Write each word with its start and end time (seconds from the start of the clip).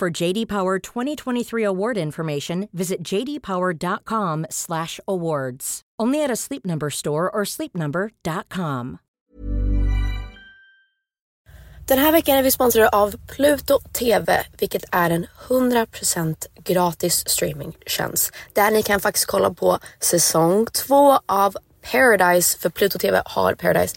For 0.00 0.22
JD 0.22 0.46
Power 0.46 0.78
2023 0.78 1.64
award 1.64 1.96
information, 1.96 2.68
visit 2.72 3.02
jdpower.com/awards. 3.02 5.80
Only 6.02 6.24
at 6.24 6.30
a 6.30 6.36
Sleep 6.36 6.66
Number 6.66 6.90
store 6.90 7.30
or 7.30 7.44
sleepnumber.com. 7.44 8.98
Den 11.88 11.98
här 11.98 12.12
veckan 12.12 12.36
är 12.36 12.42
vi 12.42 12.50
sponsrade 12.50 12.88
av 12.88 13.14
Pluto 13.36 13.80
TV, 13.92 14.42
vilket 14.58 14.84
är 14.92 15.10
en 15.10 15.26
100% 15.48 16.46
gratis 16.64 17.28
streamingtjänst. 17.28 18.32
Där 18.52 18.70
ni 18.70 18.82
kan 18.82 19.00
faktiskt 19.00 19.26
kolla 19.26 19.54
på 19.54 19.78
säsong 20.00 20.66
2 20.66 21.18
av 21.26 21.56
Paradise, 21.92 22.58
för 22.58 22.70
Pluto 22.70 22.98
TV 22.98 23.22
har 23.24 23.54
Paradise 23.54 23.96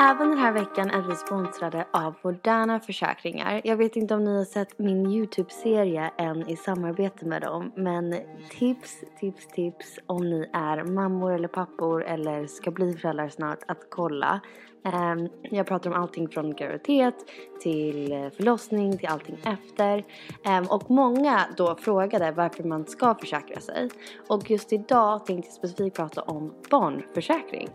Även 0.00 0.28
den 0.28 0.38
här 0.38 0.52
veckan 0.52 0.90
är 0.90 1.02
vi 1.02 1.14
sponsrade 1.14 1.86
av 1.90 2.14
Moderna 2.22 2.80
Försäkringar. 2.80 3.60
Jag 3.64 3.76
vet 3.76 3.96
inte 3.96 4.14
om 4.14 4.24
ni 4.24 4.36
har 4.36 4.44
sett 4.44 4.78
min 4.78 5.06
YouTube-serie 5.06 6.10
än 6.18 6.48
i 6.48 6.56
samarbete 6.56 7.26
med 7.26 7.42
dem. 7.42 7.72
Men 7.76 8.14
tips, 8.50 9.04
tips, 9.20 9.46
tips 9.46 9.98
om 10.06 10.30
ni 10.30 10.50
är 10.52 10.84
mammor 10.84 11.32
eller 11.32 11.48
pappor 11.48 12.04
eller 12.04 12.46
ska 12.46 12.70
bli 12.70 12.94
föräldrar 12.94 13.28
snart 13.28 13.58
att 13.68 13.86
kolla. 13.90 14.40
Ehm, 14.92 15.28
jag 15.42 15.66
pratar 15.66 15.90
om 15.90 15.96
allting 15.96 16.28
från 16.28 16.54
graviditet 16.54 17.14
till 17.60 18.12
eh, 18.12 18.30
förlossning 18.30 18.98
till 18.98 19.08
allting 19.08 19.38
efter. 19.44 20.04
Ehm, 20.44 20.64
och 20.64 20.90
många 20.90 21.40
då 21.56 21.76
frågade 21.76 22.32
varför 22.32 22.64
man 22.64 22.86
ska 22.86 23.14
försäkra 23.14 23.60
sig. 23.60 23.90
Och 24.28 24.50
just 24.50 24.72
idag 24.72 25.26
tänkte 25.26 25.48
jag 25.48 25.54
specifikt 25.54 25.96
prata 25.96 26.22
om 26.22 26.54
barnförsäkring. 26.70 27.68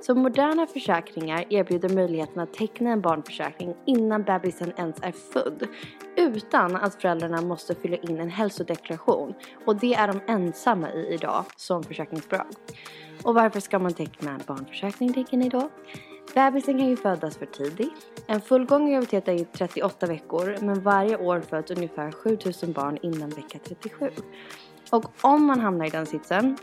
Så 0.00 0.14
moderna 0.14 0.66
försäkringar 0.66 1.44
erbjuder 1.50 1.88
möjligheten 1.88 2.42
att 2.42 2.52
teckna 2.52 2.90
en 2.90 3.00
barnförsäkring 3.00 3.74
innan 3.86 4.22
bebisen 4.22 4.72
ens 4.76 4.96
är 5.02 5.12
född. 5.12 5.68
Utan 6.16 6.76
att 6.76 6.94
föräldrarna 6.94 7.42
måste 7.42 7.74
fylla 7.74 7.96
in 7.96 8.20
en 8.20 8.30
hälsodeklaration. 8.30 9.34
Och 9.66 9.76
det 9.76 9.94
är 9.94 10.08
de 10.08 10.20
ensamma 10.26 10.92
i 10.92 11.14
idag 11.14 11.44
som 11.56 11.82
försäkringsbolag. 11.82 12.46
Och 13.22 13.34
varför 13.34 13.60
ska 13.60 13.78
man 13.78 13.92
teckna 13.92 14.30
en 14.30 14.40
barnförsäkring 14.46 15.12
tänker 15.12 15.36
ni 15.36 15.48
då? 15.48 15.70
Bebisen 16.34 16.78
kan 16.78 16.88
ju 16.88 16.96
födas 16.96 17.36
för 17.36 17.46
tidigt. 17.46 18.22
En 18.26 18.40
fullgången 18.40 18.90
graviditet 18.90 19.28
är 19.28 19.32
ju 19.32 19.44
38 19.44 20.06
veckor 20.06 20.56
men 20.60 20.82
varje 20.82 21.16
år 21.16 21.40
föds 21.40 21.70
ungefär 21.70 22.12
7000 22.12 22.72
barn 22.72 22.98
innan 23.02 23.28
vecka 23.28 23.58
37. 23.64 24.10
Och 24.90 25.04
om 25.20 25.44
man 25.44 25.60
hamnar 25.60 25.86
i 25.86 25.90
den 25.90 26.06
sitsen 26.06 26.56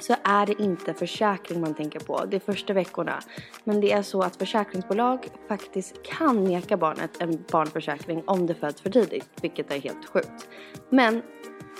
så 0.00 0.14
är 0.24 0.46
det 0.46 0.62
inte 0.62 0.94
försäkring 0.94 1.60
man 1.60 1.74
tänker 1.74 2.00
på 2.00 2.24
de 2.24 2.40
första 2.40 2.72
veckorna. 2.72 3.20
Men 3.64 3.80
det 3.80 3.92
är 3.92 4.02
så 4.02 4.22
att 4.22 4.36
försäkringsbolag 4.36 5.28
faktiskt 5.48 6.02
kan 6.02 6.44
neka 6.44 6.76
barnet 6.76 7.22
en 7.22 7.44
barnförsäkring 7.52 8.22
om 8.26 8.46
det 8.46 8.54
föds 8.54 8.80
för 8.80 8.90
tidigt, 8.90 9.28
vilket 9.42 9.72
är 9.72 9.80
helt 9.80 10.08
sjukt. 10.08 10.48
Men 10.90 11.22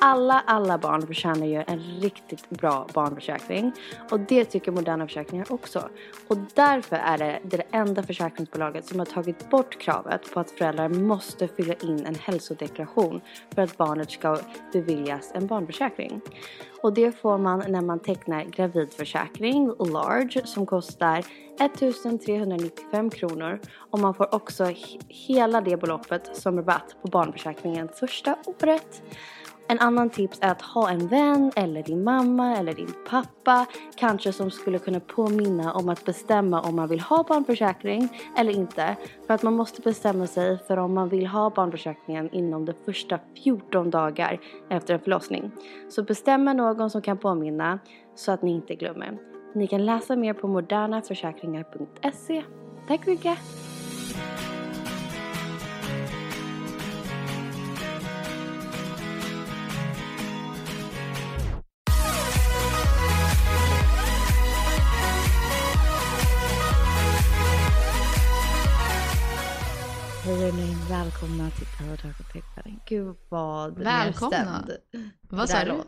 alla, 0.00 0.42
alla 0.46 0.78
barn 0.78 1.06
förtjänar 1.06 1.46
ju 1.46 1.64
en 1.66 1.78
riktigt 1.78 2.50
bra 2.50 2.86
barnförsäkring. 2.94 3.72
Och 4.10 4.20
det 4.20 4.44
tycker 4.44 4.72
Moderna 4.72 5.06
Försäkringar 5.06 5.52
också. 5.52 5.88
Och 6.28 6.36
därför 6.54 6.96
är 6.96 7.18
det 7.18 7.40
det 7.42 7.62
enda 7.70 8.02
försäkringsbolaget 8.02 8.86
som 8.86 8.98
har 8.98 9.06
tagit 9.06 9.50
bort 9.50 9.80
kravet 9.80 10.34
på 10.34 10.40
att 10.40 10.50
föräldrar 10.50 10.88
måste 10.88 11.48
fylla 11.48 11.74
in 11.74 12.06
en 12.06 12.14
hälsodeklaration 12.14 13.20
för 13.54 13.62
att 13.62 13.76
barnet 13.76 14.10
ska 14.10 14.38
beviljas 14.72 15.30
en 15.34 15.46
barnförsäkring. 15.46 16.20
Och 16.82 16.94
det 16.94 17.12
får 17.12 17.38
man 17.38 17.64
när 17.68 17.80
man 17.80 18.00
tecknar 18.00 18.44
gravidförsäkring, 18.44 19.66
large, 19.66 20.46
som 20.46 20.66
kostar 20.66 21.24
1395 21.60 23.10
kronor. 23.10 23.60
Och 23.76 23.98
man 23.98 24.14
får 24.14 24.34
också 24.34 24.72
hela 25.08 25.60
det 25.60 25.76
beloppet 25.76 26.36
som 26.36 26.56
rabatt 26.56 26.96
på 27.02 27.08
barnförsäkringen 27.08 27.88
första 27.88 28.36
året. 28.46 29.02
En 29.68 29.78
annan 29.78 30.10
tips 30.10 30.38
är 30.40 30.50
att 30.50 30.62
ha 30.62 30.90
en 30.90 31.08
vän 31.08 31.52
eller 31.56 31.82
din 31.82 32.04
mamma 32.04 32.56
eller 32.56 32.72
din 32.72 32.94
pappa 33.10 33.66
kanske 33.96 34.32
som 34.32 34.50
skulle 34.50 34.78
kunna 34.78 35.00
påminna 35.00 35.72
om 35.72 35.88
att 35.88 36.04
bestämma 36.04 36.60
om 36.60 36.76
man 36.76 36.88
vill 36.88 37.00
ha 37.00 37.22
barnförsäkring 37.22 38.08
eller 38.36 38.52
inte. 38.52 38.96
För 39.26 39.34
att 39.34 39.42
man 39.42 39.54
måste 39.54 39.82
bestämma 39.82 40.26
sig 40.26 40.58
för 40.58 40.76
om 40.76 40.94
man 40.94 41.08
vill 41.08 41.26
ha 41.26 41.50
barnförsäkringen 41.50 42.34
inom 42.34 42.64
de 42.64 42.72
första 42.84 43.18
14 43.44 43.90
dagar 43.90 44.40
efter 44.70 44.94
en 44.94 45.00
förlossning. 45.00 45.50
Så 45.88 46.02
bestäm 46.02 46.44
någon 46.44 46.90
som 46.90 47.02
kan 47.02 47.18
påminna 47.18 47.78
så 48.14 48.32
att 48.32 48.42
ni 48.42 48.52
inte 48.52 48.74
glömmer. 48.74 49.18
Ni 49.54 49.66
kan 49.66 49.86
läsa 49.86 50.16
mer 50.16 50.32
på 50.32 50.48
modernaförsäkringar.se 50.48 52.42
Tack 52.88 53.04
så 53.04 53.10
mycket. 53.10 53.63
Välkomna 70.90 71.50
till 71.50 71.66
och 72.20 72.32
Pickpenning. 72.32 72.80
Gud 72.86 73.16
vad 73.28 73.78
Välkomna. 73.78 74.38
nedstämd. 74.66 75.10
Vad 75.30 75.48
sa 75.48 75.64
du? 75.64 75.82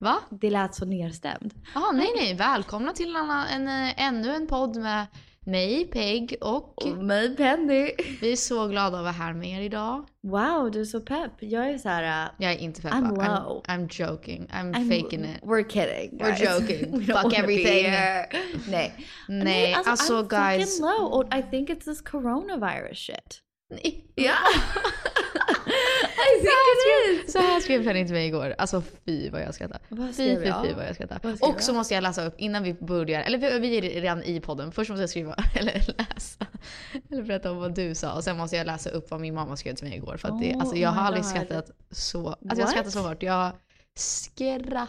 Va? 0.00 0.16
Det 0.30 0.50
lät 0.50 0.74
så 0.74 0.84
nedstämd. 0.84 1.54
Jaha, 1.74 1.92
nej 1.92 2.08
nej. 2.16 2.34
Välkomna 2.34 2.92
till 2.92 3.16
en, 3.16 3.30
en, 3.30 3.68
eh, 3.68 4.02
ännu 4.06 4.34
en 4.34 4.46
podd 4.46 4.76
med 4.76 5.06
mig, 5.46 5.84
Peg 5.84 6.36
och 6.40 6.86
Och 6.86 6.96
mig 7.04 7.36
Penny. 7.36 7.90
vi 8.20 8.32
är 8.32 8.36
så 8.36 8.66
glada 8.68 8.96
att 8.96 9.02
vara 9.02 9.12
här 9.12 9.32
med 9.34 9.48
er 9.50 9.60
idag. 9.60 10.06
Wow, 10.22 10.70
du 10.70 10.80
är 10.80 10.84
så 10.84 11.00
pepp. 11.00 11.32
Jag 11.38 11.70
är 11.70 11.78
så 11.78 11.88
här... 11.88 12.26
uh, 12.26 12.30
Jag 12.38 12.52
är 12.52 12.56
inte 12.58 12.82
peppad. 12.82 12.98
I'm 13.04 13.16
I'm, 13.16 13.44
low. 13.44 13.62
I'm 13.68 13.88
joking. 14.10 14.46
I'm, 14.52 14.74
I'm- 14.74 15.02
faking 15.02 15.24
it. 15.24 15.42
We're 15.42 15.68
kidding. 15.68 16.20
We're 16.20 16.38
guys. 16.38 16.40
joking. 16.60 16.98
We 16.98 17.04
don't 17.04 17.22
Fuck 17.22 17.38
everything. 17.38 17.82
Nej. 18.68 19.06
Nej, 19.28 19.74
alltså, 19.74 20.22
I'm 20.22 20.28
guys. 20.28 20.78
fucking 20.78 20.84
low. 20.86 21.24
I 21.38 21.42
think 21.42 21.70
it's 21.70 21.84
this 21.84 22.02
coronavirus 22.02 22.96
shit. 22.98 23.42
Nej. 23.70 24.02
I 26.16 26.40
think 26.40 26.50
it 26.72 27.24
is. 27.26 27.32
Så 27.32 27.38
här 27.38 27.60
skrev 27.60 27.84
Penny 27.84 28.04
till 28.04 28.14
mig 28.14 28.26
igår. 28.26 28.54
Alltså 28.58 28.82
fy 29.06 29.30
vad 29.30 29.42
jag 29.42 29.54
skrattar. 29.54 29.78
Vad 29.88 30.06
Fy, 30.08 30.12
skrev 30.12 30.40
fy, 30.42 30.46
jag? 30.48 30.64
fy 30.66 30.72
vad 30.72 30.86
jag 30.86 30.94
skrattar. 30.94 31.20
Vad 31.22 31.36
skrev 31.36 31.50
Och 31.50 31.60
så 31.62 31.70
jag? 31.70 31.76
måste 31.76 31.94
jag 31.94 32.02
läsa 32.02 32.24
upp 32.26 32.34
innan 32.38 32.62
vi 32.62 32.74
börjar. 32.74 33.20
Eller 33.22 33.60
vi, 33.60 33.76
är 33.78 33.82
redan 33.82 34.22
i 34.22 34.40
podden. 34.40 34.72
Först 34.72 34.90
måste 34.90 35.02
jag 35.02 35.10
skriva, 35.10 35.34
eller 35.56 35.72
läsa. 35.98 36.46
Eller 37.10 37.22
berätta 37.22 37.50
om 37.50 37.56
vad 37.56 37.74
du 37.74 37.94
sa. 37.94 38.12
Och 38.14 38.24
sen 38.24 38.36
måste 38.36 38.56
jag 38.56 38.66
läsa 38.66 38.90
upp 38.90 39.10
vad 39.10 39.20
min 39.20 39.34
mamma 39.34 39.56
skrev 39.56 39.74
till 39.74 39.88
mig 39.88 39.96
igår. 39.96 40.16
För 40.16 40.28
att 40.28 40.40
det, 40.40 40.54
Oh 40.54 40.60
alltså, 40.60 40.76
jag 40.76 40.90
har 40.90 41.02
aldrig 41.02 41.22
God. 41.24 41.30
skrattat 41.30 41.70
så. 41.90 42.28
Alltså 42.28 42.46
jag 42.48 42.56
What? 42.56 42.70
skrattar 42.70 42.90
så 42.90 43.00
hårt. 43.00 43.22
Jag 43.22 43.52
skrattade. 43.98 44.86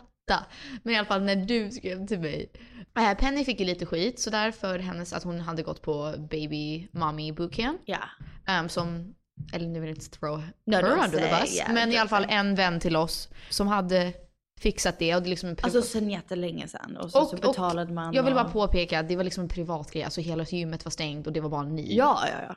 Men 0.83 0.93
i 0.93 0.97
alla 0.97 1.07
fall 1.07 1.23
när 1.23 1.35
du 1.35 1.71
skrev 1.71 2.07
till 2.07 2.19
mig. 2.19 2.51
Eh, 2.97 3.13
Penny 3.17 3.45
fick 3.45 3.59
ju 3.59 3.65
lite 3.65 3.85
skit 3.85 4.19
sådär 4.19 4.51
för 4.51 4.79
hennes, 4.79 5.13
att 5.13 5.23
hon 5.23 5.39
hade 5.39 5.63
gått 5.63 5.81
på 5.81 6.13
baby 6.17 6.87
mommy 6.91 7.31
bootcamp. 7.31 7.81
Ja. 7.85 7.99
Um, 8.59 8.69
som, 8.69 9.15
eller 9.53 9.67
nu 9.67 9.79
vill 9.79 9.89
jag 9.89 9.97
inte 9.97 10.09
throw 10.09 10.43
No, 10.65 10.75
her 10.75 10.83
under 10.83 11.19
the 11.19 11.41
bus. 11.41 11.57
yeah, 11.57 11.73
men 11.73 11.91
i 11.91 11.97
alla 11.97 12.09
fall 12.09 12.25
en 12.29 12.55
vän 12.55 12.79
till 12.79 12.95
oss 12.95 13.29
som 13.49 13.67
hade 13.67 14.13
fixat 14.59 14.99
det. 14.99 15.15
Och 15.15 15.23
det 15.23 15.29
liksom 15.29 15.49
en 15.49 15.57
Alltså 15.61 15.81
sen 15.81 16.09
jättelänge 16.09 16.67
sedan. 16.67 16.97
Och 16.97 17.11
så, 17.11 17.25
så 17.25 17.35
betalade 17.35 17.93
man. 17.93 18.13
Jag 18.13 18.23
vill 18.23 18.33
bara 18.33 18.45
och... 18.45 18.53
påpeka 18.53 18.99
att 18.99 19.07
det 19.07 19.15
var 19.15 19.23
liksom 19.23 19.43
en 19.43 19.49
privat 19.49 19.91
grej. 19.91 20.03
Alltså 20.03 20.21
hela 20.21 20.43
gymmet 20.43 20.85
var 20.85 20.91
stängt 20.91 21.27
och 21.27 21.33
det 21.33 21.41
var 21.41 21.49
bara 21.49 21.63
ni. 21.63 21.95
Ja, 21.95 22.23
ja, 22.27 22.37
ja. 22.47 22.55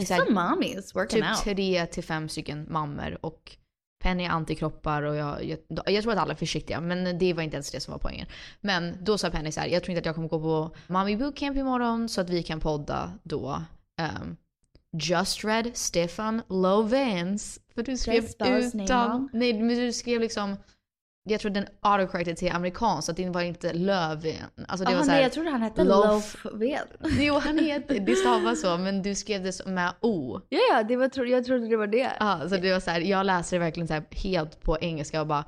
Är 0.00 0.04
så 0.04 0.14
Some 0.14 0.30
mommies 0.30 0.94
working 0.94 1.20
typ 1.20 1.30
out. 1.30 1.38
tre 1.38 1.86
till 1.86 2.04
fem 2.04 2.28
stycken 2.28 2.66
mammor 2.70 3.18
och 3.20 3.56
Penny 4.02 4.24
är 4.24 4.28
antikroppar 4.28 5.02
och 5.02 5.16
jag, 5.16 5.44
jag, 5.44 5.58
jag 5.86 6.02
tror 6.02 6.12
att 6.12 6.18
alla 6.18 6.32
är 6.32 6.36
försiktiga 6.36 6.80
men 6.80 7.18
det 7.18 7.32
var 7.34 7.42
inte 7.42 7.56
ens 7.56 7.70
det 7.70 7.80
som 7.80 7.92
var 7.92 7.98
poängen. 7.98 8.26
Men 8.60 9.04
då 9.04 9.18
sa 9.18 9.30
Penny 9.30 9.52
så 9.52 9.60
här, 9.60 9.68
jag 9.68 9.82
tror 9.82 9.90
inte 9.90 9.98
att 9.98 10.06
jag 10.06 10.14
kommer 10.14 10.28
gå 10.28 10.40
på 10.40 10.76
Mommy 10.86 11.16
Bootcamp 11.16 11.56
imorgon 11.56 12.08
så 12.08 12.20
att 12.20 12.30
vi 12.30 12.42
kan 12.42 12.60
podda 12.60 13.12
då. 13.22 13.62
Um, 14.00 14.36
Just 15.02 15.44
read 15.44 15.70
Stefan 15.74 16.42
Lovens. 16.48 17.60
För 17.74 17.82
du 17.82 17.96
skrev 17.96 18.24
utan... 18.72 19.28
Nej 19.32 19.52
men 19.52 19.76
du 19.76 19.92
skrev 19.92 20.20
liksom... 20.20 20.56
Jag 21.24 21.40
tror 21.40 21.50
den 21.50 21.66
autocorrected 21.80 22.36
till 22.36 22.52
amerikan 22.52 23.02
så 23.02 23.10
att 23.10 23.16
det 23.16 23.30
var 23.30 23.42
inte 23.42 23.72
Löfven. 23.72 24.34
Alltså 24.68 24.84
det 24.84 24.90
Jaha, 24.90 24.98
var 24.98 25.04
så 25.04 25.10
nej, 25.10 25.22
jag 25.22 25.32
trodde 25.32 25.50
han 25.50 25.62
hette 25.62 25.84
Löfven. 25.84 26.86
Jo 27.20 27.34
han 27.34 27.58
heter, 27.58 28.00
det 28.00 28.16
stavas 28.16 28.60
så 28.60 28.78
men 28.78 29.02
du 29.02 29.14
skrev 29.14 29.42
det 29.42 29.66
med 29.66 29.94
O. 30.00 30.40
Ja, 30.48 30.58
ja, 30.72 30.82
det 30.82 30.96
var, 30.96 31.26
jag 31.26 31.44
trodde 31.44 31.68
det 31.68 31.76
var 31.76 31.86
det. 31.86 32.12
Ja, 32.20 32.40
så 32.48 32.56
det 32.56 32.72
var 32.72 32.80
så 32.80 32.90
här, 32.90 33.00
jag 33.00 33.26
läser 33.26 33.56
det 33.56 33.64
verkligen 33.64 33.88
så 33.88 34.02
helt 34.10 34.62
på 34.62 34.78
engelska 34.80 35.20
och 35.20 35.26
bara 35.26 35.44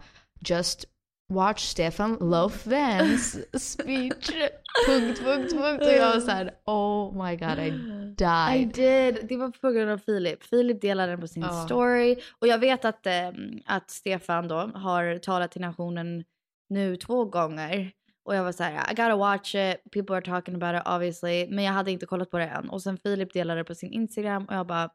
just 0.48 0.84
watch 1.32 1.62
Stefan 1.64 2.18
Löfvens 2.20 3.38
speech. 3.62 4.30
punkt, 4.86 5.20
punkt, 5.24 5.52
punkt. 5.52 5.82
Och 5.82 5.92
jag 5.92 6.14
var 6.14 6.20
så 6.20 6.30
här, 6.30 6.50
oh 6.66 7.24
my 7.26 7.36
god 7.36 7.58
I 7.58 7.68
I 7.68 8.14
died. 8.16 8.68
did. 8.74 9.28
Det 9.28 9.36
var 9.36 9.50
på 9.50 9.70
grund 9.70 9.90
av 9.90 9.98
Filip. 9.98 10.42
Filip 10.44 10.80
delade 10.80 11.12
den 11.12 11.20
på 11.20 11.28
sin 11.28 11.42
Ja. 11.42 11.64
story. 11.64 12.16
Och 12.40 12.46
jag 12.46 12.58
vet 12.58 12.84
att, 12.84 13.06
eh, 13.06 13.28
att 13.66 13.90
Stefan 13.90 14.48
då 14.48 14.56
har 14.56 15.18
talat 15.18 15.50
till 15.52 15.60
nationen 15.60 16.24
nu 16.68 16.96
två 16.96 17.24
gånger. 17.24 17.92
Och 18.24 18.34
jag 18.36 18.44
var 18.44 18.52
så 18.52 18.62
här, 18.62 18.72
I 18.92 18.94
gotta 18.94 19.16
watch 19.16 19.54
it, 19.54 19.76
people 19.92 20.16
are 20.16 20.24
talking 20.24 20.54
about 20.62 20.80
it 20.82 20.88
obviously. 20.88 21.46
Men 21.50 21.64
jag 21.64 21.72
hade 21.72 21.90
inte 21.90 22.06
kollat 22.06 22.30
på 22.30 22.38
det 22.38 22.44
än. 22.46 22.70
Och 22.70 22.82
sen 22.82 22.98
Filip 22.98 23.32
delade 23.32 23.60
det 23.60 23.64
på 23.64 23.74
sin 23.74 23.92
Instagram 23.92 24.44
och 24.44 24.54
jag 24.54 24.66
bara, 24.66 24.90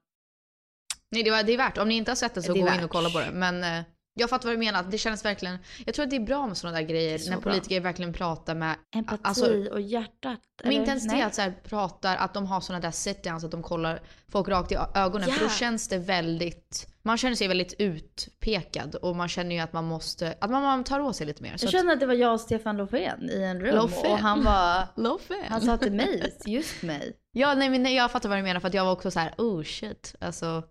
Nej 1.12 1.24
det, 1.24 1.32
var, 1.32 1.44
det 1.44 1.54
är 1.54 1.58
värt, 1.58 1.78
om 1.78 1.88
ni 1.88 1.96
inte 1.96 2.12
har 2.12 2.16
sett 2.16 2.34
det 2.36 2.42
så 2.42 2.54
Det 2.54 2.60
gå 2.60 2.68
in 2.68 2.74
värt. 2.74 2.84
och 2.84 2.90
kolla 2.92 3.10
på 3.10 3.20
det. 3.20 3.30
Men 3.34 3.64
eh, 3.64 3.84
jag 4.14 4.30
fattar 4.30 4.50
vad 4.50 4.56
du 4.56 4.60
menar, 4.60 4.84
det 4.84 4.98
känns 4.98 5.26
verkligen, 5.26 5.58
jag 5.86 5.96
tror 5.96 6.04
att 6.04 6.10
det 6.10 6.16
är 6.16 6.20
bra 6.20 6.48
med 6.48 6.58
sådana 6.58 6.78
där 6.78 6.86
grejer 6.88 7.18
Så 7.18 7.30
när 7.30 7.38
bra. 7.38 7.52
politiker 7.52 7.80
verkligen 7.82 8.14
pratar 8.14 8.56
med 8.56 8.76
empati 8.96 9.20
Alltså, 9.24 9.70
och 9.72 9.82
hjärtat. 9.82 10.40
Men 10.64 10.72
inte 10.72 10.90
ens 10.90 11.08
det 11.08 11.22
att 11.26 11.36
så 11.36 11.42
här, 11.42 11.54
pratar, 11.64 12.16
att 12.18 12.34
de 12.34 12.46
har 12.46 12.62
såna 12.62 12.80
där 12.80 12.92
sit-downs, 12.92 13.46
att 13.46 13.52
de 13.52 13.64
kollar 13.64 14.02
folk 14.32 14.48
rakt 14.48 14.72
i 14.72 14.78
ögonen. 14.96 15.30
För 15.30 15.42
Ja. 15.42 15.48
då 15.48 15.50
känns 15.50 15.88
det 15.88 15.98
väldigt, 15.98 16.88
man 17.04 17.18
känner 17.18 17.36
sig 17.36 17.48
väldigt 17.48 17.74
utpekad 17.80 18.96
och 18.96 19.16
man 19.16 19.28
känner 19.28 19.56
ju 19.56 19.62
att 19.62 19.74
man 19.74 19.86
måste, 19.86 20.36
att 20.42 20.50
man, 20.52 20.64
man 20.64 20.84
tar 20.84 21.00
åt 21.00 21.16
sig 21.16 21.28
lite 21.28 21.44
mer. 21.44 21.56
Jag 21.62 21.72
kände 21.72 21.94
att 21.94 22.00
det 22.00 22.06
var 22.06 22.14
jag 22.14 22.34
och 22.34 22.42
Stefan 22.42 22.78
Lofven 22.78 23.30
i 23.30 23.42
en 23.44 23.60
rum. 23.62 23.76
Lofven? 23.76 24.12
Och 24.12 24.18
han 24.18 24.44
var, 24.44 24.80
att, 24.82 24.92
Lofven. 24.96 25.44
han 25.50 25.62
sa 25.62 25.78
till 25.78 25.92
mig, 25.94 26.34
just 26.46 26.82
mig. 26.84 27.14
Ja, 27.32 27.56
nej 27.56 27.70
men 27.70 27.84
nej, 27.84 27.96
jag 27.96 28.12
fattar 28.12 28.30
vad 28.30 28.38
du 28.38 28.42
menar 28.44 28.60
för 28.60 28.68
att 28.68 28.74
jag 28.74 28.86
var 28.86 28.92
också 28.92 29.12
så 29.12 29.20
här: 29.20 29.34
oh 29.38 29.64
shit. 29.64 30.16
Alltså. 30.20 30.64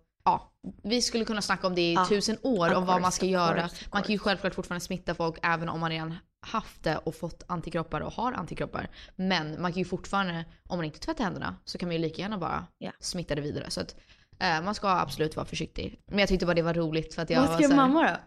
Vi 0.83 1.01
skulle 1.01 1.25
kunna 1.25 1.41
snacka 1.41 1.67
om 1.67 1.75
det 1.75 1.81
i 1.81 1.93
Ja, 1.93 2.05
tusen 2.05 2.37
år 2.43 2.73
om 2.75 2.85
vad 2.85 3.01
man 3.01 3.11
ska 3.11 3.25
göra. 3.25 3.61
course, 3.61 3.85
man 3.93 4.03
kan 4.03 4.11
ju 4.11 4.19
självklart 4.19 4.55
fortfarande 4.55 4.85
smitta 4.85 5.15
folk 5.15 5.37
även 5.43 5.69
om 5.69 5.79
man 5.79 5.89
redan 5.91 6.15
haft 6.41 6.83
det 6.83 6.97
och 6.97 7.15
fått 7.15 7.43
antikroppar 7.47 8.01
och 8.01 8.13
har 8.13 8.33
antikroppar. 8.33 8.89
Men 9.15 9.61
man 9.61 9.71
kan 9.73 9.79
ju 9.79 9.85
fortfarande, 9.85 10.45
om 10.67 10.77
man 10.77 10.85
inte 10.85 10.99
tvättar 10.99 11.23
händerna 11.23 11.55
så 11.65 11.77
kan 11.77 11.89
man 11.89 11.95
ju 11.95 12.01
lika 12.01 12.21
gärna 12.21 12.37
bara 12.37 12.67
Ja. 12.77 12.91
smitta 12.99 13.35
det 13.35 13.41
vidare. 13.41 13.69
Så 13.69 13.81
att 13.81 13.95
eh, 14.39 14.61
man 14.61 14.75
ska 14.75 14.89
absolut 14.89 15.35
vara 15.35 15.45
försiktig. 15.45 16.01
Men 16.07 16.19
jag 16.19 16.29
tyckte 16.29 16.45
bara 16.45 16.53
det 16.53 16.61
var 16.61 16.73
roligt 16.73 17.13
för 17.13 17.21
att 17.21 17.29
jag 17.29 17.47
Vad 17.47 17.53
skrev 17.55 17.75
mamma 17.75 18.03
då? 18.03 18.17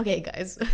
Okej 0.00 0.20
guys. 0.34 0.58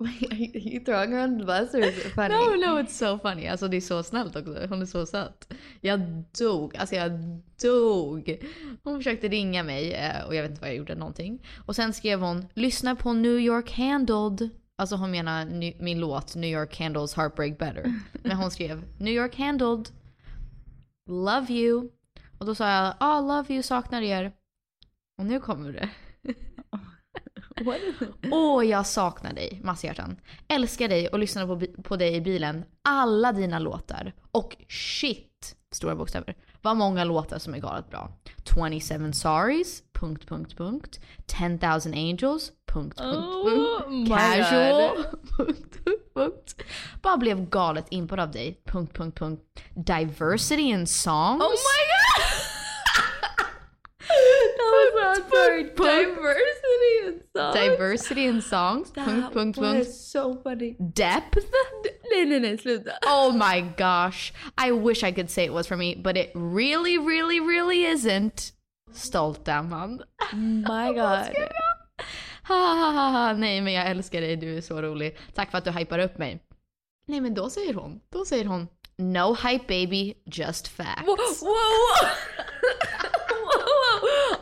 You 0.54 0.80
throwing 0.84 1.12
her 1.12 1.18
under 1.18 1.38
the 1.38 1.44
bus 1.44 1.74
or 1.74 1.80
is 1.80 1.98
it 1.98 2.12
funny? 2.14 2.34
No, 2.34 2.56
no, 2.56 2.78
it's 2.78 2.98
so 2.98 3.18
funny. 3.18 3.48
Alltså 3.48 3.68
det 3.68 3.76
är 3.76 3.80
så 3.80 4.02
snällt 4.02 4.36
också. 4.36 4.66
Hon 4.68 4.82
är 4.82 4.86
så 4.86 5.06
söt. 5.06 5.52
Jag 5.80 6.24
dog. 6.38 6.76
Alltså 6.76 6.94
jag 6.94 7.10
dog. 7.62 8.38
Hon 8.84 8.98
försökte 8.98 9.28
ringa 9.28 9.62
mig 9.62 9.92
eh, 9.92 10.26
och 10.26 10.34
jag 10.34 10.42
vet 10.42 10.50
inte 10.50 10.60
vad 10.60 10.70
jag 10.70 10.76
gjorde, 10.76 10.94
någonting. 10.94 11.46
Och 11.66 11.76
sen 11.76 11.92
skrev 11.92 12.20
hon 12.20 12.46
“Lyssna 12.54 12.96
på 12.96 13.12
New 13.12 13.38
York 13.38 13.72
Handled”. 13.72 14.50
Alltså 14.76 14.96
hon 14.96 15.10
menar 15.10 15.46
min 15.82 16.00
låt 16.00 16.36
New 16.36 16.50
York 16.50 16.78
Handles 16.78 17.14
Heartbreak 17.14 17.58
Better. 17.58 17.94
Men 18.22 18.36
hon 18.36 18.50
skrev 18.50 18.84
“New 18.98 19.14
York 19.14 19.38
Handled”. 19.38 19.88
“Love 21.08 21.46
you”. 21.52 21.88
Och 22.38 22.46
då 22.46 22.54
sa 22.54 22.70
jag 22.70 22.94
“Ah, 23.00 23.20
love 23.20 23.54
you, 23.54 23.62
saknar 23.62 24.02
er”. 24.02 24.32
Och 25.18 25.26
nu 25.26 25.40
kommer 25.40 25.72
det. 25.72 25.88
Åh, 28.30 28.66
jag 28.66 28.86
saknar 28.86 29.32
dig, 29.32 29.60
massa 29.64 29.86
hjärtan. 29.86 30.16
Älskar 30.48 30.88
dig 30.88 31.08
och 31.08 31.18
lyssnar 31.18 31.46
på, 31.46 31.82
på 31.82 31.96
dig 31.96 32.14
i 32.14 32.20
bilen. 32.20 32.64
Alla 32.84 33.32
dina 33.32 33.58
låtar. 33.58 34.12
Och 34.32 34.56
shit, 34.68 35.56
stora 35.72 35.94
bokstäver, 35.94 36.36
vad 36.62 36.76
många 36.76 37.04
låtar 37.04 37.38
som 37.38 37.54
är 37.54 37.58
galet 37.58 37.90
bra. 37.90 38.12
27 38.44 39.12
Sorries, 39.12 39.82
punkt, 39.92 40.28
punkt, 40.28 40.56
punkt. 40.56 41.00
10,000 41.26 41.94
Angels, 41.94 42.52
punkt, 42.72 42.98
punkt, 42.98 43.16
Oh 43.18 43.80
punkt. 43.84 44.10
Casual, 44.10 45.04
punkt, 45.36 45.74
punkt, 45.84 46.14
punkt. 46.14 46.62
Bara 47.02 47.16
blev 47.16 47.48
galet 47.48 47.86
impad 47.90 48.20
av 48.20 48.30
dig, 48.30 48.60
punkt, 48.64 48.96
punkt, 48.96 49.18
punkt. 49.18 49.42
Diversity 49.74 50.62
in 50.62 50.86
songs. 50.86 51.42
Oh 51.42 51.50
my 51.50 51.80
god! 51.90 52.26
that 54.60 54.92
was 54.94 55.18
not 55.18 55.30
very 55.30 55.64
diversity 55.64 57.06
in 57.06 57.22
songs. 57.34 57.54
Diversity 57.54 58.26
in 58.26 58.40
songs, 58.42 58.90
punkt, 58.90 59.32
punkt, 59.32 59.58
punkt. 59.58 59.78
was 59.78 60.10
so 60.10 60.36
funny. 60.44 60.76
Depth. 60.94 61.38
Nej, 62.12 62.26
nej, 62.26 62.40
nej, 62.40 62.58
sluta. 62.58 62.98
Oh 63.06 63.32
my 63.32 63.60
gosh. 63.76 64.32
I 64.58 64.72
wish 64.72 65.02
I 65.04 65.12
could 65.12 65.30
say 65.30 65.44
it 65.44 65.52
was 65.52 65.66
for 65.66 65.76
me, 65.76 65.94
but 65.94 66.16
it 66.16 66.30
really, 66.34 66.98
really, 66.98 67.40
really 67.40 67.84
isn't. 67.84 68.52
Stolta 68.92 69.62
man. 69.62 70.02
My 70.32 70.92
god. 70.94 71.34
Ha, 72.42 72.74
ha, 72.74 72.90
ha, 72.92 73.10
ha. 73.10 73.32
Nej 73.32 73.60
men 73.60 73.72
jag 73.72 73.86
älskar 73.86 74.20
dig, 74.20 74.36
du 74.36 74.56
är 74.56 74.60
så 74.60 74.82
rolig. 74.82 75.18
Tack 75.34 75.50
för 75.50 75.58
att 75.58 75.64
du 75.64 75.70
hypar 75.70 75.98
upp 75.98 76.18
mig. 76.18 76.42
Nej 77.06 77.20
men 77.20 77.34
då 77.34 77.50
säger 77.50 77.74
hon, 77.74 78.00
då 78.12 78.24
säger 78.24 78.44
hon 78.44 78.68
No 79.00 79.34
hype 79.34 79.64
baby, 79.66 80.14
just 80.26 80.68
facts. 80.68 81.06
Whoa. 81.06 81.16
whoa, 81.16 81.48
whoa. 81.48 82.08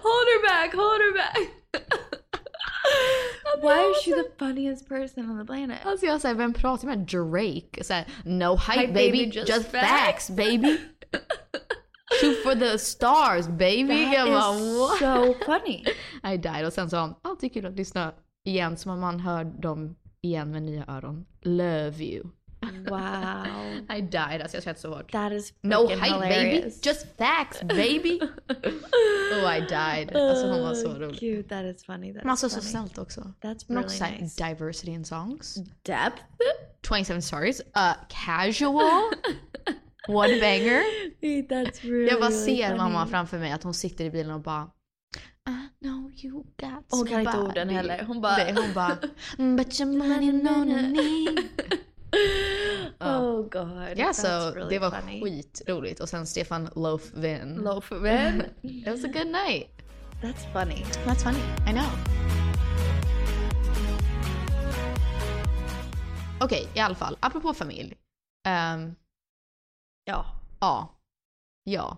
Hold 0.08 0.26
her 0.32 0.42
back, 0.48 0.74
hold 0.74 1.00
her 1.06 1.12
back. 1.14 1.38
Why 3.62 3.90
is 3.90 4.02
she 4.02 4.12
the 4.12 4.30
funniest 4.38 4.88
person 4.88 5.30
on 5.30 5.38
the 5.38 5.44
planet? 5.44 5.78
Alltså 5.84 6.06
jag 6.06 6.20
säger, 6.20 6.34
vem 6.34 6.52
pratar 6.52 6.86
med 6.86 6.98
Drake? 6.98 7.84
Så 7.84 7.92
här, 7.94 8.04
no 8.24 8.56
hype, 8.56 8.80
Hype 8.80 8.92
baby, 8.92 9.10
baby, 9.10 9.24
just, 9.38 9.48
just 9.48 9.68
facts, 9.70 9.86
facts." 10.26 10.30
baby. 10.30 10.78
Shoot 12.20 12.42
for 12.42 12.54
the 12.54 12.78
stars 12.78 13.46
baby! 13.48 13.86
That 14.04 14.14
Jag 14.14 14.28
bara, 14.28 14.54
is 14.56 14.78
what? 14.78 14.98
so 14.98 15.34
funny. 15.46 15.84
I 16.24 16.36
died. 16.36 16.66
Och 16.66 16.72
sen 16.72 16.90
sa 16.90 16.98
han, 17.00 17.14
alltid 17.22 17.52
kul 17.52 17.66
att 17.66 17.76
lyssna 17.76 18.12
igen 18.44 18.76
så 18.76 18.88
man 18.88 19.20
hör 19.20 19.44
dem 19.44 19.96
igen 20.22 20.50
med 20.50 20.62
nya 20.62 20.84
öron. 20.88 21.26
Love 21.42 22.04
you. 22.04 22.24
Wow. 22.60 23.86
I 23.96 24.00
died. 24.00 24.42
Alltså 24.42 24.56
jag 24.56 24.62
skrattade 24.62 24.78
så 24.78 24.94
hårt. 24.94 25.12
That 25.12 25.32
is 25.32 25.52
No 25.62 25.86
hype 25.88 26.18
baby, 26.18 26.62
just 26.82 27.06
facts 27.18 27.62
baby. 27.62 28.20
oh 29.32 29.56
I 29.56 29.60
died. 29.60 30.16
Alltså 30.16 30.46
hon 30.52 30.62
var 30.62 30.74
så 30.74 30.88
Oh, 30.88 30.94
rolig. 30.98 31.18
Cute, 31.20 31.48
that 31.48 31.64
is 31.76 31.84
funny. 31.84 32.12
That 32.14 32.22
Men 32.24 32.30
alltså 32.30 32.46
is 32.46 32.52
så 32.52 32.60
funny. 32.60 32.70
snällt 32.70 32.98
också. 32.98 33.20
That's 33.20 33.64
Men 33.66 33.78
också 33.78 33.88
really 33.88 33.88
såhär, 33.88 34.18
nice. 34.20 34.44
diversity 34.48 34.90
in 34.92 35.04
songs. 35.04 35.54
Depth? 35.82 36.22
27 36.88 37.20
stories. 37.20 37.60
Uh, 37.60 37.92
casual. 38.08 39.02
A 40.08 40.26
banger. 40.40 40.82
That's 41.48 41.82
really, 41.82 42.06
Jag 42.10 42.20
bara 42.20 42.30
really 42.30 42.56
ser 42.56 42.66
funny. 42.66 42.76
mamma 42.78 43.06
framför 43.06 43.38
mig 43.38 43.52
att 43.52 43.62
hon 43.62 43.74
sitter 43.74 44.04
i 44.04 44.10
bilen 44.10 44.30
och 44.30 44.40
bara 44.40 44.70
I 45.48 45.84
know 45.84 46.10
you 46.24 46.32
got 46.60 46.84
Hon 46.90 47.06
kan 47.06 47.20
inte 47.20 47.32
somebody." 47.32 47.50
orden 47.50 47.68
heller. 47.68 48.04
Hon 48.06 48.20
bara- 48.20 48.36
Nej, 48.36 48.54
hon 48.56 48.74
bara 48.74 48.98
"Mm, 49.38 49.56
But 49.56 49.80
your 49.80 49.92
money 49.92 50.32
no 50.32 50.64
need. 50.64 51.40
Oh 53.00 53.42
god. 53.42 53.92
Ja 53.98 54.12
så 54.12 54.28
really 54.50 54.68
det 54.70 54.78
var 54.78 54.90
funny. 54.90 55.20
skitroligt. 55.20 56.00
Och 56.00 56.08
sen 56.08 56.26
Stefan 56.26 56.70
Loafvin. 56.74 57.54
Loafman. 57.54 58.40
It 58.62 58.86
was 58.86 59.04
a 59.04 59.08
good 59.08 59.26
night. 59.26 59.70
That's 60.22 60.52
funny. 60.52 60.84
That's 61.06 61.22
funny. 61.22 61.42
I 61.66 61.72
know. 61.72 61.86
Okej, 66.40 66.68
i 66.74 66.80
alla 66.80 66.94
fall. 66.94 67.16
Apropå 67.20 67.54
familj. 67.54 67.94
Ehm, 68.48 68.94
Ja. 70.04 70.26
ja. 70.60 70.88
Ja. 71.64 71.96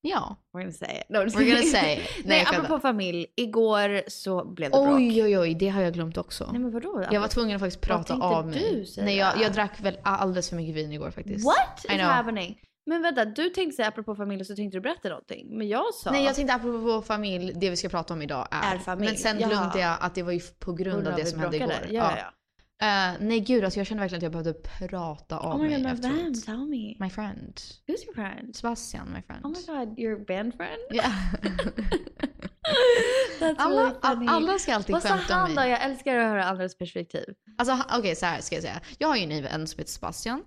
Ja. 0.00 0.36
We're 0.52 0.60
gonna 0.60 0.72
say 0.72 0.98
it. 1.00 1.04
No, 1.08 1.18
We're 1.18 1.50
gonna 1.50 1.62
say 1.62 1.92
it. 1.94 2.08
Nej, 2.24 2.44
Nej, 2.44 2.46
apropå 2.56 2.80
familj. 2.80 3.26
Igår 3.36 4.10
så 4.10 4.44
blev 4.44 4.70
det 4.70 4.76
bråk. 4.76 4.88
Oj, 4.88 5.22
oj, 5.22 5.38
oj. 5.38 5.54
Det 5.54 5.68
har 5.68 5.82
jag 5.82 5.92
glömt 5.94 6.18
också. 6.18 6.48
Nej 6.52 6.60
men 6.60 6.70
vadå? 6.70 7.04
Jag 7.10 7.20
var 7.20 7.28
tvungen 7.28 7.56
att 7.56 7.60
faktiskt 7.60 7.80
prata 7.80 8.14
av 8.14 8.44
du 8.44 8.50
mig. 8.50 8.86
säga? 8.86 9.04
Nej, 9.04 9.16
jag, 9.16 9.40
jag 9.40 9.52
drack 9.52 9.80
väl 9.80 9.98
alldeles 10.02 10.48
för 10.48 10.56
mycket 10.56 10.74
vin 10.74 10.92
igår 10.92 11.10
faktiskt. 11.10 11.44
What 11.46 11.84
I 11.84 11.92
is 11.92 11.98
know. 11.98 12.10
happening? 12.10 12.58
Men 12.86 13.02
vänta, 13.02 13.24
du 13.24 13.48
tänkte 13.48 13.76
säga 13.76 13.88
apropå 13.88 14.14
familj 14.14 14.44
så 14.44 14.56
tänkte 14.56 14.76
du 14.76 14.80
berätta 14.80 15.08
någonting. 15.08 15.58
Men 15.58 15.68
jag 15.68 15.94
sa... 15.94 16.10
Nej, 16.10 16.24
jag 16.24 16.34
tänkte 16.34 16.54
apropå 16.54 17.02
familj, 17.02 17.52
det 17.54 17.70
vi 17.70 17.76
ska 17.76 17.88
prata 17.88 18.14
om 18.14 18.22
idag 18.22 18.48
är... 18.50 18.74
Är 18.74 18.78
familj. 18.78 19.10
Men 19.10 19.18
sen 19.18 19.36
glömde 19.38 19.78
jag 19.80 19.96
att 20.00 20.14
det 20.14 20.22
var 20.22 20.32
ju 20.32 20.40
på 20.58 20.72
grund 20.72 21.08
av 21.08 21.16
det 21.16 21.24
som 21.24 21.40
hände 21.40 21.56
igår. 21.56 21.66
bråkade. 21.66 21.94
Ja, 21.94 22.12
ja. 22.18 22.32
Eh, 22.82 23.12
nej 23.20 23.40
gud, 23.40 23.64
alltså 23.64 23.80
jag 23.80 23.86
kände 23.86 24.00
verkligen 24.00 24.18
att 24.18 24.22
jag 24.22 24.32
behövde 24.32 24.52
prata 24.54 25.38
av 25.38 25.54
Oh 25.60 25.62
my 25.62 25.68
mig 25.68 25.82
god, 25.82 25.92
efteråt. 25.92 26.16
vem? 26.16 26.34
Tell 26.34 26.66
me. 26.68 26.94
My 26.98 27.10
friend. 27.10 27.60
Who's 27.86 28.04
your 28.04 28.14
friend? 28.14 28.56
Sebastian, 28.56 29.12
my 29.12 29.22
friend. 29.22 29.44
Oh 29.46 29.50
my 29.50 29.62
god, 29.86 29.98
your 29.98 30.24
band 30.24 30.54
friend? 30.54 30.80
Yeah. 30.92 31.12
That's 33.40 33.54
alla, 33.58 33.82
really 33.82 33.94
funny. 34.02 34.26
alla 34.28 34.58
ska 34.58 34.74
alltid 34.74 34.92
Vad 34.92 35.02
sa 35.02 35.08
skämta 35.08 35.34
om 35.34 35.40
han 35.40 35.48
då? 35.48 35.54
mig. 35.54 35.70
Jag 35.70 35.82
älskar 35.84 36.16
att 36.16 36.28
höra 36.28 36.44
andras 36.44 36.78
perspektiv. 36.78 37.24
Alltså 37.58 37.78
okej 37.98 38.16
så 38.16 38.26
här 38.26 38.40
ska 38.40 38.54
jag 38.56 38.62
säga. 38.62 38.80
Jag 38.98 39.08
har 39.08 39.16
ju 39.16 39.22
en 39.32 39.42
vän 39.42 39.66
som 39.66 39.78
heter 39.78 39.92
Sebastian. 39.92 40.42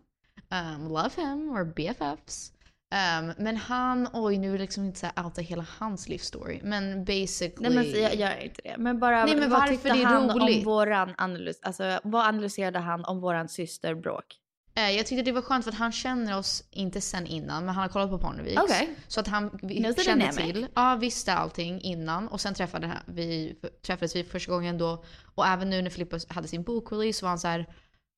Um, 0.75 0.87
love 0.87 1.09
him, 1.15 1.51
we're 1.57 1.73
BFFs. 1.73 2.51
Um, 2.91 3.33
men 3.37 3.57
han, 3.57 4.07
oj 4.13 4.37
nu 4.37 4.51
vill 4.51 4.59
jag 4.59 4.65
liksom 4.65 4.85
inte 4.85 4.99
säga 4.99 5.13
outa 5.25 5.41
hela 5.41 5.65
hans 5.79 6.09
livsstory. 6.09 6.59
Men 6.63 7.05
basically. 7.05 7.69
Nej 7.69 7.93
men 7.93 8.01
jag 8.01 8.15
gör 8.15 8.43
inte 8.43 8.61
det. 8.63 8.75
Men 8.77 8.99
bara 8.99 9.25
Nej, 9.25 9.35
men 9.35 9.49
vad 9.49 9.59
varför 9.59 9.73
tyckte 9.73 9.93
det 9.93 10.01
är 10.01 10.05
han 10.05 10.29
roligt? 10.29 10.57
om 10.57 10.63
våran 10.63 11.13
analys, 11.17 11.59
alltså 11.61 11.99
vad 12.03 12.25
analyserade 12.25 12.79
han 12.79 13.05
om 13.05 13.21
våran 13.21 13.49
systerbråk? 13.49 14.37
Eh, 14.75 14.89
jag 14.89 15.05
tyckte 15.05 15.23
det 15.23 15.31
var 15.31 15.41
skönt 15.41 15.63
för 15.63 15.71
att 15.71 15.77
han 15.77 15.91
känner 15.91 16.37
oss 16.37 16.63
inte 16.71 17.01
sen 17.01 17.27
innan 17.27 17.65
men 17.65 17.75
han 17.75 17.81
har 17.81 17.89
kollat 17.89 18.09
på 18.09 18.17
Parneviks. 18.17 18.61
Okej. 18.61 18.95
Så 19.07 19.19
att 19.19 19.27
han 19.27 19.59
vi, 19.61 19.93
kände 20.05 20.31
till, 20.31 20.67
ja 20.75 20.95
visste 20.95 21.33
allting 21.33 21.81
innan 21.81 22.27
och 22.27 22.41
sen 22.41 22.53
träffade 22.53 22.97
vi, 23.05 23.55
träffades 23.85 24.15
vi 24.15 24.23
första 24.23 24.51
gången 24.51 24.77
då. 24.77 25.03
Och 25.35 25.47
även 25.47 25.69
nu 25.69 25.81
när 25.81 25.89
Filippa 25.89 26.17
hade 26.29 26.47
sin 26.47 26.63
bokrelease 26.63 27.19
så 27.19 27.25
var 27.25 27.29
han 27.29 27.39
så 27.39 27.47
här. 27.47 27.67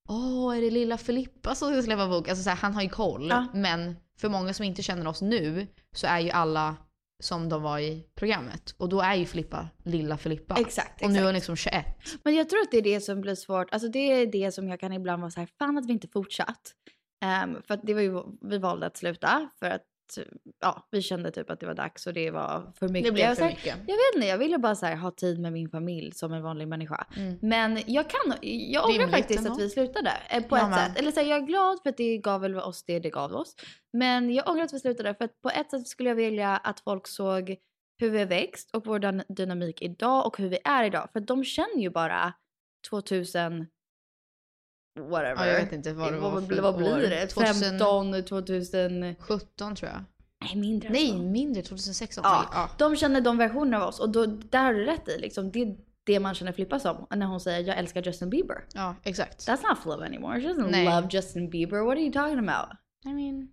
Åh, 0.10 0.58
är 0.58 0.62
det 0.62 0.70
lilla 0.70 0.98
Filippa 0.98 1.56
som 1.56 1.74
ska 1.74 1.82
släppa 1.82 2.08
bok? 2.08 2.30
Alltså 2.30 2.44
så 2.44 2.50
här, 2.50 2.58
han 2.58 2.74
har 2.74 2.82
ju 2.82 2.90
koll. 2.90 3.28
Ja. 3.30 3.46
Men 3.54 3.96
för 4.18 4.30
många 4.30 4.54
som 4.54 4.66
inte 4.66 4.82
känner 4.84 5.08
oss 5.08 5.22
nu 5.22 5.68
så 5.96 6.08
är 6.08 6.20
ju 6.20 6.30
alla 6.30 6.76
som 7.20 7.50
de 7.50 7.62
var 7.62 7.80
i 7.80 8.08
programmet. 8.16 8.76
Och 8.78 8.90
då 8.90 9.02
är 9.02 9.16
ju 9.16 9.26
Filippa 9.26 9.70
lilla 9.84 10.18
Filippa. 10.18 10.56
Exakt, 10.60 11.02
Och 11.02 11.12
nu 11.12 11.20
är 11.20 11.20
exakt. 11.20 11.26
hon 11.26 11.34
liksom 11.34 11.56
21. 11.56 11.86
Men 12.24 12.36
jag 12.36 12.50
tror 12.50 12.62
att 12.62 12.72
det 12.72 12.78
är 12.78 12.82
det 12.82 13.02
som 13.02 13.22
blir 13.22 13.36
svårt. 13.36 13.68
Alltså 13.74 13.88
det 13.88 14.00
är 14.00 14.28
det 14.28 14.52
som 14.52 14.68
jag 14.68 14.80
kan 14.80 14.94
ibland 14.94 15.22
vara 15.22 15.32
så 15.32 15.40
här, 15.40 15.50
fan 15.60 15.78
att 15.78 15.86
vi 15.86 15.94
inte 15.94 16.08
fortsatt. 16.08 16.74
Ehm, 17.24 17.62
för 17.68 17.74
att 17.74 17.80
det 17.84 17.94
var 17.94 18.02
ju, 18.02 18.22
vi 18.42 18.58
valde 18.58 18.86
att 18.86 18.98
sluta 18.98 19.50
för 19.60 19.70
att 19.70 19.82
ja, 20.62 20.88
vi 20.92 21.02
kände 21.02 21.32
typ 21.32 21.50
att 21.50 21.60
det 21.60 21.66
var 21.66 21.74
dags 21.74 22.08
och 22.08 22.14
det 22.14 22.32
var 22.32 22.72
för 22.80 22.88
mycket. 22.88 23.08
Det 23.10 23.12
blev 23.12 23.26
Jag 23.26 23.38
för 23.38 23.44
här, 23.44 23.50
mycket. 23.52 23.76
Jag 23.88 23.96
vet 23.96 24.16
inte, 24.16 24.28
jag 24.28 24.38
ville 24.38 24.58
bara 24.58 24.74
här, 24.82 24.96
ha 24.96 25.12
tid 25.12 25.40
med 25.40 25.54
min 25.54 25.70
familj 25.70 26.12
som 26.12 26.34
en 26.34 26.44
vanlig 26.44 26.68
människa. 26.68 27.08
Mm. 27.18 27.38
Men 27.42 27.80
jag 27.88 28.10
kan, 28.10 28.34
jag 28.42 28.90
ångrar 28.90 29.08
faktiskt 29.08 29.50
att 29.50 29.60
vi 29.60 29.70
slutade 29.70 30.12
eh, 30.30 30.44
på 30.44 30.58
Jag 30.58 30.64
ett 30.64 30.70
med. 30.70 30.80
sätt. 30.88 31.00
Eller 31.00 31.12
så 31.12 31.20
här, 31.20 31.28
jag 31.28 31.38
är 31.42 31.46
glad 31.46 31.80
för 31.84 31.90
att 31.90 31.98
det 31.98 32.18
gav 32.18 32.42
väl 32.42 32.56
oss 32.56 32.84
det 32.84 33.00
det 33.00 33.10
gav 33.10 33.34
oss. 33.36 33.56
Men 33.94 34.34
jag 34.34 34.50
ångrar 34.50 34.64
att 34.64 34.74
vi 34.74 34.80
slutade 34.80 35.16
för 35.16 35.26
att 35.26 35.42
på 35.42 35.50
ett 35.50 35.72
sätt 35.72 35.88
skulle 35.88 36.10
jag 36.10 36.16
vilja 36.16 36.58
att 36.58 36.80
folk 36.80 37.08
såg 37.08 37.56
hur 37.98 38.10
vi 38.10 38.20
har 38.20 38.26
växt 38.26 38.76
och 38.76 38.86
vår 38.88 39.00
dyn- 39.00 39.24
dynamik 39.28 39.82
idag 39.82 40.26
och 40.28 40.38
hur 40.38 40.50
vi 40.50 40.58
är 40.64 40.84
idag. 40.84 41.10
För 41.14 41.20
de 41.20 41.44
känner 41.44 41.82
ju 41.82 41.90
bara 41.90 42.34
2000 42.90 43.68
whatever. 45.00 45.46
Ja, 45.46 45.48
jag 45.48 45.60
vet 45.64 45.74
inte 45.74 45.94
vad 45.94 46.14
det 46.14 46.20
var 46.20 46.32
vad, 46.32 46.48
för 46.48 46.62
vad 46.62 46.78
blir 46.78 47.10
det? 47.10 47.28
2000 47.28 47.70
15, 47.70 48.24
2000? 48.24 49.16
17 49.20 49.76
tror 49.76 49.92
jag. 49.92 50.04
Nej, 50.46 50.56
mindre 50.56 50.90
Nej, 50.90 51.08
så. 51.10 51.18
mindre. 51.18 51.62
2016. 51.62 52.22
Ja, 52.28 52.46
Ja. 52.54 52.70
de 52.78 52.96
känner 52.96 53.22
de 53.22 53.38
versionerna 53.38 53.82
av 53.84 53.90
oss 53.90 54.00
och 54.00 54.10
då, 54.10 54.26
där 54.26 54.64
har 54.64 54.74
du 54.74 54.86
rätt 54.86 55.08
i. 55.08 55.18
Liksom, 55.20 55.52
det 55.52 55.62
är 55.62 55.76
det 56.06 56.20
man 56.20 56.34
känner 56.36 56.52
Filippa 56.52 56.80
som 56.80 57.08
när 57.16 57.26
hon 57.26 57.40
säger 57.40 57.68
jag 57.68 57.78
älskar 57.78 58.02
Justin 58.04 58.30
Bieber. 58.30 58.66
ja, 58.74 58.96
exakt. 59.04 59.48
That's 59.48 59.70
not 59.70 59.86
love 59.86 60.06
anymore. 60.06 60.42
She 60.42 60.48
doesn't 60.48 60.72
Nej. 60.72 60.86
love 60.86 61.08
Justin 61.12 61.50
Bieber. 61.50 61.80
What 61.82 61.92
are 61.92 62.02
you 62.02 62.12
talking 62.12 62.50
about? 62.50 62.70
I 63.06 63.10
mean, 63.14 63.48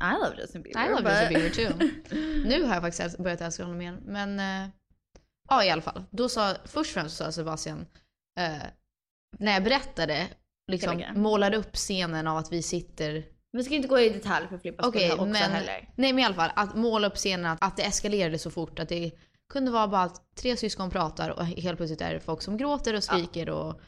I 0.00 0.12
love 0.24 0.36
Justin 0.40 0.62
Bieber. 0.62 0.86
I 0.86 0.90
love 0.90 1.02
but- 1.02 1.10
Justin 1.12 1.34
Bieber 1.34 1.50
too. 1.50 2.48
nu 2.48 2.64
har 2.64 2.74
jag 2.74 2.82
faktiskt 2.82 3.18
börjat 3.18 3.40
älska 3.40 3.64
honom 3.64 3.80
igen. 3.80 3.98
Men 4.04 4.40
eh, 4.40 4.68
ja, 5.48 5.64
i 5.64 5.70
alla 5.70 5.82
fall. 5.82 6.02
Då 6.10 6.28
sa, 6.28 6.54
först 6.64 6.90
och 6.90 6.94
främst 7.00 7.16
sa 7.16 7.32
Sebastian, 7.32 7.86
eh, 8.40 8.62
när 9.38 9.52
jag 9.52 9.64
berättade, 9.64 10.26
liksom 10.70 11.02
målade 11.14 11.56
upp 11.56 11.74
scenen 11.76 12.26
av 12.26 12.36
att 12.36 12.52
vi 12.52 12.62
sitter 12.62 13.24
Vi 13.52 13.64
ska 13.64 13.74
inte 13.74 13.88
gå 13.88 14.00
i 14.00 14.08
detalj 14.08 14.46
för 14.48 14.56
Okej, 14.56 14.72
skulle 14.78 15.12
också 15.12 15.24
men, 15.26 15.34
heller. 15.50 15.88
nej 15.96 16.12
men 16.12 16.18
i 16.18 16.24
alla 16.24 16.34
fall 16.34 16.50
att 16.56 16.76
måla 16.76 17.06
upp 17.06 17.16
scenen 17.16 17.46
att, 17.46 17.58
att 17.64 17.76
det 17.76 17.82
eskalerade 17.82 18.38
så 18.38 18.50
fort 18.50 18.78
att 18.78 18.88
det 18.88 19.10
kunde 19.52 19.70
vara 19.70 19.88
bara 19.88 20.02
att 20.02 20.34
tre 20.36 20.56
syskon 20.56 20.90
pratar 20.90 21.30
och 21.30 21.44
helt 21.44 21.76
plötsligt 21.76 22.00
är 22.00 22.14
det 22.14 22.20
folk 22.20 22.42
som 22.42 22.56
gråter 22.56 22.96
och 22.96 23.04
skriker 23.04 23.48
och 23.50 23.80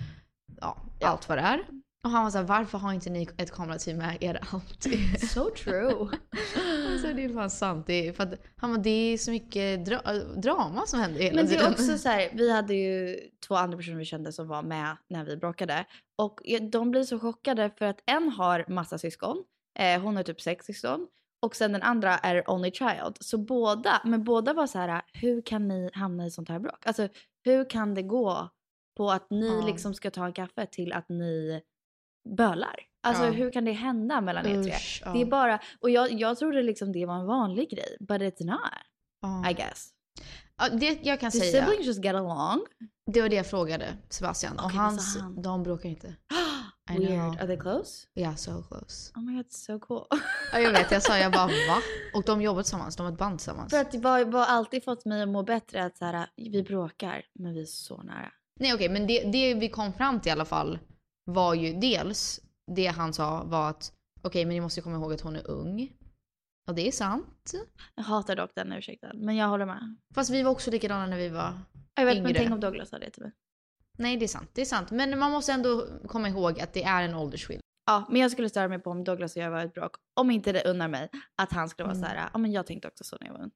ja, 0.61 0.77
Ja. 1.01 1.09
allt 1.09 1.29
vad 1.29 1.39
det 1.39 1.43
är. 1.43 1.61
Och 2.05 2.11
han 2.11 2.25
var 2.25 2.31
såhär, 2.31 2.45
varför 2.45 2.79
har 2.79 2.93
inte 2.93 3.11
ni 3.11 3.29
ett 3.39 3.51
kamerateam 3.51 3.99
med 3.99 4.17
er 4.21 4.41
alltid? 4.53 5.21
So 5.31 5.51
true. 5.51 5.91
alltså 6.93 7.13
det 7.13 7.25
är 7.25 7.35
fan 7.35 7.51
sant. 7.51 7.87
Det 7.87 8.09
är, 8.09 8.13
för 8.13 8.23
att, 8.23 8.35
han 8.57 8.71
bara, 8.75 8.83
det 8.83 8.91
är 8.91 9.19
så 9.19 9.31
mycket 9.31 9.85
dra 9.87 10.01
drama 10.37 10.87
som 10.87 11.01
händer 11.01 11.21
hela 11.21 11.37
Men 11.37 11.45
det 11.45 11.51
tiden. 11.51 11.67
är 11.67 11.71
också 11.71 11.99
så 11.99 12.09
här, 12.09 12.31
vi 12.35 12.53
hade 12.53 12.75
ju 12.75 13.19
två 13.49 13.55
andra 13.55 13.77
personer 13.77 13.97
vi 13.99 14.05
kände 14.05 14.33
som 14.33 14.49
var 14.49 14.63
med 14.63 14.97
när 15.09 15.25
vi 15.25 15.37
bråkade. 15.37 15.85
Och 16.19 16.41
de 16.73 16.91
blir 16.91 17.03
så 17.03 17.19
chockade 17.21 17.71
för 17.79 17.85
att 17.87 18.01
en 18.07 18.29
har 18.29 18.65
massa 18.69 18.99
syskon. 18.99 19.45
Eh, 19.79 20.01
hon 20.03 20.17
har 20.17 20.23
typ 20.23 20.41
sex 20.41 20.67
syskon. 20.67 21.07
Och 21.43 21.57
sen 21.57 21.73
den 21.73 21.83
andra 21.83 22.19
är 22.19 22.51
only 22.51 22.71
child. 22.71 23.17
Så 23.21 23.39
båda, 23.39 24.01
men 24.05 24.25
båda 24.25 24.53
var 24.55 24.67
så 24.67 24.79
här, 24.79 25.03
hur 25.13 25.43
kan 25.43 25.69
ni 25.69 25.91
hamna 25.93 26.27
i 26.27 26.31
sånt 26.31 26.49
här 26.49 26.59
bråk? 26.59 26.87
Alltså 26.87 27.09
hur 27.45 27.71
kan 27.71 27.95
det 27.95 28.03
gå 28.03 28.49
på 28.97 29.11
att 29.11 29.31
ni 29.31 29.47
Ja. 29.61 29.67
liksom 29.67 29.95
ska 29.95 30.11
ta 30.11 30.27
en 30.27 30.33
kaffe 30.33 30.67
till 30.67 30.93
att 30.93 31.09
ni 31.09 31.63
bölar? 32.37 32.77
Alltså 33.03 33.25
Ja. 33.25 33.31
hur 33.31 33.51
kan 33.53 33.65
det 33.65 33.73
hända 33.73 34.21
mellan 34.21 34.47
er 34.47 34.63
tre? 34.63 34.73
Usch, 34.75 35.03
ja. 35.05 35.13
Det 35.13 35.21
är 35.21 35.25
bara, 35.27 35.59
och 35.81 35.91
jag, 35.91 36.13
jag 36.13 36.39
trodde 36.39 36.63
liksom 36.63 36.93
det 36.93 37.07
var 37.07 37.15
en 37.15 37.27
vanlig 37.27 37.71
grej. 37.71 37.97
But 38.01 38.21
it's 38.21 38.45
not, 38.45 38.61
Ja. 39.23 39.51
I 39.51 39.55
guess. 39.55 39.89
Ja, 40.59 40.69
det 40.69 40.99
jag 41.03 41.21
kan 41.21 41.31
The 41.31 41.39
säga, 41.41 41.67
siblings 41.67 41.87
just 41.87 42.05
get 42.05 42.15
along. 42.15 42.61
det 43.13 43.21
var 43.23 43.29
det 43.29 43.37
jag 43.37 43.47
frågade 43.47 43.87
Sebastian. 44.11 44.59
och 44.59 44.65
Okej, 44.65 44.77
vad 44.79 44.85
hans, 44.87 45.19
han? 45.21 45.43
de 45.43 45.63
bråkar 45.63 45.89
inte. 45.89 46.07
I 46.91 46.99
Weird. 46.99 47.09
know. 47.11 47.31
Are 47.41 47.47
they 47.47 47.57
close? 47.57 48.07
Yeah, 48.15 48.35
so 48.35 48.63
close. 48.63 49.13
Oh 49.15 49.23
my 49.23 49.37
god, 49.37 49.53
so 49.53 49.79
cool. 49.81 50.07
Ja, 50.53 50.59
jag 50.61 50.73
vet, 50.73 50.91
jag 50.91 51.03
sa 51.03 51.19
jag 51.19 51.33
bara 51.33 51.47
va? 51.47 51.79
Och 52.15 52.23
de 52.25 52.43
jobbar 52.43 52.63
tillsammans, 52.63 52.97
de 52.97 53.07
har 53.07 53.13
ett 53.13 53.19
band 53.19 53.39
tillsammans. 53.39 53.71
För 53.71 53.81
att 53.81 53.91
det 53.93 53.99
var, 53.99 54.25
var 54.25 54.45
alltid 54.47 54.85
fått 54.85 55.05
mig 55.05 55.23
att 55.23 55.29
må 55.29 55.43
bättre 55.43 55.85
att 55.85 55.99
så 55.99 56.05
här, 56.05 56.27
vi 56.37 56.63
bråkar, 56.63 57.23
men 57.35 57.55
vi 57.55 57.63
är 57.63 57.67
så 57.67 58.03
nära. 58.03 58.33
Nej 58.61 58.75
okej, 58.75 58.89
men 58.89 59.07
det, 59.07 59.21
det 59.33 59.55
vi 59.55 59.69
kom 59.69 59.93
fram 59.93 60.21
till 60.21 60.29
i 60.29 60.33
alla 60.33 60.45
fall 60.45 60.79
var 61.25 61.55
ju 61.55 61.73
dels 61.81 62.41
det 62.67 62.87
han 62.87 63.13
sa 63.13 63.43
var 63.45 63.71
att 63.71 63.93
okej, 64.23 64.45
men 64.45 64.55
ni 64.55 64.61
måste 64.61 64.81
komma 64.81 64.97
ihåg 64.97 65.13
att 65.13 65.21
hon 65.21 65.37
är 65.37 65.51
ung. 65.51 65.93
Och 66.69 66.75
det 66.75 66.89
är 66.89 66.93
sant. 66.93 67.53
Jag 67.95 68.03
hatar 68.05 68.37
dock 68.37 68.51
den 68.55 68.73
ursäkten, 68.73 69.19
men 69.19 69.37
jag 69.37 69.49
håller 69.49 69.67
med. 69.67 69.97
Fast 70.15 70.31
vi 70.31 70.43
var 70.43 70.51
också 70.51 70.71
likadana 70.71 71.07
när 71.07 71.17
vi 71.17 71.29
var 71.29 71.61
Jag 71.95 72.05
vet, 72.07 72.17
men 72.17 72.27
Yngre. 72.27 72.39
tänk 72.41 72.53
om 72.53 72.61
Douglas 72.61 72.89
sa 72.89 72.99
det 72.99 73.11
till 73.11 73.23
mig. 73.23 73.33
Nej, 73.99 74.17
det 74.17 74.25
är 74.25 74.29
sant. 74.29 74.51
Det 74.53 74.61
är 74.61 74.65
sant. 74.65 74.91
Men 74.91 75.19
man 75.19 75.31
måste 75.33 75.53
ändå 75.53 75.87
komma 76.09 76.29
ihåg 76.29 76.61
att 76.61 76.73
det 76.73 76.83
är 76.85 77.03
en 77.03 77.15
åldersskillnad. 77.15 77.63
Ja, 77.87 78.07
men 78.11 78.21
jag 78.21 78.31
skulle 78.31 78.49
störa 78.49 78.69
mig 78.69 78.79
på 78.79 78.91
om 78.91 79.05
Douglas 79.05 79.37
och 79.37 79.43
jag 79.43 79.51
var 79.51 79.65
ett 79.65 79.75
bråk. 79.75 79.93
Om 80.15 80.31
inte 80.31 80.53
det 80.53 80.65
unnar 80.65 80.89
mig. 80.89 81.09
Att 81.37 81.53
han 81.53 81.69
skulle 81.69 81.85
vara 81.87 81.97
Mm. 81.97 82.09
så 82.11 82.15
här, 82.17 82.29
ja 82.33 82.39
men 82.39 82.53
jag 82.53 82.67
tänkte 82.67 82.89
också 82.89 83.05
så 83.05 83.17
när 83.21 83.27
jag 83.27 83.35
var 83.35 83.41
ung. 83.43 83.51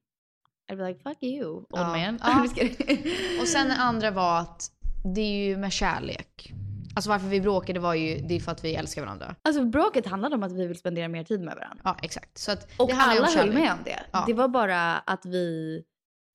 I'd 0.71 0.77
be 0.77 0.87
like, 0.87 0.99
fuck 1.03 1.23
you, 1.23 1.45
old 1.51 1.65
Ja. 1.69 1.87
man. 1.87 2.19
Ja. 2.23 2.43
Och 3.41 3.47
sen 3.47 3.67
det 3.67 3.75
andra 3.75 4.11
var 4.11 4.39
att 4.39 4.71
det 5.15 5.21
är 5.21 5.45
ju 5.47 5.57
med 5.57 5.71
kärlek. 5.71 6.53
Alltså 6.97 7.09
varför 7.09 7.27
vi 7.27 7.41
bråkade 7.41 7.79
var 7.79 7.93
ju, 7.93 8.21
det 8.21 8.35
är 8.35 8.39
för 8.39 8.51
att 8.51 8.63
vi 8.63 8.75
älskar 8.75 9.01
varandra. 9.01 9.35
Alltså 9.41 9.65
bråket 9.65 10.05
handlade 10.05 10.35
om 10.35 10.43
att 10.43 10.51
vi 10.51 10.67
vill 10.67 10.77
spendera 10.77 11.07
mer 11.07 11.23
tid 11.23 11.41
med 11.41 11.55
varandra. 11.55 11.81
Ja 11.83 11.97
exakt. 12.01 12.37
Så 12.37 12.51
att 12.51 12.67
Och 12.77 12.89
alla 12.93 13.27
höll 13.27 13.53
med 13.53 13.71
om 13.71 13.77
det. 13.85 13.99
Ja. 14.11 14.23
Det 14.27 14.33
var 14.33 14.47
bara 14.47 14.97
att 14.97 15.25
vi, 15.25 15.83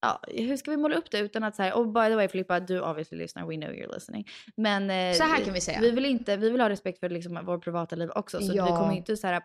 ja, 0.02 0.20
hur 0.28 0.56
ska 0.56 0.70
vi 0.70 0.76
måla 0.76 0.96
upp 0.96 1.10
det 1.10 1.18
utan 1.18 1.44
att 1.44 1.54
säga, 1.54 1.74
och 1.74 1.88
by 1.88 2.00
the 2.08 2.14
way 2.14 2.28
Filippa, 2.28 2.60
du 2.60 2.80
obviously 2.80 3.18
lyssnar, 3.18 3.46
we 3.46 3.54
know 3.56 3.70
you're 3.70 3.94
listening. 3.94 4.26
Men 4.56 4.90
eh, 4.90 5.14
Så 5.16 5.22
här 5.24 5.44
kan 5.44 5.54
vi 5.54 5.60
säga. 5.60 5.80
Vi 5.80 5.90
vill, 5.90 6.04
inte, 6.06 6.36
vi 6.36 6.50
vill 6.50 6.60
ha 6.60 6.68
respekt 6.68 7.00
för 7.00 7.08
liksom, 7.08 7.40
vår 7.44 7.58
privata 7.58 7.96
liv 7.96 8.10
också. 8.14 8.38
Så 8.40 8.52
Ja. 8.54 8.64
vi 8.64 8.70
kommer 8.70 8.92
inte 8.92 9.16
så 9.16 9.26
här, 9.26 9.42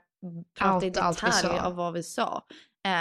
prata 0.59 0.85
i 0.85 0.89
detalj 0.89 1.59
av 1.59 1.75
vad 1.75 1.93
vi 1.93 2.03
sa. 2.03 2.43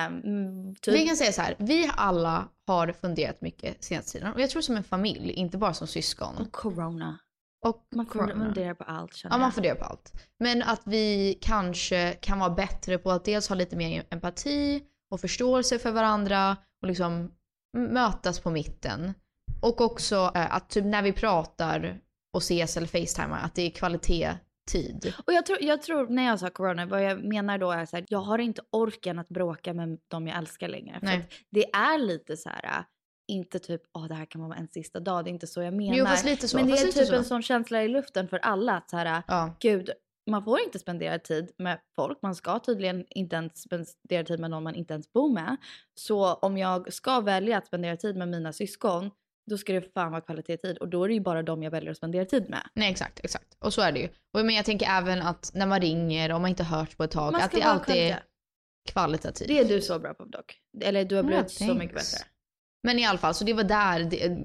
Um, 0.08 0.74
typ, 0.80 0.94
Vi 0.94 1.06
kan 1.06 1.16
säga 1.16 1.32
så 1.32 1.42
här, 1.42 1.54
vi 1.58 1.90
alla 1.96 2.48
har 2.66 2.92
funderat 2.92 3.40
mycket 3.40 3.84
senaste 3.84 4.12
tiden. 4.12 4.32
Och 4.32 4.40
jag 4.40 4.50
tror 4.50 4.62
som 4.62 4.76
en 4.76 4.84
familj, 4.84 5.30
inte 5.30 5.58
bara 5.58 5.74
som 5.74 5.86
syskon. 5.86 6.36
och 6.38 6.52
corona. 6.52 7.18
Och 7.68 7.86
Man 7.94 8.06
corona. 8.06 8.32
funderar 8.32 8.74
på 8.74 8.84
allt 8.84 9.14
känner 9.14 9.34
Ja, 9.34 9.38
man 9.38 9.46
jag. 9.46 9.54
funderar 9.54 9.74
på 9.74 9.84
allt. 9.84 10.12
Men 10.38 10.62
att 10.62 10.82
vi 10.84 11.38
kanske 11.40 12.12
kan 12.12 12.38
vara 12.38 12.50
bättre 12.50 12.98
på 12.98 13.10
att 13.10 13.24
dels 13.24 13.48
ha 13.48 13.56
lite 13.56 13.76
mer 13.76 14.04
empati 14.10 14.82
och 15.10 15.20
förståelse 15.20 15.78
för 15.78 15.90
varandra 15.92 16.56
och 16.82 16.88
liksom 16.88 17.32
mötas 17.76 18.40
på 18.40 18.50
mitten. 18.50 19.14
Och 19.60 19.80
också 19.80 20.32
eh, 20.34 20.54
att 20.54 20.70
typ 20.70 20.84
när 20.84 21.02
vi 21.02 21.12
pratar 21.12 22.00
och 22.32 22.42
ses 22.42 22.76
eller 22.76 22.86
facetimar, 22.86 23.38
att 23.44 23.54
det 23.54 23.62
är 23.62 23.70
kvalitet 23.70 24.32
tid. 24.70 25.14
Och 25.26 25.32
jag 25.32 25.46
tror, 25.46 25.58
jag 25.62 25.82
tror, 25.82 26.08
när 26.08 26.26
jag 26.26 26.40
sa 26.40 26.50
corona, 26.50 26.86
vad 26.86 27.04
jag 27.04 27.24
menar 27.24 27.58
då 27.58 27.70
är 27.70 27.86
så 27.86 27.96
här, 27.96 28.04
jag 28.08 28.18
har 28.18 28.38
inte 28.38 28.62
orken 28.70 29.18
att 29.18 29.28
bråka 29.28 29.74
med 29.74 29.98
de 30.08 30.26
jag 30.26 30.38
älskar 30.38 30.68
längre. 30.68 31.00
För 31.00 31.06
att 31.06 31.32
det 31.50 31.64
är 31.72 31.98
lite 31.98 32.36
så 32.36 32.48
här, 32.48 32.84
inte 33.28 33.58
typ, 33.58 33.82
åh 33.94 34.06
det 34.08 34.14
här 34.14 34.24
kan 34.24 34.40
vara 34.48 34.56
en 34.58 34.68
sista 34.68 35.00
dag, 35.00 35.24
det 35.24 35.30
är 35.30 35.32
inte 35.32 35.46
så 35.46 35.62
jag 35.62 35.74
menar. 35.74 35.94
Jo, 35.96 36.04
fast 36.06 36.24
lite 36.24 36.48
så, 36.48 36.56
Men 36.56 36.66
det 36.66 36.72
är 36.72 36.92
typ 36.92 37.06
så. 37.06 37.14
en 37.14 37.24
sån 37.24 37.42
känsla 37.42 37.82
i 37.82 37.88
luften 37.88 38.28
för 38.28 38.38
alla 38.38 38.72
att 38.76 38.90
så 38.90 38.96
här, 38.96 39.22
Ja. 39.28 39.56
gud, 39.60 39.90
man 40.30 40.44
får 40.44 40.60
inte 40.60 40.78
spendera 40.78 41.18
tid 41.18 41.52
med 41.58 41.78
folk. 41.96 42.18
Man 42.22 42.34
ska 42.34 42.58
tydligen 42.58 43.04
inte 43.10 43.36
ens 43.36 43.62
spendera 43.62 44.24
tid 44.24 44.40
med 44.40 44.50
någon 44.50 44.62
man 44.62 44.74
inte 44.74 44.94
ens 44.94 45.12
bor 45.12 45.32
med. 45.32 45.56
Så 45.94 46.34
om 46.34 46.58
jag 46.58 46.92
ska 46.92 47.20
välja 47.20 47.58
att 47.58 47.66
spendera 47.66 47.96
tid 47.96 48.16
med 48.16 48.28
mina 48.28 48.52
syskon, 48.52 49.10
då 49.50 49.58
ska 49.58 49.72
det 49.72 49.92
fan 49.94 50.10
vara 50.12 50.20
kvalitetstid. 50.20 50.78
Och 50.78 50.88
då 50.88 51.04
är 51.04 51.08
det 51.08 51.14
ju 51.14 51.20
bara 51.20 51.42
de 51.42 51.62
jag 51.62 51.70
väljer 51.70 51.90
att 51.90 51.96
spendera 51.96 52.24
tid 52.24 52.50
med. 52.50 52.62
Nej 52.74 52.90
exakt, 52.90 53.20
exakt. 53.24 53.56
Och 53.58 53.74
så 53.74 53.80
är 53.82 53.92
det 53.92 53.98
ju. 54.00 54.08
Och, 54.34 54.46
men 54.46 54.54
jag 54.54 54.64
tänker 54.64 54.86
även 54.90 55.22
att 55.22 55.50
när 55.54 55.66
man 55.66 55.80
ringer 55.80 56.32
och 56.34 56.40
man 56.40 56.50
inte 56.50 56.64
hörts 56.64 56.94
på 56.96 57.04
ett 57.04 57.10
tag, 57.10 57.34
att 57.34 57.52
det 57.52 57.62
alltid 57.62 57.96
är 57.96 58.08
kvalitet. 58.08 58.22
kvalitativt. 58.92 59.48
Det 59.48 59.58
är 59.58 59.64
du 59.64 59.80
så 59.80 59.98
bra 59.98 60.14
på 60.14 60.24
dock. 60.24 60.60
Eller 60.80 61.04
du 61.04 61.16
har 61.16 61.22
blivit 61.22 61.50
så 61.50 61.58
thanks. 61.64 61.78
mycket 61.78 61.94
bättre. 61.96 62.18
Men 62.86 62.98
i 62.98 63.04
alla 63.06 63.18
fall, 63.18 63.34
så 63.34 63.44
det 63.44 63.52
var 63.52 63.64
där 63.64 64.04
det, 64.04 64.38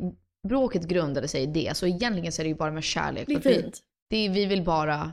bråket 0.47 0.83
grundade 0.83 1.27
sig 1.27 1.43
i 1.43 1.45
det. 1.45 1.77
Så 1.77 1.87
egentligen 1.87 2.31
så 2.31 2.41
är 2.41 2.43
det 2.43 2.49
ju 2.49 2.55
bara 2.55 2.71
med 2.71 2.83
kärlek. 2.83 3.27
Det 3.27 3.33
är 3.33 3.39
fint. 3.39 3.79
Det 4.09 4.17
är, 4.17 4.29
vi 4.29 4.45
vill 4.45 4.63
bara 4.63 5.11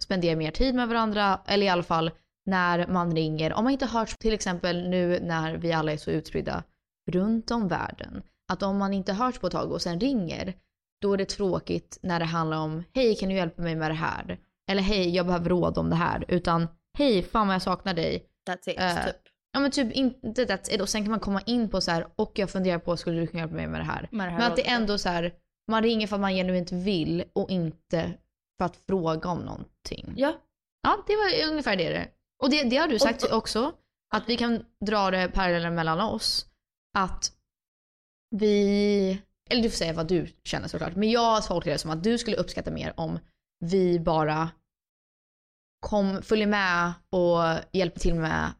spendera 0.00 0.36
mer 0.36 0.50
tid 0.50 0.74
med 0.74 0.88
varandra, 0.88 1.40
eller 1.46 1.66
i 1.66 1.68
alla 1.68 1.82
fall 1.82 2.10
när 2.46 2.86
man 2.86 3.16
ringer. 3.16 3.52
Om 3.52 3.64
man 3.64 3.72
inte 3.72 3.86
hörts, 3.86 4.16
till 4.18 4.32
exempel 4.32 4.88
nu 4.88 5.20
när 5.20 5.56
vi 5.56 5.72
alla 5.72 5.92
är 5.92 5.96
så 5.96 6.10
utspridda 6.10 6.64
runt 7.10 7.50
om 7.50 7.68
världen. 7.68 8.22
Att 8.52 8.62
om 8.62 8.78
man 8.78 8.94
inte 8.94 9.12
hörts 9.12 9.38
på 9.38 9.46
ett 9.46 9.52
tag 9.52 9.72
och 9.72 9.82
sen 9.82 10.00
ringer, 10.00 10.54
då 11.02 11.12
är 11.12 11.16
det 11.16 11.24
tråkigt 11.24 11.98
när 12.02 12.18
det 12.18 12.24
handlar 12.24 12.56
om 12.58 12.84
hej 12.94 13.16
kan 13.16 13.28
du 13.28 13.34
hjälpa 13.34 13.62
mig 13.62 13.76
med 13.76 13.90
det 13.90 13.94
här? 13.94 14.38
Eller 14.70 14.82
hej 14.82 15.14
jag 15.14 15.26
behöver 15.26 15.48
råd 15.48 15.78
om 15.78 15.90
det 15.90 15.96
här. 15.96 16.24
Utan 16.28 16.68
hej 16.98 17.22
fan 17.22 17.46
vad 17.46 17.54
jag 17.54 17.62
saknar 17.62 17.94
dig. 17.94 18.24
That's 18.48 18.70
it, 18.70 18.78
Eh, 18.78 19.04
typ. 19.06 19.16
Ja 19.52 19.60
men 19.60 19.70
typ 19.70 19.92
inte 19.92 20.44
that's 20.44 20.74
it. 20.74 20.80
Och 20.80 20.88
sen 20.88 21.02
kan 21.02 21.10
man 21.10 21.20
komma 21.20 21.40
in 21.40 21.70
på 21.70 21.80
så 21.80 21.90
här 21.90 22.06
och 22.16 22.32
jag 22.34 22.50
funderar 22.50 22.78
på 22.78 22.96
skulle 22.96 23.20
du 23.20 23.26
kunna 23.26 23.40
hjälpa 23.40 23.54
mig 23.54 23.66
med 23.66 23.80
det 23.80 23.84
här? 23.84 24.08
Med 24.10 24.26
det 24.26 24.30
här 24.30 24.38
men 24.38 24.50
att 24.50 24.56
det 24.56 24.68
är 24.68 24.76
ändå 24.76 24.98
så 24.98 25.08
här, 25.08 25.34
man 25.70 25.82
ringer 25.82 26.06
för 26.06 26.16
att 26.16 26.20
man 26.20 26.34
genuint 26.34 26.72
vill 26.72 27.24
och 27.32 27.50
inte 27.50 28.14
för 28.58 28.64
att 28.64 28.76
fråga 28.76 29.30
om 29.30 29.38
någonting. 29.38 30.14
Ja. 30.16 30.32
Ja, 30.82 31.04
det 31.06 31.16
var 31.16 31.50
ungefär 31.50 31.76
det. 31.76 31.88
det. 31.88 32.08
Och 32.42 32.50
det, 32.50 32.64
det 32.64 32.76
har 32.76 32.88
du 32.88 32.98
sagt 32.98 33.32
också, 33.32 33.72
att 34.14 34.28
vi 34.28 34.36
kan 34.36 34.64
dra 34.86 35.10
det 35.10 35.28
parallellen 35.28 35.74
mellan 35.74 36.00
oss. 36.00 36.46
Att 36.98 37.32
vi, 38.36 39.22
eller 39.50 39.62
du 39.62 39.70
får 39.70 39.76
säga 39.76 39.92
vad 39.92 40.08
du 40.08 40.26
känner 40.44 40.68
såklart, 40.68 40.96
men 40.96 41.10
jag 41.10 41.46
tolkar 41.46 41.70
det 41.70 41.78
som 41.78 41.90
att 41.90 42.04
du 42.04 42.18
skulle 42.18 42.36
uppskatta 42.36 42.70
mer 42.70 42.92
om 42.96 43.18
vi 43.64 44.00
bara 44.00 44.50
kom, 45.80 46.22
följer 46.22 46.46
med 46.46 46.92
och 47.10 47.38
hjälper 47.72 48.00
till 48.00 48.14
med 48.14 48.52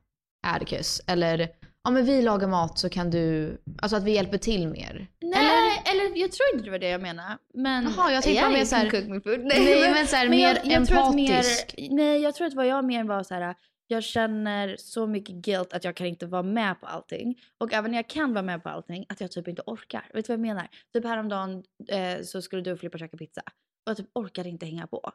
Atticus. 0.47 1.01
Eller 1.07 1.49
ja 1.85 1.91
men 1.91 2.05
vi 2.05 2.23
lagar 2.23 2.49
mat 2.49 2.79
så 2.79 2.89
kan 2.89 3.11
du, 3.11 3.57
alltså 3.83 3.97
att 3.97 4.05
vi 4.05 4.11
hjälper 4.15 4.39
till 4.39 4.69
mer. 4.69 5.07
Nej, 5.23 5.83
eller? 5.85 6.21
jag 6.21 6.33
tror 6.33 6.47
inte 6.53 6.65
det 6.65 6.71
var 6.71 6.79
det 6.79 6.89
jag 6.89 7.01
menade. 7.03 7.39
Men 7.55 7.85
Jaha, 7.97 8.13
jag 8.13 8.23
tänkte 8.23 8.41
Yeah, 8.41 8.51
mer 8.53 8.57
you 8.59 8.67
så 8.67 8.77
här- 8.77 8.91
can 8.91 9.01
cook 9.01 9.11
me 9.11 9.21
food. 9.21 9.41
Nej, 9.45 9.93
men 9.93 10.07
så 10.07 10.17
här, 10.17 10.29
mer 10.29 10.55
tror 10.55 10.73
att 10.73 10.91
empatisk. 10.91 11.75
Mer, 11.79 11.89
nej, 11.91 12.21
jag 12.23 12.35
tror 12.35 12.47
att 12.47 12.55
vad 12.55 12.67
jag 12.67 12.85
mer 12.85 13.05
var 13.05 13.23
så 13.23 13.35
här. 13.35 13.55
Jag 13.91 14.05
känner 14.05 14.77
så 14.79 15.07
mycket 15.07 15.35
guilt 15.35 15.73
att 15.73 15.85
jag 15.85 15.97
kan 15.97 16.07
inte 16.07 16.27
vara 16.27 16.43
med 16.43 16.81
på 16.81 16.87
allting. 16.87 17.39
Och 17.59 17.73
även 17.73 17.91
när 17.91 17.99
jag 17.99 18.09
kan 18.09 18.33
vara 18.35 18.43
med 18.43 18.63
på 18.63 18.69
allting, 18.69 19.05
att 19.09 19.21
jag 19.21 19.31
typ 19.31 19.49
inte 19.49 19.63
orkar. 19.67 20.11
Vet 20.15 20.27
du 20.27 20.33
vad 20.33 20.39
jag 20.39 20.47
menar? 20.47 20.69
Typ 20.93 21.05
häromdagen 21.05 21.63
eh, 21.89 22.23
så 22.25 22.43
skulle 22.43 22.63
du 22.63 22.73
och 22.73 22.79
Filippa 22.79 22.99
käka 22.99 23.17
pizza. 23.17 23.41
Och 23.87 23.91
jag 23.91 23.97
typ 23.97 24.11
orkade 24.15 24.49
inte 24.49 24.67
hänga 24.67 24.87
på. 24.87 25.13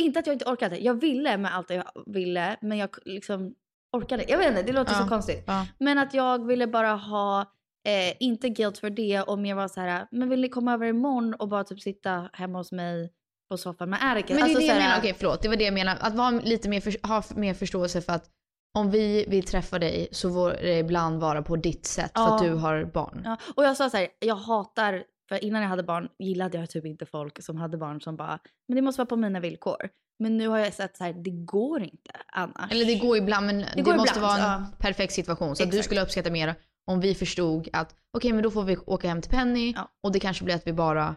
Inte 0.00 0.18
att 0.18 0.26
jag 0.26 0.34
inte 0.34 0.44
orkade. 0.50 0.78
Jag 0.78 0.94
ville 1.00 1.36
med 1.38 1.54
allt 1.54 1.70
jag 1.70 1.84
ville, 2.06 2.56
men 2.60 2.78
jag 2.78 2.90
liksom 3.04 3.54
orkade. 3.96 4.24
Jag 4.28 4.38
vet 4.38 4.48
inte, 4.48 4.62
det 4.62 4.72
låter 4.72 4.92
Ja, 4.92 4.98
så 5.02 5.08
konstigt. 5.08 5.44
ja. 5.46 5.66
Men 5.78 5.98
att 5.98 6.14
jag 6.14 6.46
ville 6.46 6.66
bara 6.66 6.92
ha, 6.94 7.40
eh, 7.86 8.14
inte 8.20 8.48
guilt 8.48 8.78
för 8.78 8.90
det 8.90 9.20
och 9.22 9.38
mer 9.38 9.54
vara 9.54 9.68
så 9.68 9.80
här, 9.80 10.06
men 10.10 10.28
vill 10.28 10.40
ni 10.40 10.48
komma 10.48 10.72
över 10.74 10.86
imorgon 10.86 11.34
och 11.34 11.48
bara 11.48 11.64
typ 11.64 11.80
sitta 11.80 12.28
hemma 12.32 12.58
hos 12.58 12.72
mig 12.72 13.10
på 13.50 13.56
soffan 13.56 13.90
med 13.90 13.98
Erika? 14.02 14.34
Men 14.34 14.36
det 14.36 14.40
är 14.40 14.44
Alltså 14.44 14.58
det 14.58 14.66
jag 14.66 14.76
menar, 14.76 14.98
okej 14.98 15.14
förlåt, 15.18 15.42
det 15.42 15.48
var 15.48 15.56
det 15.56 15.64
jag 15.64 15.74
menar. 15.74 15.96
Att 16.00 16.14
vara 16.14 16.30
lite 16.30 16.68
mer, 16.68 16.80
för, 16.80 17.08
ha 17.08 17.22
mer 17.36 17.54
förståelse 17.54 18.00
för 18.02 18.12
att 18.12 18.24
om 18.78 18.90
vi 18.90 19.24
vill 19.28 19.44
träffa 19.44 19.78
dig 19.78 20.08
så 20.12 20.30
får 20.32 20.50
det 20.50 20.78
ibland 20.78 21.20
vara 21.20 21.42
på 21.42 21.56
ditt 21.56 21.86
sätt 21.86 22.10
för 22.14 22.20
Ja. 22.22 22.34
att 22.36 22.42
du 22.42 22.54
har 22.54 22.84
barn. 22.84 23.22
Ja, 23.24 23.36
och 23.56 23.64
jag 23.64 23.76
sa 23.76 23.90
så 23.90 23.96
här, 23.96 24.08
jag 24.20 24.36
hatar, 24.36 25.02
för 25.28 25.44
innan 25.44 25.62
jag 25.62 25.68
hade 25.68 25.82
barn 25.82 26.08
gillade 26.18 26.58
jag 26.58 26.70
typ 26.70 26.86
inte 26.86 27.06
folk 27.06 27.42
som 27.42 27.56
hade 27.56 27.76
barn 27.76 28.00
som 28.00 28.16
bara, 28.16 28.38
men 28.68 28.76
det 28.76 28.82
måste 28.82 29.00
vara 29.00 29.06
på 29.06 29.16
mina 29.16 29.40
villkor. 29.40 29.88
Men 30.18 30.36
nu 30.36 30.48
har 30.48 30.58
jag 30.58 30.74
sett 30.74 30.96
så 30.96 31.04
här, 31.04 31.12
det 31.12 31.30
går 31.30 31.82
inte 31.82 32.10
annars. 32.32 32.72
Eller 32.72 32.84
det 32.84 32.94
går 32.94 33.16
ibland 33.16 33.46
men 33.46 33.64
det, 33.76 33.82
går 33.82 33.96
måste 33.96 34.18
ibland, 34.18 34.42
vara 34.42 34.54
en 34.54 34.62
ja. 34.62 34.66
perfekt 34.78 35.12
situation. 35.12 35.56
Så 35.56 35.62
att 35.62 35.70
du 35.70 35.82
skulle 35.82 36.02
uppskatta 36.02 36.30
mer 36.30 36.54
om 36.86 37.00
vi 37.00 37.14
förstod 37.14 37.68
att 37.72 37.94
okej 38.16 38.32
men 38.32 38.42
då 38.42 38.50
får 38.50 38.64
vi 38.64 38.76
åka 38.76 39.08
hem 39.08 39.22
till 39.22 39.30
Penny 39.30 39.72
Ja. 39.76 39.90
och 40.02 40.12
det 40.12 40.20
kanske 40.20 40.44
blir 40.44 40.54
att 40.54 40.66
vi 40.66 40.72
bara 40.72 41.14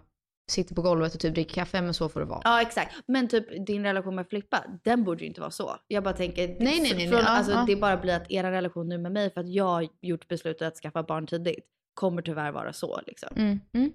sitter 0.52 0.76
på 0.76 0.82
golvet 0.82 1.13
och 1.13 1.20
typ 1.20 1.34
dricker 1.34 1.54
kaffe 1.54 1.82
men 1.82 1.93
så 1.93 2.10
får 2.10 2.20
det 2.20 2.26
vara. 2.26 2.41
Ja 2.43 2.62
exakt. 2.62 2.96
Men 3.08 3.28
typ 3.28 3.67
din 3.67 3.84
relation 3.84 4.15
med 4.15 4.30
Flippa, 4.30 4.63
den 4.84 5.04
borde 5.04 5.22
ju 5.22 5.28
inte 5.28 5.41
vara 5.41 5.52
så. 5.52 5.76
Jag 5.88 6.04
bara 6.04 6.13
tänker, 6.13 6.48
nej, 6.48 6.58
nej, 6.60 6.93
nej, 6.96 7.08
från, 7.08 7.20
ja, 7.20 7.26
alltså, 7.26 7.52
ja. 7.52 7.63
det 7.67 7.76
bara 7.76 7.98
blir 7.98 8.15
att 8.15 8.32
er 8.32 8.43
relation 8.43 8.89
nu 8.89 8.98
med 8.98 9.12
mig, 9.12 9.34
för 9.34 9.41
att 9.41 9.50
jag 9.50 9.65
har 9.65 9.88
gjort 10.02 10.28
beslutet 10.28 10.67
att 10.67 10.76
skaffa 10.76 11.04
barn 11.04 11.28
tidigt, 11.28 11.65
kommer 11.98 12.22
tyvärr 12.22 12.52
vara 12.52 12.74
så 12.74 13.02
liksom. 13.08 13.30
Mm, 13.36 13.60
mm. 13.74 13.92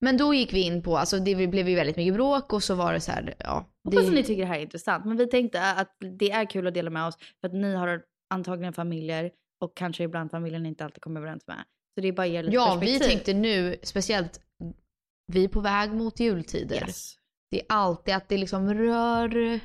Men 0.00 0.16
då 0.16 0.34
gick 0.34 0.52
vi 0.52 0.60
in 0.62 0.82
på, 0.82 0.96
alltså 0.98 1.18
det 1.18 1.46
blev 1.46 1.68
ju 1.68 1.74
väldigt 1.74 1.96
mycket 1.96 2.14
bråk 2.14 2.52
och 2.52 2.62
så 2.62 2.74
var 2.74 2.92
det 2.92 3.00
så 3.00 3.12
här, 3.12 3.34
ja. 3.38 3.66
Hoppas 3.84 4.00
det- 4.02 4.08
att 4.08 4.14
ni 4.14 4.22
tycker 4.24 4.42
det 4.42 4.48
här 4.48 4.58
är 4.58 4.62
intressant. 4.62 5.04
Men 5.04 5.16
vi 5.16 5.26
tänkte 5.26 5.72
att 5.72 5.96
det 6.18 6.30
är 6.30 6.50
kul 6.50 6.66
att 6.66 6.74
dela 6.74 6.90
med 6.90 7.06
oss 7.06 7.16
för 7.40 7.48
att 7.48 7.54
ni 7.54 7.74
har 7.74 8.02
antagligen 8.34 8.72
familjer 8.72 9.30
och 9.60 9.76
kanske 9.76 10.04
ibland 10.04 10.30
familjen 10.30 10.66
inte 10.66 10.84
alltid 10.84 11.02
kommer 11.02 11.20
överens 11.20 11.46
med. 11.46 11.64
Så 11.94 12.00
det 12.00 12.08
är 12.08 12.12
bara 12.12 12.22
att 12.26 12.32
ge 12.32 12.42
lite 12.42 12.54
Ja, 12.54 12.74
vi 12.80 12.86
perspektiv. 12.86 13.08
tänkte 13.14 13.34
nu, 13.34 13.76
speciellt 13.82 14.40
vi 15.32 15.44
är 15.44 15.48
på 15.48 15.60
väg 15.60 15.92
mot 15.92 16.20
jultider. 16.20 16.76
Yes. 16.76 17.14
Det 17.50 17.60
är 17.60 17.66
alltid 17.68 18.14
att 18.14 18.28
det 18.28 18.38
liksom 18.38 18.74
rör, 18.74 19.60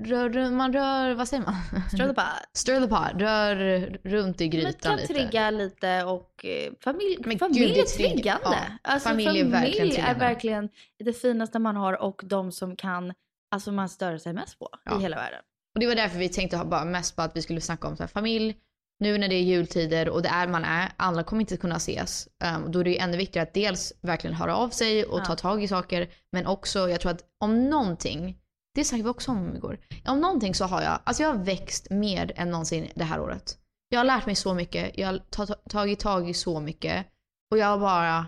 rör 0.00 0.50
man 0.50 0.72
rör, 0.72 1.14
vad 1.14 1.28
säger 1.28 1.42
man? 1.42 1.54
Stir 1.88 2.08
the 2.08 2.14
pot. 2.14 2.24
Stir 2.52 2.80
the 2.80 2.86
pot, 2.88 3.20
rör 3.20 3.56
runt 4.04 4.40
i 4.40 4.48
grytan 4.48 4.72
kan 4.80 4.96
lite. 4.96 5.14
trigga 5.14 5.50
lite 5.50 6.04
och 6.04 6.44
eh, 6.44 6.72
familj, 6.80 7.16
Men 7.24 7.38
familj 7.38 7.58
gud, 7.66 7.76
är 7.76 7.82
är 7.82 7.86
trigg- 7.86 8.12
triggande. 8.12 8.40
ja, 8.44 8.56
alltså, 8.82 9.08
familj 9.08 9.26
familj, 9.28 9.46
är 9.46 9.50
verkligen 9.50 9.86
är 9.86 9.90
triggande. 9.92 10.20
verkligen 10.20 10.68
det 11.04 11.12
finaste 11.12 11.58
man 11.58 11.76
har 11.76 12.02
och 12.02 12.20
de 12.24 12.52
som 12.52 12.76
kan, 12.76 13.12
alltså 13.54 13.72
man 13.72 13.88
stör 13.88 14.18
sig 14.18 14.32
mest 14.32 14.58
på 14.58 14.68
Ja. 14.84 14.98
i 14.98 15.02
hela 15.02 15.16
världen. 15.16 15.40
Och 15.74 15.80
det 15.80 15.86
var 15.86 15.94
därför 15.94 16.18
vi 16.18 16.28
tänkte 16.28 16.56
ha 16.56 16.64
bara 16.64 16.84
mest 16.84 17.16
på 17.16 17.22
att 17.22 17.36
vi 17.36 17.42
skulle 17.42 17.60
snacka 17.60 17.88
om 17.88 17.96
så 17.96 18.02
här, 18.02 18.08
familj, 18.08 18.56
nu 18.98 19.18
när 19.18 19.28
det 19.28 19.34
är 19.34 19.42
jultider 19.42 20.08
och 20.08 20.22
det 20.22 20.28
är 20.28 20.46
man 20.48 20.64
är, 20.64 20.88
alla 20.96 21.22
kommer 21.22 21.40
inte 21.40 21.56
kunna 21.56 21.76
ses. 21.76 22.28
Um, 22.56 22.72
då 22.72 22.80
är 22.80 22.84
det 22.84 22.90
ju 22.90 22.96
ännu 22.96 23.16
viktigare 23.16 23.46
att 23.48 23.54
dels 23.54 23.92
verkligen 24.00 24.36
höra 24.36 24.56
av 24.56 24.68
sig 24.68 25.04
och 25.04 25.20
Ja. 25.20 25.24
ta 25.24 25.36
tag 25.36 25.62
i 25.64 25.68
saker, 25.68 26.08
men 26.32 26.46
också 26.46 26.88
jag 26.88 27.00
tror 27.00 27.12
att 27.12 27.22
om 27.40 27.70
någonting, 27.70 28.38
det 28.74 28.84
snackade 28.84 29.04
vi 29.04 29.10
också 29.10 29.30
om 29.30 29.56
igår, 29.56 29.78
om 30.06 30.20
någonting 30.20 30.54
så 30.54 30.64
har 30.64 30.82
jag, 30.82 31.00
alltså 31.04 31.22
jag 31.22 31.30
har 31.30 31.44
växt 31.44 31.90
mer 31.90 32.32
än 32.36 32.50
någonsin 32.50 32.88
det 32.94 33.04
här 33.04 33.20
året. 33.20 33.58
Jag 33.88 34.00
har 34.00 34.04
lärt 34.04 34.26
mig 34.26 34.34
så 34.34 34.54
mycket, 34.54 34.98
jag 34.98 35.08
har 35.08 35.18
ta- 35.18 35.46
ta- 35.46 35.54
tagit 35.54 35.98
tag 36.00 36.30
i 36.30 36.34
så 36.34 36.60
mycket 36.60 37.06
och 37.50 37.58
jag 37.58 37.66
har 37.66 37.78
bara 37.78 38.26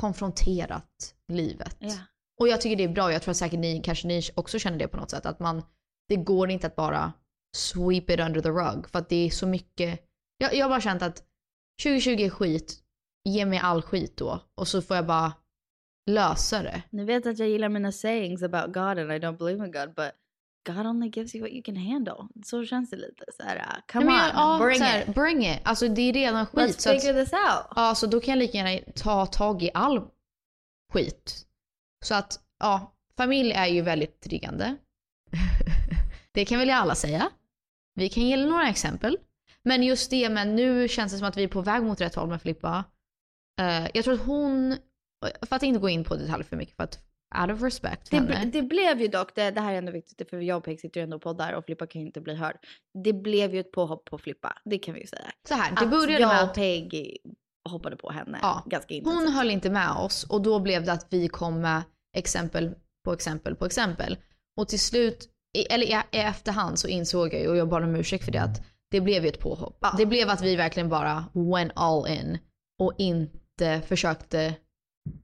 konfronterat 0.00 1.14
livet. 1.28 1.76
Ja. 1.78 1.94
Och 2.40 2.48
jag 2.48 2.60
tycker 2.60 2.76
det 2.76 2.84
är 2.84 2.88
bra, 2.88 3.12
jag 3.12 3.22
tror 3.22 3.34
säkert 3.34 3.58
ni, 3.60 3.82
kanske 3.84 4.08
ni 4.08 4.22
också 4.34 4.58
känner 4.58 4.78
det 4.78 4.88
på 4.88 4.96
något 4.96 5.10
sätt. 5.10 5.26
Att 5.26 5.40
man, 5.40 5.62
det 6.08 6.16
går 6.16 6.50
inte 6.50 6.66
att 6.66 6.76
bara 6.76 7.12
sweep 7.56 8.10
it 8.10 8.20
under 8.20 8.40
the 8.40 8.48
rug. 8.48 8.88
För 8.88 8.98
att 8.98 9.08
det 9.08 9.26
är 9.26 9.30
så 9.30 9.46
mycket, 9.46 10.00
jag, 10.38 10.54
jag 10.54 10.64
har 10.64 10.70
bara 10.70 10.80
känt 10.80 11.02
att 11.02 11.22
2020 11.82 12.10
är 12.10 12.30
skit, 12.30 12.82
ge 13.24 13.46
mig 13.46 13.58
all 13.58 13.82
skit 13.82 14.16
då. 14.16 14.40
Och 14.54 14.68
så 14.68 14.82
får 14.82 14.96
jag 14.96 15.06
bara 15.06 15.32
lösa 16.06 16.62
det. 16.62 16.82
Ni 16.90 17.04
vet 17.04 17.26
att 17.26 17.38
jag 17.38 17.48
gillar 17.48 17.68
mina 17.68 17.92
sayings 17.92 18.42
about 18.42 18.66
God 18.74 18.98
and 18.98 19.12
I 19.12 19.18
don't 19.18 19.38
believe 19.38 19.66
in 19.66 19.72
God 19.72 19.94
but 19.94 20.10
God 20.66 20.86
only 20.86 21.08
gives 21.08 21.34
you 21.34 21.42
what 21.44 21.52
you 21.52 21.62
can 21.62 21.76
handle. 21.76 22.28
Så 22.44 22.64
känns 22.64 22.90
det 22.90 22.96
lite. 22.96 23.24
Så 23.36 23.42
här, 23.42 23.56
uh, 23.56 23.62
come 23.92 24.04
Nej, 24.04 24.30
on, 24.30 24.36
ja, 24.36 24.58
bring 24.62 24.80
här, 24.82 25.02
it. 25.08 25.14
Bring 25.14 25.46
it. 25.46 25.58
Alltså 25.62 25.88
det 25.88 26.02
är 26.02 26.12
redan 26.12 26.46
skit. 26.46 26.60
Let's 26.60 26.78
så 26.80 26.90
att- 26.90 27.00
figure 27.02 27.24
this 27.24 27.32
out. 27.32 27.66
Ja, 27.76 27.94
så 27.94 28.06
då 28.06 28.20
kan 28.20 28.32
jag 28.32 28.38
lika 28.38 28.58
gärna 28.58 28.92
ta 28.94 29.26
tag 29.26 29.62
i 29.62 29.70
all 29.74 30.00
skit. 30.92 31.46
Så 32.04 32.14
att, 32.14 32.40
ja, 32.60 32.94
familj 33.16 33.52
är 33.52 33.66
ju 33.66 33.82
väldigt 33.82 34.20
triggande. 34.20 34.76
det 36.32 36.44
kan 36.44 36.58
väl 36.58 36.70
alla 36.70 36.94
säga. 36.94 37.30
Vi 37.94 38.08
kan 38.08 38.22
ge 38.22 38.36
några 38.36 38.68
exempel. 38.68 39.18
Men 39.62 39.82
just 39.82 40.10
det, 40.10 40.28
men 40.28 40.56
nu 40.56 40.88
känns 40.88 41.12
det 41.12 41.18
som 41.18 41.28
att 41.28 41.36
vi 41.36 41.42
är 41.44 41.48
på 41.48 41.60
väg 41.60 41.82
mot 41.82 42.00
rätt 42.00 42.14
håll 42.14 42.28
med 42.28 42.42
Filippa. 42.42 42.84
Eh, 43.60 43.86
jag 43.94 44.04
tror 44.04 44.14
att 44.14 44.26
hon, 44.26 44.76
för 45.42 45.56
att 45.56 45.62
inte 45.62 45.80
gå 45.80 45.88
in 45.88 46.04
på 46.04 46.16
detaljer 46.16 46.44
för 46.44 46.56
mycket, 46.56 46.76
för 46.76 46.84
att 46.84 46.98
out 47.40 47.50
of 47.50 47.62
respect 47.62 48.10
Det, 48.10 48.16
henne. 48.16 48.44
det 48.52 48.62
blev 48.62 49.00
ju 49.00 49.08
dock, 49.08 49.34
det, 49.34 49.50
det 49.50 49.60
här 49.60 49.72
är 49.74 49.78
ändå 49.78 49.92
viktigt 49.92 50.30
för 50.30 50.40
jag 50.40 50.56
och 50.56 50.64
Peg 50.64 50.80
sitter 50.80 51.00
ju 51.00 51.04
ändå 51.04 51.16
och 51.16 51.22
poddar 51.22 51.52
och 51.52 51.64
Filippa 51.64 51.86
kan 51.86 52.00
ju 52.00 52.06
inte 52.06 52.20
bli 52.20 52.34
hörd. 52.34 52.56
Det 53.04 53.12
blev 53.12 53.54
ju 53.54 53.60
ett 53.60 53.72
påhopp 53.72 54.04
på 54.04 54.18
Filippa, 54.18 54.58
det 54.64 54.78
kan 54.78 54.94
vi 54.94 55.00
ju 55.00 55.06
säga. 55.06 55.30
Så 55.48 55.54
här, 55.54 55.70
det 55.76 55.80
Att 55.82 55.90
började 55.90 56.20
jag 56.20 56.28
med 56.28 56.42
att 56.42 56.54
Peg 56.54 57.16
hoppade 57.68 57.96
på 57.96 58.10
henne 58.10 58.38
Ja, 58.42 58.62
ganska 58.66 58.94
intensivt. 58.94 59.24
hon 59.24 59.32
höll 59.32 59.50
inte 59.50 59.70
med 59.70 59.90
oss 59.90 60.24
och 60.24 60.42
då 60.42 60.58
blev 60.60 60.84
det 60.84 60.92
att 60.92 61.06
vi 61.10 61.28
kom 61.28 61.60
med 61.60 61.82
exempel 62.16 62.74
på 63.04 63.12
exempel 63.12 63.54
på 63.54 63.66
exempel. 63.66 64.16
Och 64.56 64.68
till 64.68 64.80
slut, 64.80 65.28
eller 65.70 65.86
i, 65.86 65.90
i 65.90 66.18
efterhand 66.18 66.78
så 66.78 66.88
insåg 66.88 67.34
jag 67.34 67.40
ju, 67.40 67.48
och 67.48 67.56
jag 67.56 67.68
bad 67.68 67.84
om 67.84 67.96
ursäkt 67.96 68.24
för 68.24 68.32
det, 68.32 68.42
att 68.42 68.62
det 68.90 69.00
blev 69.00 69.22
ju 69.22 69.28
ett 69.28 69.40
påhopp. 69.40 69.78
Ja. 69.80 69.94
Det 69.98 70.06
blev 70.06 70.30
att 70.30 70.42
vi 70.42 70.56
verkligen 70.56 70.88
bara 70.88 71.24
went 71.32 71.72
all 71.76 72.08
in 72.08 72.38
och 72.80 72.92
inte 72.98 73.80
försökte 73.86 74.54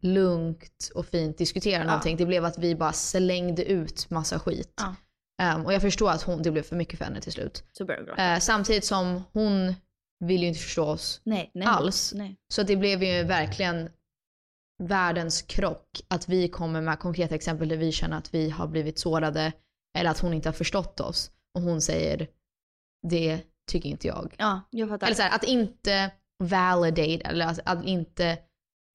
lugnt 0.00 0.90
och 0.94 1.06
fint 1.06 1.38
diskutera 1.38 1.84
någonting. 1.84 2.16
Det 2.16 2.26
blev 2.26 2.44
att 2.44 2.58
vi 2.58 2.74
bara 2.74 2.92
slängde 2.92 3.64
ut 3.64 4.10
massa 4.10 4.38
skit. 4.38 4.72
Ja. 4.76 4.94
Ehm, 5.42 5.66
och 5.66 5.72
jag 5.72 5.82
förstår 5.82 6.10
att 6.10 6.22
hon, 6.22 6.42
det 6.42 6.50
blev 6.50 6.62
för 6.62 6.76
mycket 6.76 6.98
för 6.98 7.04
henne 7.04 7.20
till 7.20 7.32
slut. 7.32 7.64
Eh, 8.18 8.38
samtidigt 8.38 8.84
som 8.84 9.22
hon 9.32 9.74
vill 10.24 10.42
ju 10.42 10.48
inte 10.48 10.60
förstå 10.60 10.84
oss 10.84 11.20
nej, 11.24 11.50
nej, 11.54 11.66
alls. 11.68 12.12
Nej. 12.16 12.36
Så 12.52 12.62
det 12.62 12.76
blev 12.76 13.02
ju 13.02 13.22
verkligen 13.22 13.90
världens 14.82 15.42
krock 15.42 16.00
att 16.08 16.28
vi 16.28 16.48
kommer 16.48 16.80
med 16.80 16.98
konkreta 16.98 17.34
exempel 17.34 17.68
där 17.68 17.76
vi 17.76 17.92
känner 17.92 18.18
att 18.18 18.34
vi 18.34 18.50
har 18.50 18.66
blivit 18.66 18.98
sårade 18.98 19.52
eller 19.98 20.10
att 20.10 20.18
hon 20.18 20.34
inte 20.34 20.48
har 20.48 20.54
förstått 20.54 21.00
oss. 21.00 21.30
Och 21.54 21.62
hon 21.62 21.82
säger 21.82 22.28
det 23.08 23.40
tycker 23.70 23.88
inte 23.88 24.06
jag. 24.06 24.34
Ja, 24.38 24.60
jag 24.70 24.88
fattar. 24.88 25.06
Eller 25.06 25.16
så 25.16 25.22
här, 25.22 25.34
att 25.34 25.44
inte 25.44 26.10
validate 26.38 27.28
eller 27.28 27.46
att, 27.46 27.60
att 27.64 27.84
inte 27.84 28.38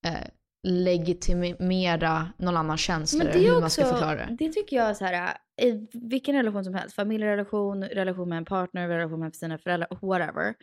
eh, 0.06 0.28
legitimera 0.64 2.28
någon 2.36 2.56
annans 2.56 2.80
känslor. 2.80 3.24
Men 3.24 3.32
det 3.32 3.38
hur 3.38 3.48
är 3.48 3.52
man 3.52 3.64
också, 3.64 3.80
ska 3.82 3.90
förklara 3.90 4.16
det. 4.16 4.36
det 4.38 4.52
tycker 4.52 4.76
jag 4.76 4.96
så 4.96 5.04
här, 5.04 5.36
i 5.62 5.88
vilken 5.92 6.34
relation 6.34 6.64
som 6.64 6.74
helst, 6.74 6.94
familjerelation, 6.94 7.84
relation 7.84 8.28
med 8.28 8.38
en 8.38 8.44
partner, 8.44 8.88
relation 8.88 9.20
med 9.20 9.36
sina 9.36 9.58
föräldrar, 9.58 9.88
whatever. 10.02 10.54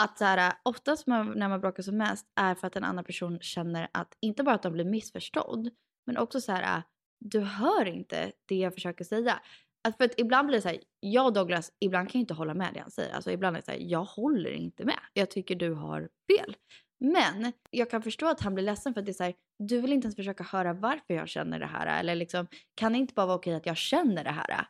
Att 0.00 0.18
så 0.18 0.24
här, 0.24 0.52
oftast 0.62 1.06
man, 1.06 1.32
när 1.36 1.48
man 1.48 1.60
bråkar 1.60 1.82
som 1.82 1.96
mest 1.96 2.26
är 2.40 2.54
för 2.54 2.66
att 2.66 2.76
en 2.76 2.84
annan 2.84 3.04
person 3.04 3.38
känner 3.40 3.88
att, 3.92 4.08
inte 4.20 4.42
bara 4.42 4.54
att 4.54 4.62
de 4.62 4.72
blir 4.72 4.84
missförstådd, 4.84 5.70
men 6.06 6.16
också 6.16 6.40
så 6.40 6.52
här, 6.52 6.82
du 7.20 7.40
hör 7.40 7.88
inte 7.88 8.32
det 8.48 8.56
jag 8.56 8.74
försöker 8.74 9.04
säga. 9.04 9.40
Att 9.88 9.96
för 9.96 10.04
att 10.04 10.14
ibland 10.16 10.46
blir 10.46 10.58
det 10.58 10.62
så 10.62 10.68
här, 10.68 10.78
jag 11.00 11.26
och 11.26 11.32
Douglas, 11.32 11.72
ibland 11.80 12.10
kan 12.10 12.18
jag 12.18 12.22
inte 12.22 12.34
hålla 12.34 12.54
med 12.54 12.70
det 12.74 12.80
han 12.80 12.90
säger. 12.90 13.14
Alltså 13.14 13.30
ibland 13.30 13.56
är 13.56 13.60
det 13.60 13.64
så 13.64 13.70
här, 13.70 13.78
jag 13.78 14.04
håller 14.04 14.50
inte 14.50 14.84
med. 14.84 15.00
Jag 15.12 15.30
tycker 15.30 15.54
du 15.54 15.72
har 15.72 16.00
fel. 16.00 16.56
Men 17.00 17.52
jag 17.70 17.90
kan 17.90 18.02
förstå 18.02 18.26
att 18.26 18.40
han 18.40 18.54
blir 18.54 18.64
ledsen 18.64 18.94
för 18.94 19.00
att 19.00 19.06
det 19.06 19.12
är 19.12 19.14
så 19.14 19.24
här, 19.24 19.34
du 19.58 19.80
vill 19.80 19.92
inte 19.92 20.06
ens 20.06 20.16
försöka 20.16 20.44
höra 20.44 20.72
varför 20.72 21.14
jag 21.14 21.28
känner 21.28 21.58
det 21.58 21.66
här. 21.66 22.00
Eller 22.00 22.14
liksom, 22.14 22.46
kan 22.74 22.92
det 22.92 22.98
inte 22.98 23.14
bara 23.14 23.26
vara 23.26 23.36
okej 23.36 23.54
att 23.54 23.66
jag 23.66 23.76
känner 23.76 24.24
det 24.24 24.30
här? 24.30 24.66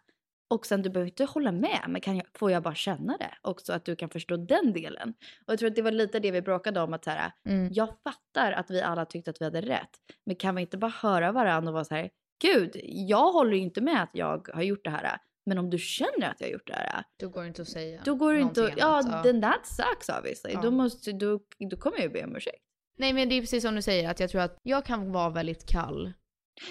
Och 0.49 0.67
sen 0.67 0.83
du 0.83 0.91
behöver 0.91 1.11
inte 1.11 1.25
hålla 1.25 1.53
med, 1.53 1.85
men 1.89 2.01
kan 2.01 2.17
jag, 2.17 2.27
får 2.35 2.51
jag 2.51 2.63
bara 2.63 2.75
känna 2.75 3.17
det? 3.17 3.35
Också 3.43 3.73
att 3.73 3.85
du 3.85 3.97
kan 3.97 4.09
förstå 4.09 4.37
den 4.37 4.73
delen. 4.73 5.15
Och 5.47 5.53
jag 5.53 5.59
tror 5.59 5.69
att 5.71 5.77
det 5.77 5.83
var 5.83 5.91
lite 5.91 6.21
det 6.21 6.31
vi 6.31 6.43
bråkade 6.43 6.81
om. 6.81 6.95
att 6.95 7.05
så 7.05 7.11
här, 7.11 7.33
Mm. 7.49 7.69
Jag 7.73 7.89
fattar 8.05 8.53
att 8.53 8.71
vi 8.71 8.83
alla 8.83 9.05
tyckte 9.05 9.31
att 9.31 9.41
vi 9.41 9.45
hade 9.45 9.61
rätt. 9.61 9.91
Men 10.27 10.37
kan 10.37 10.55
vi 10.55 10.61
inte 10.63 10.79
bara 10.79 10.91
höra 11.03 11.33
varandra 11.33 11.71
och 11.71 11.75
vara 11.75 11.85
så 11.85 11.95
här, 11.95 12.11
gud, 12.43 12.81
jag 12.85 13.33
håller 13.33 13.53
ju 13.53 13.63
inte 13.63 13.81
med 13.81 14.03
att 14.03 14.11
jag 14.13 14.49
har 14.55 14.63
gjort 14.63 14.85
det 14.85 14.91
här. 14.91 15.19
Men 15.47 15.59
om 15.59 15.71
du 15.71 15.79
känner 15.79 16.31
att 16.31 16.41
jag 16.41 16.47
har 16.47 16.53
gjort 16.53 16.67
det 16.67 16.75
här, 16.75 17.05
Då 17.21 17.29
går 17.29 17.43
det 17.43 17.49
inte 17.49 17.63
att 17.63 17.69
säga 17.69 18.01
då 18.05 18.15
går 18.15 18.33
det 18.35 18.41
inte 18.41 18.65
att, 18.65 18.73
ja, 18.77 18.99
annat. 18.99 19.23
then 19.25 19.43
that 19.43 19.67
sucks 19.67 20.09
obviously. 20.09 20.51
Ja. 20.53 20.61
Då, 20.63 20.71
måste, 20.71 21.13
då, 21.13 21.41
då 21.71 21.77
kommer 21.77 21.97
jag 21.97 22.05
ju 22.05 22.11
be 22.13 22.25
om 22.25 22.37
ursäkt. 22.37 22.63
Nej 22.99 23.13
men 23.13 23.29
det 23.29 23.35
är 23.35 23.41
precis 23.41 23.63
som 23.63 23.75
du 23.75 23.83
säger 23.83 24.11
att 24.11 24.21
jag 24.21 24.31
tror 24.31 24.41
att 24.41 24.59
jag 24.63 24.85
kan 24.85 25.13
vara 25.13 25.31
väldigt 25.31 25.67
kall. 25.71 26.13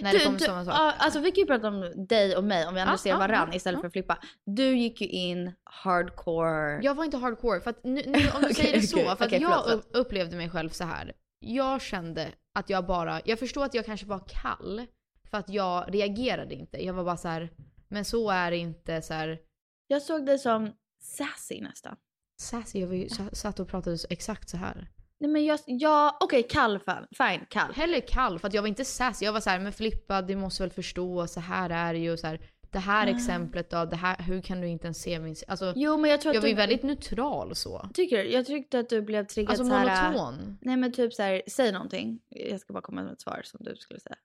När 0.02 0.12
Du, 0.12 0.18
det 0.18 0.26
kommer 0.26 0.40
sådana 0.40 0.66
saker. 0.66 0.96
alltså 0.98 1.20
vi 1.20 1.32
kan 1.32 1.42
ju 1.42 1.46
prata 1.46 1.68
om 1.68 2.06
dig 2.08 2.36
och 2.38 2.44
mig 2.44 2.68
om 2.68 2.76
vi 2.76 2.82
analyserar 2.82 3.14
ja, 3.16 3.20
varann 3.20 3.48
ja, 3.52 3.56
istället 3.56 3.78
ja. 3.78 3.82
för 3.82 3.88
att 3.88 3.94
flippa. 3.94 4.18
Du 4.46 4.78
gick 4.78 5.02
ju 5.02 5.08
in 5.08 5.52
hardcore. 5.64 6.80
Jag 6.84 6.96
var 6.96 7.04
inte 7.04 7.18
hardcore. 7.18 7.62
För 7.62 7.70
att 7.70 7.84
nu, 7.84 8.02
nu, 8.06 8.06
om 8.06 8.14
du 8.14 8.28
Okej, 8.44 8.54
säger 8.56 8.74
det 8.74 8.82
så. 8.82 8.96
okej, 8.98 9.06
För 9.06 9.12
att 9.14 9.22
okej, 9.22 9.42
jag 9.42 9.64
förlåt. 9.66 9.86
upp- 9.86 9.90
upplevde 9.94 10.38
mig 10.38 10.50
själv 10.50 10.70
så 10.70 10.84
här. 10.84 11.14
Jag 11.40 11.82
kände 11.82 12.28
att 12.54 12.70
jag 12.70 12.86
bara, 12.86 13.22
jag 13.26 13.40
förstår 13.40 13.66
att 13.66 13.74
jag 13.74 13.86
kanske 13.86 14.06
var 14.06 14.24
kall. 14.28 14.86
För 15.32 15.38
att 15.38 15.50
jag 15.50 15.96
reagerade 15.96 16.56
inte. 16.56 16.86
Jag 16.86 16.94
var 16.94 17.04
bara 17.04 17.18
så 17.18 17.28
här, 17.28 17.50
men 17.96 18.06
så 18.06 18.30
är 18.30 18.52
det 18.52 18.58
inte 18.58 19.02
så 19.02 19.14
här. 19.14 19.40
Jag 19.88 20.02
såg 20.02 20.26
dig 20.26 20.40
som 20.40 20.72
sassy 21.02 21.62
nästan. 21.62 21.96
Sassy, 22.42 22.80
jag 22.80 22.88
var 22.88 22.96
ju, 22.96 23.10
sa- 23.10 23.30
satt 23.34 23.60
och 23.60 23.68
pratade 23.68 23.98
så, 23.98 24.08
exakt 24.10 24.50
så 24.50 24.58
här. 24.58 24.92
Nej 25.20 25.30
men 25.32 25.46
jag, 25.46 25.60
ja 25.66 26.18
okej 26.22 26.44
kall 26.44 26.80
fan, 26.80 27.08
fine 27.18 27.46
kall. 27.50 27.74
Hellre 27.74 28.02
kall, 28.02 28.40
för 28.40 28.48
att 28.48 28.54
jag 28.54 28.62
var 28.62 28.68
inte 28.70 28.86
sassy. 28.86 29.26
Jag 29.26 29.34
var 29.34 29.40
så 29.40 29.50
här, 29.50 29.60
men 29.60 29.74
Filippa 29.74 30.22
du 30.22 30.36
måste 30.36 30.64
väl 30.64 30.70
förstå, 30.72 31.28
så 31.28 31.40
här 31.40 31.70
är 31.70 31.94
det 31.94 32.00
ju. 32.00 32.18
Så 32.18 32.28
här, 32.28 32.40
det 32.72 32.80
här 32.80 33.08
Ah. 33.08 33.10
exemplet 33.10 33.70
då, 33.70 33.86
det 33.86 33.96
här, 33.96 34.18
hur 34.24 34.42
kan 34.42 34.62
du 34.62 34.68
inte 34.68 34.86
ens 34.88 35.02
se 35.02 35.20
min... 35.20 35.36
Alltså, 35.48 35.74
Jo 35.76 35.98
men 35.98 36.12
jag 36.12 36.22
tror 36.22 36.30
att 36.30 36.36
jag 36.36 36.42
var 36.42 36.48
ju 36.48 36.54
du, 36.54 36.58
väldigt 36.58 36.84
neutral 36.84 37.56
så. 37.56 37.90
tycker 37.94 38.18
du? 38.18 38.32
Jag 38.32 38.46
tyckte 38.46 38.80
att 38.80 38.90
du 38.90 39.02
blev 39.02 39.26
triggad 39.26 39.50
Alltså 39.50 39.66
så 39.66 39.74
här. 39.74 40.08
monoton. 40.12 40.58
Nej 40.62 40.78
men 40.78 40.92
typ 40.92 41.14
så 41.14 41.22
här, 41.24 41.42
säg 41.48 41.72
någonting. 41.72 42.20
Jag 42.30 42.60
ska 42.60 42.74
bara 42.74 42.82
komma 42.82 43.04
med 43.04 43.14
ett 43.14 43.22
svar 43.22 43.42
som 43.44 43.60
du 43.64 43.76
skulle 43.76 44.00
säga. 44.00 44.16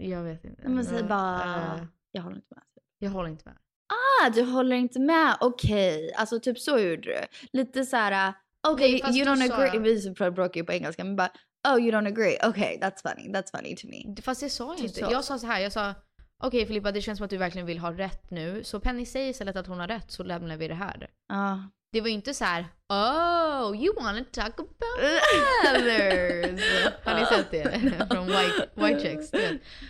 Jag 0.00 0.22
vet 0.22 0.44
inte. 0.44 0.62
Nej, 0.62 0.72
men 0.72 0.84
säg 0.84 1.02
bara, 1.02 1.74
eh, 1.76 1.84
jag 2.12 2.22
håller 2.22 2.36
inte 2.36 2.54
med. 2.54 2.64
Jag 3.00 3.10
håller 3.10 3.28
inte 3.30 3.48
med. 3.48 3.56
Ah, 3.92 4.30
du 4.30 4.42
håller 4.42 4.76
inte 4.76 5.00
med, 5.00 5.36
okej. 5.40 6.12
Alltså 6.16 6.40
typ 6.40 6.58
så 6.58 6.78
gjorde 6.78 6.96
du. 7.02 7.18
Lite 7.52 7.84
så 7.84 7.96
här, 7.96 8.28
uh, 8.28 8.34
okej 8.68 9.00
fast 9.02 9.16
you 9.18 9.26
don't 9.26 9.52
agree. 9.54 9.70
jag- 10.14 10.24
Vi 10.24 10.30
bråkar 10.30 10.60
ju 10.60 10.64
på 10.64 10.72
engelska 10.72 11.04
men 11.04 11.16
bara, 11.16 11.30
oh 11.68 11.80
you 11.80 11.90
don't 11.90 12.08
agree, 12.08 12.38
okay 12.48 12.78
that's 12.78 13.02
funny, 13.02 13.28
that's 13.32 13.56
funny 13.56 13.76
to 13.76 13.86
me. 13.86 14.22
Fast 14.22 14.40
det 14.40 14.50
sa 14.50 14.66
jag 14.68 14.76
Typ 14.76 14.86
inte. 14.86 15.00
så. 15.00 15.06
Jag 15.12 15.24
sa 15.24 15.38
så 15.38 15.46
här, 15.46 15.60
jag 15.60 15.72
sa 15.72 15.94
okej 16.42 16.66
Filippa 16.66 16.92
det 16.92 17.00
känns 17.02 17.16
som 17.18 17.24
att 17.24 17.30
du 17.30 17.36
verkligen 17.36 17.66
vill 17.66 17.78
ha 17.78 17.92
rätt 17.92 18.30
nu. 18.30 18.64
Så 18.64 18.80
Penny 18.80 19.06
säger 19.06 19.30
istället 19.30 19.56
att 19.56 19.66
hon 19.66 19.80
har 19.80 19.88
rätt 19.88 20.10
så 20.10 20.22
lämnar 20.22 20.56
vi 20.56 20.68
det 20.68 20.74
här. 20.74 21.10
Ja. 21.28 21.62
Det 21.92 22.00
var 22.00 22.08
ju 22.08 22.14
inte 22.14 22.34
så 22.34 22.44
här 22.44 22.66
oh 22.88 23.76
you 23.84 23.94
wanna 24.02 24.24
talk 24.32 24.54
about 24.60 24.70
mothers. 25.74 26.60
Har 27.04 27.20
ni 27.20 27.26
sett 27.26 27.50
det? 27.50 27.62
Från 28.10 28.26
White, 28.26 28.68
white 28.74 29.00
Chicks. 29.00 29.30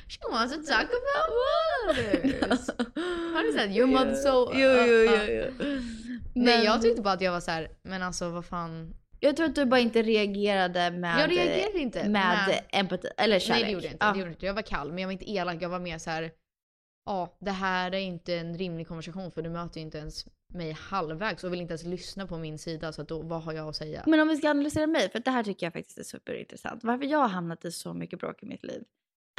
She 0.08 0.30
wants 0.32 0.54
to 0.56 0.62
talk 0.72 0.88
about 0.90 1.30
mothers. 1.86 2.68
Har 3.34 3.46
ni 3.46 3.52
sett? 3.58 3.70
Your 3.70 3.86
mother 3.86 4.14
so... 4.14 4.50
Jo, 4.54 4.70
jo, 4.70 5.04
jo. 5.04 5.66
Nej 6.34 6.56
Men- 6.56 6.64
jag 6.64 6.82
tyckte 6.82 7.02
bara 7.02 7.14
att 7.14 7.20
jag 7.20 7.32
var 7.32 7.40
så 7.40 7.50
här, 7.50 7.68
men 7.82 8.02
alltså 8.02 8.28
vad 8.28 8.44
fan. 8.44 8.94
Jag 9.20 9.36
tror 9.36 9.46
att 9.46 9.54
du 9.54 9.64
bara 9.64 9.80
inte 9.80 10.02
reagerade 10.02 10.90
med, 10.90 11.20
Jag 11.20 11.30
reagerade 11.30 11.78
inte. 11.78 12.08
med 12.08 12.38
Nej. 12.48 12.66
empati, 12.72 13.08
eller 13.16 13.38
kärlek. 13.38 13.62
Nej 13.62 13.64
det 13.64 13.70
gjorde 13.72 13.84
jag 13.86 13.92
inte. 13.92 14.06
Ja. 14.06 14.12
Det 14.12 14.18
gjorde 14.18 14.30
inte. 14.30 14.46
jag 14.46 14.54
var 14.54 14.62
kall 14.62 14.88
men 14.88 14.98
jag 14.98 15.06
var 15.08 15.12
inte 15.12 15.30
elak. 15.30 15.56
Jag 15.60 15.68
var 15.68 15.78
mer 15.78 15.98
så 15.98 16.10
här. 16.10 16.30
Ja, 17.06 17.36
det 17.40 17.50
här 17.50 17.94
är 17.94 17.98
inte 17.98 18.34
en 18.34 18.58
rimlig 18.58 18.88
konversation 18.88 19.30
för 19.32 19.42
du 19.42 19.50
möter 19.50 19.76
ju 19.80 19.86
inte 19.86 19.98
ens 19.98 20.24
mig 20.54 20.72
halvvägs 20.72 21.44
och 21.44 21.52
vill 21.52 21.60
inte 21.60 21.72
ens 21.72 21.84
lyssna 21.84 22.26
på 22.26 22.38
min 22.38 22.58
sida 22.58 22.92
så 22.92 23.02
då, 23.02 23.22
vad 23.22 23.42
har 23.42 23.52
jag 23.52 23.68
att 23.68 23.76
säga? 23.76 24.04
Men 24.06 24.20
om 24.20 24.28
vi 24.28 24.36
ska 24.36 24.50
analysera 24.50 24.86
mig, 24.86 25.10
för 25.10 25.18
det 25.18 25.30
här 25.30 25.44
tycker 25.44 25.66
jag 25.66 25.72
faktiskt 25.72 25.98
är 25.98 26.02
superintressant. 26.02 26.84
Varför 26.84 27.04
jag 27.04 27.18
har 27.18 27.28
hamnat 27.28 27.64
i 27.64 27.72
så 27.72 27.94
mycket 27.94 28.18
bråk 28.18 28.42
i 28.42 28.46
mitt 28.46 28.62
liv 28.62 28.82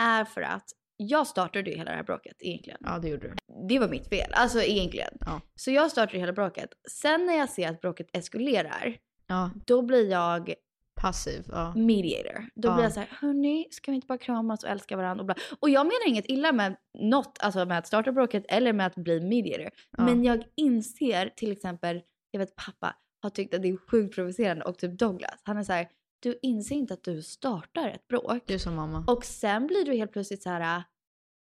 är 0.02 0.26
för 0.26 0.42
att 0.42 0.66
jag 0.98 1.28
startade 1.28 1.70
ju 1.72 1.78
hela 1.78 1.92
det 1.92 1.98
här 1.98 2.04
bråket 2.04 2.36
egentligen. 2.40 2.80
Ja 2.84 3.00
det 3.00 3.10
gjorde 3.10 3.28
du. 3.28 3.36
Det 3.68 3.80
var 3.80 3.90
mitt 3.90 4.10
fel, 4.10 4.34
alltså 4.34 4.62
egentligen. 4.62 5.18
Ja. 5.20 5.42
Så 5.56 5.72
jag 5.72 5.92
startade 5.92 6.20
hela 6.20 6.34
bråket. 6.34 6.70
Sen 6.92 7.26
när 7.26 7.38
jag 7.38 7.50
ser 7.50 7.70
att 7.70 7.82
bråket 7.82 8.08
eskalerar, 8.14 8.98
Ja, 9.32 9.52
då 9.66 9.82
blir 9.82 10.12
jag 10.12 10.54
passiv. 11.02 11.46
Ja. 11.52 11.74
mediator. 11.76 12.46
Då 12.56 12.68
Ja. 12.70 12.74
blir 12.74 12.84
jag 12.84 12.94
så 12.94 13.00
här, 13.00 13.10
hörni, 13.22 13.68
ska 13.72 13.92
vi 13.92 13.96
inte 13.96 14.08
bara 14.08 14.18
kramas 14.18 14.64
och 14.64 14.70
älska 14.70 14.98
varandra 14.98 15.22
och 15.22 15.26
bla. 15.26 15.36
Och 15.60 15.70
jag 15.70 15.86
menar 15.86 16.08
inget 16.08 16.26
illa 16.26 16.52
med 16.52 16.76
något, 17.00 17.38
alltså 17.42 17.66
med 17.66 17.78
att 17.78 17.88
starta 17.88 18.12
bråket 18.12 18.46
eller 18.50 18.74
med 18.74 18.88
att 18.88 18.96
bli 18.96 19.22
mediator. 19.22 19.70
Ja. 19.98 20.04
Men 20.04 20.24
jag 20.24 20.44
inser 20.56 21.30
till 21.36 21.52
exempel, 21.52 22.02
jag 22.32 22.40
vet 22.40 22.56
pappa 22.56 22.96
har 23.24 23.30
tyckt 23.30 23.54
att 23.54 23.62
det 23.62 23.70
är 23.70 23.78
sjukt 23.92 24.16
provocerande 24.16 24.66
och 24.66 24.78
typ 24.78 25.00
Douglas, 25.00 25.40
han 25.44 25.58
är 25.58 25.64
så 25.64 25.74
här, 25.74 25.88
du 26.24 26.40
inser 26.42 26.76
inte 26.76 26.94
att 26.94 27.04
du 27.04 27.22
startar 27.22 27.90
ett 27.90 28.08
bråk. 28.08 28.44
Du 28.46 28.60
som 28.60 28.76
mamma. 28.76 29.04
Och 29.08 29.26
sen 29.26 29.68
blir 29.68 29.86
du 29.86 29.94
helt 29.96 30.12
plötsligt 30.14 30.44
så 30.44 30.50
här, 30.50 30.84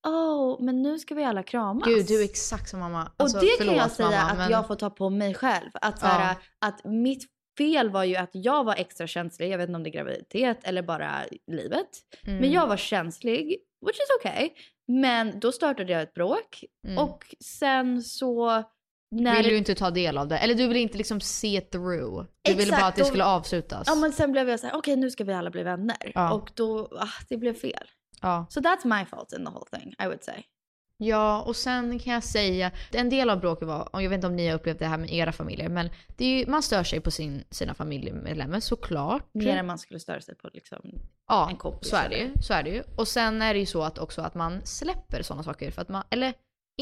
oh, 0.07 0.63
men 0.63 0.81
nu 0.81 0.99
ska 0.99 1.15
vi 1.15 1.23
alla 1.23 1.43
kramas. 1.43 1.87
Gud, 1.87 2.05
du 2.07 2.21
är 2.21 2.25
exakt 2.25 2.69
som 2.69 2.79
mamma. 2.79 3.11
Alltså, 3.17 3.37
och 3.37 3.43
det 3.43 3.65
kan 3.65 3.67
jag 3.67 3.75
förlåt, 3.75 3.91
säga 3.91 4.09
mamma, 4.09 4.31
att 4.31 4.37
men- 4.37 4.51
jag 4.51 4.67
får 4.67 4.75
ta 4.75 4.89
på 4.89 5.09
mig 5.09 5.33
själv. 5.33 5.69
Att, 5.73 5.99
så 5.99 6.05
här, 6.05 6.35
att 6.59 6.85
mitt 6.85 7.23
fel 7.57 7.89
var 7.89 8.03
ju 8.03 8.15
att 8.15 8.29
jag 8.33 8.63
var 8.63 8.75
extra 8.75 9.07
känslig. 9.07 9.51
Jag 9.51 9.57
vet 9.57 9.69
inte 9.69 9.75
om 9.75 9.83
det 9.83 9.89
är 9.89 9.91
graviditet 9.91 10.59
eller 10.63 10.81
bara 10.81 11.11
livet. 11.47 11.87
Mm. 12.25 12.39
Men 12.39 12.51
jag 12.51 12.67
var 12.67 12.77
känslig, 12.77 13.57
which 13.85 13.95
is 13.95 14.07
okay. 14.19 14.49
Men 14.87 15.39
då 15.39 15.51
startade 15.51 15.91
jag 15.91 16.01
ett 16.01 16.13
bråk. 16.13 16.63
Mm. 16.87 16.97
Och 16.97 17.35
sen 17.39 18.01
så... 18.01 18.63
När 19.11 19.35
Vill 19.37 19.47
du 19.47 19.57
inte 19.57 19.75
ta 19.75 19.91
del 19.91 20.17
av 20.17 20.27
det? 20.27 20.37
Eller 20.37 20.55
du 20.55 20.67
vill 20.67 20.77
inte 20.77 20.97
liksom 20.97 21.21
se 21.21 21.61
through? 21.61 22.25
Du 22.41 22.51
ville 22.51 22.63
Exakt, 22.63 22.81
bara 22.81 22.87
att 22.87 22.95
det 22.95 23.05
skulle 23.05 23.25
avslutas? 23.25 23.87
Ja 23.87 23.95
men 23.95 24.11
sen 24.11 24.31
blev 24.31 24.49
jag 24.49 24.59
så 24.59 24.67
här, 24.67 24.75
okej 24.75 24.95
nu 24.95 25.11
ska 25.11 25.23
vi 25.23 25.33
alla 25.33 25.49
bli 25.49 25.63
vänner. 25.63 26.11
Ja. 26.15 26.33
Och 26.33 26.51
då, 26.53 26.87
ah, 26.91 27.23
det 27.29 27.37
blev 27.37 27.53
fel. 27.53 27.87
ja. 28.21 28.45
So 28.49 28.59
that's 28.59 28.99
my 28.99 29.05
fault 29.05 29.33
in 29.33 29.45
the 29.45 29.51
whole 29.51 29.65
thing, 29.79 29.95
I 29.99 30.05
would 30.05 30.23
say. 30.23 30.43
Ja, 31.07 31.41
och 31.41 31.55
sen 31.55 31.99
kan 31.99 32.13
jag 32.13 32.23
säga, 32.23 32.71
en 32.91 33.09
del 33.09 33.29
av 33.29 33.39
bråket 33.39 33.67
var, 33.67 33.95
och 33.95 34.03
jag 34.03 34.09
vet 34.09 34.15
inte 34.17 34.27
om 34.27 34.35
ni 34.35 34.47
har 34.47 34.55
upplevt 34.55 34.79
det 34.79 34.85
här 34.85 34.97
med 34.97 35.13
era 35.13 35.31
familjer, 35.31 35.69
men 35.69 35.89
det 36.17 36.25
är 36.25 36.39
ju, 36.39 36.47
man 36.47 36.63
stör 36.63 36.83
sig 36.83 36.99
på 36.99 37.11
sin, 37.11 37.43
sina 37.49 37.73
familjemedlemmar 37.73 38.59
såklart. 38.59 39.29
Mer 39.33 39.57
än 39.57 39.65
man 39.65 39.77
skulle 39.77 39.99
störa 39.99 40.21
sig 40.21 40.35
på 40.35 40.49
liksom. 40.53 40.79
Ja, 41.27 41.49
en 41.49 41.55
kompis 41.57 41.89
så 41.89 41.95
är, 41.95 42.09
det 42.09 42.15
eller- 42.15 42.25
ju, 42.35 42.41
så 42.41 42.53
är 42.53 42.63
det 42.63 42.69
ju. 42.69 42.83
Och 42.97 43.07
sen 43.07 43.41
är 43.41 43.53
det 43.53 43.59
ju 43.59 43.65
så 43.65 43.83
att 43.83 43.97
också 43.99 44.21
att 44.21 44.35
man 44.35 44.61
släpper 44.65 45.21
sådana 45.21 45.43
saker 45.43 45.71
för 45.71 45.81
att 45.81 45.89
man, 45.89 46.03
eller 46.09 46.33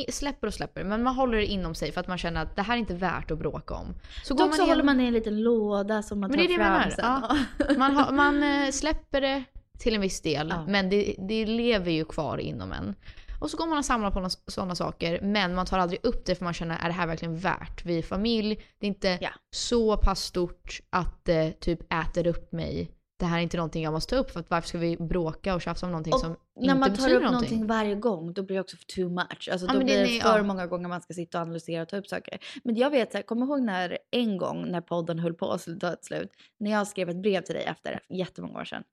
släpper 0.10 0.48
och 0.48 0.54
släpper, 0.54 0.84
men 0.84 1.04
man 1.04 1.16
håller 1.16 1.38
det 1.38 1.46
inom 1.46 1.76
sig 1.76 1.92
för 1.92 2.02
att 2.02 2.08
man 2.08 2.18
känner 2.18 2.42
att 2.42 2.56
det 2.56 2.62
här 2.62 2.74
är 2.74 2.78
inte 2.80 2.94
värt 2.94 3.32
att 3.32 3.38
bråka 3.40 3.74
om. 3.74 3.94
Så 4.24 4.34
Dock 4.34 4.56
så 4.56 4.62
in- 4.64 4.70
håller 4.70 4.84
man 4.84 5.00
i 5.00 5.06
en 5.08 5.14
liten 5.14 5.42
låda 5.42 6.04
som 6.04 6.20
man 6.20 6.30
Men 6.30 6.40
tar 6.40 6.48
det 6.48 6.54
är 6.54 6.58
det 6.58 6.64
fram 6.64 6.74
menar. 6.74 6.90
sen. 6.90 7.66
Ja. 7.68 7.76
Man, 7.78 7.96
har, 7.96 8.12
man 8.24 8.44
eh, 8.44 8.72
släpper 8.72 9.22
det 9.22 9.44
till 9.80 9.96
en 9.96 10.02
viss 10.02 10.22
del, 10.22 10.48
Ja. 10.50 10.66
men 10.68 10.90
det, 10.90 11.16
det 11.28 11.46
lever 11.46 11.92
ju 11.92 12.06
kvar 12.06 12.38
inom 12.38 12.72
en. 12.72 12.96
Och 13.42 13.50
så 13.50 13.58
går 13.58 13.68
man 13.68 13.78
och 13.78 13.86
samlar 13.86 14.12
på 14.12 14.30
sådana 14.52 14.76
saker, 14.76 15.22
men 15.22 15.56
man 15.56 15.66
tar 15.66 15.80
aldrig 15.80 16.00
upp 16.06 16.26
det 16.26 16.36
för 16.36 16.44
man 16.46 16.54
känner, 16.54 16.78
är 16.80 16.86
det 16.88 16.94
här 16.94 17.08
verkligen 17.08 17.38
värt? 17.38 17.86
Vi 17.86 17.98
är 17.98 18.02
familj, 18.02 18.56
det 18.80 18.86
är 18.86 18.88
inte 18.88 19.18
Ja. 19.22 19.30
så 19.56 19.98
pass 19.98 20.20
stort 20.24 20.80
att 20.90 21.26
det 21.26 21.52
typ 21.60 21.94
äter 21.94 22.28
upp 22.28 22.52
mig. 22.52 22.92
Det 23.20 23.26
här 23.26 23.38
är 23.38 23.42
inte 23.42 23.58
någonting 23.58 23.84
jag 23.84 23.94
måste 23.94 24.16
ta 24.16 24.22
upp, 24.22 24.32
för 24.32 24.40
att 24.40 24.50
varför 24.50 24.68
ska 24.68 24.78
vi 24.78 24.98
bråka 24.98 25.56
och 25.56 25.62
tjafsa 25.62 25.86
om 25.86 25.92
någonting 25.92 26.14
Och 26.14 26.20
som 26.20 26.36
när 26.56 26.64
inte 26.64 26.76
man 26.76 26.90
tar 26.90 26.96
betyder 26.96 27.16
upp 27.16 27.24
någonting? 27.24 27.50
någonting 27.50 27.68
varje 27.68 27.96
gång 27.96 28.34
då 28.34 28.44
blir 28.44 28.56
det 28.56 28.62
också 28.62 28.78
för 28.78 28.86
too 28.86 29.10
much. 29.10 29.50
Alltså, 29.52 29.68
Ja, 29.68 29.74
då 29.74 29.80
det 29.80 29.86
blir 29.86 30.00
det 30.00 30.22
för 30.22 30.38
ja. 30.38 30.44
många 30.44 30.68
gånger 30.68 30.90
man 30.90 31.02
ska 31.02 31.14
sitta 31.14 31.38
och 31.38 31.42
analysera 31.42 31.82
och 31.82 31.90
ta 31.90 31.98
upp 31.98 32.08
saker. 32.08 32.40
Men 32.64 32.76
jag 32.76 32.90
vet, 32.90 33.12
så 33.12 33.18
här, 33.18 33.24
kommer 33.24 33.46
ihåg 33.46 33.62
när 33.62 33.98
en 34.12 34.38
gång 34.38 34.72
när 34.72 34.82
podden 34.82 35.20
höll 35.20 35.34
på 35.34 35.52
att 35.52 35.80
ta 35.80 35.96
slut. 36.02 36.30
När 36.60 36.72
jag 36.72 36.88
skrev 36.88 37.10
ett 37.10 37.22
brev 37.22 37.42
till 37.42 37.56
dig 37.56 37.64
efter 37.64 38.00
jättemånga 38.10 38.60
år 38.60 38.66
sedan. 38.66 38.84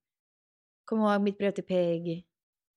Kommer 0.85 1.13
ihåg 1.15 1.23
mitt 1.23 1.39
brev 1.39 1.51
till 1.51 1.65
Peg? 1.65 2.25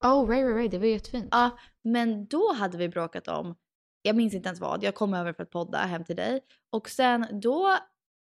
Oh, 0.03 0.29
right, 0.29 0.43
right, 0.45 0.55
right, 0.57 0.71
det 0.71 0.77
var 0.77 0.85
jättefint. 0.85 1.27
Ja, 1.31 1.49
men 1.83 2.25
då 2.25 2.53
hade 2.53 2.77
vi 2.77 2.89
bråkat 2.89 3.27
om, 3.27 3.55
jag 4.01 4.15
minns 4.15 4.33
inte 4.33 4.47
ens 4.47 4.59
vad, 4.59 4.83
jag 4.83 4.95
kom 4.95 5.13
över 5.13 5.33
för 5.33 5.43
att 5.43 5.49
podda 5.49 5.77
hem 5.77 6.03
till 6.03 6.15
dig. 6.15 6.41
Och 6.71 6.89
sen 6.89 7.25
då, 7.41 7.77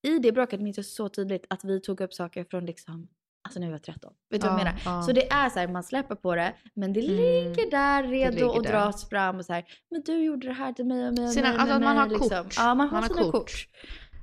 i 0.07 0.19
det 0.19 0.31
bråket 0.31 0.61
minns 0.61 0.77
jag 0.77 0.85
så 0.85 1.09
tydligt 1.09 1.45
att 1.49 1.63
vi 1.63 1.81
tog 1.81 2.01
upp 2.01 2.13
saker 2.13 2.43
från 2.49 2.65
liksom, 2.65 3.07
alltså 3.43 3.59
när 3.59 3.67
vi 3.67 3.71
var 3.71 3.79
13. 3.79 4.13
Vet 4.29 4.41
du 4.41 4.47
vad 4.47 4.59
jag 4.59 4.59
Ja, 4.59 4.63
menar? 4.65 4.81
ja. 4.85 5.03
Så 5.03 5.11
det 5.11 5.31
är 5.31 5.49
så 5.49 5.59
här, 5.59 5.67
man 5.67 5.83
släpper 5.83 6.15
på 6.15 6.35
det, 6.35 6.53
men 6.73 6.93
det 6.93 6.99
Mm, 6.99 7.15
ligger 7.15 7.71
där 7.71 8.03
redo 8.03 8.49
att 8.51 8.63
dras 8.63 9.09
fram 9.09 9.37
och 9.37 9.45
så 9.45 9.53
här, 9.53 9.65
men 9.91 10.01
du 10.01 10.23
gjorde 10.23 10.47
det 10.47 10.53
här 10.53 10.73
till 10.73 10.85
mig 10.85 11.07
och 11.07 11.13
mig 11.13 11.23
och 11.25 11.31
Sina- 11.33 11.41
mig, 11.49 11.51
alltså 11.57 11.65
mig, 11.65 11.75
att 11.75 11.81
man 11.95 12.09
mig", 12.09 12.17
har 12.19 12.43
kort. 12.43 12.53
Ja, 12.57 12.75
man 12.75 12.79
har 12.79 12.91
Man 12.93 13.03
har 13.03 13.09
sina 13.09 13.21
kort. 13.21 13.31
kort. 13.31 13.51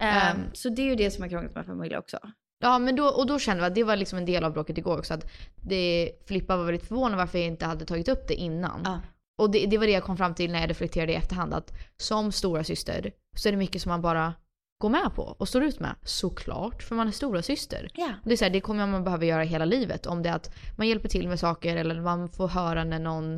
Ehm, 0.00 0.36
Ehm. 0.36 0.50
så 0.52 0.68
det 0.68 0.82
är 0.82 0.86
ju 0.86 0.94
det 0.94 1.10
som 1.10 1.24
är 1.24 1.28
krångligt 1.28 1.54
med 1.54 1.66
familj 1.66 1.96
också. 1.96 2.18
Ja, 2.60 2.78
men 2.78 2.96
då, 2.96 3.06
och 3.08 3.26
då 3.26 3.38
kände 3.38 3.62
vi 3.62 3.66
att 3.66 3.74
det 3.74 3.84
var 3.84 3.96
liksom 3.96 4.18
en 4.18 4.24
del 4.24 4.44
av 4.44 4.52
bråket 4.52 4.78
igår 4.78 4.98
också. 4.98 5.14
Att 5.14 5.30
det, 5.56 6.12
Filippa 6.26 6.56
var 6.56 6.64
väldigt 6.64 6.88
förvånad 6.88 7.18
varför 7.18 7.38
jag 7.38 7.46
inte 7.46 7.66
hade 7.66 7.84
tagit 7.84 8.08
upp 8.08 8.28
det 8.28 8.34
innan. 8.34 8.80
Ja. 8.84 9.00
Och 9.38 9.50
det, 9.50 9.66
det 9.66 9.78
var 9.78 9.86
det 9.86 9.92
jag 9.92 10.02
kom 10.02 10.16
fram 10.16 10.34
till 10.34 10.52
när 10.52 10.60
jag 10.60 10.70
reflekterade 10.70 11.12
i 11.12 11.14
efterhand. 11.14 11.54
Att 11.54 11.72
som 11.96 12.32
stora 12.32 12.64
syster 12.64 13.12
så 13.36 13.48
är 13.48 13.52
det 13.52 13.58
mycket 13.58 13.82
som 13.82 13.90
man 13.90 14.02
bara 14.02 14.34
går 14.78 14.88
med 14.88 15.14
på 15.14 15.22
och 15.22 15.48
står 15.48 15.62
ut 15.62 15.80
med. 15.80 15.94
Såklart, 16.02 16.82
för 16.82 16.94
man 16.94 17.08
är 17.08 17.12
stora 17.12 17.42
syster. 17.42 17.90
Ja. 17.94 18.12
Det, 18.24 18.32
är 18.32 18.36
så 18.36 18.44
här, 18.44 18.50
det 18.50 18.60
kommer 18.60 18.86
man 18.86 19.04
behöva 19.04 19.24
göra 19.24 19.42
hela 19.42 19.64
livet. 19.64 20.06
Om 20.06 20.22
det 20.22 20.28
är 20.28 20.34
att 20.34 20.54
man 20.76 20.88
hjälper 20.88 21.08
till 21.08 21.28
med 21.28 21.40
saker 21.40 21.76
eller 21.76 22.00
man 22.00 22.28
får 22.28 22.48
höra 22.48 22.84
när 22.84 22.98
någon 22.98 23.36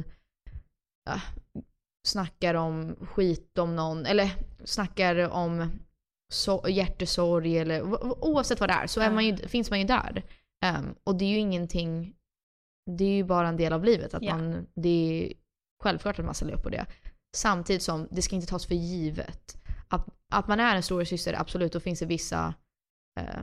äh, 1.10 1.22
snackar 2.06 2.54
om 2.54 2.96
skit 3.00 3.58
om 3.58 3.76
någon. 3.76 4.06
Eller 4.06 4.30
snackar 4.64 5.28
om 5.28 5.70
so- 6.30 6.68
hjärtesorg 6.68 7.58
eller 7.58 7.82
oavsett 8.24 8.60
vad 8.60 8.68
det 8.68 8.72
är 8.74 8.86
så 8.86 9.00
är 9.00 9.10
man 9.10 9.26
ju, 9.26 9.36
finns 9.36 9.70
man 9.70 9.78
ju 9.80 9.86
där. 9.86 10.22
Ehm, 10.64 10.94
och 11.04 11.14
det 11.18 11.24
är 11.24 11.28
ju 11.28 11.38
ingenting, 11.38 12.14
det 12.98 13.04
är 13.04 13.14
ju 13.16 13.24
bara 13.24 13.48
en 13.48 13.56
del 13.56 13.72
av 13.72 13.84
livet. 13.84 14.14
Att 14.14 14.22
Ja. 14.22 14.36
man, 14.36 14.66
det 14.74 14.88
är 14.88 15.32
självklart 15.82 16.18
att 16.18 16.24
man 16.24 16.34
ställer 16.34 16.52
upp 16.54 16.62
på 16.62 16.68
det. 16.68 16.86
Samtidigt 17.36 17.82
som 17.82 18.08
det 18.10 18.22
ska 18.22 18.36
inte 18.36 18.48
tas 18.48 18.66
för 18.66 18.74
givet. 18.74 19.56
Att, 19.88 20.08
att 20.32 20.48
man 20.48 20.60
är 20.60 20.76
en 20.76 20.82
stora 20.82 21.04
syster, 21.04 21.34
absolut, 21.40 21.72
då 21.72 21.80
finns 21.80 21.98
det 22.00 22.06
vissa 22.06 22.54
eh, 23.20 23.42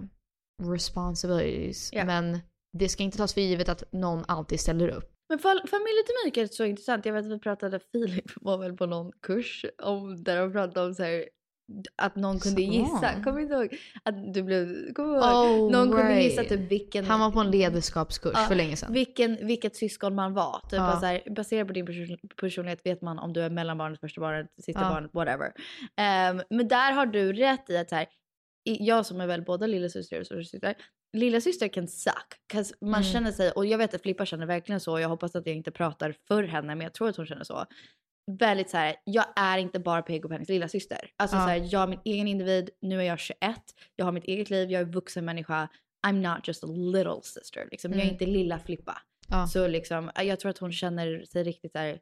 responsibilities. 0.63 1.89
Ja. 1.93 2.05
Men 2.05 2.39
det 2.77 2.89
ska 2.89 3.03
inte 3.03 3.17
tas 3.17 3.33
för 3.33 3.41
givet 3.41 3.69
att 3.69 3.83
någon 3.91 4.23
alltid 4.27 4.59
ställer 4.59 4.87
upp. 4.89 5.13
Men 5.29 5.39
fa- 5.39 5.67
familjedynamik 5.67 6.37
är 6.37 6.47
så 6.47 6.65
intressant. 6.65 7.05
Jag 7.05 7.13
vet 7.13 7.25
att 7.25 7.31
vi 7.31 7.39
pratade, 7.39 7.79
Filip 7.91 8.31
var 8.41 8.57
väl 8.57 8.77
på 8.77 8.85
någon 8.85 9.11
kurs 9.21 9.65
om, 9.83 10.23
där 10.23 10.37
de 10.41 10.51
pratade 10.51 10.85
om 10.87 10.93
så 10.95 11.03
här, 11.03 11.25
att 11.95 12.15
någon 12.15 12.39
kunde 12.39 12.61
Så. 12.61 12.71
gissa. 12.71 13.21
Kommer 13.23 13.41
du 13.41 13.47
ihåg? 13.55 13.77
Att 14.03 14.33
du 14.33 14.43
blev, 14.43 14.67
du 14.67 14.93
ihåg? 15.01 15.23
Oh, 15.23 15.71
någon 15.71 15.87
kunde 15.87 16.03
right. 16.13 16.23
gissa 16.23 16.43
typ 16.43 16.71
vilken, 16.71 17.05
Han 17.05 17.19
var 17.19 17.31
på 17.31 17.39
en 17.39 17.51
ledarskapskurs 17.51 18.31
Ja, 18.35 18.39
för 18.47 18.55
länge 18.55 18.75
sedan. 18.75 18.93
vilken, 18.93 19.47
vilket 19.47 19.75
syskon 19.75 20.15
man 20.15 20.33
var. 20.33 20.59
Typ 20.69 20.73
Ja. 20.79 20.99
så 20.99 21.05
här, 21.05 21.21
baserat 21.35 21.67
på 21.67 21.73
din 21.73 21.85
person, 21.85 22.17
personlighet 22.41 22.85
vet 22.85 23.01
man 23.01 23.19
om 23.19 23.33
du 23.33 23.41
är 23.41 23.49
mellanbarnet, 23.49 23.99
första 23.99 24.21
barnet, 24.21 24.47
sista 24.61 24.81
Ja. 24.81 24.89
barnet, 24.89 25.13
whatever. 25.13 25.51
Ehm, 25.97 26.41
men 26.49 26.67
där 26.67 26.91
har 26.91 27.05
du 27.05 27.33
rätt 27.33 27.69
i 27.69 27.77
att 27.77 27.89
så 27.89 27.95
här, 27.95 28.07
jag 28.63 29.05
som 29.05 29.21
är 29.21 29.27
väl 29.27 29.41
både 29.41 29.67
lillasyster 29.67 30.19
och 30.19 30.25
storasyster, 30.25 30.75
lillasyster 31.13 31.67
can 31.67 31.87
suck. 31.87 32.13
'Cause 32.53 32.73
man 32.81 32.89
Mm. 32.89 33.03
känner 33.03 33.31
sig, 33.31 33.51
och 33.51 33.65
jag 33.65 33.77
vet 33.77 33.93
att 33.93 34.01
Filippa 34.01 34.25
känner 34.25 34.45
verkligen 34.45 34.79
så, 34.79 34.91
och 34.91 35.01
jag 35.01 35.09
hoppas 35.09 35.35
att 35.35 35.47
jag 35.47 35.55
inte 35.55 35.71
pratar 35.71 36.15
för 36.27 36.43
henne, 36.43 36.67
men 36.75 36.81
jag 36.81 36.93
tror 36.93 37.09
att 37.09 37.17
hon 37.17 37.25
känner 37.25 37.43
så. 37.43 37.65
Väldigt 38.31 38.69
så 38.69 38.77
här, 38.77 38.95
jag 39.03 39.25
är 39.35 39.57
inte 39.57 39.79
bara 39.79 40.01
Peg 40.01 40.25
och 40.25 40.31
Pennys 40.31 40.49
lillasyster. 40.49 41.11
Alltså 41.17 41.35
Ja. 41.37 41.41
så 41.41 41.47
här, 41.47 41.67
jag 41.71 41.83
är 41.83 41.87
min 41.87 41.99
egen 42.05 42.27
individ, 42.27 42.69
nu 42.81 42.99
är 42.99 43.03
jag 43.03 43.19
21, 43.19 43.39
jag 43.95 44.05
har 44.05 44.11
mitt 44.11 44.23
eget 44.23 44.49
liv, 44.49 44.71
jag 44.71 44.81
är 44.81 44.85
vuxen 44.85 45.25
människa. 45.25 45.67
I'm 46.07 46.35
not 46.35 46.47
just 46.47 46.63
a 46.63 46.67
little 46.67 47.21
sister. 47.23 47.67
Liksom. 47.71 47.91
Jag 47.91 47.99
är 47.99 48.03
Mm. 48.03 48.13
inte 48.13 48.25
lilla 48.25 48.59
Filippa. 48.59 49.01
Ja. 49.29 49.47
Så 49.47 49.67
liksom, 49.67 50.11
jag 50.15 50.39
tror 50.39 50.49
att 50.49 50.57
hon 50.57 50.71
känner 50.71 51.25
sig 51.25 51.43
riktigt 51.43 51.73
där, 51.73 51.99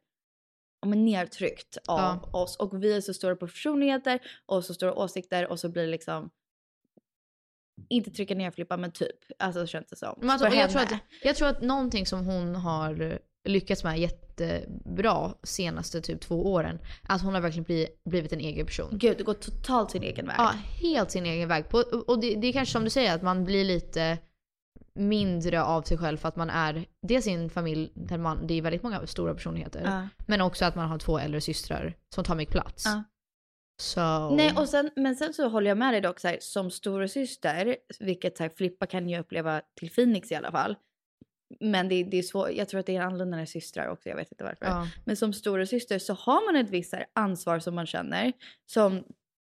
ja, 0.82 0.88
men 0.88 1.06
nedtryckt 1.06 1.78
av 1.88 2.36
oss. 2.36 2.56
Och 2.58 2.84
vi 2.84 2.94
är 2.94 3.02
så 3.02 3.14
stora 3.14 3.36
på 3.36 3.48
personligheter 3.48 4.20
och 4.46 4.66
så 4.66 4.74
stora 4.74 4.94
åsikter 4.94 5.48
och 5.48 5.60
så 5.60 5.70
blir 5.70 5.84
det 5.84 5.90
liksom 5.92 6.30
inte 7.90 8.12
trycka 8.12 8.36
ner 8.36 8.52
Filippa 8.52 8.78
men 8.78 8.92
typ. 8.92 9.16
Alltså 9.40 9.68
känns 9.68 9.88
det 9.88 9.96
som. 9.96 10.16
Men 10.22 10.30
alltså, 10.30 10.48
jag, 10.48 10.70
tror 10.70 10.82
att, 10.82 10.94
jag 11.24 11.36
tror 11.36 11.48
att 11.48 11.62
någonting 11.62 12.06
som 12.06 12.26
hon 12.26 12.56
har 12.56 13.20
lyckats 13.45 13.84
med 13.84 13.99
jättebra 13.99 15.34
senaste 15.43 16.01
typ 16.01 16.21
två 16.21 16.53
åren, 16.53 16.79
att 17.03 17.21
hon 17.21 17.34
har 17.34 17.41
verkligen 17.41 17.63
blivit, 17.63 18.03
blivit 18.03 18.34
en 18.34 18.39
egen 18.39 18.65
person. 18.65 18.89
Gud, 18.91 19.17
det 19.17 19.23
går 19.23 19.34
totalt 19.34 19.91
sin 19.91 20.03
egen 20.03 20.27
väg. 20.27 20.36
Ja, 20.38 20.53
helt 20.81 21.12
sin 21.12 21.25
egen 21.25 21.49
väg. 21.49 21.69
På, 21.69 21.77
och 22.08 22.19
det, 22.19 22.36
det 22.36 22.47
är 22.47 22.53
kanske 22.53 22.73
som 22.73 22.84
du 22.84 22.89
säger, 22.89 23.15
att 23.15 23.21
man 23.21 23.43
blir 23.43 23.65
lite 23.65 24.17
mindre 24.93 25.63
av 25.63 25.81
sig 25.81 25.97
själv 25.97 26.17
för 26.17 26.27
att 26.27 26.36
man 26.36 26.49
är 26.49 26.86
dels 27.08 27.27
i 27.27 27.31
en 27.31 27.49
familj 27.49 27.91
där 27.95 28.17
man, 28.17 28.47
det 28.47 28.53
är 28.53 28.62
väldigt 28.62 28.84
många 28.84 29.08
stora 29.08 29.34
personligheter. 29.34 29.81
Ja. 29.86 30.08
Men 30.27 30.41
också 30.41 30.65
att 30.65 30.75
man 30.75 30.89
har 30.89 30.99
två 30.99 31.19
äldre 31.19 31.41
systrar 31.41 31.97
som 32.15 32.23
tar 32.23 32.36
mycket 32.36 32.53
plats. 32.53 32.86
Ja. 32.86 33.03
Så... 33.81 34.29
Nej, 34.29 34.53
och 34.58 34.69
sen, 34.69 34.89
men 34.95 35.15
sen 35.15 35.34
så 35.34 35.47
håller 35.47 35.71
jag 35.71 35.77
med 35.77 35.93
dig 35.93 36.01
dock 36.01 36.19
så 36.19 36.27
här, 36.27 36.38
som 36.41 36.71
stora 36.71 37.08
syster, 37.08 37.77
vilket 37.99 38.38
så 38.38 38.43
här, 38.43 38.49
Filippa 38.49 38.86
kan 38.86 39.10
ju 39.10 39.19
uppleva 39.19 39.62
till 39.79 39.89
Phoenix 39.89 40.31
i 40.31 40.36
alla 40.36 40.51
fall. 40.51 40.75
Men 41.60 41.89
det, 41.89 42.03
det 42.03 42.17
är 42.17 42.23
svårt, 42.23 42.49
jag 42.51 42.69
tror 42.69 42.79
att 42.79 42.86
det 42.86 42.95
är 42.95 43.01
annorlunda 43.01 43.38
när 43.38 43.45
systrar 43.45 43.88
också, 43.88 44.10
jag 44.10 44.15
vet 44.15 44.31
inte 44.31 44.43
varför. 44.43 44.65
Ja. 44.65 44.88
Men 45.05 45.17
som 45.17 45.34
stora 45.34 45.65
syster 45.65 45.99
så 45.99 46.13
har 46.13 46.45
man 46.53 46.62
ett 46.65 46.69
visst 46.69 46.93
ansvar 47.13 47.60
som 47.60 47.75
man 47.75 47.86
känner 47.86 48.34
som 48.65 49.03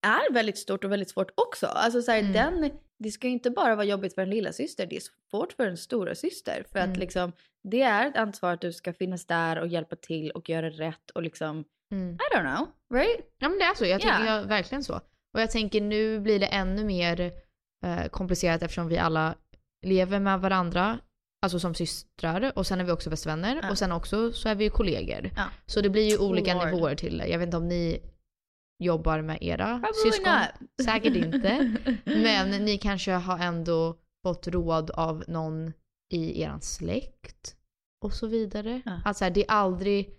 är 0.06 0.32
väldigt 0.32 0.58
stort 0.58 0.84
och 0.84 0.92
väldigt 0.92 1.10
svårt 1.10 1.30
också. 1.34 1.66
Alltså 1.66 2.02
så 2.02 2.10
här, 2.10 2.18
Mm. 2.18 2.32
den, 2.32 2.70
det 2.98 3.10
ska 3.10 3.26
ju 3.26 3.32
inte 3.32 3.50
bara 3.50 3.74
vara 3.74 3.84
jobbigt 3.86 4.14
för 4.14 4.22
en 4.22 4.30
lilla 4.30 4.52
syster, 4.52 4.86
det 4.86 4.96
är 4.96 5.02
svårt 5.30 5.52
för 5.52 5.66
en 5.66 5.76
stora 5.76 6.14
syster 6.14 6.64
För 6.72 6.78
att 6.78 6.86
Mm. 6.86 6.98
liksom, 7.00 7.32
det 7.64 7.82
är 7.82 8.06
ett 8.08 8.16
ansvar 8.16 8.52
att 8.52 8.60
du 8.60 8.72
ska 8.72 8.92
finnas 8.92 9.26
där 9.26 9.58
och 9.60 9.66
hjälpa 9.68 9.96
till 9.96 10.30
och 10.30 10.48
göra 10.50 10.70
rätt 10.70 11.10
och 11.14 11.22
liksom, 11.22 11.64
Mm. 11.92 12.14
I 12.14 12.36
don't 12.36 12.56
know, 12.56 12.68
right? 13.00 13.20
Ja 13.38 13.48
men 13.48 13.58
det 13.58 13.64
är 13.64 13.74
så, 13.74 13.84
jag 13.86 14.00
tänker 14.00 14.24
Ja. 14.26 14.36
jag, 14.36 14.44
verkligen 14.44 14.84
så. 14.84 14.94
Och 15.34 15.40
jag 15.40 15.50
tänker 15.50 15.80
nu 15.80 16.20
blir 16.20 16.38
det 16.40 16.46
ännu 16.46 16.84
mer 16.84 17.20
eh, 17.84 18.06
komplicerat 18.10 18.62
eftersom 18.62 18.88
vi 18.88 18.98
alla 18.98 19.34
lever 19.82 20.18
med 20.20 20.40
varandra, 20.40 20.98
alltså 21.42 21.58
som 21.60 21.74
systrar 21.74 22.52
och 22.58 22.66
sen 22.66 22.80
är 22.80 22.84
vi 22.84 22.92
också 22.92 23.10
bästa 23.10 23.30
vänner 23.30 23.60
Ja. 23.62 23.70
och 23.70 23.78
sen 23.78 23.92
också 23.92 24.32
så 24.32 24.48
är 24.48 24.54
vi 24.54 24.64
ju 24.64 24.70
kollegor. 24.70 25.30
Ja. 25.36 25.44
Så 25.66 25.80
det 25.80 25.90
blir 25.90 26.10
ju 26.10 26.18
olika 26.18 26.54
Lord. 26.54 26.64
nivåer 26.66 26.94
till 26.94 27.18
det. 27.18 27.26
Jag 27.26 27.38
vet 27.38 27.46
inte 27.46 27.56
om 27.56 27.68
ni 27.68 28.00
jobbar 28.84 29.20
med 29.22 29.38
era 29.40 29.66
Probably 29.66 30.10
syskon. 30.12 30.32
not. 30.32 30.70
Säkert 30.86 31.16
inte. 31.16 31.74
Men 32.04 32.50
ni 32.64 32.78
kanske 32.78 33.12
har 33.12 33.38
ändå 33.38 33.96
fått 34.26 34.46
råd 34.48 34.90
av 34.90 35.24
någon 35.28 35.72
i 36.14 36.42
eran 36.42 36.60
släkt 36.60 37.56
och 38.04 38.12
så 38.12 38.26
vidare. 38.26 38.82
Ja. 38.84 39.00
Att 39.04 39.16
så 39.16 39.24
här, 39.24 39.30
det 39.30 39.40
är 39.48 39.50
aldrig 39.50 40.10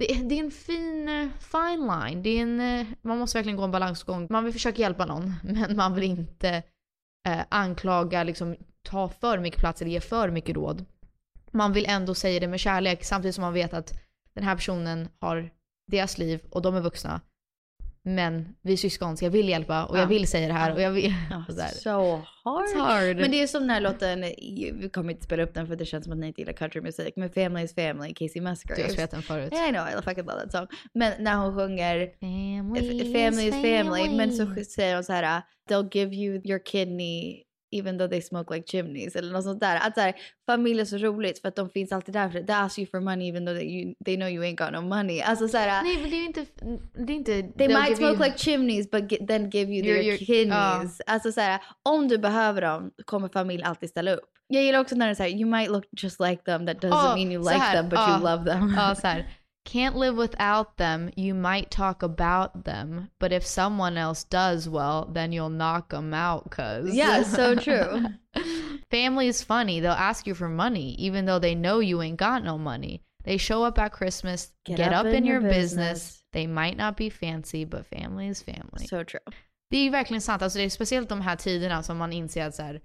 det, 0.00 0.12
är- 0.12 0.24
det 0.24 0.34
är 0.38 0.44
en 0.44 0.50
fin, 0.50 1.08
eh, 1.08 1.28
fine 1.38 1.86
line. 1.86 2.22
Det 2.22 2.30
är 2.30 2.42
en, 2.42 2.60
eh, 2.60 2.86
man 3.02 3.18
måste 3.18 3.38
verkligen 3.38 3.56
gå 3.56 3.64
en 3.64 3.70
balansgång. 3.70 4.26
Man 4.30 4.44
vill 4.44 4.52
försöka 4.52 4.82
hjälpa 4.82 5.06
någon, 5.06 5.34
men 5.44 5.76
man 5.76 5.94
vill 5.94 6.04
inte 6.04 6.62
eh, 7.28 7.40
anklaga, 7.48 8.24
liksom 8.24 8.56
ta 8.88 9.08
för 9.08 9.38
mycket 9.38 9.60
plats 9.60 9.82
eller 9.82 9.90
ge 9.92 10.00
för 10.00 10.30
mycket 10.30 10.56
råd. 10.56 10.84
Man 11.52 11.72
vill 11.72 11.86
ändå 11.88 12.14
säga 12.14 12.40
det 12.40 12.48
med 12.48 12.60
kärlek 12.60 13.04
samtidigt 13.04 13.34
som 13.34 13.42
man 13.42 13.52
vet 13.52 13.74
att 13.74 13.92
den 14.34 14.44
här 14.44 14.54
personen 14.54 15.08
har 15.20 15.50
deras 15.90 16.18
liv 16.18 16.40
och 16.50 16.62
de 16.62 16.74
är 16.74 16.80
vuxna. 16.80 17.20
Men 18.02 18.54
vi 18.62 18.72
är 18.72 18.76
syskon 18.76 19.16
så 19.16 19.24
jag 19.24 19.30
vill 19.30 19.48
hjälpa 19.48 19.84
och 19.84 19.96
jag 19.96 20.02
Ja. 20.02 20.06
vill 20.08 20.28
säga 20.28 20.46
det 20.48 20.52
här 20.54 20.74
och 20.74 20.80
jag 20.80 20.90
vill... 20.90 21.14
Ja, 21.30 21.44
så 21.72 21.78
so 21.80 22.22
hard. 22.44 22.76
Hard. 22.76 23.16
Men 23.16 23.30
det 23.30 23.42
är 23.42 23.46
som 23.46 23.60
den 23.60 23.70
här 23.70 23.80
låten, 23.80 24.20
vi 24.80 24.90
kommer 24.92 25.10
inte 25.12 25.24
spela 25.24 25.42
upp 25.42 25.54
den 25.54 25.66
för 25.66 25.76
det 25.76 25.84
känns 25.84 26.04
som 26.04 26.12
att 26.12 26.18
ni 26.18 26.26
inte 26.26 26.40
gillar 26.40 26.52
countrymusik, 26.52 27.16
men 27.16 27.30
Family 27.30 27.64
is 27.64 27.74
Family, 27.74 28.14
Casey 28.14 28.40
Du 28.40 28.46
har 28.46 28.50
Musgraves. 28.50 28.92
spelat 28.92 29.10
den 29.10 29.22
förut. 29.22 29.52
I 29.52 29.72
know, 29.72 29.88
I 29.88 30.02
fucking 30.02 30.24
love 30.24 30.40
that 30.40 30.52
song. 30.52 30.66
Men 30.94 31.24
när 31.24 31.36
hon 31.36 31.54
sjunger 31.56 32.10
Family, 32.20 33.12
family 33.12 33.42
is 33.48 33.54
family, 33.54 34.16
men 34.16 34.32
så 34.32 34.64
säger 34.64 34.94
hon 34.94 35.04
så 35.04 35.12
här, 35.12 35.42
they'll 35.70 35.88
give 35.92 36.14
you 36.14 36.40
your 36.44 36.60
kidney 36.64 37.42
even 37.70 37.98
though 37.98 38.10
they 38.10 38.22
smoke 38.22 38.54
like 38.54 38.66
chimneys 38.66 39.16
eller 39.16 39.32
något 39.32 39.44
sånt 39.44 39.60
där. 39.60 39.76
Att 39.76 39.94
så 39.94 40.00
här, 40.00 40.14
familj 40.46 40.80
är 40.80 40.84
så 40.84 40.96
roligt 40.96 41.40
för 41.40 41.48
att 41.48 41.56
de 41.56 41.70
finns 41.70 41.92
alltid 41.92 42.14
där 42.14 42.28
för 42.30 42.40
they 42.42 42.54
ask 42.56 42.78
you 42.78 42.86
for 42.90 43.00
money 43.00 43.28
even 43.28 43.46
though 43.46 43.58
they, 43.58 43.66
you, 43.66 43.94
they 44.04 44.16
know 44.16 44.28
you 44.28 44.44
ain't 44.44 44.56
got 44.64 44.72
no 44.72 44.80
money. 44.88 45.20
Alltså 45.20 45.48
så 45.48 45.56
här, 45.56 45.82
Nej 45.82 45.98
men 46.00 46.10
det 46.10 46.16
är 46.16 46.24
inte... 46.26 46.46
Det 47.06 47.12
är 47.12 47.16
inte 47.16 47.42
They 47.58 47.68
might 47.68 47.96
smoke 47.96 48.14
you- 48.16 48.24
like 48.24 48.38
chimneys 48.38 48.90
but 48.90 49.12
ge- 49.12 49.26
then 49.26 49.50
give 49.50 49.72
you 49.72 49.84
Your- 49.86 50.02
their 50.02 50.16
kidneys. 50.26 51.00
Alltså 51.06 51.32
så 51.32 51.40
här, 51.40 51.60
om 51.82 52.08
du 52.08 52.18
behöver 52.18 52.62
dem 52.62 52.90
kommer 53.04 53.28
familj 53.28 53.62
alltid 53.62 53.88
ställa 53.88 54.12
upp. 54.14 54.24
Jag 54.50 54.62
gillar 54.62 54.80
också 54.80 54.94
när 54.94 55.06
det 55.06 55.12
är 55.12 55.14
så 55.14 55.22
här, 55.22 55.30
you 55.30 55.50
might 55.50 55.70
look 55.70 55.84
just 56.02 56.20
like 56.20 56.42
them 56.42 56.66
that 56.66 56.76
doesn't 56.76 56.88
Ja, 57.08 57.14
mean 57.16 57.32
you 57.32 57.42
like 57.42 57.72
them 57.72 57.88
but 57.88 57.98
ja, 57.98 58.10
you 58.10 58.20
love 58.36 58.50
them. 58.52 58.74
Ja, 58.76 58.94
så 58.94 59.06
här. 59.06 59.26
Can't 59.68 59.96
live 59.96 60.16
without 60.16 60.78
them, 60.78 61.10
you 61.14 61.34
might 61.34 61.70
talk 61.70 62.02
about 62.02 62.64
them, 62.64 63.10
but 63.18 63.32
if 63.32 63.44
someone 63.44 63.98
else 63.98 64.24
does 64.24 64.66
well, 64.66 65.04
then 65.12 65.30
you'll 65.30 65.50
knock 65.50 65.90
them 65.90 66.14
out 66.14 66.50
cause... 66.50 66.94
Yeah, 66.94 67.22
so 67.22 67.54
true. 67.66 68.06
Family 68.90 69.28
is 69.28 69.42
funny, 69.42 69.80
they'll 69.80 69.92
ask 69.92 70.26
you 70.26 70.34
for 70.34 70.48
money, 70.48 70.94
even 70.94 71.26
though 71.26 71.38
they 71.38 71.54
know 71.54 71.80
you 71.80 72.00
ain't 72.00 72.16
got 72.16 72.42
no 72.42 72.56
money. 72.56 73.02
They 73.24 73.36
show 73.36 73.62
up 73.62 73.78
at 73.78 73.92
Christmas, 73.92 74.52
get, 74.64 74.94
up, 74.94 75.04
in, 75.04 75.26
your 75.26 75.42
business. 75.42 76.22
They 76.32 76.46
might 76.46 76.78
not 76.78 76.96
be 76.96 77.10
fancy, 77.10 77.66
but 77.66 77.84
family 77.84 78.28
is 78.28 78.42
family. 78.42 78.86
So 78.86 79.04
true. 79.04 79.20
Det 79.70 79.76
är 79.76 79.82
ju 79.82 79.90
verkligen 79.90 80.20
sant. 80.20 80.42
Alltså 80.42 80.58
det 80.58 80.64
är 80.64 80.70
speciellt 80.70 81.08
de 81.08 81.20
här 81.20 81.36
tiderna 81.36 81.82
som 81.82 81.98
man 81.98 82.12
inser 82.12 82.46
att 82.46 82.54
så 82.54 82.62
här, 82.62 82.80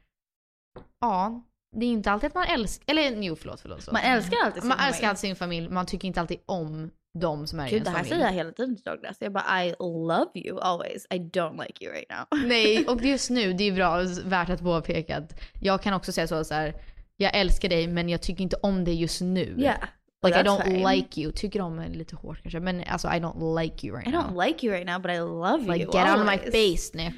ja, 1.00 1.42
det 1.74 1.86
är 1.86 1.90
inte 1.90 2.12
alltid 2.12 2.28
att 2.28 2.34
man 2.36 2.44
älskar, 2.48 2.92
eller 2.92 3.22
jo 3.22 3.36
förlåt, 3.36 3.62
förlåt. 3.62 3.84
förlåt. 3.84 4.04
Man 4.04 4.12
älskar 4.12 4.38
alltid 4.46 4.62
sin 4.62 4.68
Man 4.70 4.78
familj. 4.78 4.90
älskar 4.90 5.08
alltid 5.10 5.20
sin 5.20 5.36
familj, 5.36 5.70
man 5.70 5.86
tycker 5.86 6.08
inte 6.08 6.22
alltid 6.22 6.40
om 6.46 6.92
de 7.20 7.48
som 7.48 7.60
är 7.60 7.68
i 7.68 7.72
ens 7.72 7.84
det 7.84 7.90
här 7.90 7.98
familj. 7.98 8.10
säger 8.10 8.26
jag 8.26 8.34
hela 8.34 8.52
tiden 8.52 8.76
till 8.76 8.84
Douglas. 8.84 9.18
Jag 9.20 9.32
bara 9.34 9.66
I 9.66 9.76
love 9.80 10.30
you 10.36 10.60
always. 10.62 11.08
I 11.10 11.18
don't 11.18 11.66
like 11.68 11.86
you 11.86 11.94
right 11.94 12.10
now. 12.10 12.40
Nej, 12.48 12.86
och 12.88 13.02
just 13.02 13.30
nu, 13.30 13.54
det 13.54 13.64
är 13.64 13.72
bra, 13.72 14.02
värt 14.26 14.50
att 14.50 14.62
påpeka 14.62 15.18
att 15.18 15.40
jag 15.62 15.82
kan 15.82 15.94
också 15.94 16.12
säga 16.12 16.28
så, 16.28 16.44
så 16.44 16.54
här, 16.54 16.74
jag 17.18 17.36
älskar 17.36 17.70
dig 17.70 17.88
men 17.88 18.10
jag 18.10 18.22
tycker 18.22 18.44
inte 18.44 18.56
om 18.56 18.84
dig 18.84 19.02
just 19.02 19.22
nu. 19.22 19.56
Yeah. 19.58 19.78
Like 20.24 20.40
I 20.40 20.44
don't 20.44 20.64
fine. 20.64 20.96
like 20.96 21.22
you. 21.22 21.32
Tycker 21.32 21.62
om 21.62 21.80
är 21.80 21.90
lite 21.90 22.16
hårt 22.16 22.42
kanske, 22.42 22.60
men 22.60 22.84
alltså 22.88 23.08
I 23.08 23.12
don't 23.12 23.62
like 23.62 23.88
you 23.88 23.98
right 23.98 24.08
I 24.08 24.12
now. 24.12 24.22
don't 24.22 24.46
like 24.48 24.66
you 24.68 24.76
right 24.76 24.88
now 24.88 25.02
but 25.02 25.12
I 25.12 25.18
love 25.20 25.58
Like 25.74 25.84
you 25.84 25.92
get 25.94 26.10
out 26.12 26.20
of 26.20 26.26
my 26.26 26.32
always. 26.38 26.82
face. 26.92 26.98
Nej, 26.98 27.14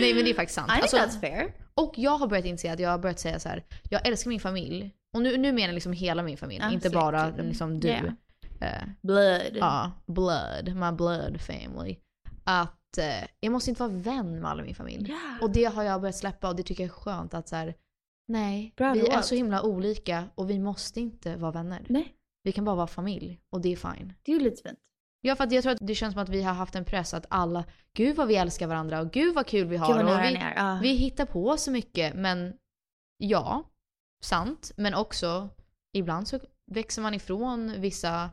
Nej 0.00 0.14
men 0.14 0.24
det 0.24 0.30
är 0.30 0.34
faktiskt 0.34 0.54
sant. 0.54 0.70
I 0.70 0.72
think 0.72 0.82
Alltså, 0.82 0.96
that's 0.96 1.20
fair. 1.20 1.52
Och 1.74 1.92
jag 1.96 2.18
har 2.18 2.26
börjat 2.26 2.44
inse 2.44 2.72
att 2.72 2.80
jag 2.80 2.90
har 2.90 2.98
börjat 2.98 3.18
säga 3.20 3.38
så 3.40 3.48
här. 3.48 3.64
jag 3.90 4.06
älskar 4.06 4.28
min 4.28 4.40
familj. 4.40 4.94
Och 5.14 5.22
nu, 5.22 5.36
nu 5.36 5.52
menar 5.52 5.68
jag 5.68 5.74
liksom 5.74 5.92
hela 5.92 6.22
min 6.22 6.36
familj, 6.36 6.60
Ja, 6.62 6.70
inte 6.70 6.90
så 6.90 6.94
bara 6.94 7.26
riktigt. 7.28 7.44
liksom 7.44 7.80
du. 7.80 7.88
Yeah. 7.88 8.04
Eh, 8.60 8.82
Blood. 9.02 9.40
Ja, 9.54 9.92
blood, 10.06 10.76
my 10.76 10.92
blood 10.96 11.40
family. 11.40 11.96
Att 12.44 12.98
eh, 12.98 13.28
jag 13.40 13.52
måste 13.52 13.70
inte 13.70 13.82
vara 13.82 13.92
vän 13.92 14.40
med 14.40 14.50
alla 14.50 14.62
min 14.62 14.74
familj. 14.74 15.08
Yeah. 15.08 15.42
Och 15.42 15.50
det 15.50 15.64
har 15.64 15.82
jag 15.82 16.00
börjat 16.00 16.16
släppa 16.16 16.48
och 16.48 16.56
det 16.56 16.62
tycker 16.62 16.82
jag 16.84 16.88
är 16.90 16.94
skönt 16.94 17.34
att 17.34 17.48
så 17.48 17.56
här, 17.56 17.74
nej, 18.28 18.72
Bra 18.76 18.92
vi 18.92 19.00
är 19.00 19.14
råd. 19.14 19.24
så 19.24 19.34
himla 19.34 19.62
olika 19.62 20.24
och 20.34 20.50
vi 20.50 20.58
måste 20.58 21.00
inte 21.00 21.36
vara 21.36 21.52
vänner. 21.52 21.86
Nej, 21.88 22.14
Vi 22.42 22.52
kan 22.52 22.64
bara 22.64 22.76
vara 22.76 22.86
familj 22.86 23.40
och 23.50 23.60
det 23.60 23.72
är 23.72 23.76
fine. 23.76 24.12
det 24.22 24.32
är 24.32 24.36
ju 24.38 24.42
lite 24.44 24.62
fint. 24.68 24.78
Ja 25.20 25.36
för 25.36 25.44
att 25.44 25.52
jag 25.52 25.62
tror 25.62 25.72
att 25.72 25.78
det 25.80 25.94
känns 25.94 26.14
som 26.14 26.22
att 26.22 26.28
vi 26.28 26.42
har 26.42 26.52
haft 26.54 26.74
en 26.74 26.84
press 26.84 27.14
att 27.14 27.26
alla, 27.30 27.64
gud 27.92 28.16
vad 28.16 28.28
vi 28.28 28.36
älskar 28.36 28.66
varandra 28.66 29.00
och 29.00 29.10
gud 29.10 29.34
vad 29.34 29.46
kul 29.46 29.66
vi 29.68 29.76
har. 29.76 29.94
Gud 29.98 30.02
och 30.02 30.20
vi, 30.20 30.34
är. 30.36 30.54
Ja. 30.56 30.78
vi 30.82 30.88
hittar 30.92 31.26
på 31.26 31.56
så 31.56 31.70
mycket 31.70 32.14
men 32.14 32.54
ja, 33.18 33.70
sant. 34.22 34.72
Men 34.76 34.94
också 34.94 35.48
ibland 35.92 36.28
så 36.28 36.40
växer 36.66 37.02
man 37.02 37.14
ifrån 37.14 37.80
vissa 37.80 38.30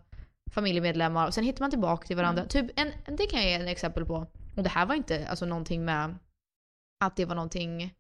familjemedlemmar 0.52 1.28
och 1.28 1.34
sen 1.34 1.44
hittar 1.44 1.62
man 1.64 1.70
tillbaka 1.70 2.08
till 2.08 2.16
varandra. 2.16 2.42
Mm. 2.42 2.50
Typ 2.50 2.80
en, 2.80 3.16
det 3.16 3.26
kan 3.26 3.40
jag 3.42 3.50
ge 3.50 3.56
en 3.56 3.68
exempel 3.68 4.06
på. 4.06 4.28
Och 4.58 4.64
det 4.64 4.70
här 4.70 4.86
var 4.86 4.96
inte 4.96 5.28
alltså 5.28 5.46
någonting 5.46 5.86
med 5.86 6.16
att 7.06 7.16
det 7.16 7.26
var 7.26 7.36
någonting 7.36 7.94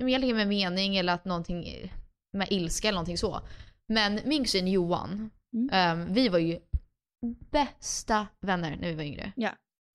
egentligen 0.00 0.36
med 0.36 0.48
mening 0.48 0.96
eller 0.96 1.12
att 1.12 1.24
någonting 1.24 1.90
med 2.32 2.48
ilska 2.50 2.88
eller 2.88 2.96
någonting 2.96 3.18
så. 3.18 3.40
Men 3.88 4.20
min 4.24 4.44
kusin 4.44 4.68
Johan, 4.68 5.30
Mm. 5.54 5.68
ehm, 5.72 6.12
vi 6.14 6.28
var 6.28 6.38
ju 6.38 6.58
bästa 7.50 8.26
vänner 8.40 8.76
när 8.80 8.88
vi 8.88 8.94
var 8.94 9.02
yngre. 9.02 9.32
Ja. 9.36 9.50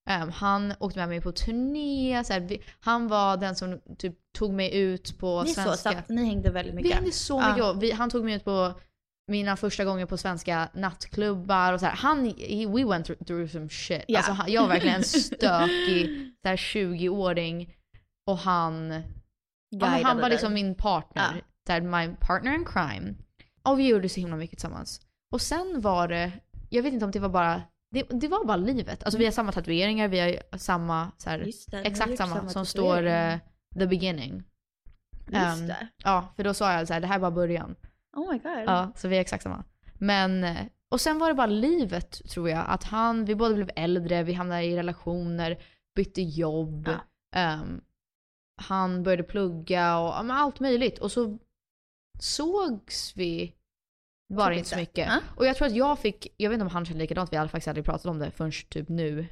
Ehm, 0.10 0.30
han 0.32 0.74
åkte 0.80 1.00
med 1.00 1.10
mig 1.10 1.22
på 1.22 1.32
turné, 1.32 2.24
så 2.24 2.34
här, 2.34 2.40
vi, 2.40 2.62
han 2.80 3.08
var 3.08 3.38
den 3.38 3.56
som 3.56 3.80
typ 3.98 4.16
tog 4.38 4.54
mig 4.54 4.76
ut 4.78 5.18
på 5.20 5.44
Ni 5.44 5.50
är 5.50 5.54
så 5.54 5.62
svenska. 5.62 5.92
snabbt, 5.92 6.10
ni 6.10 6.26
hängde 6.26 6.52
väldigt 6.52 6.74
Vi 6.74 6.76
mycket. 6.76 6.94
hängde 6.94 7.12
så 7.12 7.48
mycket. 7.50 7.64
och 7.64 7.84
Vi, 7.84 7.92
han 7.92 8.10
tog 8.10 8.26
mig 8.26 8.34
ut 8.34 8.44
på 8.44 8.74
mina 9.28 9.58
första 9.58 9.86
gånger 9.86 10.06
på 10.06 10.18
svenska 10.18 10.70
nattklubbar 10.74 11.74
och 11.74 11.80
så 11.80 11.86
här. 11.86 11.96
Han, 11.96 12.26
he, 12.26 12.66
we 12.68 12.86
went 12.86 13.06
through, 13.06 13.24
through 13.24 13.52
some 13.52 13.70
shit. 13.70 14.04
Ja. 14.08 14.18
Alltså, 14.18 14.32
han, 14.32 14.52
jag 14.52 14.62
var 14.62 14.70
verkligen 14.70 14.96
en 14.96 15.04
stökig 15.04 16.32
så 16.42 16.48
här, 16.48 16.56
20-åring 16.58 17.74
och 18.28 18.38
han, 18.38 19.04
ja, 19.70 19.78
men 19.80 19.90
han 19.90 20.00
Guidade 20.02 20.22
var 20.22 20.30
liksom 20.30 20.54
min 20.54 20.76
partner. 20.76 21.44
Ja. 21.68 21.80
My 21.82 22.16
partner 22.20 22.54
in 22.56 22.66
crime. 22.66 23.14
Och 23.64 23.80
vi 23.80 23.88
gjorde 23.88 24.10
så 24.10 24.20
himla 24.20 24.36
mycket 24.36 24.58
tillsammans. 24.60 25.02
Och 25.32 25.42
sen 25.42 25.82
var 25.82 26.08
det, 26.08 26.32
jag 26.70 26.84
vet 26.84 26.94
inte 26.94 27.06
om 27.06 27.12
det 27.12 27.20
var 27.20 27.30
bara, 27.30 27.62
det, 27.92 28.04
det 28.10 28.28
var 28.28 28.46
bara 28.46 28.58
livet. 28.58 29.04
Alltså 29.04 29.18
vi 29.18 29.26
har 29.26 29.32
samma 29.32 29.52
tatueringar, 29.52 30.08
vi 30.08 30.20
har 30.20 30.58
samma, 30.58 31.12
så 31.18 31.30
här, 31.30 31.52
det, 31.68 31.78
exakt 31.78 32.18
samma, 32.18 32.36
samma 32.36 32.50
som 32.50 32.66
står 32.66 33.04
eh, 33.06 33.38
the 33.80 33.88
beginning. 33.88 34.44
Just 35.28 35.36
Ehm, 35.62 35.68
det. 35.68 35.88
Ja, 36.04 36.28
för 36.36 36.44
då 36.44 36.54
sa 36.54 36.74
jag 36.74 36.88
så 36.88 36.94
här, 36.94 37.02
det 37.02 37.08
här 37.08 37.16
är 37.16 37.20
bara 37.20 37.32
början. 37.32 37.76
Oh 38.16 38.32
my 38.32 38.38
god. 38.40 38.64
Ja, 38.66 38.92
så 38.96 39.08
vi 39.08 39.18
är 39.18 39.22
exakt 39.22 39.44
samma. 39.44 39.64
Men, 39.94 40.44
eh, 40.44 40.58
och 40.92 41.02
sen 41.02 41.20
var 41.20 41.28
det 41.28 41.34
bara 41.34 41.48
livet 41.48 42.12
tror 42.30 42.50
jag. 42.50 42.66
Att 42.68 42.84
han, 42.84 43.26
vi 43.26 43.36
båda 43.36 43.56
blev 43.56 43.70
äldre, 43.76 44.24
vi 44.24 44.34
hamnade 44.34 44.64
i 44.64 44.78
relationer, 44.78 45.58
bytte 45.96 46.22
jobb. 46.22 46.90
ehm, 47.36 47.82
han 48.60 49.04
började 49.04 49.24
plugga 49.24 50.00
och 50.00 50.10
ja, 50.10 50.34
allt 50.34 50.60
möjligt. 50.60 51.00
Och 51.00 51.12
så 51.12 51.38
sågs 52.20 53.18
vi 53.18 53.56
bara 54.34 54.50
Typ 54.50 54.58
inte 54.58 54.70
så 54.70 54.76
mycket. 54.76 55.08
Ja. 55.08 55.20
Och 55.36 55.46
jag 55.46 55.58
tror 55.58 55.68
att 55.68 55.76
jag 55.76 56.00
fick, 56.00 56.34
jag 56.38 56.50
vet 56.50 56.56
inte 56.56 56.66
om 56.66 56.72
han 56.72 56.86
kände 56.86 57.02
likadant, 57.02 57.34
vi 57.34 57.38
hade 57.38 57.50
faktiskt 57.50 57.68
aldrig 57.68 57.86
pratat 57.86 58.06
om 58.06 58.20
det 58.20 58.32
förrän 58.32 58.52
typ 58.70 58.90
nu 58.90 59.28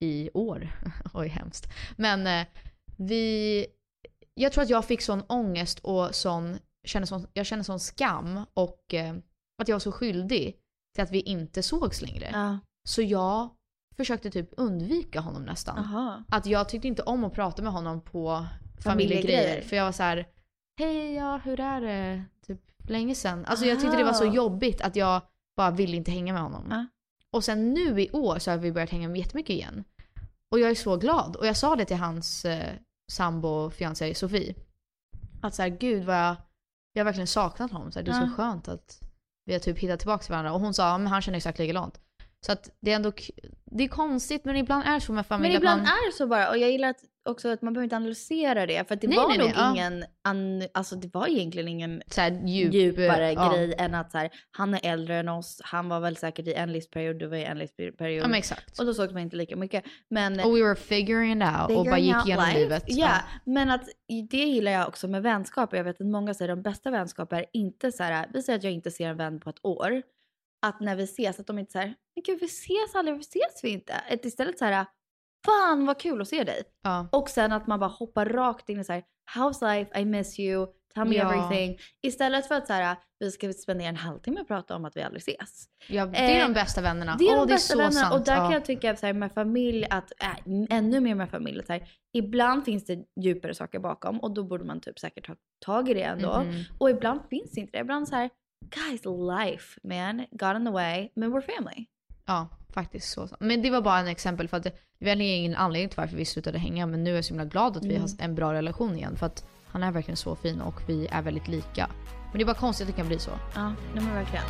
i 0.00 0.30
år. 0.34 0.68
Oj, 1.14 1.28
hemskt. 1.28 1.66
Men 1.96 2.26
eh, 2.26 2.46
vi, 2.96 3.66
jag 4.34 4.52
tror 4.52 4.64
att 4.64 4.70
jag 4.70 4.84
fick 4.84 5.02
sån 5.02 5.22
ångest 5.28 5.78
och 5.78 6.14
sån, 6.14 6.58
kände 6.84 7.06
sån, 7.06 7.26
jag 7.32 7.46
kände 7.46 7.64
sån 7.64 7.80
skam 7.80 8.44
och 8.54 8.94
eh, 8.94 9.14
att 9.62 9.68
jag 9.68 9.74
var 9.74 9.80
så 9.80 9.92
skyldig 9.92 10.56
till 10.94 11.02
att 11.02 11.10
vi 11.10 11.20
inte 11.20 11.62
sågs 11.62 12.02
längre. 12.02 12.30
Ja. 12.32 12.58
Så 12.88 13.02
jag 13.02 13.50
försökte 13.96 14.30
typ 14.30 14.48
undvika 14.56 15.20
honom 15.20 15.42
nästan. 15.44 15.78
Aha. 15.78 16.22
Att 16.28 16.46
jag 16.46 16.68
tyckte 16.68 16.88
inte 16.88 17.02
om 17.02 17.24
att 17.24 17.34
prata 17.34 17.62
med 17.62 17.72
honom 17.72 18.00
på 18.00 18.46
Familjegrejer. 18.84 19.60
För 19.62 19.76
jag 19.76 19.84
var 19.84 19.92
så 19.92 20.02
här: 20.02 20.26
hej 20.78 21.14
ja 21.14 21.40
hur 21.44 21.60
är 21.60 21.80
det? 21.80 22.24
Typ 22.46 22.60
länge 22.88 23.14
sedan. 23.14 23.44
Alltså 23.44 23.66
jag 23.66 23.80
tyckte 23.80 23.96
det 23.96 24.04
var 24.04 24.12
så 24.12 24.28
Ah. 24.28 24.34
jobbigt 24.34 24.80
att 24.80 24.96
jag 24.96 25.22
bara 25.56 25.70
ville 25.70 25.96
inte 25.96 26.10
hänga 26.10 26.32
med 26.32 26.42
honom. 26.42 26.66
Ja. 26.70 26.86
Och 27.30 27.44
sen 27.44 27.74
nu 27.74 28.00
i 28.00 28.10
år 28.10 28.38
så 28.38 28.50
har 28.50 28.58
vi 28.58 28.72
börjat 28.72 28.90
hänga 28.90 29.16
jättemycket 29.16 29.50
igen. 29.50 29.84
Och 30.50 30.60
jag 30.60 30.70
är 30.70 30.74
så 30.74 30.96
glad. 30.96 31.36
Och 31.36 31.46
jag 31.46 31.56
sa 31.56 31.76
det 31.76 31.84
till 31.84 31.96
hans 31.96 32.44
eh, 32.44 32.74
sambo, 33.12 33.70
fiancé 33.70 34.14
Sofie. 34.14 34.54
Att 35.42 35.54
så 35.54 35.62
här, 35.62 35.68
gud 35.68 36.04
vad 36.04 36.16
jag, 36.16 36.36
jag 36.92 37.00
har 37.00 37.04
verkligen 37.04 37.26
saknat 37.26 37.70
honom. 37.70 37.92
Så 37.92 37.98
här, 37.98 38.06
det 38.06 38.10
är 38.10 38.20
så 38.28 38.34
skönt 38.36 38.68
att 38.68 39.00
vi 39.44 39.52
har 39.52 39.60
typ 39.60 39.78
hittat 39.78 39.98
tillbaka 40.00 40.22
till 40.22 40.30
varandra. 40.30 40.52
Och 40.52 40.60
hon 40.60 40.74
sa, 40.74 40.98
men 40.98 41.06
han 41.06 41.22
känner 41.22 41.36
exakt 41.36 41.58
likadant. 41.58 42.00
Så 42.46 42.52
att 42.52 42.70
det 42.80 42.92
är 42.92 42.96
ändå, 42.96 43.12
det 43.64 43.84
är 43.84 43.88
konstigt 43.88 44.44
men 44.44 44.56
ibland 44.56 44.84
är 44.86 44.94
det 44.94 45.00
så 45.00 45.12
med 45.12 45.26
familj 45.26 45.48
Men 45.48 45.56
ibland 45.56 45.82
man, 45.82 45.86
är 45.86 46.06
det 46.06 46.12
så 46.12 46.26
bara. 46.26 46.50
Och 46.50 46.58
jag 46.58 46.70
gillar 46.70 46.88
att 46.88 47.00
också 47.24 47.48
att 47.48 47.62
man 47.62 47.72
behöver 47.72 47.84
inte 47.84 47.96
analysera 47.96 48.66
det. 48.66 48.88
För 48.88 48.94
att 48.94 49.00
det 49.00 49.08
Nej, 49.08 49.16
var 49.16 49.28
nej, 49.28 49.38
nog 49.38 49.46
nej, 49.46 49.56
ja. 49.56 49.70
ingen, 49.70 50.04
an, 50.22 50.62
alltså 50.74 50.96
det 50.96 51.14
var 51.14 51.26
egentligen 51.26 51.68
ingen 51.68 52.02
så 52.06 52.20
djup, 52.46 52.74
djupare 52.74 53.32
ja. 53.32 53.52
grej 53.52 53.74
än 53.78 53.94
att 53.94 54.12
så 54.12 54.18
här, 54.18 54.30
han 54.50 54.74
är 54.74 54.80
äldre 54.82 55.16
än 55.16 55.28
oss. 55.28 55.60
Han 55.64 55.88
var 55.88 56.00
väl 56.00 56.16
säkert 56.16 56.46
i 56.46 56.52
en 56.54 56.72
livsperiod, 56.72 57.18
du 57.18 57.26
var 57.26 57.36
i 57.36 57.44
en 57.44 57.58
livsperiod. 57.58 58.30
Ja 58.30 58.36
exakt. 58.36 58.78
och 58.78 58.86
då 58.86 58.94
såg 58.94 59.12
man 59.12 59.22
inte 59.22 59.36
lika 59.36 59.56
mycket. 59.56 59.84
Men 60.08 60.40
Och 60.40 60.56
we 60.56 60.62
were 60.62 60.76
figuring 60.76 61.32
it 61.32 61.48
out 61.48 61.78
och 61.78 61.84
bara 61.84 61.96
Figuring 61.96 62.04
gick 62.04 62.26
igenom 62.26 62.46
life. 62.46 62.58
livet. 62.58 62.84
Ja, 62.86 63.14
men 63.44 63.70
att 63.70 63.88
det 64.30 64.36
gillar 64.36 64.72
jag 64.72 64.88
också 64.88 65.08
med 65.08 65.22
vänskap. 65.22 65.74
Jag 65.74 65.84
vet 65.84 66.00
att 66.00 66.06
många 66.06 66.34
säger 66.34 66.52
att 66.52 66.58
de 66.58 66.62
bästa 66.62 66.90
vänskap 66.90 67.32
är 67.32 67.46
inte 67.52 67.92
så 67.92 68.02
här, 68.02 68.26
vi 68.32 68.42
säger 68.42 68.58
att 68.58 68.64
jag 68.64 68.72
inte 68.72 68.90
ser 68.90 69.08
en 69.08 69.16
vän 69.16 69.40
på 69.40 69.50
ett 69.50 69.64
år. 69.64 70.02
Att 70.62 70.80
när 70.80 70.96
vi 70.96 71.02
ses 71.02 71.40
att 71.40 71.46
de 71.46 71.58
inte 71.58 71.72
säger 71.72 71.86
men 72.16 72.22
gud 72.26 72.38
vi 72.40 72.46
ses 72.46 72.94
aldrig, 72.94 73.16
vi 73.16 73.20
ses 73.20 73.60
vi 73.64 73.68
inte? 73.70 73.94
Att 74.10 74.24
istället 74.24 74.58
så 74.58 74.64
här 74.64 74.86
fan 75.46 75.86
vad 75.86 76.00
kul 76.00 76.20
att 76.20 76.28
se 76.28 76.44
dig. 76.44 76.62
Ja. 76.82 77.08
Och 77.12 77.28
sen 77.28 77.52
att 77.52 77.66
man 77.66 77.80
bara 77.80 77.90
hoppar 77.90 78.26
rakt 78.26 78.68
in 78.68 78.80
i 78.80 78.84
så 78.84 78.92
här 78.92 79.04
how's 79.36 79.74
life, 79.74 80.00
I 80.00 80.04
miss 80.04 80.38
you, 80.38 80.66
tell 80.94 81.04
me 81.04 81.16
Ja. 81.16 81.32
everything. 81.34 81.78
Istället 82.02 82.48
för 82.48 82.54
att 82.54 82.66
så 82.66 82.72
här 82.72 82.96
vi 83.18 83.30
ska 83.30 83.52
spendera 83.52 83.88
en 83.88 83.96
halvtimme 83.96 84.40
och 84.40 84.48
prata 84.48 84.76
om 84.76 84.84
att 84.84 84.96
vi 84.96 85.02
aldrig 85.02 85.20
ses. 85.22 85.64
Ja, 85.88 86.06
det 86.06 86.18
är 86.18 86.40
Eh, 86.40 86.46
de 86.48 86.52
bästa 86.54 86.80
vännerna. 86.80 87.16
Det 87.18 87.24
är 87.24 87.34
Åh, 87.34 87.40
de 87.46 87.52
bästa 87.52 87.72
så 87.72 87.78
vännerna 87.78 88.00
sant. 88.00 88.14
och 88.14 88.24
där 88.24 88.36
ja. 88.36 88.42
kan 88.42 88.52
jag 88.52 88.64
tycka 88.64 88.96
så 88.96 89.06
här, 89.06 89.12
med 89.12 89.32
familj 89.32 89.86
att, 89.90 90.12
äh, 90.22 90.52
ännu 90.70 91.00
mer 91.00 91.14
med 91.14 91.30
familj, 91.30 91.62
så 91.66 91.72
här, 91.72 91.88
ibland 92.12 92.64
finns 92.64 92.84
det 92.84 92.98
djupare 93.20 93.54
saker 93.54 93.78
bakom 93.78 94.20
och 94.20 94.34
då 94.34 94.44
borde 94.44 94.64
man 94.64 94.80
typ 94.80 94.98
säkert 94.98 95.26
ta 95.26 95.36
tag 95.64 95.88
i 95.88 95.94
det 95.94 96.02
ändå. 96.02 96.40
Mhm. 96.42 96.62
Och 96.78 96.90
ibland 96.90 97.20
finns 97.30 97.58
inte 97.58 97.72
det. 97.72 97.80
Ibland 97.80 98.08
så 98.08 98.14
här, 98.16 98.30
guys 98.70 99.04
life 99.04 99.80
man, 99.82 100.26
got 100.30 100.56
in 100.56 100.64
the 100.64 100.70
way, 100.70 101.08
men 101.14 101.32
we're 101.32 101.56
family. 101.56 101.86
Ja, 102.26 102.48
faktiskt 102.74 103.10
så. 103.12 103.28
Men 103.40 103.62
det 103.62 103.70
var 103.70 103.80
bara 103.80 103.98
en 103.98 104.08
exempel 104.08 104.48
för 104.48 104.56
att 104.56 104.62
det 104.62 104.72
var 105.00 105.20
ingen 105.20 105.54
anledning 105.56 105.88
till 105.88 105.96
varför 105.96 106.16
vi 106.16 106.24
slutade 106.24 106.58
hänga. 106.58 106.86
Men 106.86 107.04
nu 107.04 107.10
är 107.10 107.14
jag 107.14 107.24
så 107.24 107.28
himla 107.34 107.44
glad 107.44 107.76
att 107.76 107.84
vi 107.84 107.96
Mm. 107.96 108.00
har 108.18 108.24
en 108.24 108.34
bra 108.34 108.52
relation 108.52 108.96
igen. 108.96 109.16
För 109.16 109.26
att 109.26 109.46
han 109.66 109.82
är 109.82 109.90
verkligen 109.92 110.16
så 110.16 110.36
fin 110.36 110.60
och 110.60 110.80
vi 110.88 111.06
är 111.06 111.22
väldigt 111.22 111.48
lika. 111.48 111.90
Men 112.30 112.38
det 112.38 112.44
är 112.44 112.46
bara 112.46 112.56
konstigt 112.56 112.88
att 112.88 112.94
det 112.94 113.00
kan 113.00 113.08
bli 113.08 113.18
så. 113.18 113.30
Ja, 113.54 113.68
nej 113.94 114.04
men 114.04 114.14
verkligen. 114.14 114.44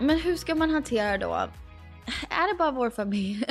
Men 0.00 0.20
hur 0.20 0.36
ska 0.36 0.54
man 0.54 0.70
hantera 0.70 1.18
då? 1.18 1.48
Är 2.30 2.52
det 2.52 2.58
bara 2.58 2.70
vår 2.70 2.90
familj? 2.90 3.44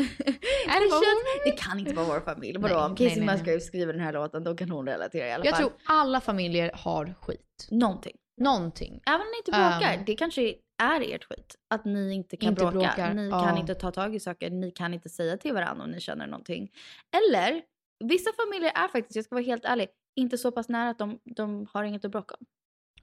Är 0.67 0.79
det, 0.79 0.89
känns, 0.89 1.43
det 1.45 1.51
kan 1.51 1.79
inte 1.79 1.93
vara 1.93 2.05
vår 2.05 2.19
familj. 2.19 2.57
Vadå? 2.59 2.79
Om 2.79 2.95
Casey. 2.95 3.25
Musgrave 3.25 3.59
skriver 3.59 3.93
den 3.93 4.01
här 4.01 4.13
låten 4.13 4.43
då 4.43 4.55
kan 4.55 4.69
hon 4.69 4.87
relatera 4.87 5.27
i 5.27 5.31
alla 5.31 5.45
Jag 5.45 5.55
fall. 5.57 5.63
tror 5.69 5.73
alla 5.85 6.21
familjer 6.21 6.71
har 6.73 7.15
skit. 7.21 7.67
Någonting. 7.71 8.17
Någonting. 8.41 9.01
Även 9.05 9.21
om 9.21 9.27
ni 9.27 9.37
inte 9.37 9.51
bråkar. 9.51 9.97
Um, 9.97 10.03
det 10.05 10.15
kanske 10.15 10.41
är 10.83 11.15
ert 11.15 11.23
skit. 11.23 11.55
Att 11.69 11.85
ni 11.85 12.13
inte 12.13 12.37
kan 12.37 12.49
Inte 12.49 12.61
bråka. 12.61 12.77
bråkar, 12.77 13.13
Ni 13.13 13.29
kan 13.29 13.57
inte 13.57 13.75
ta 13.75 13.91
tag 13.91 14.15
i 14.15 14.19
saker. 14.19 14.49
Ni 14.49 14.71
kan 14.71 14.93
inte 14.93 15.09
säga 15.09 15.37
till 15.37 15.53
varandra 15.53 15.83
om 15.83 15.91
ni 15.91 15.99
känner 16.01 16.27
någonting. 16.27 16.69
Eller, 17.17 17.61
vissa 18.05 18.29
familjer 18.33 18.71
är 18.75 18.87
faktiskt, 18.87 19.15
jag 19.15 19.25
ska 19.25 19.35
vara 19.35 19.45
helt 19.45 19.65
ärlig, 19.65 19.87
inte 20.15 20.37
så 20.37 20.51
pass 20.51 20.69
nära 20.69 20.89
att 20.89 20.97
de, 20.99 21.19
de 21.35 21.67
har 21.73 21.83
inget 21.83 22.05
att 22.05 22.11
bråka 22.11 22.35
om. 22.39 22.45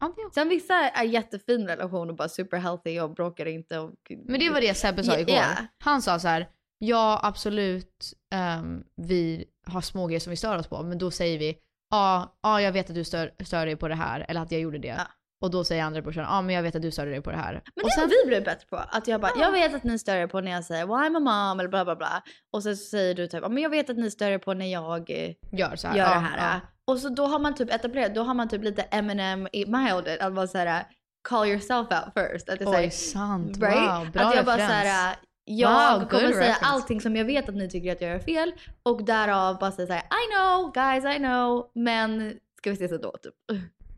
Ja. 0.01 0.15
Sen 0.35 0.49
vissa 0.49 0.75
är 0.75 1.05
jättefin 1.05 1.67
relation 1.67 2.11
och 2.11 2.17
bara 2.17 2.29
super 2.29 2.57
healthy 2.57 3.01
och 3.01 3.11
bråkar 3.11 3.47
inte. 3.47 3.79
Och, 3.79 3.93
Men 4.27 4.41
det 4.41 4.51
var 4.51 4.61
det 4.61 4.75
Sebbe 4.75 5.05
sa 5.05 5.19
igår. 5.19 5.35
ja. 5.35 5.49
Han 5.79 6.03
sa 6.03 6.19
så 6.19 6.29
här. 6.29 6.49
Ja 6.79 7.21
absolut, 7.23 8.13
ehm, 8.31 8.85
vi 8.97 9.45
har 9.67 9.81
små 9.81 10.07
grejer 10.07 10.21
som 10.21 10.31
vi 10.31 10.37
stör 10.37 10.59
oss 10.59 10.67
på. 10.67 10.83
Men 10.83 10.99
då 10.99 11.11
säger 11.11 11.39
vi, 11.39 11.59
ja, 11.91 12.37
ja 12.43 12.61
jag 12.61 12.73
vet 12.73 12.89
att 12.91 12.95
du 12.95 13.05
stör, 13.05 13.35
stör 13.45 13.67
dig 13.67 13.77
på 13.77 13.89
det 13.89 13.95
här. 13.95 14.27
Eller 14.29 14.41
att 14.41 14.53
jag 14.53 14.61
gjorde 14.61 14.79
det. 14.79 14.89
Ja. 14.89 15.07
Och 15.45 15.51
då 15.51 15.65
säger 15.65 15.83
andra 15.85 16.03
brorsan, 16.03 16.25
ja 16.25 16.43
men 16.43 16.55
jag 16.55 16.63
vet 16.63 16.77
att 16.77 16.83
du 16.83 16.91
störde 16.91 17.11
dig 17.11 17.21
på 17.23 17.31
det 17.31 17.37
här. 17.37 17.53
Men 17.77 17.85
och 17.85 17.91
det 17.97 18.01
har 18.01 18.09
vi 18.09 18.27
blivit 18.29 18.45
bättre 18.45 18.67
på. 18.71 18.77
Att 18.77 19.09
jag 19.09 19.21
bara, 19.21 19.33
jag 19.41 19.53
vet 19.53 19.75
att 19.75 19.85
ni 19.85 19.99
stör 19.99 20.17
er 20.17 20.27
på 20.27 20.41
när 20.41 20.51
jag 20.51 20.65
säger 20.65 20.87
I'm 20.87 21.17
a 21.17 21.21
mom 21.21 21.61
eller 21.61 21.69
bla 21.71 21.85
bla 21.85 21.97
bla. 21.97 22.23
Och 22.53 22.63
sen 22.63 22.77
så 22.77 22.85
säger 22.85 23.15
du 23.15 23.27
typ, 23.27 23.41
"Ja, 23.43 23.49
men 23.49 23.63
jag 23.63 23.71
vet 23.71 23.91
att 23.91 23.97
ni 23.97 24.11
stör 24.11 24.31
er 24.31 24.39
på 24.39 24.55
när 24.55 24.67
jag 24.73 25.11
eh, 25.11 25.31
gör 25.53 25.77
så 25.77 25.89
här. 25.89 25.97
gör 25.97 26.05
det 26.15 26.21
här. 26.21 26.61
Och 26.87 26.99
så 26.99 27.09
då 27.09 27.27
har 27.27 27.39
man 27.39 27.55
typ 27.55 27.75
etablerat, 27.75 28.15
då 28.15 28.23
har 28.23 28.35
man 28.35 28.49
typ 28.49 28.65
lite 28.65 28.83
Eminem 28.83 29.49
i 29.53 29.67
mild 29.67 30.09
att 30.21 30.33
man 30.33 30.49
såhär 30.49 30.85
call 31.29 31.47
yourself 31.49 31.89
out 31.91 32.15
first. 32.15 32.49
Att 32.49 32.59
det 32.59 32.67
Oj 32.67 32.91
sant, 32.91 33.59
right? 33.59 33.77
wow, 33.77 34.11
bra 34.13 34.23
att 34.23 34.35
jag 34.37 34.45
bara 34.45 34.57
såhär, 34.57 35.17
jag 35.45 35.99
Wow, 35.99 36.09
kommer 36.09 36.21
säga 36.33 36.41
reference. 36.41 36.65
allting 36.65 37.01
som 37.01 37.17
jag 37.17 37.25
vet 37.25 37.49
att 37.49 37.55
ni 37.55 37.69
tycker 37.71 37.93
att 37.93 38.01
jag 38.01 38.11
gör 38.11 38.19
fel 38.19 38.53
och 38.83 39.05
därav 39.05 39.59
bara 39.59 39.73
säga 39.73 39.87
såhär 39.87 40.03
I 40.03 40.35
know 40.35 40.73
guys 40.73 41.17
I 41.17 41.19
know 41.19 41.71
men 41.75 42.35
ska 42.59 42.71
vi 42.71 42.77
ses 42.77 42.93
ändå 42.93 43.13
typ. 43.23 43.35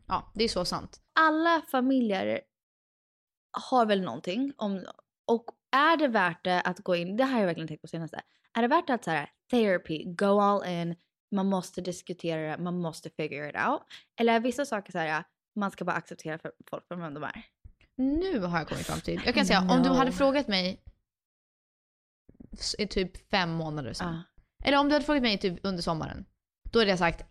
Ja, 0.07 0.31
det 0.33 0.43
är 0.43 0.47
så 0.47 0.65
sant. 0.65 0.97
Alla 1.19 1.61
familjer 1.71 2.41
har 3.69 3.85
väl 3.85 4.01
någonting 4.01 4.53
om, 4.57 4.85
och 5.25 5.45
är 5.71 5.97
det 5.97 6.07
värt 6.07 6.43
det 6.43 6.61
att 6.61 6.79
gå 6.79 6.95
in, 6.95 7.17
det 7.17 7.23
här 7.23 7.33
har 7.33 7.39
jag 7.39 7.47
verkligen 7.47 7.67
tänkt 7.67 7.81
på 7.81 7.87
senaste, 7.87 8.21
är 8.53 8.61
det 8.61 8.67
värt 8.67 8.89
att 8.89 9.03
så 9.03 9.11
här, 9.11 9.29
therapy, 9.51 10.03
go 10.05 10.39
all 10.39 10.67
in, 10.67 10.95
man 11.31 11.45
måste 11.45 11.81
diskutera 11.81 12.57
det, 12.57 12.63
man 12.63 12.79
måste 12.81 13.09
figure 13.09 13.49
it 13.49 13.55
out. 13.67 13.81
Eller 14.19 14.33
är 14.33 14.39
vissa 14.39 14.65
saker 14.65 14.91
så 14.91 14.97
här, 14.97 15.23
man 15.55 15.71
ska 15.71 15.85
bara 15.85 15.95
acceptera 15.95 16.37
för 16.37 16.51
folk 16.69 16.87
för 16.87 16.95
vem 16.95 17.13
de 17.13 17.23
är. 17.23 17.45
Nu 17.95 18.39
har 18.39 18.57
jag 18.57 18.67
kommit 18.67 18.85
fram 18.85 19.01
till, 19.01 19.21
jag 19.25 19.35
kan 19.35 19.45
säga 19.45 19.59
om 19.59 19.83
du 19.83 19.89
hade 19.89 20.11
frågat 20.11 20.47
mig 20.47 20.83
i 22.77 22.87
typ 22.87 23.29
fem 23.29 23.51
månader 23.51 23.93
sedan. 23.93 24.13
Ja. 24.13 24.67
Eller 24.67 24.79
om 24.79 24.89
du 24.89 24.95
hade 24.95 25.05
frågat 25.05 25.23
mig 25.23 25.37
typ 25.37 25.59
under 25.63 25.83
sommaren. 25.83 26.25
Då 26.71 26.79
hade 26.79 26.91
jag 26.91 26.99
sagt 26.99 27.25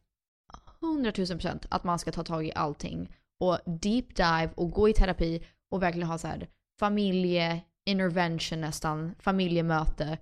100 0.82 1.12
000 1.16 1.26
procent 1.26 1.66
att 1.70 1.84
man 1.84 1.98
ska 1.98 2.12
ta 2.12 2.24
tag 2.24 2.46
i 2.46 2.52
allting. 2.54 3.16
Och 3.40 3.58
deep 3.66 4.16
dive 4.16 4.50
och 4.54 4.70
gå 4.70 4.88
i 4.88 4.92
terapi 4.92 5.46
och 5.70 5.82
verkligen 5.82 6.08
ha 6.08 6.18
så 6.18 6.28
här 6.28 6.48
familje 6.80 7.62
intervention 7.86 8.60
nästan, 8.60 9.14
familjemöte. 9.18 10.18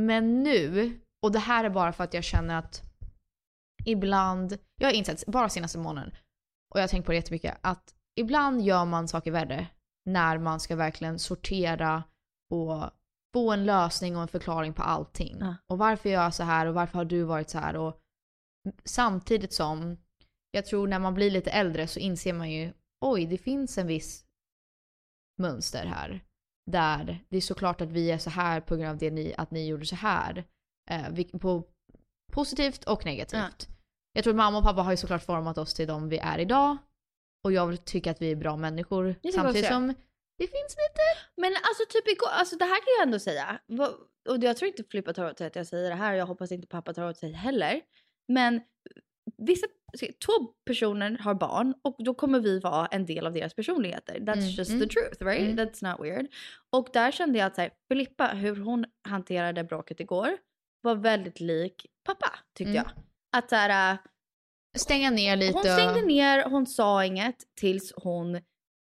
Men 0.00 0.42
nu, 0.42 0.98
och 1.22 1.32
det 1.32 1.38
här 1.38 1.64
är 1.64 1.70
bara 1.70 1.92
för 1.92 2.04
att 2.04 2.14
jag 2.14 2.24
känner 2.24 2.58
att 2.58 2.82
ibland, 3.84 4.58
jag 4.80 4.88
har 4.88 4.92
insett 4.94 5.26
bara 5.26 5.48
senaste 5.48 5.78
månaden, 5.78 6.10
och 6.70 6.78
jag 6.78 6.82
har 6.82 6.88
tänkt 6.88 7.06
på 7.06 7.12
det 7.12 7.16
jättemycket, 7.16 7.58
att 7.60 7.94
ibland 8.20 8.60
gör 8.60 8.84
man 8.84 9.08
saker 9.08 9.30
värre 9.30 9.66
när 10.06 10.38
man 10.38 10.60
ska 10.60 10.76
verkligen 10.76 11.18
sortera 11.18 12.02
och 12.50 12.90
få 13.34 13.52
en 13.52 13.66
lösning 13.66 14.16
och 14.16 14.22
en 14.22 14.28
förklaring 14.28 14.72
på 14.72 14.82
allting. 14.82 15.36
Ja. 15.40 15.54
Och 15.66 15.78
varför 15.78 16.08
gör 16.08 16.22
jag 16.22 16.34
så 16.34 16.42
här 16.42 16.66
och 16.66 16.74
varför 16.74 16.98
har 16.98 17.04
du 17.04 17.22
varit 17.22 17.50
så 17.50 17.58
här? 17.58 17.76
Och 17.76 18.00
samtidigt 18.84 19.52
som 19.52 19.96
jag 20.50 20.66
tror 20.66 20.86
när 20.86 20.98
man 20.98 21.14
blir 21.14 21.30
lite 21.30 21.50
äldre 21.50 21.86
så 21.86 22.00
inser 22.00 22.32
man 22.32 22.50
ju 22.50 22.72
oj, 23.00 23.26
det 23.26 23.38
finns 23.38 23.78
en 23.78 23.86
viss 23.86 24.24
mönster 25.38 25.86
här. 25.86 26.24
Där 26.70 27.24
det 27.28 27.36
är 27.36 27.40
såklart 27.40 27.80
att 27.80 27.92
vi 27.92 28.10
är 28.10 28.18
så 28.18 28.30
här 28.30 28.60
på 28.60 28.76
grund 28.76 28.90
av 28.90 28.98
det 28.98 29.10
ni, 29.10 29.34
att 29.38 29.50
ni 29.50 29.66
gjorde 29.66 29.86
så 29.86 29.96
här. 29.96 30.44
Eh, 30.90 31.38
på 31.40 31.64
positivt 32.32 32.84
och 32.84 33.04
negativt. 33.04 33.68
Jag 34.12 34.24
tror 34.24 34.32
att 34.32 34.36
mamma 34.36 34.58
och 34.58 34.64
pappa 34.64 34.82
har 34.82 34.90
ju 34.90 34.96
såklart 34.96 35.22
format 35.22 35.58
oss 35.58 35.74
till 35.74 35.86
de 35.86 36.08
vi 36.08 36.18
är 36.18 36.38
idag. 36.38 36.76
Och 37.44 37.52
jag 37.52 37.84
tycker 37.84 38.10
att 38.10 38.22
vi 38.22 38.30
är 38.30 38.36
bra 38.36 38.56
människor. 38.56 39.14
Samtidigt 39.32 39.66
som 39.66 39.94
det 40.38 40.46
finns 40.46 40.76
lite... 40.76 41.02
Men 41.36 41.52
alltså 41.52 41.84
typ 41.88 42.08
igår, 42.08 42.28
alltså 42.28 42.56
det 42.56 42.64
här 42.64 42.76
kan 42.76 42.92
jag 42.98 43.02
ändå 43.02 43.18
säga. 43.18 43.60
Och 44.28 44.44
jag 44.44 44.56
tror 44.56 44.68
inte 44.68 44.84
Filippa 44.84 45.12
tar 45.12 45.30
åt 45.30 45.38
sig 45.38 45.46
att 45.46 45.56
jag 45.56 45.66
säger 45.66 45.90
det 45.90 45.96
här 45.96 46.12
och 46.12 46.18
jag 46.18 46.26
hoppas 46.26 46.52
inte 46.52 46.66
pappa 46.66 46.94
tar 46.94 47.08
åt 47.08 47.16
sig 47.16 47.32
heller. 47.32 47.80
Men 48.28 48.60
vissa, 49.36 49.66
två 50.26 50.32
personer 50.66 51.18
har 51.18 51.34
barn 51.34 51.74
och 51.82 51.96
då 51.98 52.14
kommer 52.14 52.40
vi 52.40 52.58
vara 52.60 52.86
en 52.86 53.06
del 53.06 53.26
av 53.26 53.32
deras 53.32 53.54
personligheter. 53.54 54.14
That's 54.14 54.32
Mm, 54.32 54.48
just 54.48 54.70
mm. 54.70 54.80
the 54.88 54.94
truth 54.94 55.22
right? 55.22 55.40
Mm. 55.52 55.56
That's 55.58 55.90
not 55.90 56.00
weird. 56.06 56.26
Och 56.70 56.88
där 56.92 57.10
kände 57.10 57.38
jag 57.38 57.46
att 57.46 57.54
så 57.54 57.60
här, 57.60 57.70
Filippa, 57.88 58.26
hur 58.26 58.56
hon 58.56 58.84
hanterade 59.08 59.64
bråket 59.64 60.00
igår 60.00 60.38
var 60.80 60.94
väldigt 60.94 61.40
lik 61.40 61.86
pappa 62.06 62.38
tyckte 62.54 62.70
Mm. 62.70 62.74
jag. 62.84 62.90
Att 63.36 63.48
så 63.48 63.56
här, 63.56 63.92
äh, 63.94 63.98
Stänga 64.76 65.10
ner 65.10 65.36
lite. 65.36 65.52
hon 65.52 65.62
stängde 65.62 66.02
ner, 66.06 66.44
hon 66.44 66.66
sa 66.66 67.04
inget 67.04 67.36
tills 67.60 67.92
hon 67.96 68.40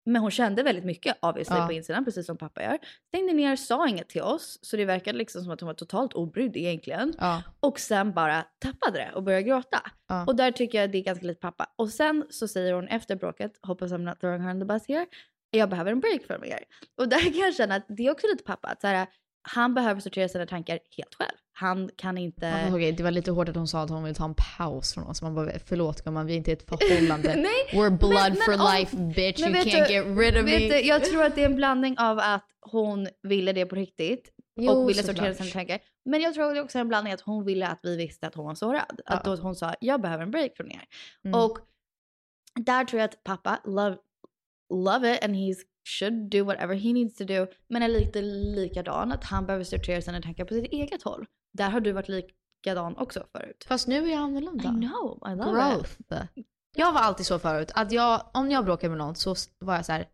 men 0.04 0.22
hon 0.22 0.30
kände 0.30 0.62
väldigt 0.62 0.84
mycket 0.84 1.16
obviously 1.22 1.56
Ja. 1.56 1.66
på 1.66 1.72
insidan 1.72 2.04
precis 2.04 2.26
som 2.26 2.36
pappa 2.38 2.62
gör. 2.62 2.78
Stängde 3.08 3.32
ner, 3.32 3.56
sa 3.56 3.88
inget 3.88 4.08
till 4.08 4.22
oss 4.22 4.58
så 4.62 4.76
det 4.76 4.84
verkade 4.84 5.18
liksom 5.18 5.42
som 5.42 5.52
att 5.52 5.60
hon 5.60 5.66
var 5.66 5.74
totalt 5.74 6.12
obrydd 6.14 6.56
egentligen. 6.56 7.14
Ja. 7.18 7.42
Och 7.60 7.80
sen 7.80 8.12
bara 8.12 8.44
tappade 8.58 8.98
det 8.98 9.10
och 9.14 9.22
började 9.22 9.42
gråta. 9.42 9.82
Ja. 10.08 10.24
Och 10.26 10.36
där 10.36 10.50
tycker 10.52 10.80
jag 10.80 10.92
det 10.92 10.98
är 10.98 11.02
ganska 11.02 11.26
lite 11.26 11.40
pappa. 11.40 11.66
Och 11.76 11.88
sen 11.90 12.26
så 12.30 12.48
säger 12.48 12.72
hon 12.72 12.88
efter 12.88 13.16
bråket, 13.16 13.52
hoppas 13.62 13.92
I'm 13.92 13.98
not 13.98 14.20
throwing 14.20 14.40
her 14.42 14.50
on 14.50 14.60
the 14.60 14.64
bus 14.66 14.88
here, 14.88 15.06
jag 15.50 15.68
behöver 15.70 15.92
en 15.92 16.00
break 16.00 16.22
från 16.26 16.44
er. 16.44 16.58
Och 16.98 17.08
där 17.08 17.20
kan 17.20 17.34
jag 17.40 17.54
känna 17.54 17.74
att 17.74 17.84
det 17.88 18.06
är 18.06 18.10
också 18.10 18.26
lite 18.26 18.44
pappa. 18.44 18.68
Att 18.68 18.80
så 18.80 18.86
här, 18.86 19.06
han 19.42 19.74
behöver 19.74 20.00
sortera 20.00 20.28
sina 20.28 20.46
tankar 20.46 20.78
helt 20.96 21.14
själv. 21.14 21.36
Han 21.54 21.90
kan 21.96 22.18
inte... 22.18 22.46
Ja, 22.46 22.74
okej, 22.76 22.92
det 22.92 23.02
var 23.02 23.10
lite 23.10 23.30
hårt 23.30 23.48
att 23.48 23.56
hon 23.56 23.68
sa 23.68 23.82
att 23.82 23.90
hon 23.90 24.04
vill 24.04 24.14
ta 24.14 24.24
en 24.24 24.34
paus 24.58 24.94
från 24.94 25.04
oss. 25.06 25.22
Man 25.22 25.34
bara, 25.34 25.50
förlåt 25.66 26.02
gumman, 26.04 26.26
vi 26.26 26.32
är 26.32 26.36
inte 26.36 26.50
i 26.50 26.54
ett 26.54 26.68
förhållande. 26.68 27.36
Nej, 27.36 27.80
We're 27.82 27.98
blood 27.98 28.12
men- 28.14 28.36
for 28.36 28.50
men 28.50 28.60
om- 28.60 28.74
life 28.74 28.96
bitch, 28.96 29.40
you 29.40 29.50
can't 29.54 29.64
du- 29.64 29.92
get 29.94 30.04
rid 30.18 30.38
of 30.38 30.44
me. 30.44 30.58
du, 30.58 30.80
jag 30.80 31.04
tror 31.04 31.24
att 31.24 31.34
det 31.34 31.40
är 31.42 31.46
en 31.46 31.56
blandning 31.56 31.98
av 31.98 32.18
att 32.18 32.46
hon 32.60 33.08
ville 33.22 33.52
det 33.52 33.66
på 33.66 33.74
riktigt 33.74 34.32
Jo, 34.56 34.72
och 34.72 34.88
ville 34.88 35.02
sortera 35.02 35.34
sina 35.34 35.50
tankar. 35.50 35.78
Men 36.04 36.20
jag 36.20 36.34
tror 36.34 36.60
också 36.60 36.78
en 36.78 36.88
blandning 36.88 37.12
att 37.12 37.20
hon 37.20 37.44
ville 37.44 37.66
att 37.66 37.80
vi 37.82 37.96
visste 37.96 38.26
att 38.26 38.34
hon 38.34 38.44
var 38.46 38.54
sårad. 38.54 39.00
Att 39.06 39.22
Ja. 39.26 39.36
då 39.36 39.42
hon 39.42 39.54
sa 39.54 39.74
jag 39.80 40.00
behöver 40.00 40.22
en 40.24 40.30
break 40.30 40.56
från 40.56 40.70
er. 40.72 40.84
Mm. 41.24 41.40
Och 41.40 41.58
där 42.60 42.84
tror 42.84 43.00
jag 43.00 43.08
att 43.08 43.24
pappa 43.24 43.60
love, 43.64 43.96
love 44.74 45.14
it 45.14 45.24
and 45.24 45.36
he 45.36 45.54
should 45.84 46.30
do 46.30 46.44
whatever 46.44 46.74
he 46.74 46.92
needs 46.92 47.16
to 47.16 47.24
do. 47.24 47.46
Men 47.68 47.82
är 47.82 47.88
lite 47.88 48.22
likadan 48.22 49.12
att 49.12 49.24
han 49.24 49.46
behöver 49.46 49.64
sortera 49.64 50.02
sina 50.02 50.22
tankar 50.22 50.44
på 50.44 50.54
sitt 50.54 50.72
eget 50.72 51.02
håll. 51.02 51.26
Där 51.52 51.70
har 51.70 51.80
du 51.80 51.92
varit 51.92 52.08
likadan 52.08 52.96
också 52.96 53.26
förut. 53.32 53.64
Fast 53.68 53.88
nu 53.88 54.06
är 54.06 54.10
jag 54.10 54.20
annorlunda. 54.20 54.64
I 54.64 54.66
know, 54.66 55.22
I 55.26 55.36
love 55.36 55.52
Growth. 55.52 55.92
it. 56.34 56.46
Jag 56.76 56.92
var 56.92 57.00
alltid 57.00 57.26
så 57.26 57.38
förut 57.38 57.72
att 57.74 57.92
jag, 57.92 58.30
om 58.34 58.50
jag 58.50 58.64
bråkade 58.64 58.88
med 58.88 58.98
någon 58.98 59.14
så 59.14 59.34
var 59.58 59.74
jag 59.74 59.86
så 59.86 59.92
här. 59.92 60.08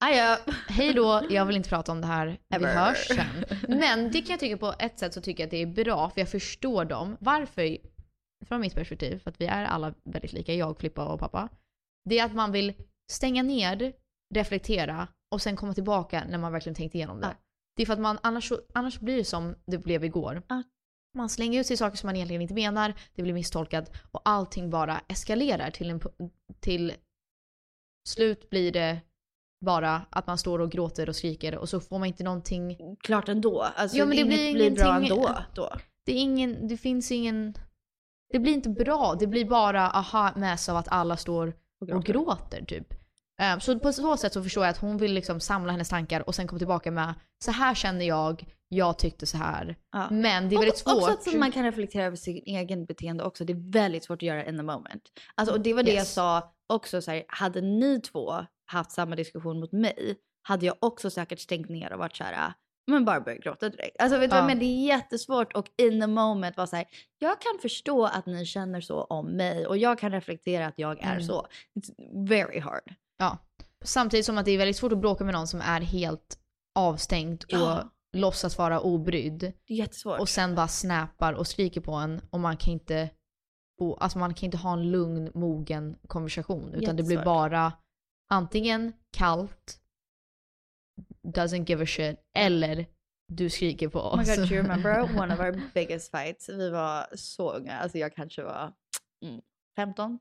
Ah, 0.00 0.10
ja. 0.10 0.38
Hej 0.68 0.92
då, 0.94 1.22
jag 1.30 1.46
vill 1.46 1.56
inte 1.56 1.68
prata 1.68 1.92
om 1.92 2.00
det 2.00 2.06
här. 2.06 2.26
Vi 2.48 2.56
Ever. 2.56 2.74
hörs 2.74 3.08
sen. 3.08 3.44
Men 3.68 4.10
det 4.10 4.20
kan 4.20 4.30
jag 4.30 4.40
tycka 4.40 4.56
på 4.56 4.74
ett 4.78 4.98
sätt 4.98 5.14
så 5.14 5.20
tycker 5.20 5.42
jag 5.42 5.46
att 5.46 5.50
det 5.50 5.62
är 5.62 5.84
bra 5.84 6.10
för 6.10 6.20
jag 6.20 6.28
förstår 6.28 6.84
dem. 6.84 7.16
Varför? 7.20 7.78
Från 8.46 8.60
mitt 8.60 8.74
perspektiv, 8.74 9.18
för 9.18 9.30
att 9.30 9.40
vi 9.40 9.46
är 9.46 9.64
alla 9.64 9.94
väldigt 10.04 10.32
lika, 10.32 10.54
jag, 10.54 10.78
Flippa 10.78 11.04
och 11.04 11.20
pappa. 11.20 11.48
Det 12.04 12.18
är 12.18 12.24
att 12.24 12.34
man 12.34 12.52
vill 12.52 12.74
stänga 13.12 13.42
ner, 13.42 13.92
reflektera 14.34 15.08
och 15.30 15.42
sen 15.42 15.56
komma 15.56 15.74
tillbaka 15.74 16.24
när 16.28 16.38
man 16.38 16.52
verkligen 16.52 16.74
tänkt 16.74 16.94
igenom 16.94 17.20
det. 17.20 17.26
Ja. 17.26 17.34
Det 17.76 17.82
är 17.82 17.86
för 17.86 17.92
att 17.92 18.00
man, 18.00 18.18
annars, 18.22 18.52
annars 18.74 19.00
blir 19.00 19.16
det 19.16 19.24
som 19.24 19.54
det 19.66 19.78
blev 19.78 20.04
igår. 20.04 20.42
Ja. 20.48 20.62
Man 21.14 21.28
slänger 21.28 21.60
ut 21.60 21.66
sig 21.66 21.76
saker 21.76 21.96
som 21.96 22.08
man 22.08 22.16
egentligen 22.16 22.42
inte 22.42 22.54
menar, 22.54 22.94
det 23.14 23.22
blir 23.22 23.32
misstolkat 23.32 23.92
och 24.12 24.20
allting 24.24 24.70
bara 24.70 25.00
eskalerar 25.08 25.70
till 25.70 25.90
en 25.90 26.00
till 26.60 26.92
slut 28.08 28.50
blir 28.50 28.72
det 28.72 29.00
bara 29.64 30.02
att 30.10 30.26
man 30.26 30.38
står 30.38 30.58
och 30.58 30.70
gråter 30.70 31.08
och 31.08 31.16
skriker 31.16 31.56
och 31.56 31.68
så 31.68 31.80
får 31.80 31.98
man 31.98 32.08
inte 32.08 32.24
någonting. 32.24 32.96
Klart 33.00 33.28
ändå. 33.28 33.62
Alltså, 33.62 33.96
Ja, 33.96 34.06
men 34.06 34.16
det 34.16 34.24
blir 34.24 34.54
blir 34.54 34.70
bra 34.70 34.96
ändå. 34.96 35.38
Då. 35.54 35.72
Det 36.04 36.12
är 36.12 36.20
ingen, 36.20 36.68
det 36.68 36.76
finns 36.76 37.12
ingen, 37.12 37.54
det 38.32 38.38
blir 38.38 38.52
inte 38.52 38.70
bra. 38.70 39.16
Det 39.18 39.26
blir 39.26 39.44
bara 39.44 39.90
aha 39.90 40.32
mäss 40.36 40.68
av 40.68 40.76
att 40.76 40.88
alla 40.88 41.16
står 41.16 41.56
och 41.80 42.04
gråter 42.04 42.64
typ. 42.64 42.94
Eh, 43.42 43.58
Så 43.58 43.78
på 43.78 43.92
så 43.92 44.16
sätt 44.16 44.32
så 44.32 44.42
förstår 44.42 44.64
jag 44.64 44.70
att 44.70 44.78
hon 44.78 44.96
vill 44.98 45.12
liksom 45.14 45.40
samla 45.40 45.72
hennes 45.72 45.88
tankar 45.88 46.28
och 46.28 46.34
sen 46.34 46.46
komma 46.46 46.58
tillbaka 46.58 46.90
med 46.90 47.14
så 47.44 47.50
här 47.50 47.74
känner 47.74 48.04
jag, 48.04 48.44
jag 48.68 48.98
tyckte 48.98 49.26
så 49.26 49.36
här. 49.36 49.76
Ja. 49.92 50.08
Men 50.10 50.48
det 50.48 50.54
är 50.54 50.58
väldigt 50.58 50.82
Och- 50.86 50.92
Också 50.92 51.06
svårt. 51.06 51.34
att 51.34 51.40
man 51.40 51.52
kan 51.52 51.64
reflektera 51.64 52.04
över 52.04 52.16
sin 52.16 52.42
egen 52.46 52.84
beteende 52.84 53.24
också. 53.24 53.44
Det 53.44 53.52
är 53.52 53.72
väldigt 53.72 54.04
svårt 54.04 54.16
att 54.18 54.22
göra 54.22 54.44
in 54.46 54.56
the 54.56 54.62
moment. 54.62 55.02
Alltså, 55.34 55.54
och 55.54 55.60
det 55.60 55.74
var 55.74 55.82
det 55.82 55.90
jag 55.90 55.98
Yes. 55.98 56.12
sa 56.14 56.52
också. 56.68 57.02
Så 57.02 57.10
här, 57.10 57.24
hade 57.28 57.60
ni 57.60 58.00
två 58.00 58.32
haft 58.66 58.92
samma 58.92 59.16
diskussion 59.16 59.60
mot 59.60 59.72
mig 59.72 60.16
hade 60.42 60.66
jag 60.66 60.76
också 60.80 61.10
säkert 61.10 61.40
stängt 61.40 61.68
ner 61.68 61.92
och 61.92 61.98
varit 61.98 62.16
så 62.16 62.24
här, 62.24 62.52
men 62.86 63.04
bara 63.04 63.20
börjat 63.20 63.40
gråta 63.44 63.68
direkt. 63.68 63.96
Alltså 64.02 64.18
vet 64.18 64.30
du 64.30 64.34
vad 64.36 64.38
Ja. 64.38 64.42
jag 64.42 64.46
menar? 64.46 64.60
Det 64.60 64.66
är 64.66 64.86
jättesvårt 64.86 65.52
och 65.52 65.66
in 65.78 66.00
the 66.00 66.06
moment 66.06 66.56
vara 66.56 66.66
så 66.66 66.76
här, 66.76 66.84
jag 67.18 67.40
kan 67.40 67.58
förstå 67.62 68.04
att 68.04 68.26
ni 68.26 68.46
känner 68.46 68.80
så 68.80 69.02
om 69.04 69.26
mig 69.26 69.66
och 69.66 69.76
jag 69.76 69.98
kan 69.98 70.12
reflektera 70.12 70.66
att 70.66 70.74
jag 70.78 70.98
är 71.02 71.12
Mm. 71.12 71.22
så. 71.22 71.46
It's 71.80 72.26
very 72.28 72.60
hard. 72.60 72.94
Ja. 73.18 73.38
Samtidigt 73.84 74.26
som 74.26 74.38
att 74.38 74.44
det 74.44 74.50
är 74.50 74.58
väldigt 74.58 74.76
svårt 74.76 74.92
att 74.92 74.98
bråka 74.98 75.24
med 75.24 75.34
någon 75.34 75.46
som 75.46 75.60
är 75.60 75.80
helt 75.80 76.38
avstängd 76.74 77.44
Ja. 77.48 77.78
och 77.82 77.90
låtsas 78.12 78.58
vara 78.58 78.80
obrydd. 78.80 79.38
Det 79.38 79.74
är 79.74 79.78
jättesvårt. 79.78 80.20
Och 80.20 80.28
sen 80.28 80.54
bara 80.54 80.68
snappar 80.68 81.32
och 81.32 81.46
skriker 81.46 81.80
på 81.80 81.92
en 81.92 82.20
och 82.30 82.40
man 82.40 82.56
kan 82.56 82.72
inte, 82.72 83.10
och, 83.80 84.02
alltså 84.02 84.18
man 84.18 84.34
kan 84.34 84.44
inte 84.44 84.56
ha 84.56 84.72
en 84.72 84.90
lugn, 84.90 85.30
mogen 85.34 85.96
konversation. 86.06 86.74
Utan 86.74 86.96
det 86.96 87.02
blir 87.02 87.24
bara 87.24 87.72
antingen 88.30 88.92
kallt, 89.12 89.80
doesn't 91.22 91.68
give 91.68 91.82
a 91.82 91.86
shit, 91.86 92.16
eller 92.36 92.86
du 93.28 93.50
skriker 93.50 93.88
på 93.88 93.98
Oh 94.00 94.16
my 94.16 94.22
oss. 94.22 94.36
god, 94.36 94.48
do 94.48 94.54
you 94.54 94.62
remember 94.62 95.00
one 95.20 95.34
of 95.34 95.40
our 95.40 95.60
biggest 95.74 96.10
fights? 96.10 96.48
Vi 96.48 96.70
var 96.70 97.06
så 97.16 97.52
unga, 97.52 97.78
alltså 97.78 97.98
jag 97.98 98.14
kanske 98.14 98.42
var 98.42 98.72
mm, 99.24 99.40
15, 99.76 100.18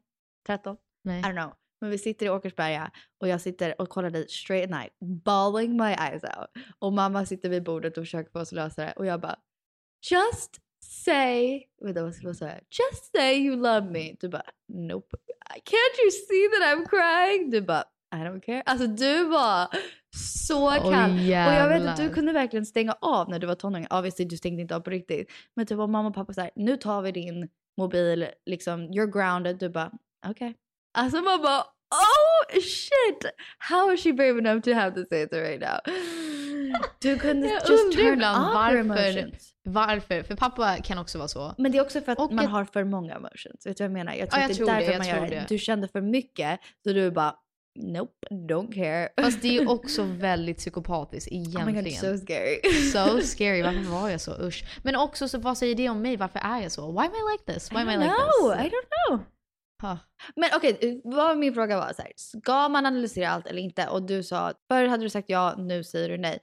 13, 0.48 0.78
Nej. 1.04 1.20
I 1.20 1.24
don't 1.24 1.42
know. 1.44 1.54
Men 1.82 1.90
vi 1.90 1.98
sitter 1.98 2.26
i 2.26 2.30
Åkersberga 2.30 2.92
och 3.22 3.28
jag 3.28 3.42
sitter 3.42 3.82
och 3.82 3.90
kollar 3.90 4.10
dig 4.10 4.28
straight 4.30 4.70
night, 4.70 4.94
bawling 5.00 5.78
my 5.78 5.92
eyes 5.92 6.24
out. 6.24 6.64
Och 6.80 6.94
mamma 6.94 7.26
sitter 7.26 7.50
vid 7.50 7.64
bordet 7.64 7.98
och 7.98 8.04
försöker 8.04 8.32
få 8.32 8.40
oss 8.40 8.50
att 8.50 8.56
lösa 8.56 8.86
det 8.86 8.94
och 8.96 9.06
jag 9.06 9.22
bara 9.22 9.36
Just 10.12 10.62
say, 10.84 11.64
vänta 11.82 12.04
vad 12.04 12.16
ska 12.16 12.28
jag 12.28 12.36
säga? 12.36 12.54
Just 12.54 13.12
say 13.16 13.34
you 13.34 13.56
love 13.56 13.92
me. 13.92 14.16
Du 14.20 14.30
bara 14.30 14.44
nope. 14.74 15.18
Can't 15.50 15.98
you 16.04 16.12
see 16.12 16.50
that 16.50 16.78
I'm 16.78 16.86
crying? 16.90 17.50
Du 17.50 17.62
bara 17.62 17.84
I 18.16 18.18
don't 18.18 18.42
care. 18.42 18.64
Alltså 18.66 18.88
du 18.88 19.24
var 19.24 19.68
så 20.16 20.70
kall. 20.72 21.12
och 21.12 21.54
jag 21.54 21.70
vet 21.70 21.88
att 21.88 21.98
du 21.98 22.10
kunde 22.10 22.34
verkligen 22.34 22.66
stänga 22.66 22.94
av 23.02 23.30
när 23.30 23.40
du 23.40 23.48
var 23.48 23.56
tonåring. 23.56 23.88
Obviously 23.90 24.26
du 24.26 24.38
stängde 24.38 24.62
inte 24.62 24.76
av 24.76 24.80
på 24.80 24.90
riktigt. 24.90 25.32
Men 25.56 25.66
typ 25.66 25.78
var 25.78 25.88
mamma 25.88 26.10
och 26.10 26.16
pappa 26.16 26.34
så 26.34 26.42
här, 26.42 26.52
nu 26.56 26.78
tar 26.78 27.02
vi 27.02 27.12
din 27.12 27.50
mobil, 27.78 28.28
liksom 28.46 28.82
you're 28.82 29.12
grounded. 29.12 29.58
Du 29.58 29.70
bara 29.70 29.92
okej. 30.26 30.32
Okay. 30.32 30.54
Alltså 30.98 31.22
man 31.22 31.42
bara 31.42 31.60
oh 31.92 32.60
shit! 32.62 33.32
How 33.60 33.94
is 33.94 34.04
she 34.04 34.14
brave 34.14 34.40
enough 34.40 34.62
to 34.62 34.74
have 34.74 35.06
say 35.10 35.22
it 35.24 35.34
right 35.34 35.62
now? 35.62 35.80
Du 37.00 37.20
kunde 37.20 37.48
just 37.48 37.92
turn 37.94 38.20
off 38.24 38.54
varför-. 38.54 39.32
Varför? 39.64 40.24
För 40.24 40.36
pappa 40.36 40.76
kan 40.84 40.98
också 40.98 41.18
vara 41.18 41.28
så. 41.28 41.56
Men 41.58 41.72
det 41.72 41.78
är 41.78 41.82
också 41.82 42.02
för 42.02 42.12
att 42.12 42.20
Och 42.20 42.34
man 42.34 42.46
ett- 42.46 42.52
har 42.52 42.66
för 42.66 42.84
många 42.84 43.14
emotions. 43.16 43.66
Vet 43.66 43.78
du 43.78 43.84
vad 43.84 43.86
jag 43.86 43.92
menar? 43.92 44.14
Jag 44.14 44.30
tror 44.32 44.42
Ja, 44.44 44.50
att 44.50 44.58
jag 44.60 44.68
det 44.68 44.72
är 44.74 44.80
det, 44.80 44.86
därför 44.86 45.10
jag 45.10 45.16
man 45.22 45.24
gör 45.24 45.30
det. 45.30 45.36
det. 45.36 45.46
Du 45.50 45.58
kände 45.60 45.88
för 45.88 46.02
mycket 46.02 46.60
så 46.84 46.94
du 46.94 47.12
bara 47.12 47.36
nope, 47.80 48.28
don't 48.32 48.74
care. 48.74 49.10
Fast 49.22 49.42
det 49.42 49.48
är 49.48 49.62
ju 49.62 49.68
också 49.68 50.04
väldigt 50.20 50.58
psykopatiskt 50.58 51.32
Oh 51.32 51.38
egentligen. 51.38 51.84
my 51.84 51.92
god, 51.92 51.94
so 51.94 52.18
scary. 52.18 52.62
So 52.94 53.22
scary, 53.28 53.62
varför 53.62 53.80
var 53.92 54.10
jag 54.10 54.22
så? 54.22 54.32
Usch. 54.42 54.64
Men 54.84 54.96
också 54.96 55.28
så 55.28 55.38
vad 55.38 55.58
säger 55.58 55.76
det 55.76 55.90
om 55.90 56.02
mig? 56.02 56.18
Varför 56.18 56.40
är 56.40 56.62
jag 56.62 56.72
så? 56.72 56.92
Why 56.92 56.98
am 57.06 57.12
I 57.14 57.32
like 57.32 57.54
this? 57.54 57.72
Why 57.72 57.78
am 57.78 57.90
I, 57.90 57.94
I 57.94 57.98
like 57.98 58.10
know, 58.10 58.52
this? 58.56 58.66
I 58.66 58.70
don't 58.70 58.88
know. 59.10 59.20
Ha. 59.82 59.98
Men 60.36 60.50
okej, 60.56 61.02
vad 61.04 61.38
min 61.38 61.54
fråga 61.54 61.78
var 61.78 61.94
så 61.94 62.02
här, 62.02 62.12
ska 62.16 62.70
man 62.70 62.86
analysera 62.86 63.30
allt 63.30 63.48
eller 63.48 63.62
inte? 63.62 63.88
Och 63.88 64.04
du 64.04 64.24
sa, 64.24 64.54
förr 64.72 64.88
hade 64.88 65.04
du 65.04 65.10
sagt 65.10 65.30
ja, 65.30 65.56
nu 65.58 65.84
säger 65.84 66.10
du 66.10 66.18
nej. 66.18 66.40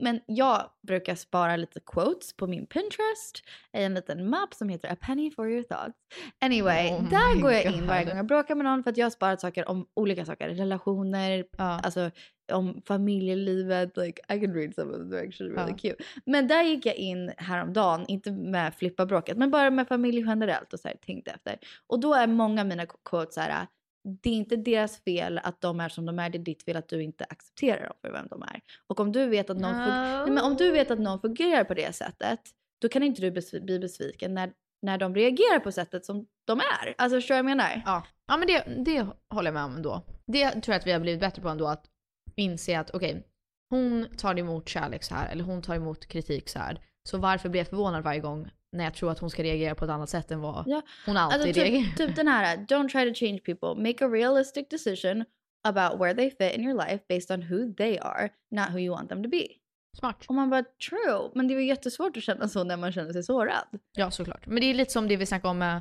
Men 0.00 0.20
jag 0.26 0.70
brukar 0.86 1.14
spara 1.14 1.56
lite 1.56 1.80
quotes 1.86 2.36
på 2.36 2.46
min 2.46 2.66
Pinterest 2.66 3.42
i 3.76 3.82
en 3.82 3.94
liten 3.94 4.30
mapp 4.30 4.54
som 4.54 4.68
heter 4.68 4.92
A 4.92 4.96
penny 5.00 5.30
for 5.30 5.50
your 5.50 5.62
thoughts. 5.62 5.98
Anyway, 6.40 6.90
Oh 6.90 7.08
där 7.10 7.40
går 7.42 7.52
jag 7.52 7.64
in 7.64 7.78
God. 7.78 7.88
varje 7.88 8.04
gång 8.04 8.16
jag 8.16 8.26
bråkar 8.26 8.54
med 8.54 8.64
någon 8.64 8.82
för 8.82 8.90
att 8.90 8.96
jag 8.96 9.04
har 9.06 9.10
sparat 9.10 9.40
saker 9.40 9.68
om 9.68 9.86
olika 9.96 10.24
saker. 10.24 10.48
Relationer, 10.48 11.44
Ja. 11.58 11.80
alltså 11.82 12.10
om 12.52 12.82
familjelivet. 12.86 13.96
Like 13.96 14.22
I 14.34 14.40
can 14.40 14.54
read 14.54 14.74
some 14.74 14.90
of 14.92 14.96
them, 14.98 15.12
they're 15.12 15.28
actually 15.28 15.52
really 15.54 15.70
Ja. 15.70 15.76
cute. 15.78 16.04
Men 16.24 16.48
där 16.48 16.62
gick 16.62 16.86
jag 16.86 16.94
in 16.96 17.32
häromdagen, 17.36 18.04
inte 18.08 18.32
med 18.32 18.74
flippa 18.74 19.06
bråket, 19.06 19.36
men 19.36 19.50
bara 19.50 19.70
med 19.70 19.88
familj 19.88 20.20
generellt 20.26 20.72
och 20.72 20.80
så 20.80 20.88
här, 20.88 20.96
tänkte 21.06 21.30
efter. 21.30 21.58
Och 21.86 22.00
då 22.00 22.14
är 22.14 22.26
många 22.26 22.60
av 22.60 22.66
mina 22.66 22.86
quotes 23.04 23.34
så 23.34 23.40
här, 23.40 23.66
det 24.22 24.30
är 24.30 24.34
inte 24.34 24.56
deras 24.56 24.98
fel 25.04 25.40
att 25.42 25.60
de 25.60 25.80
är 25.80 25.88
som 25.88 26.06
de 26.06 26.18
är, 26.18 26.30
det 26.30 26.38
är 26.38 26.42
ditt 26.42 26.62
fel 26.62 26.76
att 26.76 26.88
du 26.88 27.02
inte 27.02 27.24
accepterar 27.24 27.82
dem 27.84 27.96
för 28.02 28.12
vem 28.12 28.26
de 28.30 28.42
är. 28.42 28.60
Och 28.86 29.00
om 29.00 29.12
du 29.12 29.26
vet 29.26 29.50
att 29.50 29.56
någon, 29.58 29.74
fun- 29.74 30.22
Nej, 30.24 30.30
men 30.30 30.44
om 30.44 30.56
du 30.56 30.70
vet 30.70 30.90
att 30.90 30.98
någon 30.98 31.20
fungerar 31.20 31.64
på 31.64 31.74
det 31.74 31.94
sättet, 31.94 32.40
då 32.82 32.88
kan 32.88 33.02
inte 33.02 33.20
du 33.22 33.30
besv- 33.30 33.64
bli 33.64 33.78
besviken 33.78 34.34
när, 34.34 34.52
när 34.82 34.98
de 34.98 35.14
reagerar 35.14 35.58
på 35.58 35.72
sättet 35.72 36.04
som 36.04 36.26
de 36.44 36.58
är. 36.60 36.94
Alltså 36.98 37.16
förstår 37.16 37.34
du 37.34 37.42
vad 37.42 37.50
jag 37.50 37.56
menar? 37.56 37.82
Ja, 37.86 38.02
ja 38.28 38.36
men 38.36 38.46
det, 38.48 38.64
det 38.92 39.06
håller 39.28 39.46
jag 39.48 39.54
med 39.54 39.64
om 39.64 39.74
ändå. 39.76 40.02
Det 40.26 40.50
tror 40.50 40.72
jag 40.72 40.76
att 40.80 40.86
vi 40.86 40.92
har 40.92 41.00
blivit 41.00 41.20
bättre 41.20 41.42
på 41.42 41.48
ändå, 41.48 41.66
att 41.66 41.84
inse 42.36 42.78
att 42.78 42.90
okej, 42.90 43.26
hon 43.70 44.06
tar 44.18 44.38
emot 44.38 44.68
kärlek 44.68 45.02
så 45.02 45.14
här, 45.14 45.28
eller 45.32 45.44
hon 45.44 45.62
tar 45.62 45.74
emot 45.74 46.06
kritik 46.06 46.48
så 46.48 46.58
här. 46.58 46.80
Så 47.08 47.18
varför 47.18 47.48
blir 47.48 47.60
jag 47.60 47.68
förvånad 47.68 48.04
varje 48.04 48.20
gång 48.20 48.50
när 48.72 48.84
jag 48.84 48.94
tror 48.94 49.10
att 49.10 49.18
hon 49.18 49.30
ska 49.30 49.42
reagera 49.42 49.74
på 49.74 49.84
ett 49.84 49.90
annat 49.90 50.10
sätt 50.10 50.30
än 50.30 50.40
vad 50.40 50.64
Ja, 50.66 50.82
hon 51.06 51.16
alltid 51.16 51.40
Alltså 51.40 51.60
reagerar? 51.60 51.82
typ, 51.82 51.96
typ 51.96 52.16
den 52.16 52.28
här, 52.28 52.56
don't 52.56 52.88
try 52.88 53.12
to 53.12 53.14
change 53.14 53.38
people, 53.38 53.82
make 53.82 54.04
a 54.04 54.08
realistic 54.08 54.68
decision 54.70 55.24
about 55.68 56.00
where 56.00 56.14
they 56.14 56.30
fit 56.30 56.56
in 56.58 56.64
your 56.64 56.74
life 56.86 57.04
based 57.08 57.30
on 57.38 57.42
who 57.42 57.74
they 57.74 57.98
are, 57.98 58.28
not 58.50 58.68
who 58.70 58.78
you 58.78 58.94
want 58.94 59.08
them 59.08 59.22
to 59.22 59.28
be. 59.28 59.46
Smart. 59.98 60.24
Och 60.28 60.34
man 60.34 60.50
bara 60.50 60.62
true, 60.62 61.30
men 61.34 61.48
det 61.48 61.54
är 61.54 61.58
ju 61.60 61.66
jättesvårt 61.66 62.16
att 62.16 62.22
känna 62.22 62.48
så 62.48 62.64
när 62.64 62.76
man 62.76 62.92
känner 62.92 63.12
sig 63.12 63.22
sårad. 63.22 63.64
Ja, 63.92 64.10
såklart. 64.10 64.46
Men 64.46 64.60
det 64.60 64.66
är 64.66 64.74
lite 64.74 64.92
som 64.92 65.08
det 65.08 65.16
vi 65.16 65.26
snackade 65.26 65.50
om 65.50 65.58
med 65.58 65.80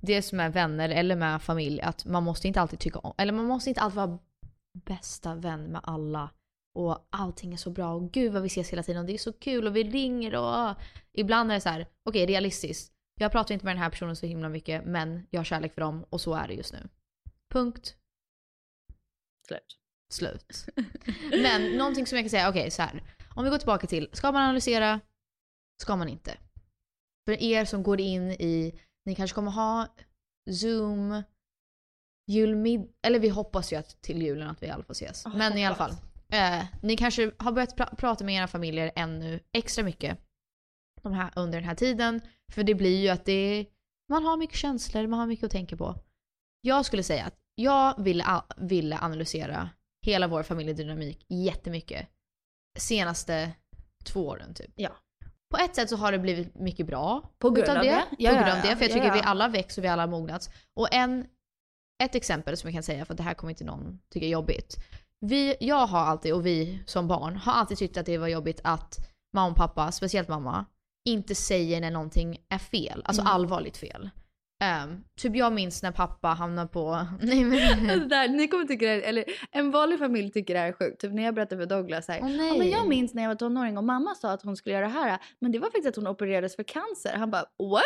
det 0.00 0.22
som 0.22 0.40
är 0.40 0.48
vänner 0.50 0.88
eller 0.88 1.16
med 1.16 1.42
familj, 1.42 1.80
att 1.80 2.04
man 2.04 2.22
måste 2.22 2.48
inte 2.48 2.60
alltid 2.60 2.78
tycka 2.78 2.98
om, 2.98 3.14
eller 3.18 3.32
man 3.32 3.44
måste 3.44 3.70
inte 3.70 3.80
alltid 3.80 3.96
vara 3.96 4.18
bästa 4.84 5.34
vän 5.34 5.64
med 5.64 5.80
alla. 5.84 6.30
Och 6.74 7.08
allting 7.10 7.52
är 7.52 7.56
så 7.56 7.70
bra 7.70 7.94
och 7.94 8.12
gud 8.12 8.32
vad 8.32 8.42
vi 8.42 8.46
ses 8.46 8.70
hela 8.70 8.82
tiden 8.82 9.00
och 9.00 9.06
det 9.06 9.14
är 9.14 9.18
så 9.18 9.32
kul 9.32 9.66
och 9.66 9.76
vi 9.76 9.84
ringer 9.84 10.34
och 10.34 10.76
ibland 11.12 11.50
är 11.50 11.54
det 11.54 11.60
så 11.60 11.68
här, 11.68 11.88
okej 12.04 12.26
realistiskt. 12.26 12.92
Jag 13.20 13.32
pratar 13.32 13.54
inte 13.54 13.64
med 13.64 13.76
den 13.76 13.82
här 13.82 13.90
personen 13.90 14.16
så 14.16 14.26
himla 14.26 14.48
mycket 14.48 14.84
men 14.84 15.26
jag 15.30 15.40
har 15.40 15.44
kärlek 15.44 15.74
för 15.74 15.80
dem 15.80 16.04
och 16.10 16.20
så 16.20 16.34
är 16.34 16.48
det 16.48 16.54
just 16.54 16.72
nu. 16.72 16.88
Punkt. 17.52 17.96
Slut. 19.48 19.78
Slut. 20.12 20.68
Men 21.42 21.76
någonting 21.76 22.06
som 22.06 22.16
jag 22.16 22.24
kan 22.24 22.30
säga, 22.30 22.48
okej 22.48 22.70
så 22.70 22.82
här. 22.82 23.02
Om 23.34 23.44
vi 23.44 23.50
går 23.50 23.58
tillbaka 23.58 23.86
till, 23.86 24.08
ska 24.12 24.32
man 24.32 24.42
analysera? 24.42 25.00
Ska 25.82 25.96
man 25.96 26.08
inte? 26.08 26.38
För 27.24 27.42
er 27.42 27.64
som 27.64 27.82
går 27.82 28.00
in 28.00 28.30
i, 28.30 28.80
ni 29.04 29.14
kanske 29.14 29.34
kommer 29.34 29.50
ha 29.50 29.94
Zoom, 30.50 31.22
julmid... 32.26 32.88
Eller 33.02 33.18
vi 33.18 33.28
hoppas 33.28 33.72
ju 33.72 33.76
att 33.76 34.02
till 34.02 34.22
julen 34.22 34.48
att 34.48 34.62
vi 34.62 34.68
alla 34.70 34.84
fall 34.84 34.92
ses. 34.92 35.22
Ja, 35.24 35.30
Men 35.34 35.58
i 35.58 35.66
alla 35.66 35.76
fall. 35.76 35.90
hoppas. 35.90 36.06
Eh, 36.28 36.64
ni 36.82 36.96
kanske 36.96 37.30
har 37.38 37.52
börjat 37.52 37.76
pra- 37.76 37.96
prata 37.96 38.24
med 38.24 38.34
era 38.34 38.46
familjer 38.46 38.92
ännu 38.96 39.40
extra 39.52 39.84
mycket 39.84 40.18
de 41.02 41.12
här, 41.12 41.30
under 41.36 41.58
den 41.60 41.68
här 41.68 41.74
tiden. 41.74 42.20
För 42.52 42.62
det 42.62 42.74
blir 42.74 43.00
ju 43.02 43.08
att 43.08 43.24
det 43.24 43.66
man 44.08 44.24
har 44.24 44.36
mycket 44.36 44.56
känslor, 44.56 45.06
man 45.06 45.18
har 45.20 45.26
mycket 45.26 45.44
att 45.44 45.50
tänka 45.50 45.76
på. 45.76 45.94
Jag 46.60 46.86
skulle 46.86 47.02
säga 47.02 47.24
att 47.24 47.34
jag 47.54 48.02
ville, 48.04 48.24
ville 48.56 48.98
analysera 48.98 49.70
hela 50.06 50.28
vår 50.28 50.42
familjedynamik 50.42 51.24
jättemycket. 51.28 52.08
Senaste 52.78 53.52
två 54.04 54.26
åren 54.26 54.54
typ. 54.54 54.70
Ja. 54.74 54.90
På 55.50 55.56
ett 55.58 55.74
sätt 55.74 55.88
så 55.90 55.96
har 55.96 56.12
det 56.12 56.18
blivit 56.18 56.54
mycket 56.54 56.86
bra. 56.86 57.30
På 57.38 57.50
grund 57.50 57.68
av 57.68 57.74
det. 57.74 57.82
det? 57.82 58.04
Ja, 58.18 58.30
på 58.30 58.36
grund 58.36 58.50
av 58.50 58.56
det. 58.62 58.76
För 58.76 58.82
jag 58.84 58.90
Ja, 58.90 58.94
tycker 58.94 59.06
ja. 59.06 59.12
vi 59.14 59.20
alla 59.20 59.48
växt 59.48 59.78
och 59.78 59.84
vi 59.84 59.88
alla 59.88 60.02
har 60.02 60.08
mognats. 60.08 60.50
Och 60.74 60.94
en, 60.94 61.26
ett 62.02 62.14
exempel 62.14 62.56
som 62.56 62.68
jag 62.68 62.74
kan 62.74 62.82
säga, 62.82 63.04
för 63.04 63.14
att 63.14 63.18
det 63.18 63.22
här 63.22 63.34
kommer 63.34 63.50
inte 63.50 63.64
någon 63.64 63.98
tycka 64.12 64.26
är 64.26 64.30
jobbigt. 64.30 64.76
vi, 65.20 65.56
jag 65.60 65.86
har 65.86 66.00
alltid, 66.00 66.34
och 66.34 66.46
vi 66.46 66.82
som 66.86 67.08
barn, 67.08 67.36
har 67.36 67.52
alltid 67.52 67.78
tyckt 67.78 67.96
att 67.96 68.06
det 68.06 68.18
var 68.18 68.28
jobbigt 68.28 68.60
att 68.64 68.96
mamma 69.34 69.50
och 69.50 69.56
pappa, 69.56 69.92
speciellt 69.92 70.28
mamma, 70.28 70.64
inte 71.08 71.34
säger 71.34 71.80
när 71.80 71.90
någonting 71.90 72.38
är 72.48 72.58
fel. 72.58 73.02
Alltså 73.04 73.22
Mm. 73.22 73.32
allvarligt 73.32 73.76
fel. 73.76 74.10
Ehm, 74.62 75.04
typ 75.20 75.36
jag 75.36 75.52
minns 75.52 75.82
när 75.82 75.92
pappa 75.92 76.28
hamnade 76.28 76.68
på... 76.68 77.06
Nej 77.20 77.44
men... 77.44 77.90
Alltså 77.90 78.08
där, 78.08 78.28
ni 78.28 78.48
kommer 78.48 78.64
tycka 78.64 78.86
det 78.86 79.02
eller 79.02 79.24
en 79.50 79.70
vanlig 79.70 79.98
familj 79.98 80.30
tycker 80.32 80.54
det 80.54 80.60
här 80.60 80.68
är 80.68 80.72
sjukt. 80.72 81.00
Typ 81.00 81.12
när 81.12 81.22
jag 81.22 81.34
berättade 81.34 81.60
för 81.62 81.66
Douglas 81.76 82.08
här. 82.08 82.20
Åh, 82.22 82.30
ja, 82.30 82.36
nej. 82.36 82.58
men 82.58 82.70
jag 82.70 82.88
minns 82.88 83.14
när 83.14 83.22
jag 83.22 83.30
var 83.30 83.34
tonåring 83.36 83.78
och 83.78 83.84
mamma 83.84 84.14
sa 84.14 84.30
att 84.30 84.42
hon 84.42 84.56
skulle 84.56 84.74
göra 84.74 84.86
det 84.86 84.92
här. 84.92 85.18
Men 85.40 85.52
det 85.52 85.58
var 85.58 85.66
faktiskt 85.66 85.86
att 85.88 85.96
hon 85.96 86.06
opererades 86.06 86.56
för 86.56 86.62
cancer. 86.62 87.14
Han 87.16 87.30
bara 87.30 87.44
what? 87.70 87.82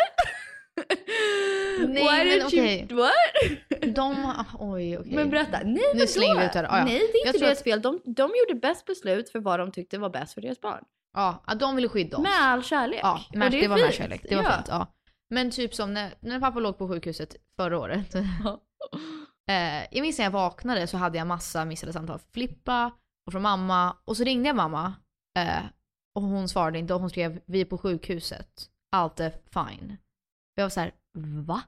Nej, 1.87 2.03
Why 2.23 2.37
men 2.37 2.47
okej. 2.47 2.87
you, 2.89 2.99
what? 3.01 3.95
De, 3.95 4.33
oj 4.59 4.97
okej. 4.97 5.15
Men 5.15 5.29
berätta, 5.29 5.59
nej 5.63 5.83
Nu 5.95 6.07
slänger 6.07 6.39
vi 6.39 6.45
ut 6.45 6.53
det 6.53 6.59
här. 6.59 6.63
Ja. 6.79 6.85
Nej 6.85 6.99
det 7.13 7.17
är 7.17 7.27
inte 7.27 7.39
deras 7.45 7.57
att- 7.57 7.63
fel. 7.63 7.81
De, 7.81 7.99
de 8.05 8.21
gjorde 8.21 8.59
bäst 8.61 8.85
beslut 8.85 9.29
för 9.29 9.39
vad 9.39 9.59
de 9.59 9.71
tyckte 9.71 9.97
var 9.97 10.09
bäst 10.09 10.33
för 10.33 10.41
deras 10.41 10.61
barn. 10.61 10.83
Ja, 11.13 11.43
de 11.59 11.75
ville 11.75 11.89
skydda 11.89 12.17
oss. 12.17 12.23
Med 12.23 12.31
all 12.41 12.63
kärlek. 12.63 12.99
Ja, 13.03 13.21
Och 13.29 13.35
men 13.35 13.51
det 13.51 13.61
det, 13.61 13.67
var 13.67 13.75
med 13.77 13.85
fint. 13.85 13.95
kärlek. 13.95 14.25
Det 14.29 14.35
var 14.35 14.43
Ja. 14.43 14.51
fint. 14.55 14.67
Ja. 14.67 14.93
Men 15.29 15.51
typ 15.51 15.75
som 15.75 15.93
när, 15.93 16.13
när 16.19 16.39
pappa 16.39 16.59
låg 16.59 16.77
på 16.77 16.87
sjukhuset 16.87 17.35
förra 17.55 17.79
året. 17.79 18.15
eh, 19.49 19.83
jag 19.91 20.01
minns 20.01 20.17
när 20.17 20.25
jag 20.25 20.31
vaknade 20.31 20.87
så 20.87 20.97
hade 20.97 21.17
jag 21.17 21.27
massa 21.27 21.65
missade 21.65 21.93
samtal 21.93 22.19
från 22.19 22.27
Flippa 22.33 22.91
och 23.25 23.31
från 23.31 23.41
mamma. 23.41 23.97
Och 24.05 24.17
så 24.17 24.23
ringde 24.23 24.49
jag 24.49 24.55
mamma. 24.55 24.93
Eh, 25.39 25.63
och 26.15 26.21
hon 26.21 26.49
svarade 26.49 26.79
inte 26.79 26.93
och 26.93 26.99
hon 26.99 27.09
skrev 27.09 27.39
vi 27.45 27.61
är 27.61 27.65
på 27.65 27.77
sjukhuset. 27.77 28.47
Allt 28.91 29.19
är 29.19 29.29
fine. 29.53 29.97
Jag 30.55 30.63
var 30.65 30.69
så 30.69 30.79
här, 30.79 30.91
va? 31.45 31.61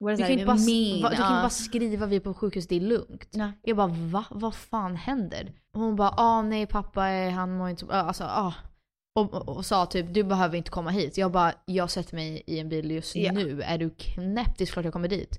Du 0.00 0.16
kan 0.16 0.38
ju 0.38 0.46
bara, 0.46 0.56
va, 1.02 1.10
du 1.10 1.16
kan 1.16 1.34
ju 1.36 1.40
bara 1.42 1.50
skriva 1.50 2.06
vi 2.06 2.16
är 2.16 2.20
på 2.20 2.34
sjukhus, 2.34 2.66
det 2.68 2.76
är 2.76 2.80
lugnt. 2.80 3.28
Nej. 3.32 3.52
Jag 3.62 3.76
bara 3.76 3.86
va? 3.86 4.24
Vad 4.30 4.54
fan 4.54 4.96
händer? 4.96 5.52
Och 5.72 5.80
hon 5.80 5.96
bara 5.96 6.14
ah 6.16 6.42
nej 6.42 6.66
pappa 6.66 7.06
är, 7.06 7.30
han 7.30 7.56
mår 7.56 7.68
inte 7.68 7.86
så. 7.86 7.92
Alltså 7.92 8.24
ah. 8.24 8.54
Och, 9.14 9.34
och, 9.34 9.56
och 9.56 9.66
sa 9.66 9.86
typ 9.86 10.14
du 10.14 10.24
behöver 10.24 10.56
inte 10.56 10.70
komma 10.70 10.90
hit. 10.90 11.16
Jag 11.18 11.32
bara 11.32 11.52
jag 11.64 11.90
sätter 11.90 12.14
mig 12.14 12.42
i 12.46 12.58
en 12.58 12.68
bil 12.68 12.90
just 12.90 13.16
Ja. 13.16 13.32
nu. 13.32 13.62
Är 13.62 13.78
du 13.78 13.90
knäpp? 13.90 14.58
Det 14.58 14.64
är 14.64 14.66
klart 14.66 14.84
jag 14.84 14.92
kommer 14.92 15.08
dit. 15.08 15.38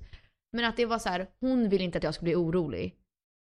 Men 0.52 0.64
att 0.64 0.76
det 0.76 0.86
var 0.86 0.98
så 0.98 1.08
här, 1.08 1.26
hon 1.40 1.68
ville 1.68 1.84
inte 1.84 1.98
att 1.98 2.04
jag 2.04 2.14
skulle 2.14 2.26
bli 2.26 2.34
orolig. 2.34 2.94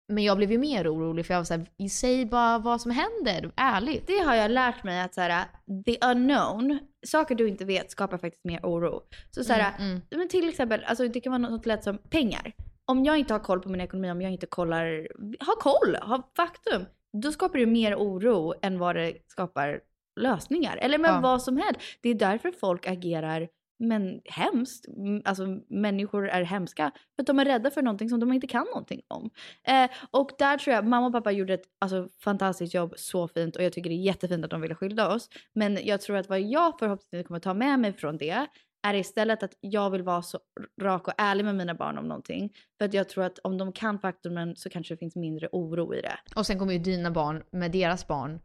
Men 0.08 0.24
jag 0.24 0.36
blev 0.36 0.52
ju 0.52 0.58
mer 0.58 0.94
orolig 0.94 1.26
för 1.26 1.34
jag 1.34 1.40
var 1.40 1.44
så 1.44 1.54
här, 1.54 1.88
säg 1.88 2.26
bara 2.26 2.58
vad 2.58 2.80
som 2.80 2.90
händer, 2.90 3.52
ärligt. 3.56 4.06
Det 4.06 4.18
har 4.18 4.34
jag 4.34 4.50
lärt 4.50 4.84
mig 4.84 5.00
att 5.00 5.14
så 5.14 5.20
här, 5.20 5.44
the 5.86 5.98
unknown, 6.10 6.78
saker 7.06 7.34
du 7.34 7.48
inte 7.48 7.64
vet 7.64 7.90
skapar 7.90 8.18
faktiskt 8.18 8.44
mer 8.44 8.60
oro. 8.62 9.00
Så, 9.30 9.44
så 9.44 9.52
här, 9.52 9.72
Mm, 9.78 9.90
mm. 9.90 10.02
men 10.10 10.28
till 10.28 10.48
exempel, 10.48 10.84
alltså 10.84 11.08
det 11.08 11.20
kan 11.20 11.32
vara 11.32 11.50
något 11.50 11.66
lätt 11.66 11.84
som 11.84 11.98
pengar. 11.98 12.52
Om 12.84 13.04
jag 13.04 13.18
inte 13.18 13.34
har 13.34 13.38
koll 13.40 13.60
på 13.60 13.68
min 13.68 13.80
ekonomi, 13.80 14.10
om 14.10 14.22
jag 14.22 14.32
inte 14.32 14.46
kollar, 14.46 15.08
har 15.40 15.56
koll, 15.60 15.96
har 16.02 16.22
faktum, 16.36 16.84
då 17.22 17.32
skapar 17.32 17.58
det 17.58 17.66
mer 17.66 17.94
oro 17.96 18.54
än 18.62 18.78
vad 18.78 18.96
det 18.96 19.14
skapar 19.28 19.80
lösningar. 20.20 20.76
Eller 20.76 20.98
med 20.98 21.10
Ja. 21.10 21.20
vad 21.22 21.42
som 21.42 21.56
helst. 21.56 21.80
Det 22.00 22.08
är 22.08 22.14
därför 22.14 22.52
folk 22.60 22.86
agerar 22.86 23.48
men 23.82 24.20
hemskt. 24.24 24.86
Alltså 25.24 25.46
människor 25.68 26.28
är 26.28 26.42
hemska 26.42 26.92
för 27.16 27.22
att 27.22 27.26
de 27.26 27.38
är 27.38 27.44
rädda 27.44 27.70
för 27.70 27.82
någonting 27.82 28.08
som 28.08 28.20
de 28.20 28.32
inte 28.32 28.46
kan 28.46 28.66
någonting 28.66 29.00
om. 29.08 29.30
Eh, 29.68 29.90
och 30.10 30.30
där 30.38 30.58
tror 30.58 30.74
jag 30.74 30.86
mamma 30.86 31.06
och 31.06 31.12
pappa 31.12 31.30
gjorde 31.30 31.54
ett 31.54 31.64
alltså, 31.78 32.08
fantastiskt 32.24 32.74
jobb, 32.74 32.94
så 32.96 33.28
fint 33.28 33.56
och 33.56 33.62
jag 33.62 33.72
tycker 33.72 33.90
det 33.90 33.96
är 33.96 34.04
jättefint 34.06 34.44
att 34.44 34.50
de 34.50 34.60
ville 34.60 34.74
skydda 34.74 35.14
oss. 35.14 35.28
Men 35.52 35.78
jag 35.82 36.00
tror 36.00 36.16
att 36.16 36.28
vad 36.28 36.40
jag 36.40 36.78
förhoppningsvis 36.78 37.26
kommer 37.26 37.40
ta 37.40 37.54
med 37.54 37.78
mig 37.80 37.92
från 37.92 38.16
det 38.16 38.46
är 38.86 38.94
istället 38.94 39.42
att 39.42 39.52
jag 39.60 39.90
vill 39.90 40.02
vara 40.02 40.22
så 40.22 40.38
rak 40.82 41.08
och 41.08 41.14
ärlig 41.18 41.44
med 41.44 41.54
mina 41.54 41.74
barn 41.74 41.98
om 41.98 42.08
någonting. 42.08 42.52
För 42.78 42.84
att 42.84 42.94
jag 42.94 43.08
tror 43.08 43.24
att 43.24 43.38
om 43.38 43.58
de 43.58 43.72
kan 43.72 43.98
faktumen 43.98 44.56
så 44.56 44.70
kanske 44.70 44.94
det 44.94 44.98
finns 44.98 45.16
mindre 45.16 45.48
oro 45.52 45.94
i 45.94 46.00
det. 46.00 46.18
Och 46.36 46.46
sen 46.46 46.58
kommer 46.58 46.72
ju 46.72 46.78
dina 46.78 47.10
barn 47.10 47.42
med 47.50 47.70
deras 47.72 48.06
barn 48.06 48.40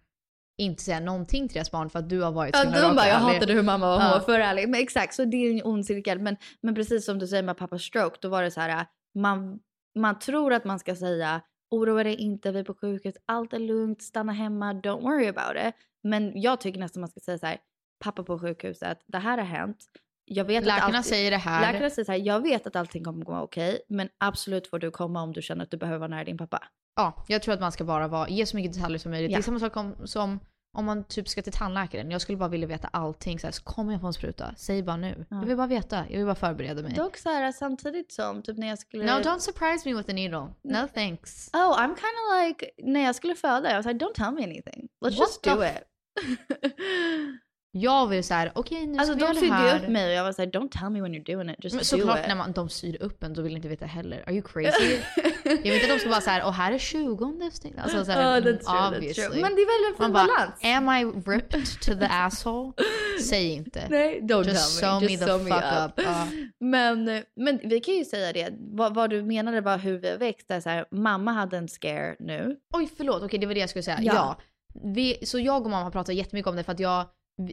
inte 0.57 0.83
säga 0.83 0.99
någonting 0.99 1.47
till 1.47 1.53
deras 1.55 1.71
barn 1.71 1.89
för 1.89 1.99
att 1.99 2.09
du 2.09 2.21
har 2.21 2.31
varit 2.31 2.55
så 2.55 2.61
Ja, 2.61 2.65
himla 2.65 2.81
de 2.87 2.95
bara, 2.95 3.07
jag 3.07 3.15
ärlig." 3.21 3.33
hatade 3.33 3.53
hur 3.53 3.63
mamma 3.63 3.87
var, 3.87 4.03
Ja. 4.03 4.09
var 4.11 4.19
för 4.19 4.39
ärlig. 4.39 4.69
Men 4.69 4.81
exakt, 4.81 5.13
så 5.13 5.25
det 5.25 5.37
är 5.37 5.51
en 5.51 5.61
ond 5.63 5.85
cirkel. 5.85 6.19
Men, 6.19 6.37
men 6.61 6.75
precis 6.75 7.05
som 7.05 7.19
du 7.19 7.27
säger 7.27 7.43
med 7.43 7.57
pappas 7.57 7.81
stroke, 7.83 8.17
då 8.21 8.29
var 8.29 8.43
det 8.43 8.51
så 8.51 8.61
här, 8.61 8.85
man, 9.15 9.59
man 9.99 10.19
tror 10.19 10.53
att 10.53 10.65
man 10.65 10.79
ska 10.79 10.95
säga 10.95 11.41
oroa 11.71 12.03
dig 12.03 12.15
inte, 12.15 12.51
vi 12.51 12.59
är 12.59 12.63
på 12.63 12.73
sjukhus, 12.73 13.15
allt 13.25 13.53
är 13.53 13.59
lugnt, 13.59 14.01
stanna 14.01 14.31
hemma, 14.31 14.73
don't 14.73 15.01
worry 15.01 15.27
about 15.27 15.67
it. 15.67 15.73
Men 16.03 16.41
jag 16.41 16.61
tycker 16.61 16.79
nästan 16.79 17.01
man 17.01 17.09
ska 17.09 17.19
säga 17.19 17.37
så 17.37 17.45
här, 17.45 17.57
pappa 18.03 18.23
på 18.23 18.39
sjukhuset, 18.39 18.99
det 19.07 19.17
här 19.17 19.37
har 19.37 19.45
hänt. 19.45 19.77
Jag 20.25 20.45
vet 20.45 20.57
att 20.61 20.65
Läkarna 20.67 20.97
allt, 20.97 21.05
säger 21.05 21.31
det 21.31 21.37
här. 21.37 21.61
Läkarna 21.73 21.89
säger 21.89 22.05
så 22.05 22.11
här, 22.11 22.19
jag 22.19 22.39
vet 22.41 22.67
att 22.67 22.75
allting 22.75 23.03
kommer 23.03 23.25
gå 23.25 23.37
okej, 23.37 23.79
men 23.89 24.09
absolut 24.17 24.67
får 24.67 24.79
du 24.79 24.91
komma 24.91 25.21
om 25.21 25.33
du 25.33 25.41
känner 25.41 25.63
att 25.63 25.71
du 25.71 25.77
behöver 25.77 25.99
vara 25.99 26.07
nära 26.07 26.23
din 26.23 26.37
pappa. 26.37 26.63
Ja, 26.97 27.13
jag 27.27 27.41
tror 27.41 27.53
att 27.53 27.59
man 27.59 27.71
ska 27.71 27.83
bara 27.83 28.07
vara, 28.07 28.29
ge 28.29 28.45
så 28.45 28.55
mycket 28.55 28.73
detaljer 28.73 28.99
som 28.99 29.11
möjligt. 29.11 29.31
Ja. 29.31 29.37
Det 29.37 29.41
är 29.41 29.43
samma 29.43 29.59
sak 29.59 29.77
om, 29.77 30.07
som 30.07 30.39
om 30.77 30.85
man 30.85 31.03
typ 31.03 31.27
ska 31.27 31.41
till 31.41 31.53
tandläkaren. 31.53 32.11
Jag 32.11 32.21
skulle 32.21 32.37
bara 32.37 32.49
vilja 32.49 32.67
veta 32.67 32.87
allting. 32.87 33.39
Så, 33.39 33.47
här, 33.47 33.51
så 33.51 33.63
kommer 33.63 33.91
jag 33.91 34.01
få 34.01 34.07
en 34.07 34.13
spruta? 34.13 34.53
Säg 34.57 34.83
bara 34.83 34.97
nu. 34.97 35.25
Ja. 35.29 35.37
Jag 35.39 35.45
vill 35.45 35.57
bara 35.57 35.67
veta. 35.67 36.05
Jag 36.09 36.17
vill 36.17 36.25
bara 36.25 36.35
förbereda 36.35 36.81
mig. 36.81 36.93
Dock 36.93 37.17
så 37.17 37.29
här 37.29 37.51
samtidigt 37.51 38.11
som 38.11 38.41
typ 38.41 38.57
när 38.57 38.67
jag 38.67 38.79
skulle... 38.79 39.05
No, 39.05 39.21
don't 39.21 39.39
surprise 39.39 39.89
me 39.89 39.95
with 39.95 40.09
a 40.09 40.13
needle. 40.13 40.47
No 40.61 40.87
thanks. 40.93 41.49
Oh, 41.53 41.79
I'm 41.79 41.95
kind 41.95 41.97
of 41.97 42.43
like, 42.43 42.71
när 42.83 43.03
jag 43.03 43.15
skulle 43.15 43.35
föda, 43.35 43.69
jag 43.69 43.75
var 43.75 43.83
såhär, 43.83 43.95
don't 43.95 44.13
tell 44.13 44.31
me 44.31 44.43
anything. 44.43 44.87
Let's 45.05 45.17
What 45.17 45.19
just 45.19 45.43
do 45.43 45.63
it. 45.63 45.83
Jag 47.81 48.07
vill 48.07 48.23
så 48.23 48.33
här, 48.33 48.51
okej 48.55 48.87
nu 48.87 48.97
alltså 48.99 49.13
ska 49.13 49.13
vi 49.13 49.19
de 49.19 49.25
göra 49.25 49.33
det 49.33 49.39
sydde 49.39 49.53
här. 49.53 49.83
upp 49.83 49.89
mig 49.89 50.07
och 50.07 50.13
jag 50.13 50.23
var 50.23 50.31
såhär, 50.31 50.49
don't 50.49 50.69
tell 50.79 50.89
me 50.89 51.01
when 51.01 51.15
you're 51.15 51.35
doing 51.35 51.49
it, 51.49 51.63
just 51.63 51.73
Men 51.75 51.79
do 51.79 51.85
såklart 51.85 52.19
it. 52.19 52.27
när 52.27 52.35
man, 52.35 52.51
de 52.51 52.69
syr 52.69 52.97
upp 53.03 53.23
en, 53.23 53.33
då 53.33 53.41
vill 53.41 53.51
jag 53.51 53.57
inte 53.57 53.67
veta 53.67 53.85
heller. 53.85 54.23
Are 54.27 54.33
you 54.33 54.41
crazy? 54.41 54.97
jag 55.43 55.57
vill 55.63 55.73
inte 55.73 55.85
att 55.85 55.89
de 55.89 55.99
ska 55.99 56.09
vara 56.09 56.21
så 56.21 56.29
här, 56.29 56.45
och 56.45 56.53
här 56.53 56.71
är 56.71 56.77
tjugonde 56.77 57.51
steg. 57.51 57.73
Alltså 57.79 58.05
så 58.05 58.11
här, 58.11 58.21
Oh, 58.41 58.43
that's 58.43 58.43
true, 58.43 58.59
that's 58.59 58.95
obviously. 58.95 59.23
true. 59.23 59.41
Men 59.41 59.55
det 59.55 59.61
är 59.61 59.83
väl 59.83 59.93
en 59.93 60.05
fin 60.05 60.13
bara, 60.13 60.27
balans? 60.27 60.59
am 60.63 60.89
I 60.89 61.31
ripped 61.31 61.65
to 61.81 61.99
the 61.99 62.07
asshole? 62.11 62.73
Säg 63.29 63.53
inte. 63.53 63.87
Nej, 63.89 64.19
don't 64.23 64.47
Just 64.47 64.79
tell 64.79 64.89
me. 64.99 65.05
me 65.05 65.11
Just 65.11 65.19
the 65.19 65.25
sew 65.29 65.43
me 65.43 65.49
fuck 65.51 65.63
up. 65.85 65.99
up. 65.99 66.05
Ja. 66.05 66.27
Men, 66.59 67.23
men 67.35 67.59
vi 67.63 67.79
kan 67.79 67.93
ju 67.93 68.05
säga 68.05 68.33
det, 68.33 68.53
vad, 68.59 68.95
vad 68.95 69.09
du 69.09 69.23
menade 69.23 69.61
var 69.61 69.77
hur 69.77 69.97
vi 69.97 70.17
växte, 70.17 70.55
är 70.55 70.59
så 70.59 70.69
här, 70.69 70.85
mamma 70.91 71.31
hade 71.31 71.57
en 71.57 71.67
scare 71.67 72.15
nu. 72.19 72.55
Oj 72.73 72.89
förlåt, 72.97 73.23
okej 73.23 73.39
det 73.39 73.47
var 73.47 73.53
det 73.53 73.59
jag 73.59 73.69
skulle 73.69 73.83
säga. 73.83 73.97
Ja. 74.01 74.13
Ja. 74.15 74.37
Vi, 74.83 75.17
så 75.25 75.39
jag 75.39 75.63
och 75.65 75.69
mamma 75.69 75.83
har 75.83 75.91
pratat 75.91 76.15
jättemycket 76.15 76.49
om 76.49 76.55
det 76.55 76.63
för 76.63 76.71
att 76.71 76.79
jag, 76.79 77.05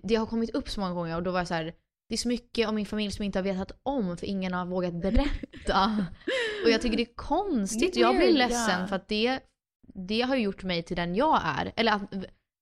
det 0.02 0.14
har 0.14 0.26
kommit 0.26 0.50
upp 0.50 0.70
så 0.70 0.80
många 0.80 0.94
gånger 0.94 1.16
och 1.16 1.22
då 1.22 1.30
var 1.30 1.40
jag 1.40 1.48
så 1.48 1.54
här, 1.54 1.74
det 2.08 2.14
är 2.14 2.16
så 2.16 2.28
mycket 2.28 2.68
om 2.68 2.74
min 2.74 2.86
familj 2.86 3.12
som 3.12 3.22
jag 3.22 3.28
inte 3.28 3.38
har 3.38 3.44
vetat 3.44 3.80
om 3.82 4.16
för 4.16 4.26
ingen 4.26 4.52
har 4.52 4.66
vågat 4.66 4.94
berätta. 4.94 6.06
och 6.64 6.70
jag 6.70 6.82
tycker 6.82 6.96
det 6.96 7.02
är 7.02 7.14
konstigt. 7.14 7.94
Det 7.94 8.00
är 8.00 8.02
Jag 8.02 8.16
blir 8.16 8.32
ledsen 8.32 8.80
ja. 8.80 8.86
för 8.86 8.96
att 8.96 9.08
det, 9.08 9.40
det 9.94 10.20
har 10.20 10.36
gjort 10.36 10.62
mig 10.62 10.82
till 10.82 10.96
den 10.96 11.14
jag 11.14 11.40
är. 11.44 11.72
Eller 11.76 11.92
att 11.92 12.02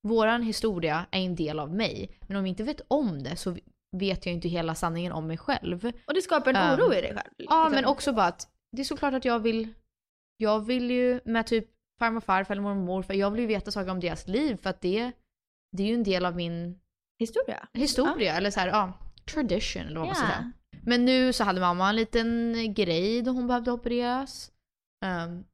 våran 0.09 0.43
historia 0.43 1.07
är 1.11 1.21
en 1.21 1.35
del 1.35 1.59
av 1.59 1.75
mig. 1.75 2.19
Men 2.29 2.37
om 2.37 2.47
jag 2.47 2.49
inte 2.49 2.63
vet 2.63 2.81
om 2.89 3.23
det 3.23 3.37
så 3.37 3.57
vet 3.97 4.27
jag 4.27 4.35
inte 4.35 4.49
hela 4.49 4.75
sanningen 4.75 5.13
om 5.13 5.27
mig 5.27 5.39
själv. 5.39 5.93
Och 6.07 6.15
det 6.15 6.23
skapar 6.23 6.55
en 6.55 6.73
Um, 6.73 6.81
oro 6.81 6.95
i 6.95 7.01
dig 7.01 7.15
själv. 7.15 7.35
Ja, 7.37 7.65
liksom. 7.65 7.73
men 7.73 7.85
också 7.85 8.13
bara 8.13 8.27
att 8.27 8.49
det 8.73 8.83
är 8.83 8.85
såklart 8.85 9.15
att 9.15 9.25
jag 9.25 9.39
vill, 9.39 9.69
jag 10.37 10.67
vill 10.67 10.91
ju 10.91 11.21
med 11.25 11.47
typ 11.47 11.69
farmor 11.99 12.17
och 12.17 12.25
farfar 12.25 12.55
eller 12.55 12.63
mormor 12.63 12.81
och 12.81 12.87
morfar, 12.87 13.15
jag 13.15 13.31
vill 13.31 13.41
ju 13.41 13.47
veta 13.47 13.71
saker 13.71 13.91
om 13.91 14.01
deras 14.01 14.29
liv 14.29 14.57
för 14.57 14.71
att 14.71 14.81
det, 14.81 15.13
det 15.77 15.83
är 15.83 15.87
ju 15.87 15.95
en 15.95 16.03
del 16.03 16.25
av 16.25 16.37
min 16.37 16.81
Historia. 17.23 17.69
historia, 17.73 18.37
eller 18.37 18.51
så 18.51 18.61
här, 18.61 18.69
ja, 18.69 18.93
tradition 19.35 19.83
eller 19.83 19.99
vad 19.99 20.07
man 20.07 20.15
ska 20.15 20.25
Ja. 20.25 20.31
säga. 20.31 20.53
Men 20.85 21.05
nu 21.05 21.33
så 21.33 21.45
hade 21.45 21.61
mamma 21.61 21.89
en 21.91 21.97
liten 21.97 22.55
grej 22.75 23.23
då 23.23 23.31
hon 23.31 23.47
behövde 23.47 23.73
opereras. 23.73 24.51
Um, 25.27 25.45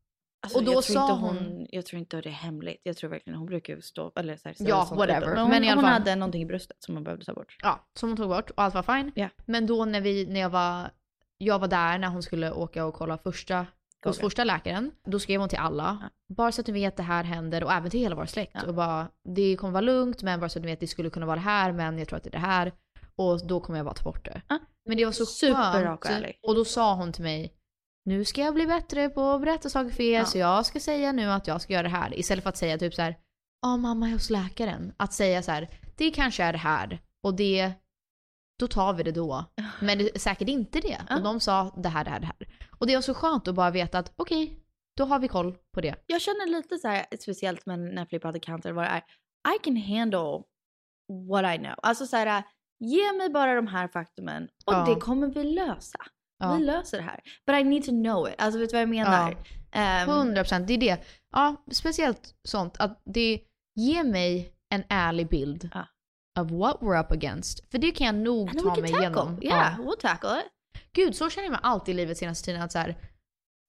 Alltså, 0.43 0.59
och 0.59 0.65
då 0.65 0.73
jag 0.73 0.85
tror 0.85 0.95
sa 0.95 1.03
inte 1.13 1.27
hon, 1.27 1.67
Jag 1.71 1.87
tror 1.87 2.01
inte 2.01 2.21
det 2.21 2.29
är 2.29 2.33
hemligt. 2.33 2.81
Jag 2.83 2.97
tror 2.97 3.11
verkligen 3.11 3.39
hon 3.39 3.47
brukar 3.47 3.81
stå, 3.81 4.13
eller 4.17 4.37
så 4.37 4.49
här, 4.49 4.57
Ja, 4.59 4.85
sånt 4.87 4.99
whatever. 5.01 5.27
Men 5.27 5.39
hon, 5.39 5.51
Men 5.51 5.65
i 5.65 5.69
alla 5.69 5.75
hon 5.77 5.85
fall- 5.85 5.93
hade 5.93 6.17
någonting 6.17 6.43
i 6.43 6.47
bröstet 6.47 6.77
som 6.83 6.95
hon 6.95 7.05
behövde 7.05 7.25
ta 7.25 7.35
bort. 7.35 7.57
ja, 7.63 7.87
som 7.99 8.09
hon 8.09 8.17
tog 8.17 8.29
bort 8.29 8.51
och 8.51 8.63
allt 8.63 8.75
var 8.75 8.83
fine. 8.83 9.13
Ja. 9.15 9.29
Men 9.47 9.67
då 9.67 9.85
när, 9.85 10.01
vi, 10.01 10.27
när 10.27 10.41
jag, 10.41 10.51
var, 10.51 10.91
jag 11.39 11.59
var 11.59 11.69
där 11.69 11.99
när 11.99 12.09
hon 12.09 12.23
skulle 12.23 12.51
åka 12.53 12.85
och 12.85 12.95
kolla 12.95 13.19
första, 13.19 13.67
hos 14.05 14.17
Gången. 14.17 14.31
första 14.31 14.45
läkaren, 14.45 14.91
då 15.07 15.19
skrev 15.21 15.41
hon 15.41 15.49
till 15.49 15.59
alla. 15.59 16.11
Bara 16.37 16.53
så 16.53 16.61
att 16.61 16.67
ni 16.67 16.73
vet 16.73 16.97
det 16.97 17.03
här 17.03 17.25
händer 17.25 17.65
och 17.65 17.73
även 17.73 17.91
till 17.91 18.01
hela 18.01 18.17
vår 18.17 18.27
släkt. 18.27 18.53
Ja. 18.55 18.67
Och 18.67 18.75
bara, 18.75 19.09
det 19.35 19.57
kommer 19.57 19.73
vara 19.73 19.81
lugnt 19.81 20.23
men 20.23 20.41
bara 20.41 20.49
så 20.49 20.59
att 20.59 20.65
ni 20.65 20.71
vet 20.71 20.81
det 20.81 20.87
skulle 20.87 21.11
kunna 21.11 21.27
vara 21.27 21.37
det 21.37 21.43
här 21.43 21.73
men 21.73 21.99
jag 21.99 22.09
tror 22.09 22.17
att 22.17 22.23
det 22.25 22.29
är 22.31 22.33
det 22.33 22.39
här. 22.39 22.73
Och 23.17 23.47
då 23.47 23.61
kommer 23.61 23.79
jag 23.79 23.87
bara 23.87 23.95
ta 23.95 24.05
bort 24.05 24.25
det. 24.25 24.43
Ja. 24.49 24.59
Men 24.87 24.97
det 24.97 25.05
var 25.05 25.13
så 25.13 25.27
Superrak 25.27 25.99
och 26.01 26.07
skönt. 26.07 26.19
ärlig. 26.19 26.39
Och 26.43 26.55
då 26.55 26.65
sa 26.65 26.95
hon 26.95 27.13
till 27.13 27.23
mig, 27.25 27.53
nu 28.05 28.25
ska 28.25 28.41
jag 28.41 28.55
bli 28.55 28.67
bättre 28.67 29.09
på 29.09 29.31
att 29.31 29.41
berätta 29.41 29.69
saker 29.69 29.91
för 29.91 30.03
er 30.03 30.19
Ja. 30.19 30.25
så 30.25 30.39
jag 30.39 30.67
ska 30.67 30.81
säga 30.81 31.13
nu 31.13 31.31
att 31.31 31.47
jag 31.47 31.61
ska 31.61 31.73
göra 31.73 31.83
det 31.83 31.89
här. 31.89 32.19
Istället 32.19 32.43
för 32.43 32.49
att 32.49 32.57
säga 32.57 32.79
typ 32.79 32.95
så 32.95 33.03
här, 33.03 33.17
ja 33.63 33.77
mamma 33.77 34.09
är 34.09 34.13
hos 34.13 34.31
läkaren. 34.31 34.93
Att 34.97 35.13
säga 35.13 35.43
så 35.43 35.53
här, 35.53 35.69
det 35.97 36.11
kanske 36.11 36.45
är 36.45 36.53
det 36.53 36.59
här 36.59 37.01
och 37.23 37.35
det, 37.35 37.73
då 38.59 38.67
tar 38.67 38.93
vi 38.95 39.03
det 39.03 39.13
då. 39.13 39.45
Men 39.81 39.99
det 39.99 40.21
säkert 40.21 40.49
inte 40.49 40.81
det. 40.81 40.99
Ja. 41.09 41.17
Och 41.17 41.23
de 41.23 41.41
sa 41.41 41.75
det 41.77 41.89
här, 41.89 42.05
det 42.05 42.11
här, 42.11 42.21
det 42.21 42.27
här. 42.27 42.37
Och 42.79 42.87
det 42.87 42.95
var 42.95 43.03
så 43.03 43.15
skönt 43.15 43.49
att 43.49 43.55
bara 43.55 43.71
veta 43.71 43.99
att 43.99 44.13
okej, 44.17 44.59
då 44.97 45.05
har 45.05 45.19
vi 45.19 45.29
koll 45.29 45.55
på 45.75 45.81
det. 45.81 45.95
Jag 46.07 46.21
känner 46.21 46.47
lite 46.47 46.79
så 46.79 46.89
här, 46.89 47.07
speciellt 47.21 47.67
med 47.67 47.79
när 47.79 48.07
Filippa 48.07 48.29
hade 48.29 48.41
cancer, 48.41 48.73
vad 48.73 48.85
det 48.85 48.89
är. 48.89 49.03
I 49.57 49.59
can 49.65 49.77
handle 49.77 50.43
what 51.31 51.55
I 51.55 51.59
know. 51.59 51.75
Alltså 51.83 52.07
så 52.07 52.17
här, 52.17 52.43
ge 52.81 53.13
mig 53.13 53.29
bara 53.31 53.55
de 53.55 53.67
här 53.67 53.89
faktumen 53.89 54.49
och 54.67 54.73
Ja. 54.73 54.85
det 54.89 55.01
kommer 55.01 55.27
vi 55.27 55.45
lösa. 55.45 55.99
Ja. 56.39 56.55
Vi 56.55 56.65
löser 56.65 56.97
det 56.99 57.05
här. 57.05 57.21
But 57.47 57.57
I 57.57 57.65
need 57.65 57.85
to 57.85 57.91
know 57.91 58.29
it. 58.29 58.35
Alltså 58.39 58.61
vet 58.61 58.71
du 58.71 58.75
vad 58.75 58.83
jag 58.83 58.89
menar? 58.89 59.37
Ehm, 59.73 60.09
100 60.09 60.43
procent, 60.43 60.67
det 60.69 60.75
är 60.75 60.79
det. 60.79 61.05
ja, 61.33 61.65
speciellt 61.73 62.35
sånt 62.49 62.77
att 62.79 63.03
det 63.05 63.41
ger 63.77 64.05
mig 64.05 64.53
en 64.75 64.85
ärlig 64.89 65.29
bild 65.29 65.71
Ja. 65.75 65.87
Of 66.41 66.51
what 66.51 66.77
we're 66.81 67.01
up 67.01 67.13
against. 67.13 67.71
För 67.71 67.79
det 67.79 67.91
kan 67.91 68.07
jag 68.07 68.15
nog 68.15 68.59
ta 68.59 68.65
mig 68.65 68.75
tackle. 68.81 68.99
igenom. 68.99 69.39
Yeah, 69.43 69.75
Ja. 69.79 69.85
we'll 69.85 70.01
tackle 70.01 70.31
it. 70.31 70.47
Gud, 70.93 71.17
så 71.17 71.31
känner 71.31 71.47
jag 71.47 71.51
mig 71.53 71.61
alltid 71.63 71.95
i 71.95 71.97
livet 71.97 72.19
senaste 72.19 72.45
tiden. 72.45 72.63
Att 72.63 72.73
så 72.73 72.79
här, 72.79 72.97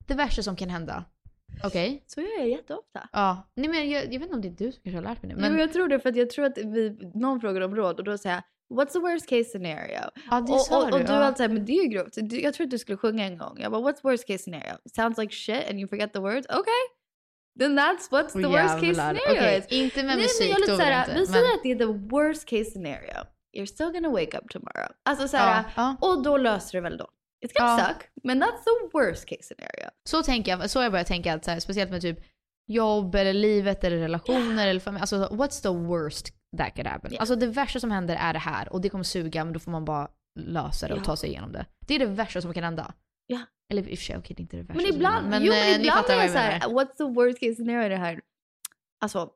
det 0.08 0.14
värsta 0.14 0.44
som 0.44 0.56
kan 0.56 0.70
hända. 0.70 1.06
Okej? 1.64 2.04
Så 2.08 2.22
gör 2.22 2.38
jag 2.40 2.50
jätteofta. 2.50 3.10
Ja. 3.12 3.52
Nej, 3.56 3.70
men 3.70 3.90
jag, 3.90 4.04
jag 4.04 4.10
vet 4.20 4.22
inte 4.22 4.36
om 4.36 4.42
det 4.42 4.48
är 4.48 4.66
du 4.66 4.72
som 4.72 4.82
kanske 4.84 4.98
har 4.98 5.04
lärt 5.04 5.22
mig 5.24 5.30
det. 5.36 5.42
Men 5.42 5.52
Men 5.52 5.62
jag 5.62 5.74
tror 5.74 5.88
det 5.88 6.00
för 6.00 6.10
att 6.10 6.16
jag 6.16 6.30
tror 6.30 6.46
att 6.46 6.58
vi, 6.58 7.12
någon 7.16 7.42
frågar 7.42 7.62
om 7.62 7.76
råd 7.76 8.00
och 8.00 8.04
då 8.06 8.18
säger 8.18 8.36
jag 8.36 8.44
What's 8.78 8.92
the 8.94 9.00
worst 9.00 9.30
case 9.30 9.44
scenario? 9.44 10.00
ja, 10.32 10.42
det 10.42 10.54
Och, 10.54 10.72
och, 10.72 10.84
och 10.94 11.00
du 11.00 11.06
ja. 11.06 11.14
alltid 11.14 11.38
säger 11.38 11.50
men 11.54 11.66
det 11.66 11.72
är 11.72 11.84
ju 11.84 11.90
grovt. 11.90 12.18
Jag 12.32 12.54
tror 12.54 12.66
att 12.66 12.72
du 12.72 12.78
skulle 12.78 12.98
sjunga 12.98 13.26
en 13.26 13.38
gång. 13.38 13.58
Jag 13.60 13.72
bara 13.72 13.82
what's 13.92 14.00
worst 14.04 14.28
case 14.28 14.44
scenario? 14.44 14.74
Sounds 14.96 15.18
like 15.18 15.34
shit 15.36 15.70
and 15.70 15.80
you 15.80 15.88
forget 15.88 16.14
the 16.14 16.20
words? 16.20 16.48
Okay. 16.48 16.84
Then 17.60 17.80
that's 17.80 18.10
what's 18.12 18.32
the 18.34 18.48
worst 18.48 18.74
case 18.82 18.94
scenario 18.94 19.58
is. 19.60 19.68
inte 19.68 19.96
med 19.98 20.06
Nej, 20.06 20.16
men 20.16 20.18
musik, 20.18 20.50
jag 20.52 20.58
då 20.58 20.62
vill 20.62 20.70
jag 20.70 20.78
såhär, 20.80 21.00
inte. 21.02 21.14
Vi 21.14 21.20
Men- 21.20 21.28
säger 21.28 21.54
att 21.56 21.64
det 21.64 21.72
är 21.72 21.76
the 21.76 21.86
worst 22.16 22.46
case 22.50 22.66
scenario. 22.66 23.18
You're 23.58 23.66
still 23.66 23.92
gonna 23.92 24.10
wake 24.10 24.38
up 24.38 24.50
tomorrow. 24.50 24.88
Alltså 25.10 25.28
såhär, 25.28 25.64
Ja, 25.76 25.96
och 26.02 26.24
då 26.24 26.38
löser 26.38 26.78
du 26.78 26.82
väl 26.82 26.98
då. 26.98 27.08
It's 27.46 27.54
gonna 27.60 27.80
Ja. 27.80 27.88
suck, 27.88 28.10
men 28.24 28.44
that's 28.44 28.64
the 28.64 28.98
worst 28.98 29.26
case 29.26 29.44
scenario. 29.44 29.90
Så 30.10 30.24
tänker 30.24 30.52
jag, 30.58 30.70
så 30.70 30.82
jag 30.82 30.92
börjat 30.92 31.08
tänka 31.08 31.34
att 31.34 31.46
så 31.46 31.52
här, 31.52 31.60
speciellt 31.60 31.92
med 31.92 32.02
typ 32.02 32.18
jobb 32.68 33.16
eller 33.16 33.34
livet 33.34 33.84
eller 33.84 33.98
relationer 33.98 34.68
eller 34.68 34.80
familj. 34.80 35.02
Alltså 35.02 35.16
what's 35.32 35.62
the 35.62 35.70
worst 35.70 36.28
that 36.58 36.76
could 36.76 36.88
happen? 36.88 37.12
Yeah. 37.12 37.22
Alltså 37.22 37.36
det 37.36 37.48
värsta 37.48 37.80
som 37.80 37.92
händer 37.92 38.16
är 38.16 38.34
det 38.34 38.40
här 38.40 38.74
och 38.74 38.82
det 38.82 38.90
kommer 38.90 39.04
suga 39.04 39.44
men 39.44 39.54
då 39.54 39.60
får 39.60 39.72
man 39.72 39.86
bara 39.86 40.08
lösa 40.40 40.88
det 40.88 40.94
och 40.94 41.00
Ja. 41.00 41.04
ta 41.04 41.16
sig 41.16 41.30
igenom 41.30 41.52
det. 41.52 41.66
Det 41.88 41.96
är 41.96 42.00
det 42.00 42.06
värsta 42.06 42.42
som 42.42 42.54
kan 42.54 42.64
hända. 42.64 42.94
Ja. 43.32 43.40
Eller 43.72 43.90
i 43.90 43.94
och 43.96 43.98
för 44.00 44.06
sig, 44.06 44.18
okej 44.18 44.36
det 44.36 44.42
är 44.42 44.44
inte 44.44 44.58
det 44.58 44.64
värsta 44.64 44.82
Men 44.84 44.94
ibland, 44.96 45.34
hända. 45.34 45.48
jo, 45.48 45.54
eh, 45.54 45.60
men 45.60 45.82
ni 45.82 45.88
ibland 45.88 46.06
är 46.10 46.16
menar. 46.18 46.28
såhär, 46.28 46.60
what's 46.60 46.96
the 46.98 47.04
worst 47.04 47.40
case 47.40 47.56
scenario 47.56 47.86
i 47.86 47.90
det 47.90 47.96
här? 47.98 48.22
Alltså, 49.02 49.30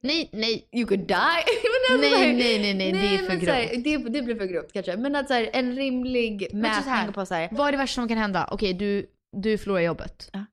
Nej, 0.00 0.30
nej. 0.32 0.68
you 0.72 0.86
could 0.86 1.00
die. 1.06 1.14
men 1.14 1.96
alltså, 1.96 2.10
Nej, 2.10 2.26
här- 2.26 2.32
nej, 2.38 2.58
nej, 2.58 2.74
nej, 2.74 2.92
det 2.92 3.14
är 3.14 3.18
för 3.18 3.28
men 3.28 3.40
så 3.40 3.50
här, 3.52 3.68
grovt. 3.74 3.84
det, 3.84 3.96
det 4.18 4.22
blir 4.22 4.34
för 4.36 4.46
grovt 4.46 4.72
kanske. 4.72 4.96
Men 4.96 5.16
att 5.16 5.28
så 5.28 5.34
här, 5.34 5.50
en 5.52 5.76
rimlig 5.76 6.48
Men 6.52 6.60
mätning 6.60 7.12
på 7.12 7.26
så 7.26 7.34
här, 7.34 7.48
Vad 7.52 7.68
är 7.68 7.72
det 7.72 7.78
värsta 7.78 7.94
som 8.00 8.08
kan 8.08 8.18
hända? 8.18 8.48
Okej, 8.52 8.72
du, 8.74 9.06
du 9.36 9.58
förlorar 9.58 9.80
jobbet. 9.80 10.30
Ja. 10.32 10.44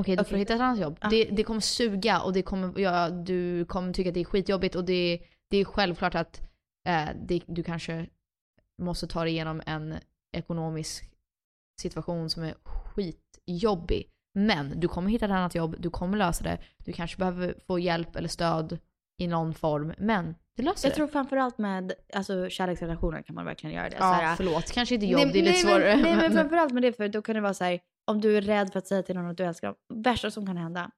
Okej, 0.00 0.16
du 0.16 0.20
Okej. 0.22 0.30
får 0.30 0.36
hitta 0.36 0.54
ett 0.54 0.60
annat 0.60 0.78
jobb. 0.80 0.98
Ja. 1.00 1.08
Det, 1.08 1.24
det 1.24 1.42
kommer 1.42 1.60
suga 1.60 2.20
och 2.20 2.32
det 2.32 2.42
kommer, 2.42 2.78
ja, 2.80 3.10
du 3.10 3.64
kommer 3.64 3.92
tycka 3.92 4.08
att 4.10 4.14
det 4.14 4.20
är 4.20 4.24
skitjobbigt 4.24 4.74
och 4.74 4.84
det, 4.84 5.20
det 5.50 5.56
är 5.56 5.64
självklart 5.64 6.14
att 6.14 6.40
eh, 6.88 7.08
det, 7.28 7.42
du 7.46 7.62
kanske 7.62 8.06
måste 8.82 9.06
ta 9.06 9.24
dig 9.24 9.32
igenom 9.32 9.62
en 9.66 9.94
ekonomisk 10.36 11.09
situation 11.80 12.30
som 12.30 12.42
är 12.42 12.54
skitjobbig. 12.64 14.10
Men 14.34 14.80
du 14.80 14.88
kommer 14.88 15.10
hitta 15.10 15.24
ett 15.24 15.32
annat 15.32 15.54
jobb, 15.54 15.76
du 15.78 15.90
kommer 15.90 16.18
lösa 16.18 16.44
det. 16.44 16.58
Du 16.84 16.92
kanske 16.92 17.18
behöver 17.18 17.54
få 17.66 17.78
hjälp 17.78 18.16
eller 18.16 18.28
stöd 18.28 18.78
i 19.18 19.26
någon 19.26 19.54
form, 19.54 19.94
men 19.98 20.34
du 20.56 20.62
löser 20.62 20.88
jag 20.88 20.92
det. 20.92 20.96
tror 20.96 21.06
framförallt 21.06 21.58
med 21.58 21.92
alltså, 22.14 22.48
kärleksrelationer 22.48 23.22
kan 23.22 23.34
man 23.34 23.44
verkligen 23.44 23.76
göra 23.76 23.88
det. 23.88 23.96
ja, 23.98 24.00
så 24.00 24.22
här, 24.22 24.36
förlåt, 24.36 24.72
kanske 24.72 24.94
inte 24.94 25.06
jobb, 25.06 25.22
nej, 25.22 25.32
det 25.32 25.38
är 25.38 25.42
lite 25.42 25.52
nej, 25.52 25.62
svårare. 25.62 25.96
Men, 25.96 26.02
nej 26.02 26.16
men- 26.16 26.32
framförallt 26.32 26.72
med 26.72 26.82
det 26.82 26.92
för 26.92 27.08
då 27.08 27.22
kan 27.22 27.34
det 27.34 27.40
vara 27.40 27.54
så 27.54 27.64
här, 27.64 27.80
om 28.06 28.20
du 28.20 28.36
är 28.36 28.42
rädd 28.42 28.72
för 28.72 28.78
att 28.78 28.86
säga 28.86 29.02
till 29.02 29.14
någon 29.14 29.26
att 29.30 29.36
du 29.36 29.44
älskar 29.44 29.68
dem, 29.68 30.02
värsta 30.02 30.30
som 30.30 30.46
kan 30.46 30.56
hända, 30.56 30.90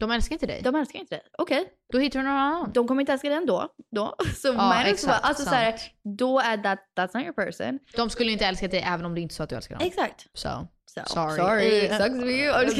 de 0.00 0.10
älskar 0.10 0.34
inte 0.34 0.46
dig. 0.46 0.60
de 0.62 0.74
älskar 0.74 0.98
inte 0.98 1.14
dig. 1.14 1.22
Okej, 1.38 1.64
Då 1.92 1.98
hittar 1.98 2.18
du 2.20 2.24
någon 2.26 2.36
annan. 2.36 2.70
de 2.74 2.88
kommer 2.88 3.00
inte 3.02 3.12
älska 3.12 3.28
dig 3.28 3.36
ändå. 3.36 3.68
Då. 3.96 4.14
Så 4.36 4.48
Ja, 4.48 4.84
exakt. 4.84 5.24
Alltså 5.24 5.44
så 5.44 5.50
här, 5.50 5.74
då 6.18 6.40
är 6.40 6.56
that, 6.56 6.78
that's 6.98 7.10
not 7.16 7.22
your 7.24 7.32
person. 7.32 7.78
De 7.96 8.10
skulle 8.10 8.32
inte 8.32 8.46
älska 8.46 8.68
dig 8.68 8.80
även 8.86 9.06
om 9.06 9.14
det 9.14 9.20
inte 9.20 9.32
är 9.32 9.34
så 9.34 9.42
att 9.42 9.48
du 9.50 9.56
älskar 9.56 9.78
dem. 9.78 9.86
Exakt. 9.86 10.26
Så. 10.34 10.68
So, 10.90 11.00
Sorry. 11.06 11.36
sorry. 11.36 11.86
Eh, 11.86 11.96
Sucks 11.98 12.20
for 12.20 12.30
you. 12.30 12.62
Just 12.64 12.76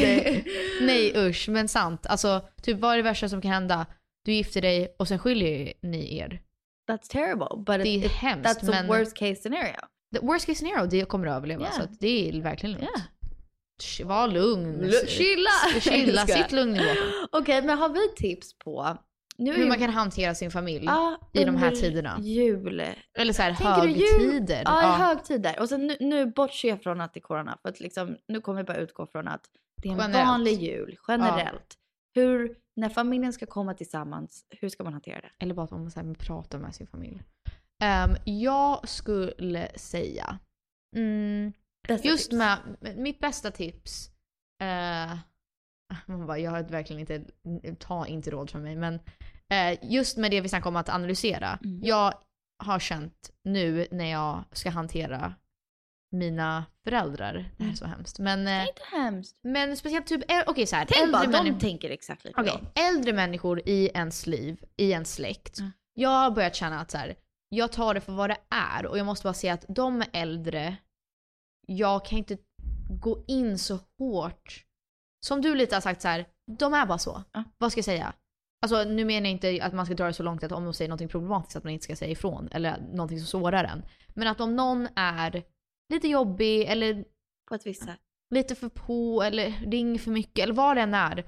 nej. 0.80 1.12
usch, 1.16 1.48
men 1.48 1.68
sant. 1.68 2.06
Alltså, 2.06 2.48
typ 2.62 2.78
vad 2.80 2.92
är 2.92 2.96
det 2.96 3.02
värsta 3.02 3.28
som 3.28 3.40
kan 3.42 3.50
hända? 3.50 3.86
Du 4.24 4.32
gifter 4.32 4.60
dig 4.62 4.94
och 4.98 5.08
sen 5.08 5.18
skiljer 5.18 5.72
ni 5.82 6.16
er. 6.18 6.40
That's 6.90 7.08
terrible. 7.10 7.46
But 7.56 7.66
Det 7.66 7.88
är 7.88 7.98
it, 7.98 8.04
it, 8.04 8.12
hemskt, 8.12 8.48
that's 8.48 8.60
the 8.60 8.66
men- 8.70 8.86
worst 8.86 9.16
case 9.16 9.34
scenario. 9.34 9.74
The 10.14 10.20
worst 10.26 10.46
case 10.46 10.58
scenario, 10.58 10.86
det 10.86 11.04
kommer 11.08 11.26
du 11.26 11.32
överleva. 11.32 11.62
Yeah. 11.62 11.74
Så 11.76 11.82
det 12.00 12.28
är 12.28 12.42
verkligen 12.42 12.72
lugnt. 12.72 12.90
Yeah. 12.96 13.02
Var 14.04 14.28
lugn. 14.28 14.80
Lu- 14.84 15.06
chilla! 15.06 15.80
Chilla, 15.80 16.26
sitt 16.26 16.52
lugn 16.52 16.76
i 16.76 16.78
båten. 16.78 16.96
Okej, 17.32 17.62
men 17.62 17.78
har 17.78 17.88
vi 17.88 18.08
tips 18.16 18.58
på 18.58 18.96
nu 19.40 19.52
Hur 19.52 19.62
ju- 19.62 19.68
man 19.68 19.78
kan 19.78 19.90
hantera 19.90 20.34
sin 20.34 20.50
familj 20.50 20.84
Ja, 20.84 21.20
i 21.32 21.44
de 21.44 21.56
här 21.56 21.70
tiderna. 21.70 22.18
Jul. 22.20 22.82
Eller 23.18 23.32
så 23.32 23.42
här 23.42 23.50
högtider. 23.52 24.62
Ja, 24.64 24.82
Ja. 24.82 24.88
högtider. 25.06 25.60
Och 25.60 25.68
sen 25.68 25.86
nu, 25.86 25.96
nu 26.00 26.26
bortser 26.26 26.68
jag 26.68 26.82
från 26.82 27.00
att 27.00 27.14
det 27.14 27.18
är 27.18 27.22
corona. 27.22 27.58
För 27.62 27.68
att 27.68 27.80
liksom, 27.80 28.16
nu 28.28 28.40
kommer 28.40 28.58
vi 28.62 28.64
bara 28.66 28.76
utgå 28.76 29.06
från 29.06 29.28
att 29.28 29.40
det 29.82 29.88
är 29.88 29.92
en 29.92 29.98
Generellt. 29.98 30.28
vanlig 30.28 30.62
jul, 30.62 30.96
generellt. 31.08 31.74
Hur, 32.14 32.56
när 32.76 32.88
familjen 32.88 33.32
ska 33.32 33.46
komma 33.46 33.74
tillsammans, 33.74 34.44
hur 34.50 34.68
ska 34.68 34.84
man 34.84 34.92
hantera 34.92 35.20
det? 35.20 35.30
Eller 35.44 35.54
bara 35.54 35.64
att 35.64 35.70
man 35.70 35.90
så 35.90 36.00
här, 36.00 36.14
pratar 36.14 36.58
med 36.58 36.74
sin 36.74 36.86
familj. 36.86 37.22
Ehm, 37.82 38.10
jag 38.24 38.88
skulle 38.88 39.68
säga, 39.78 40.38
mm, 40.96 41.52
Bästa 41.88 42.08
just 42.08 42.30
tips. 42.30 42.38
med 42.38 42.58
mitt 42.96 43.18
bästa 43.20 43.50
tips. 43.50 44.10
eh, 44.62 45.16
man 46.06 46.26
bara, 46.26 46.38
jag 46.38 46.50
har 46.50 46.62
verkligen 46.62 47.00
inte, 47.00 47.24
ta 47.78 48.06
inte 48.06 48.30
råd 48.30 48.50
från 48.50 48.62
mig, 48.62 48.76
men 48.76 48.94
eh, 49.50 49.78
just 49.90 50.16
med 50.16 50.30
det 50.30 50.40
vi 50.40 50.48
snackade 50.48 50.68
om 50.68 50.76
att 50.76 50.88
analysera. 50.88 51.58
Mm. 51.64 51.80
Jag 51.84 52.14
har 52.64 52.78
känt 52.78 53.30
nu 53.44 53.86
när 53.90 54.10
jag 54.10 54.44
ska 54.52 54.70
hantera 54.70 55.34
mina 56.12 56.64
föräldrar, 56.84 57.50
det 57.56 57.64
här 57.64 57.70
är 57.70 57.74
så 57.76 57.86
hemskt, 57.86 58.18
men, 58.18 58.44
Det 58.44 58.50
eh, 58.50 58.56
är 58.62 58.68
inte 58.68 58.82
hemskt. 58.96 59.36
men 59.42 59.76
speciellt 59.76 60.06
typ, 60.06 60.30
eh, 60.30 60.42
okej 60.46 60.66
så 60.66 60.76
här, 60.76 60.86
Tänk 60.90 61.12
bara, 61.12 61.22
äldre 61.22 61.38
de 61.38 61.44
människor. 61.44 61.60
tänker 61.60 61.90
exakt 61.90 62.24
lika 62.24 62.40
Okej, 62.40 62.58
bra. 62.74 62.82
äldre 62.88 63.12
människor 63.12 63.68
i 63.68 63.90
ens 63.94 64.26
liv, 64.26 64.64
i 64.76 64.90
ens 64.90 65.14
släkt. 65.14 65.58
Mm. 65.58 65.70
Jag 65.94 66.08
har 66.10 66.30
börjat 66.30 66.54
känna 66.54 66.80
att 66.80 66.90
så 66.90 66.98
här, 66.98 67.14
jag 67.48 67.72
tar 67.72 67.94
det 67.94 68.00
för 68.00 68.12
vad 68.12 68.30
det 68.30 68.36
är 68.50 68.86
och 68.86 68.98
jag 68.98 69.06
måste 69.06 69.24
bara 69.24 69.34
säga 69.34 69.52
att 69.54 69.64
de 69.68 70.00
är 70.00 70.08
äldre, 70.12 70.76
jag 71.68 72.04
kan 72.04 72.18
inte 72.18 72.38
gå 73.00 73.24
in 73.28 73.58
så 73.58 73.78
hårt. 73.98 74.64
Som 75.26 75.40
du 75.42 75.54
lite 75.54 75.76
har 75.76 75.80
sagt 75.80 76.02
så 76.02 76.08
här, 76.08 76.26
de 76.58 76.74
är 76.74 76.86
bara 76.86 76.98
så. 76.98 77.22
Ja. 77.32 77.44
Vad 77.58 77.72
ska 77.72 77.78
jag 77.78 77.84
säga? 77.84 78.12
Alltså 78.62 78.84
nu 78.84 79.04
menar 79.04 79.26
jag 79.26 79.32
inte 79.32 79.64
att 79.64 79.72
man 79.74 79.86
ska 79.86 79.94
dra 79.94 80.06
det 80.06 80.12
så 80.12 80.22
långt 80.22 80.42
att 80.44 80.52
om 80.52 80.64
de 80.64 80.74
säger 80.74 80.88
något 80.88 81.10
problematiskt 81.10 81.56
att 81.56 81.64
man 81.64 81.72
inte 81.72 81.84
ska 81.84 81.96
säga 81.96 82.10
ifrån 82.10 82.48
eller 82.52 82.78
någonting 82.80 83.18
som 83.18 83.26
sårar 83.26 83.64
en. 83.64 83.82
Men 84.14 84.28
att 84.28 84.40
om 84.40 84.56
någon 84.56 84.88
är 84.96 85.42
lite 85.92 86.08
jobbig 86.08 86.62
eller 86.62 87.04
På 87.48 87.54
ett 87.54 87.66
visst 87.66 87.84
sätt. 87.84 87.98
lite 88.34 88.54
för 88.54 88.68
på 88.68 89.22
eller 89.22 89.50
ringer 89.50 89.98
för 89.98 90.10
mycket 90.10 90.42
eller 90.42 90.54
vad 90.54 90.76
det 90.76 90.80
än 90.82 90.94
är. 90.94 91.24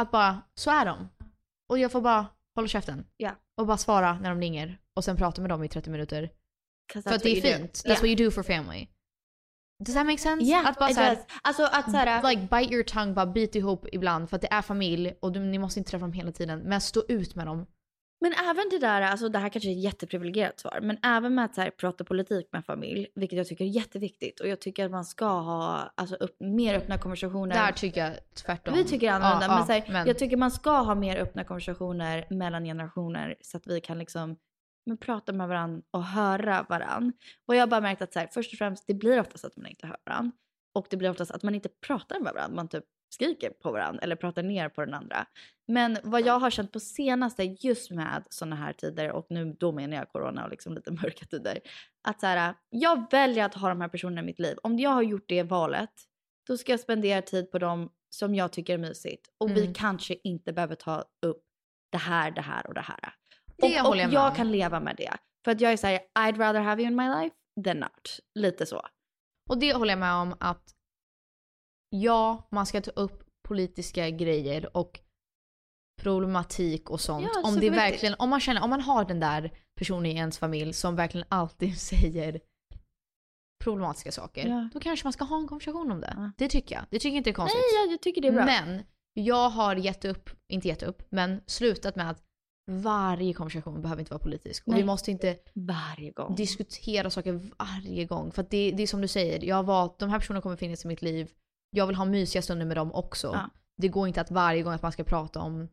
Att 0.00 0.10
bara, 0.10 0.40
så 0.54 0.70
är 0.70 0.84
de. 0.86 1.08
Och 1.68 1.78
jag 1.78 1.92
får 1.92 2.00
bara 2.00 2.26
hålla 2.54 2.68
käften. 2.68 3.06
Ja. 3.16 3.30
Och 3.56 3.66
bara 3.66 3.76
svara 3.76 4.18
när 4.18 4.30
de 4.30 4.40
ringer. 4.40 4.78
Och 4.96 5.04
sen 5.04 5.16
prata 5.16 5.40
med 5.40 5.50
dem 5.50 5.64
i 5.64 5.68
30 5.68 5.90
minuter. 5.90 6.30
För 6.92 6.98
att 7.12 7.22
det 7.22 7.30
är 7.38 7.40
fint. 7.58 7.72
That's 7.72 7.86
Yeah. 7.86 8.00
what 8.00 8.06
you 8.08 8.16
do 8.16 8.30
for 8.30 8.42
family. 8.42 8.88
Does 9.78 9.94
that 9.94 10.06
make 10.06 10.18
sense? 10.18 10.44
Yeah, 10.44 10.66
att 10.66 10.78
bara 10.78 10.90
it 10.90 10.96
så 10.96 11.02
här, 11.02 11.14
does. 11.14 11.24
Alltså 11.42 11.62
att 11.64 11.90
så 11.90 11.96
här, 11.96 12.30
like 12.30 12.42
bite 12.42 12.74
your 12.74 12.84
tongue, 12.84 13.14
bara 13.14 13.26
bit 13.26 13.54
ihop 13.54 13.86
ibland 13.92 14.30
för 14.30 14.36
att 14.36 14.42
det 14.42 14.52
är 14.52 14.62
familj 14.62 15.14
och 15.20 15.32
du, 15.32 15.40
ni 15.40 15.58
måste 15.58 15.80
inte 15.80 15.90
träffa 15.90 16.02
dem 16.04 16.12
hela 16.12 16.32
tiden. 16.32 16.58
Men 16.60 16.80
stå 16.80 17.02
ut 17.08 17.34
med 17.34 17.46
dem. 17.46 17.66
Men 18.20 18.32
även 18.32 18.68
det 18.70 18.78
där, 18.78 19.02
alltså 19.02 19.28
det 19.28 19.38
här 19.38 19.48
kanske 19.48 19.68
är 19.70 19.72
ett 19.72 19.82
jätteprivilegierat 19.82 20.60
svar, 20.60 20.78
men 20.82 20.98
även 21.02 21.34
med 21.34 21.44
att 21.44 21.54
så 21.54 21.60
här, 21.60 21.70
prata 21.70 22.04
politik 22.04 22.48
med 22.52 22.64
familj, 22.64 23.06
vilket 23.14 23.36
jag 23.36 23.46
tycker 23.46 23.64
är 23.64 23.68
jätteviktigt. 23.68 24.40
Och 24.40 24.48
jag 24.48 24.60
tycker 24.60 24.84
att 24.84 24.90
man 24.90 25.04
ska 25.04 25.26
ha 25.26 25.92
alltså, 25.94 26.14
upp, 26.16 26.36
mer 26.40 26.74
öppna 26.74 26.98
konversationer. 26.98 27.54
Där 27.54 27.72
tycker 27.72 28.00
jag 28.04 28.12
tvärtom. 28.34 28.74
Vi 28.74 28.84
tycker 28.84 29.10
annorlunda, 29.10 29.46
Ja, 29.46 29.48
men, 29.48 29.58
ja, 29.58 29.66
så 29.66 29.72
här, 29.72 29.84
men- 29.88 30.06
jag 30.06 30.18
tycker 30.18 30.36
man 30.36 30.50
ska 30.50 30.70
ha 30.70 30.94
mer 30.94 31.16
öppna 31.16 31.44
konversationer 31.44 32.26
mellan 32.30 32.64
generationer 32.64 33.34
så 33.40 33.56
att 33.56 33.66
vi 33.66 33.80
kan 33.80 33.98
liksom 33.98 34.36
men, 34.86 34.96
prata 34.96 35.32
med 35.32 35.48
varandra 35.48 35.82
och 35.90 36.04
höra 36.04 36.66
varandra. 36.68 37.12
Och 37.46 37.54
jag 37.56 37.60
har 37.62 37.66
bara 37.66 37.80
märkt 37.80 38.02
att 38.02 38.12
så 38.12 38.18
här, 38.18 38.26
först 38.32 38.52
och 38.52 38.58
främst, 38.58 38.84
det 38.86 38.94
blir 38.94 39.20
oftast 39.20 39.44
att 39.44 39.56
man 39.56 39.66
inte 39.66 39.86
hör 39.86 39.96
varandra. 40.06 40.32
Och 40.74 40.86
det 40.90 40.96
blir 40.96 41.10
oftast 41.10 41.30
att 41.30 41.42
man 41.42 41.54
inte 41.54 41.68
pratar 41.86 42.20
med 42.20 42.32
varandra, 42.34 42.56
man 42.56 42.68
typ 42.68 42.84
skriker 43.14 43.50
på 43.50 43.72
varandra 43.72 44.00
eller 44.02 44.16
pratar 44.16 44.42
ner 44.42 44.68
på 44.68 44.84
den 44.84 44.94
andra. 44.94 45.26
Men 45.68 45.98
vad 46.04 46.26
jag 46.26 46.38
har 46.38 46.50
känt 46.50 46.72
på 46.72 46.80
senaste 46.80 47.42
just 47.44 47.90
med 47.90 48.24
sådana 48.30 48.56
här 48.56 48.72
tider 48.72 49.12
och 49.12 49.26
nu 49.30 49.56
då 49.60 49.72
menar 49.72 49.96
jag 49.96 50.08
corona 50.08 50.44
och 50.44 50.50
liksom 50.50 50.74
lite 50.74 50.90
mörka 51.02 51.26
tider. 51.26 51.58
Att 52.08 52.20
så 52.20 52.26
här, 52.26 52.54
jag 52.70 53.10
väljer 53.10 53.44
att 53.44 53.54
ha 53.54 53.68
de 53.68 53.80
här 53.80 53.88
personerna 53.88 54.20
i 54.20 54.24
mitt 54.24 54.38
liv. 54.38 54.56
Om 54.62 54.78
jag 54.78 54.90
har 54.90 55.02
gjort 55.02 55.24
det 55.28 55.42
valet, 55.42 55.90
då 56.48 56.56
ska 56.56 56.72
jag 56.72 56.80
spendera 56.80 57.22
tid 57.22 57.50
på 57.50 57.58
dem 57.58 57.90
som 58.10 58.34
jag 58.34 58.52
tycker 58.52 58.74
är 58.74 58.78
mysigt. 58.78 59.28
Och 59.38 59.50
vi 59.50 59.60
Mm. 59.60 59.74
kanske 59.74 60.16
inte 60.24 60.52
behöver 60.52 60.74
ta 60.74 61.04
upp 61.26 61.42
det 61.92 61.98
här, 61.98 62.30
det 62.30 62.40
här 62.40 62.66
och 62.66 62.74
det 62.74 62.80
här. 62.80 63.14
Det 63.56 63.80
och, 63.80 63.86
håller 63.86 64.00
jag 64.00 64.08
med 64.08 64.16
jag 64.16 64.36
kan 64.36 64.52
leva 64.52 64.80
med 64.80 64.96
det. 64.96 65.16
För 65.44 65.50
att 65.50 65.60
jag 65.60 65.72
är 65.72 65.76
såhär, 65.76 66.00
I'd 66.18 66.38
rather 66.38 66.60
have 66.60 66.82
you 66.82 66.90
in 66.90 66.96
my 66.96 67.08
life 67.08 67.36
than 67.64 67.76
not. 67.76 68.20
Lite 68.34 68.66
så. 68.66 68.82
Och 69.50 69.58
det 69.58 69.72
håller 69.72 69.92
jag 69.92 69.98
med 69.98 70.14
om 70.14 70.36
att 70.40 70.74
ja, 71.90 72.48
man 72.50 72.66
ska 72.66 72.80
ta 72.80 72.90
upp 72.90 73.24
politiska 73.48 74.10
grejer 74.10 74.76
och 74.76 75.00
problematik 76.02 76.90
och 76.90 77.00
sånt. 77.00 77.28
Ja, 77.34 77.42
om 77.48 77.60
det 77.60 77.70
verkligen, 77.70 78.14
om 78.18 78.30
man 78.30 78.40
känner, 78.40 78.64
om 78.64 78.70
man 78.70 78.80
har 78.80 79.04
den 79.04 79.20
där 79.20 79.50
personen 79.78 80.06
i 80.06 80.14
ens 80.14 80.38
familj 80.38 80.72
som 80.72 80.96
verkligen 80.96 81.26
alltid 81.28 81.78
säger 81.80 82.40
problematiska 83.64 84.12
saker. 84.12 84.48
Ja. 84.48 84.68
Då 84.72 84.80
kanske 84.80 85.06
man 85.06 85.12
ska 85.12 85.24
ha 85.24 85.38
en 85.38 85.48
konversation 85.48 85.92
om 85.92 86.00
det. 86.00 86.14
Ja. 86.16 86.30
Det 86.38 86.48
tycker 86.48 86.74
jag. 86.74 86.84
Det 86.90 86.98
tycker 86.98 87.08
jag 87.08 87.16
inte 87.16 87.30
är 87.30 87.34
konstigt. 87.34 87.60
Nej, 87.60 87.90
jag 87.90 88.00
tycker 88.00 88.22
det 88.22 88.28
är 88.28 88.32
bra. 88.32 88.44
Men 88.44 88.82
jag 89.12 89.50
har 89.50 89.76
gett 89.76 90.04
upp, 90.04 90.30
inte 90.48 90.68
gett 90.68 90.82
upp, 90.82 91.02
men 91.10 91.40
slutat 91.46 91.96
med 91.96 92.10
att 92.10 92.22
varje 92.66 93.32
konversation 93.34 93.82
behöver 93.82 94.00
inte 94.00 94.10
vara 94.10 94.22
politisk. 94.22 94.66
Och 94.66 94.72
Nej. 94.72 94.80
vi 94.82 94.86
måste 94.86 95.10
inte 95.10 95.36
Varje 95.54 96.10
gång. 96.10 96.34
diskutera 96.34 97.10
saker 97.10 97.40
varje 97.58 98.04
gång. 98.04 98.32
För 98.32 98.42
att 98.42 98.50
det, 98.50 98.70
det 98.76 98.82
är 98.82 98.86
som 98.86 99.00
du 99.00 99.08
säger, 99.08 99.44
jag 99.44 99.56
har 99.56 99.62
valt, 99.62 99.98
de 99.98 100.10
här 100.10 100.18
personerna 100.18 100.40
kommer 100.42 100.56
finnas 100.56 100.84
i 100.84 100.88
mitt 100.88 101.02
liv. 101.02 101.30
Jag 101.70 101.86
vill 101.86 101.96
ha 101.96 102.04
mysiga 102.04 102.42
stunder 102.42 102.66
med 102.66 102.76
dem 102.76 102.92
också. 102.94 103.30
Ja. 103.32 103.50
Det 103.76 103.88
går 103.88 104.08
inte 104.08 104.20
att 104.20 104.30
varje 104.30 104.62
gång 104.62 104.72
att 104.72 104.82
man 104.82 104.92
ska 104.92 105.04
prata 105.04 105.40
om 105.40 105.68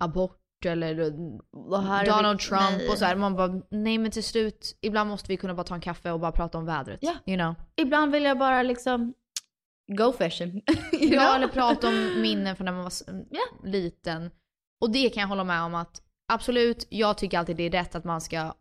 abort 0.00 0.36
eller 0.64 1.00
Och 1.00 1.82
Donald 2.06 2.40
vi- 2.40 2.46
Trump 2.46 2.70
nej. 2.70 2.88
och 2.88 2.98
så 2.98 3.04
här. 3.04 3.16
Man 3.16 3.36
bara, 3.36 3.62
nej 3.70 3.98
men 3.98 4.10
till 4.10 4.24
slut, 4.24 4.78
ibland 4.80 5.10
måste 5.10 5.28
vi 5.28 5.36
kunna 5.36 5.54
bara 5.54 5.64
ta 5.64 5.74
en 5.74 5.80
kaffe 5.80 6.10
och 6.10 6.20
bara 6.20 6.32
prata 6.32 6.58
om 6.58 6.64
vädret. 6.66 6.98
Ja. 7.02 7.14
You 7.26 7.36
know? 7.38 7.54
Ibland 7.76 8.12
vill 8.12 8.22
jag 8.24 8.38
bara 8.38 8.62
liksom 8.62 9.14
go 9.96 10.12
fishing. 10.12 10.62
You 10.92 11.14
Ja, 11.14 11.36
eller 11.36 11.48
prata 11.48 11.88
om 11.88 12.20
minnen 12.20 12.56
från 12.56 12.64
när 12.64 12.72
man 12.72 12.82
var 12.82 12.92
Ja. 13.30 13.40
liten. 13.68 14.30
Och 14.80 14.90
det 14.90 15.08
kan 15.10 15.20
jag 15.20 15.28
hålla 15.28 15.44
med 15.44 15.62
om 15.62 15.74
att 15.74 16.02
absolut, 16.30 16.86
jag 16.90 17.18
tycker 17.18 17.38
alltid 17.38 17.56
det 17.56 17.62
är 17.62 17.70
rätt 17.70 17.94
att 17.94 18.04
man 18.04 18.20
ska 18.20 18.54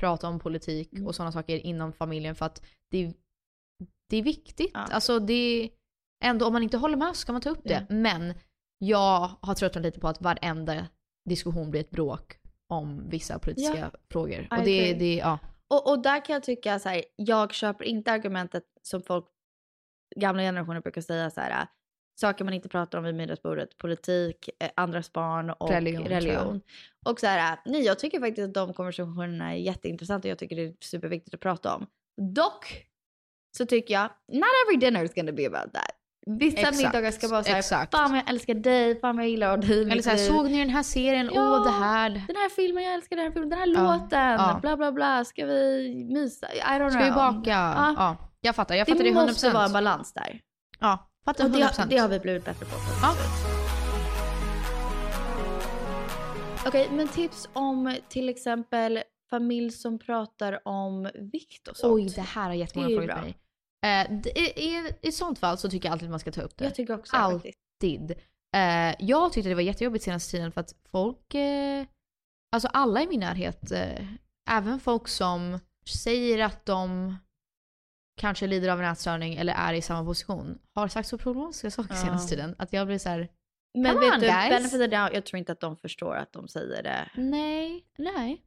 prata 0.00 0.28
om 0.28 0.38
politik 0.38 0.92
Mm. 0.92 1.06
och 1.06 1.14
sådana 1.14 1.32
saker 1.32 1.56
inom 1.66 1.92
familjen 1.92 2.34
för 2.34 2.46
att 2.46 2.62
det 2.90 2.98
är, 3.04 3.14
det 4.10 4.16
är 4.16 4.22
viktigt. 4.22 4.70
Ja. 4.74 4.80
Alltså 4.80 5.18
det 5.18 5.70
ändå, 6.24 6.46
om 6.46 6.52
man 6.52 6.62
inte 6.62 6.76
håller 6.76 6.96
med 6.96 7.08
så 7.08 7.14
ska 7.14 7.32
man 7.32 7.40
ta 7.42 7.50
upp 7.50 7.64
det. 7.64 7.86
Men 7.90 8.34
jag 8.78 9.30
har 9.40 9.54
tröttnat 9.54 9.82
lite 9.82 10.00
på 10.00 10.08
att 10.08 10.20
varenda 10.22 10.86
diskussion 11.28 11.70
blir 11.70 11.80
ett 11.80 11.90
bråk 11.90 12.38
om 12.68 13.08
vissa 13.08 13.38
politiska 13.38 13.78
Ja. 13.92 13.98
frågor. 14.10 14.48
Och 14.50 14.64
det, 14.64 14.94
det, 14.94 15.14
ja. 15.16 15.38
Och, 15.68 15.90
och 15.90 16.02
där 16.02 16.24
kan 16.24 16.34
jag 16.34 16.42
tycka 16.42 16.78
så 16.78 16.88
här, 16.88 17.04
jag 17.16 17.52
köper 17.54 17.84
inte 17.84 18.12
argumentet 18.12 18.64
som 18.82 19.02
folk, 19.02 19.24
gamla 20.16 20.42
generationer 20.42 20.80
brukar 20.80 21.00
säga 21.00 21.30
så 21.30 21.40
här, 21.40 21.66
saker 22.20 22.44
man 22.44 22.54
inte 22.54 22.68
pratar 22.68 22.98
om 22.98 23.04
vid 23.04 23.14
middagsbordet, 23.14 23.78
politik, 23.78 24.48
eh, 24.60 24.70
andras 24.76 25.12
barn 25.12 25.50
och 25.50 25.70
Religion, 25.70 26.04
religion. 26.06 26.60
Och 27.06 27.20
så 27.20 27.26
här, 27.26 27.58
nej 27.64 27.82
jag 27.82 27.98
tycker 27.98 28.20
faktiskt 28.20 28.48
att 28.48 28.54
de 28.54 28.72
konversationerna 28.74 29.52
är 29.52 29.56
jätteintressanta 29.56 30.28
och 30.28 30.30
jag 30.30 30.38
tycker 30.38 30.56
det 30.56 30.62
är 30.64 30.74
superviktigt 30.80 31.34
att 31.34 31.40
prata 31.40 31.74
om. 31.74 31.86
Dock 32.34 32.86
så 33.56 33.66
tycker 33.66 33.94
jag, 33.94 34.02
not 34.32 34.44
every 34.66 34.76
dinner 34.80 35.04
is 35.04 35.14
gonna 35.14 35.32
be 35.32 35.46
about 35.46 35.72
that. 35.74 35.86
Vissa 36.26 36.58
Exakt, 36.58 36.76
middagar 36.76 37.10
ska 37.10 37.28
vara 37.28 37.44
så 37.44 37.50
här, 37.50 37.58
exakt. 37.58 37.94
fan 37.94 38.10
vad 38.10 38.18
jag 38.18 38.30
älskar 38.30 38.54
dig, 38.54 39.00
fan 39.00 39.16
vad 39.16 39.24
jag 39.24 39.30
gillar 39.30 39.56
dig. 39.56 39.82
Eller 39.82 39.94
mitt 39.94 40.04
så 40.04 40.10
här, 40.10 40.16
liv." 40.16 40.26
såg 40.26 40.50
ni 40.50 40.58
den 40.58 40.70
här 40.70 40.82
serien? 40.82 41.28
Åh 41.30 41.36
Ja. 41.36 41.62
det 41.64 41.70
här. 41.70 42.10
Den 42.10 42.36
här 42.36 42.48
filmen, 42.48 42.84
jag 42.84 42.94
älskar 42.94 43.16
den 43.16 43.24
här 43.24 43.32
filmen, 43.32 43.48
den 43.50 43.58
här 43.58 43.66
Ja, 43.66 43.82
låten, 43.96 44.20
ja. 44.32 44.58
bla 44.62 44.76
bla 44.76 44.92
bla, 44.92 45.24
ska 45.24 45.46
vi 45.46 45.94
mysa? 46.12 46.46
I 46.54 46.58
don't 46.60 46.90
Ska 46.90 46.98
vi 46.98 47.04
know. 47.04 47.14
baka? 47.34 47.50
Ja. 47.50 47.94
Ja. 47.96 48.16
Jag 48.40 48.56
fattar, 48.56 48.74
jag 48.74 48.86
fattar 48.88 49.04
det, 49.04 49.10
det 49.10 49.16
100%. 49.20 49.26
måste 49.26 49.50
vara 49.50 49.64
en 49.64 49.72
balans 49.72 50.12
där. 50.12 50.40
Ja, 50.80 51.10
fattar 51.24 51.44
Och 51.44 51.50
100%. 51.50 51.76
det, 51.76 51.94
det 51.94 51.98
har 51.98 52.08
vi 52.08 52.18
blivit 52.18 52.44
bättre 52.44 52.66
på. 52.66 52.76
Ja. 53.02 53.16
Okej, 56.66 56.88
men 56.92 57.08
tips 57.08 57.48
om 57.52 57.96
till 58.08 58.28
exempel 58.28 59.02
familj 59.30 59.70
som 59.70 59.98
pratar 59.98 60.68
om 60.68 61.10
vikt 61.14 61.68
och 61.68 61.76
sånt. 61.76 61.92
Oj, 61.92 62.12
det 62.14 62.20
här 62.20 62.46
har 62.46 62.54
jättemånga 62.54 62.88
frågat 62.88 63.22
mig. 63.22 63.36
Eh, 63.84 64.12
i, 64.26 64.88
I 65.02 65.08
ett 65.08 65.14
sånt 65.14 65.38
fall 65.38 65.58
så 65.58 65.70
tycker 65.70 65.88
jag 65.88 65.92
alltid 65.92 66.06
att 66.06 66.10
man 66.10 66.20
ska 66.20 66.32
ta 66.32 66.42
upp 66.42 66.56
det. 66.56 66.64
Jag 66.64 66.74
tycker 66.74 66.94
också. 66.94 67.16
Alltid. 67.16 68.14
Eh, 68.56 68.94
jag 68.98 69.32
tyckte 69.32 69.48
det 69.48 69.54
var 69.54 69.62
jättejobbigt 69.62 70.04
senaste 70.04 70.30
tiden 70.30 70.52
för 70.52 70.60
att 70.60 70.74
folk, 70.90 71.34
eh, 71.34 71.86
alltså 72.52 72.68
alla 72.68 73.02
i 73.02 73.06
min 73.06 73.20
närhet, 73.20 73.72
eh, 73.72 74.06
även 74.50 74.80
folk 74.80 75.08
som 75.08 75.58
säger 75.86 76.44
att 76.44 76.66
de 76.66 77.16
kanske 78.20 78.46
lider 78.46 78.68
av 78.68 78.82
en 78.82 78.92
ätstörning 78.92 79.34
eller 79.34 79.52
är 79.54 79.74
i 79.74 79.82
samma 79.82 80.04
position, 80.04 80.58
har 80.74 80.88
sagt 80.88 81.08
så 81.08 81.18
problematiska 81.18 81.70
saker 81.70 81.94
Ja. 81.94 82.00
senaste 82.00 82.28
tiden. 82.28 82.54
Att 82.58 82.72
jag 82.72 82.86
blir 82.86 82.98
så 82.98 83.08
här, 83.08 83.28
Men 83.78 84.00
vet 84.00 84.14
on, 84.14 84.20
du, 84.20 84.26
guys. 84.26 84.48
benefit 84.48 84.80
of 84.80 84.90
doubt, 84.90 85.10
jag 85.14 85.26
tror 85.26 85.38
inte 85.38 85.52
att 85.52 85.60
de 85.60 85.76
förstår 85.76 86.14
att 86.16 86.32
de 86.32 86.48
säger 86.48 86.82
det. 86.82 87.10
nej, 87.14 87.84
nej. 87.98 88.42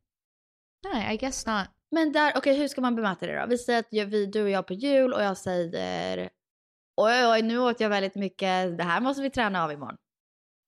Nej, 0.94 1.14
I 1.16 1.18
guess 1.18 1.46
not. 1.46 1.68
Men 1.96 2.12
där, 2.12 2.34
okej 2.36 2.58
hur 2.58 2.68
ska 2.68 2.82
man 2.82 2.96
bemöta 2.96 3.28
det 3.28 3.40
då? 3.42 3.46
Vi 3.50 3.58
säger 3.58 3.80
att 3.80 3.88
vi, 3.92 4.26
du 4.26 4.44
och 4.44 4.50
jag 4.50 4.68
på 4.68 4.74
jul 4.74 5.14
och 5.14 5.24
jag 5.24 5.38
säger 5.38 6.30
oj 7.02 7.28
oj 7.28 7.42
nu 7.42 7.60
åt 7.60 7.80
jag 7.80 7.90
väldigt 7.90 8.16
mycket, 8.16 8.78
det 8.78 8.84
här 8.84 9.02
måste 9.02 9.22
vi 9.22 9.30
träna 9.30 9.64
av 9.64 9.72
imorgon. 9.72 9.96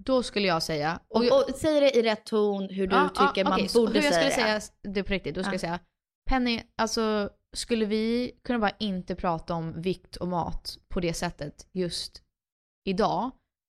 Då 0.03 0.23
skulle 0.23 0.47
jag 0.47 0.63
säga, 0.63 0.99
Och, 1.07 1.21
och 1.25 1.55
säger 1.55 1.81
det 1.81 1.97
i 1.97 2.01
rätt 2.01 2.25
ton 2.25 2.69
hur 2.69 2.87
du 2.87 2.95
ja, 2.95 3.09
tycker 3.09 3.43
man 3.43 3.53
okej, 3.53 3.67
så 3.67 3.79
borde 3.85 3.99
hur 3.99 4.05
jag 4.05 4.13
säga 4.13 4.31
skulle 4.31 4.53
det. 4.53 4.61
säga 4.61 4.93
det 4.93 5.03
på 5.03 5.13
riktigt, 5.13 5.35
då 5.35 5.41
Ja. 5.41 5.51
jag 5.51 5.59
säga 5.61 5.79
Penny, 6.29 6.61
alltså 6.77 7.29
skulle 7.55 7.85
vi 7.85 8.31
kunna 8.43 8.59
bara 8.59 8.71
inte 8.79 9.15
prata 9.15 9.53
om 9.53 9.81
vikt 9.81 10.15
och 10.15 10.27
mat 10.27 10.77
på 10.89 10.99
det 10.99 11.13
sättet 11.13 11.67
just 11.71 12.23
idag? 12.85 13.31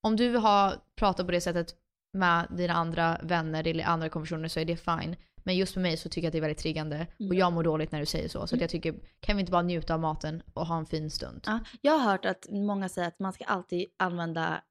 Om 0.06 0.16
du 0.16 0.36
har 0.36 0.74
pratat 0.96 1.26
på 1.26 1.32
det 1.32 1.40
sättet 1.40 1.74
med 2.12 2.46
dina 2.50 2.72
andra 2.74 3.20
vänner 3.22 3.66
eller 3.66 3.84
andra 3.84 4.08
konversationer 4.08 4.48
så 4.48 4.60
är 4.60 4.64
det 4.64 4.76
fine. 4.76 5.16
Men 5.44 5.56
just 5.56 5.74
för 5.74 5.80
mig 5.80 5.96
så 5.96 6.08
tycker 6.08 6.22
jag 6.22 6.28
att 6.28 6.32
det 6.32 6.38
är 6.38 6.40
väldigt 6.40 6.58
triggande 6.58 7.06
och 7.14 7.20
Mm. 7.20 7.38
jag 7.38 7.52
mår 7.52 7.62
dåligt 7.62 7.92
när 7.92 8.00
du 8.00 8.06
säger 8.06 8.28
så. 8.28 8.46
Så 8.46 8.54
att 8.54 8.60
jag 8.60 8.70
tycker, 8.70 8.94
kan 9.20 9.36
vi 9.36 9.40
inte 9.40 9.52
bara 9.52 9.62
njuta 9.62 9.94
av 9.94 10.00
maten 10.00 10.42
och 10.54 10.66
ha 10.66 10.78
en 10.78 10.86
fin 10.86 11.10
stund? 11.10 11.42
Ja, 11.46 11.60
jag 11.80 11.92
har 11.98 12.10
hört 12.10 12.24
att 12.24 12.46
många 12.50 12.88
säger 12.88 13.08
att 13.08 13.18
man 13.18 13.32
ska 13.32 13.44
alltid 13.44 13.86
använda 13.98 14.62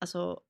alltså 0.00 0.40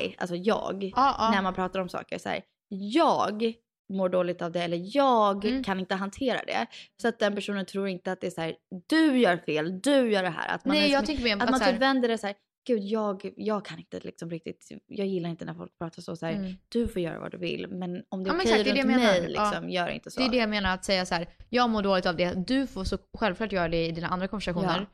I, 0.00 0.14
alltså 0.18 0.36
jag, 0.36 0.84
Ja, 0.96 1.16
ja. 1.18 1.30
när 1.30 1.42
man 1.42 1.54
pratar 1.54 1.80
om 1.80 1.88
saker. 1.88 2.18
Så 2.18 2.28
här, 2.28 2.42
jag 2.68 3.54
mår 3.92 4.08
dåligt 4.08 4.42
av 4.42 4.52
det 4.52 4.62
eller 4.62 4.96
jag 4.96 5.44
Mm. 5.44 5.64
kan 5.64 5.80
inte 5.80 5.94
hantera 5.94 6.40
det. 6.46 6.66
Så 7.02 7.08
att 7.08 7.18
den 7.18 7.34
personen 7.34 7.66
tror 7.66 7.88
inte 7.88 8.12
att 8.12 8.20
det 8.20 8.26
är 8.26 8.30
så 8.30 8.40
här, 8.40 8.54
du 8.86 9.18
gör 9.18 9.36
fel, 9.36 9.80
du 9.80 10.10
gör 10.12 10.22
det 10.22 10.28
här. 10.30 10.54
Att 10.54 10.64
man, 10.64 10.76
Nej, 10.76 10.90
jag 10.90 11.06
tycker 11.06 11.36
att 11.36 11.42
att 11.42 11.50
man 11.50 11.60
typ 11.60 11.78
vänder 11.78 12.08
det 12.08 12.18
så 12.18 12.26
här, 12.26 12.36
gud 12.66 12.82
jag, 12.82 13.32
jag 13.36 13.64
kan 13.64 13.78
inte 13.78 14.00
liksom 14.00 14.30
riktigt, 14.30 14.68
jag 14.86 15.06
gillar 15.06 15.30
inte 15.30 15.44
när 15.44 15.54
folk 15.54 15.78
pratar 15.78 16.02
så. 16.02 16.16
så 16.16 16.26
här, 16.26 16.32
Mm. 16.32 16.52
Du 16.68 16.88
får 16.88 17.02
göra 17.02 17.18
vad 17.20 17.30
du 17.30 17.38
vill 17.38 17.66
men 17.70 18.02
om 18.08 18.24
det 18.24 18.30
är 18.30 18.34
Ja, 18.34 18.40
okej 18.40 18.64
det 18.64 18.70
runt 18.70 18.78
jag 18.78 18.86
menar. 18.86 19.02
mig, 19.02 19.32
Ja. 19.34 19.44
liksom, 19.50 19.70
gör 19.70 19.88
inte 19.88 20.10
så. 20.10 20.20
Det 20.20 20.26
är 20.26 20.30
det 20.30 20.36
jag 20.36 20.48
menar, 20.48 20.74
att 20.74 20.84
säga 20.84 21.06
så 21.06 21.14
här, 21.14 21.28
jag 21.48 21.70
mår 21.70 21.82
dåligt 21.82 22.06
av 22.06 22.16
det, 22.16 22.34
du 22.46 22.66
får 22.66 22.84
så 22.84 22.98
självklart 23.18 23.52
göra 23.52 23.68
det 23.68 23.86
i 23.86 23.90
dina 23.92 24.08
andra 24.08 24.28
konversationer. 24.28 24.86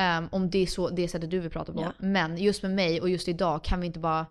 ehm, 0.00 0.28
om 0.32 0.50
det 0.50 0.58
är 0.58 0.66
så, 0.66 0.88
det 0.90 1.08
sättet 1.08 1.30
du 1.30 1.38
vill 1.38 1.50
prata 1.50 1.72
på. 1.72 1.80
Ja. 1.80 1.92
Men 1.98 2.36
just 2.36 2.62
med 2.62 2.70
mig 2.72 3.00
och 3.00 3.08
just 3.08 3.28
idag 3.28 3.64
kan 3.64 3.80
vi 3.80 3.86
inte 3.86 3.98
bara 3.98 4.26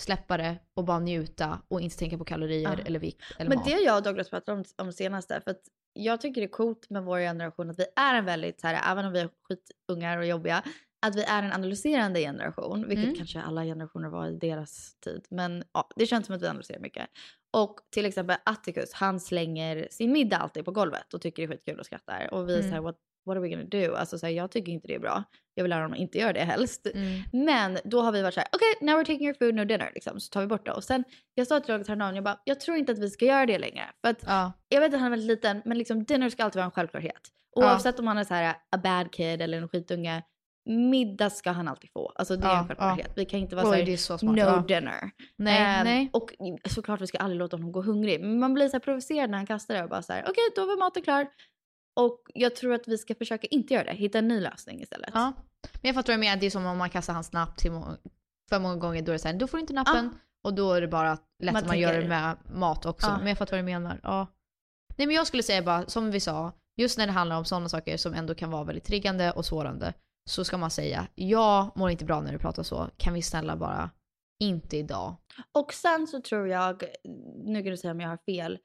släppa 0.00 0.36
det 0.36 0.58
och 0.74 0.84
bara 0.84 0.98
njuta 1.00 1.62
och 1.68 1.80
inte 1.80 1.96
tänka 1.98 2.18
på 2.18 2.24
kalorier 2.24 2.76
Ja. 2.78 2.84
eller 2.84 2.98
vikt 2.98 3.22
eller 3.38 3.48
Men 3.48 3.58
mat. 3.58 3.66
det 3.66 3.72
har 3.72 3.80
jag 3.80 3.96
och 3.96 4.02
Douglas 4.02 4.30
pratat 4.30 4.48
om, 4.48 4.64
om 4.86 4.92
senaste. 4.92 5.40
För 5.40 5.50
att 5.50 5.60
jag 5.92 6.20
tycker 6.20 6.40
det 6.40 6.46
är 6.46 6.48
coolt 6.48 6.90
med 6.90 7.02
vår 7.04 7.18
generation 7.18 7.70
att 7.70 7.78
vi 7.78 7.86
är 7.96 8.14
en 8.14 8.24
väldigt, 8.24 8.60
så 8.60 8.66
här, 8.66 8.92
även 8.92 9.04
om 9.06 9.12
vi 9.12 9.20
är 9.20 9.28
skitungar 9.42 10.18
och 10.18 10.26
jobbiga, 10.26 10.62
att 11.06 11.16
vi 11.16 11.22
är 11.22 11.42
en 11.42 11.52
analyserande 11.52 12.20
generation. 12.20 12.88
Vilket 12.88 13.04
Mm. 13.04 13.16
kanske 13.16 13.40
alla 13.42 13.64
generationer 13.64 14.08
var 14.08 14.28
i 14.28 14.36
deras 14.36 14.94
tid. 15.00 15.26
Men 15.30 15.64
ja, 15.72 15.88
det 15.96 16.06
känns 16.06 16.26
som 16.26 16.34
att 16.36 16.42
vi 16.42 16.46
analyserar 16.46 16.80
mycket. 16.80 17.06
Och 17.52 17.76
till 17.90 18.06
exempel 18.06 18.36
Atticus, 18.44 18.92
han 18.92 19.20
slänger 19.20 19.88
sin 19.90 20.12
middag 20.12 20.36
alltid 20.36 20.64
på 20.64 20.70
golvet 20.70 21.14
och 21.14 21.20
tycker 21.22 21.42
det 21.42 21.46
är 21.46 21.56
skitkul 21.56 21.80
och 21.80 21.86
skrattar. 21.86 22.34
Och 22.34 22.48
vi 22.48 22.52
är 22.54 22.58
Mm. 22.58 22.68
så 22.70 22.74
här, 22.74 22.82
what, 22.82 22.96
what 23.30 23.36
are 23.36 23.48
we 23.48 23.48
gonna 23.56 23.86
do? 23.88 23.94
Alltså 23.94 24.18
så 24.18 24.26
här, 24.26 24.32
jag 24.32 24.50
tycker 24.50 24.72
inte 24.72 24.88
det 24.88 24.94
är 24.94 24.98
bra. 24.98 25.24
Jag 25.54 25.64
vill 25.64 25.70
lära 25.70 25.80
honom 25.80 25.92
att 25.92 25.98
inte 25.98 26.18
göra 26.18 26.32
det 26.32 26.40
helst. 26.44 26.86
Mm. 26.94 27.22
Men 27.46 27.78
då 27.84 28.00
har 28.00 28.12
vi 28.12 28.22
varit 28.22 28.34
så 28.34 28.40
här, 28.40 28.48
okej, 28.52 28.86
now 28.88 28.94
we're 29.00 29.04
taking 29.04 29.24
your 29.26 29.34
food, 29.38 29.54
no 29.54 29.64
dinner. 29.64 29.90
Liksom, 29.94 30.20
så 30.20 30.30
tar 30.30 30.40
vi 30.40 30.46
bort 30.46 30.66
det. 30.66 30.72
Och 30.72 30.84
sen, 30.84 31.04
jag 31.34 31.46
sa 31.46 31.60
till 31.60 31.72
Douglas 31.72 31.88
häromdagen, 31.88 32.14
jag 32.14 32.24
bara, 32.24 32.40
jag 32.44 32.60
tror 32.60 32.76
inte 32.76 32.92
att 32.92 32.98
vi 32.98 33.10
ska 33.10 33.24
göra 33.24 33.46
det 33.46 33.58
längre. 33.58 33.84
För 34.04 34.10
att 34.10 34.22
Ja. 34.26 34.52
jag 34.68 34.80
vet 34.80 34.94
att 34.94 35.00
han 35.00 35.06
är 35.06 35.10
väldigt 35.10 35.28
liten, 35.28 35.62
men 35.64 35.78
liksom 35.78 36.04
dinner 36.04 36.28
ska 36.30 36.44
alltid 36.44 36.56
vara 36.56 36.64
en 36.64 36.70
självklarhet. 36.70 37.20
Ja. 37.54 37.62
Oavsett 37.72 37.98
om 37.98 38.06
han 38.06 38.18
är 38.18 38.24
så 38.24 38.34
här 38.34 38.54
a 38.70 38.78
bad 38.82 39.12
kid 39.12 39.42
eller 39.42 39.58
en 39.58 39.68
skitunge, 39.68 40.22
middag 40.66 41.30
ska 41.30 41.50
han 41.50 41.68
alltid 41.68 41.90
få. 41.92 42.12
Alltså 42.14 42.36
det 42.36 42.46
är 42.46 42.50
Ja, 42.50 42.58
en 42.60 42.66
självklarhet. 42.66 43.12
Vi 43.16 43.24
kan 43.24 43.40
inte 43.40 43.56
vara 43.56 43.70
Oj, 43.70 43.96
så 43.96 44.18
smart. 44.18 44.36
no 44.36 44.40
Ja. 44.40 44.64
dinner. 44.68 45.10
Nej, 45.36 45.58
Ehm, 45.78 45.84
nej. 45.84 46.10
Och 46.12 46.34
såklart 46.70 47.00
vi 47.00 47.06
ska 47.06 47.18
aldrig 47.18 47.38
låta 47.38 47.56
honom 47.56 47.72
gå 47.72 47.82
hungrig. 47.82 48.20
Men 48.20 48.38
man 48.38 48.54
blir 48.54 48.68
så 48.68 48.80
provocerad 48.80 49.30
när 49.30 49.38
han 49.38 49.46
kastar 49.46 49.74
det 49.74 49.82
och 49.82 49.88
bara 49.88 50.02
så 50.02 50.12
här, 50.12 50.22
okej 50.22 50.44
då 50.56 50.66
var 50.66 50.76
maten 50.78 51.02
klar. 51.02 51.26
Och 51.96 52.20
jag 52.34 52.56
tror 52.56 52.74
att 52.74 52.88
vi 52.88 52.98
ska 52.98 53.14
försöka 53.14 53.46
inte 53.46 53.74
göra 53.74 53.84
det, 53.84 53.92
hitta 53.92 54.18
en 54.18 54.28
ny 54.28 54.40
lösning 54.40 54.82
istället. 54.82 55.10
Ja. 55.14 55.32
Men 55.72 55.88
jag 55.88 55.94
fattar 55.94 56.12
vad 56.12 56.18
du 56.18 56.20
menar, 56.20 56.36
det 56.36 56.46
är 56.46 56.50
som 56.50 56.66
om 56.66 56.78
man 56.78 56.90
kastar 56.90 57.14
hans 57.14 57.32
napp 57.32 57.56
till 57.56 57.72
må- 57.72 57.96
för 58.50 58.58
många 58.58 58.76
gånger, 58.76 59.02
då 59.02 59.10
är 59.10 59.12
det 59.12 59.18
såhär, 59.18 59.34
då 59.38 59.46
får 59.46 59.58
du 59.58 59.60
inte 59.60 59.72
nappen. 59.72 60.18
Och 60.44 60.54
då 60.54 60.72
är 60.72 60.80
det 60.80 60.88
bara 60.88 61.18
lätt 61.42 61.52
Man 61.52 61.62
att 61.62 61.68
man 61.68 61.78
gör 61.78 62.00
det 62.00 62.08
med 62.08 62.36
mat 62.54 62.86
också. 62.86 63.06
Ja. 63.06 63.18
Men 63.18 63.26
jag 63.26 63.38
fattar 63.38 63.56
vad 63.56 63.60
du 63.60 63.64
menar. 63.64 64.00
Ja. 64.02 64.26
Nej 64.96 65.06
men 65.06 65.16
jag 65.16 65.26
skulle 65.26 65.42
säga 65.42 65.62
bara, 65.62 65.86
som 65.86 66.10
vi 66.10 66.20
sa, 66.20 66.52
just 66.76 66.98
när 66.98 67.06
det 67.06 67.12
handlar 67.12 67.36
om 67.36 67.44
sådana 67.44 67.68
saker 67.68 67.96
som 67.96 68.14
ändå 68.14 68.34
kan 68.34 68.50
vara 68.50 68.64
väldigt 68.64 68.84
triggande 68.84 69.32
och 69.32 69.46
sårande, 69.46 69.94
så 70.30 70.44
ska 70.44 70.56
man 70.58 70.70
säga, 70.70 71.06
jag 71.14 71.76
mår 71.76 71.90
inte 71.90 72.04
bra 72.04 72.20
när 72.20 72.32
du 72.32 72.38
pratar 72.38 72.62
så, 72.62 72.90
kan 72.96 73.14
vi 73.14 73.22
snälla 73.22 73.56
bara 73.56 73.90
inte 74.40 74.76
idag. 74.76 75.16
Och 75.58 75.72
sen 75.72 76.06
så 76.06 76.20
tror 76.20 76.48
jag, 76.48 76.84
nu 77.44 77.62
kan 77.62 77.70
du 77.70 77.76
säga 77.76 77.90
om 77.90 78.00
jag 78.00 78.08
har 78.08 78.18
fel, 78.26 78.58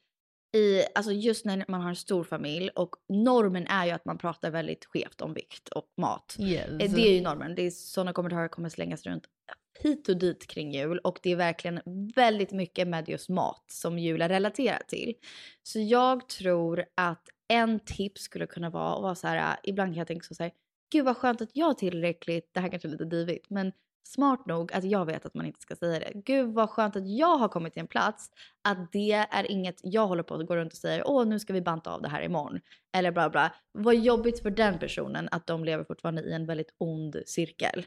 i, 0.56 0.86
alltså 0.95 1.12
just 1.12 1.45
när 1.45 1.66
man 1.68 1.82
har 1.82 1.89
en 1.89 1.95
stor 1.95 2.24
familj 2.24 2.70
och 2.70 2.95
normen 3.10 3.68
är 3.68 3.86
ju 3.86 3.91
att 3.91 4.06
man 4.06 4.18
pratar 4.18 4.51
väldigt 4.51 4.86
skevt 4.86 5.22
om 5.22 5.34
vikt 5.34 5.70
och 5.70 5.88
mat. 5.97 6.36
Yes. 6.39 6.68
Eh, 6.68 6.91
Det 6.91 7.08
är 7.08 7.14
ju 7.14 7.22
normen. 7.22 7.56
Det 7.56 7.62
är 7.62 7.72
sådana 7.72 8.14
kommentarer 8.14 8.47
kommer 8.47 8.70
slängas 8.70 9.06
runt 9.06 9.24
hit 9.80 10.10
och 10.10 10.18
dit 10.18 10.47
kring 10.47 10.72
jul 10.72 10.99
och 10.99 11.20
det 11.24 11.32
är 11.32 11.36
verkligen 11.36 11.82
väldigt 12.16 12.51
mycket 12.51 12.88
med 12.88 13.10
just 13.10 13.30
mat 13.30 13.64
som 13.68 13.99
jul 13.99 14.22
är 14.22 14.30
relaterat 14.30 14.88
till. 14.88 15.14
Så 15.64 15.80
jag 15.80 16.30
tror 16.30 16.86
att 16.95 17.30
en 17.47 17.80
tips 17.80 18.22
skulle 18.22 18.47
kunna 18.47 18.70
vara 18.70 18.95
att 18.95 19.01
vara 19.01 19.16
så 19.16 19.28
här, 19.28 19.58
ibland 19.64 19.93
kan 19.93 19.97
jag 19.97 20.08
tänka 20.08 20.34
så 20.34 20.43
här, 20.43 20.51
gud 20.91 21.06
vad 21.06 21.18
skönt 21.18 21.41
att 21.41 21.49
jag 21.53 21.70
är 21.70 21.74
tillräckligt, 21.74 22.49
det 22.53 22.60
här 22.60 22.70
kanske 22.70 22.88
är 22.88 22.91
lite 22.91 23.06
divigt, 23.06 23.49
men 23.49 23.72
smart 24.08 24.45
nog 24.45 24.74
att 24.74 24.84
jag 24.84 25.06
vet 25.06 25.26
att 25.26 25.34
man 25.34 25.45
inte 25.45 25.62
ska 25.62 25.76
säga 25.76 25.99
det. 25.99 26.12
Gud 26.16 26.53
vad 26.53 26.70
skönt 26.70 26.95
att 26.95 27.08
jag 27.10 27.38
har 27.38 27.47
kommit 27.47 27.74
till 27.74 27.80
en 27.80 27.88
plats 27.88 28.30
att 28.64 28.91
det 28.91 29.12
är 29.32 29.51
inget 29.51 29.80
jag 29.84 30.08
håller 30.08 30.24
på 30.24 30.36
att 30.36 30.47
gå 30.47 30.56
runt 30.56 30.72
och 30.74 30.78
säger 30.78 31.08
åh 31.08 31.26
nu 31.26 31.39
ska 31.39 31.53
vi 31.53 31.62
banta 31.62 31.91
av 31.91 32.01
det 32.01 32.10
här 32.10 32.22
imorgon. 32.22 32.60
Eller 32.97 33.12
bla 33.12 33.30
bla. 33.30 33.51
Vad 33.72 33.95
jobbigt 33.95 34.41
för 34.41 34.49
den 34.51 34.80
personen 34.80 35.30
att 35.32 35.47
de 35.47 35.64
lever 35.66 35.84
fortfarande 35.84 36.22
i 36.22 36.34
en 36.34 36.45
väldigt 36.45 36.76
ond 36.78 37.16
cirkel. 37.26 37.86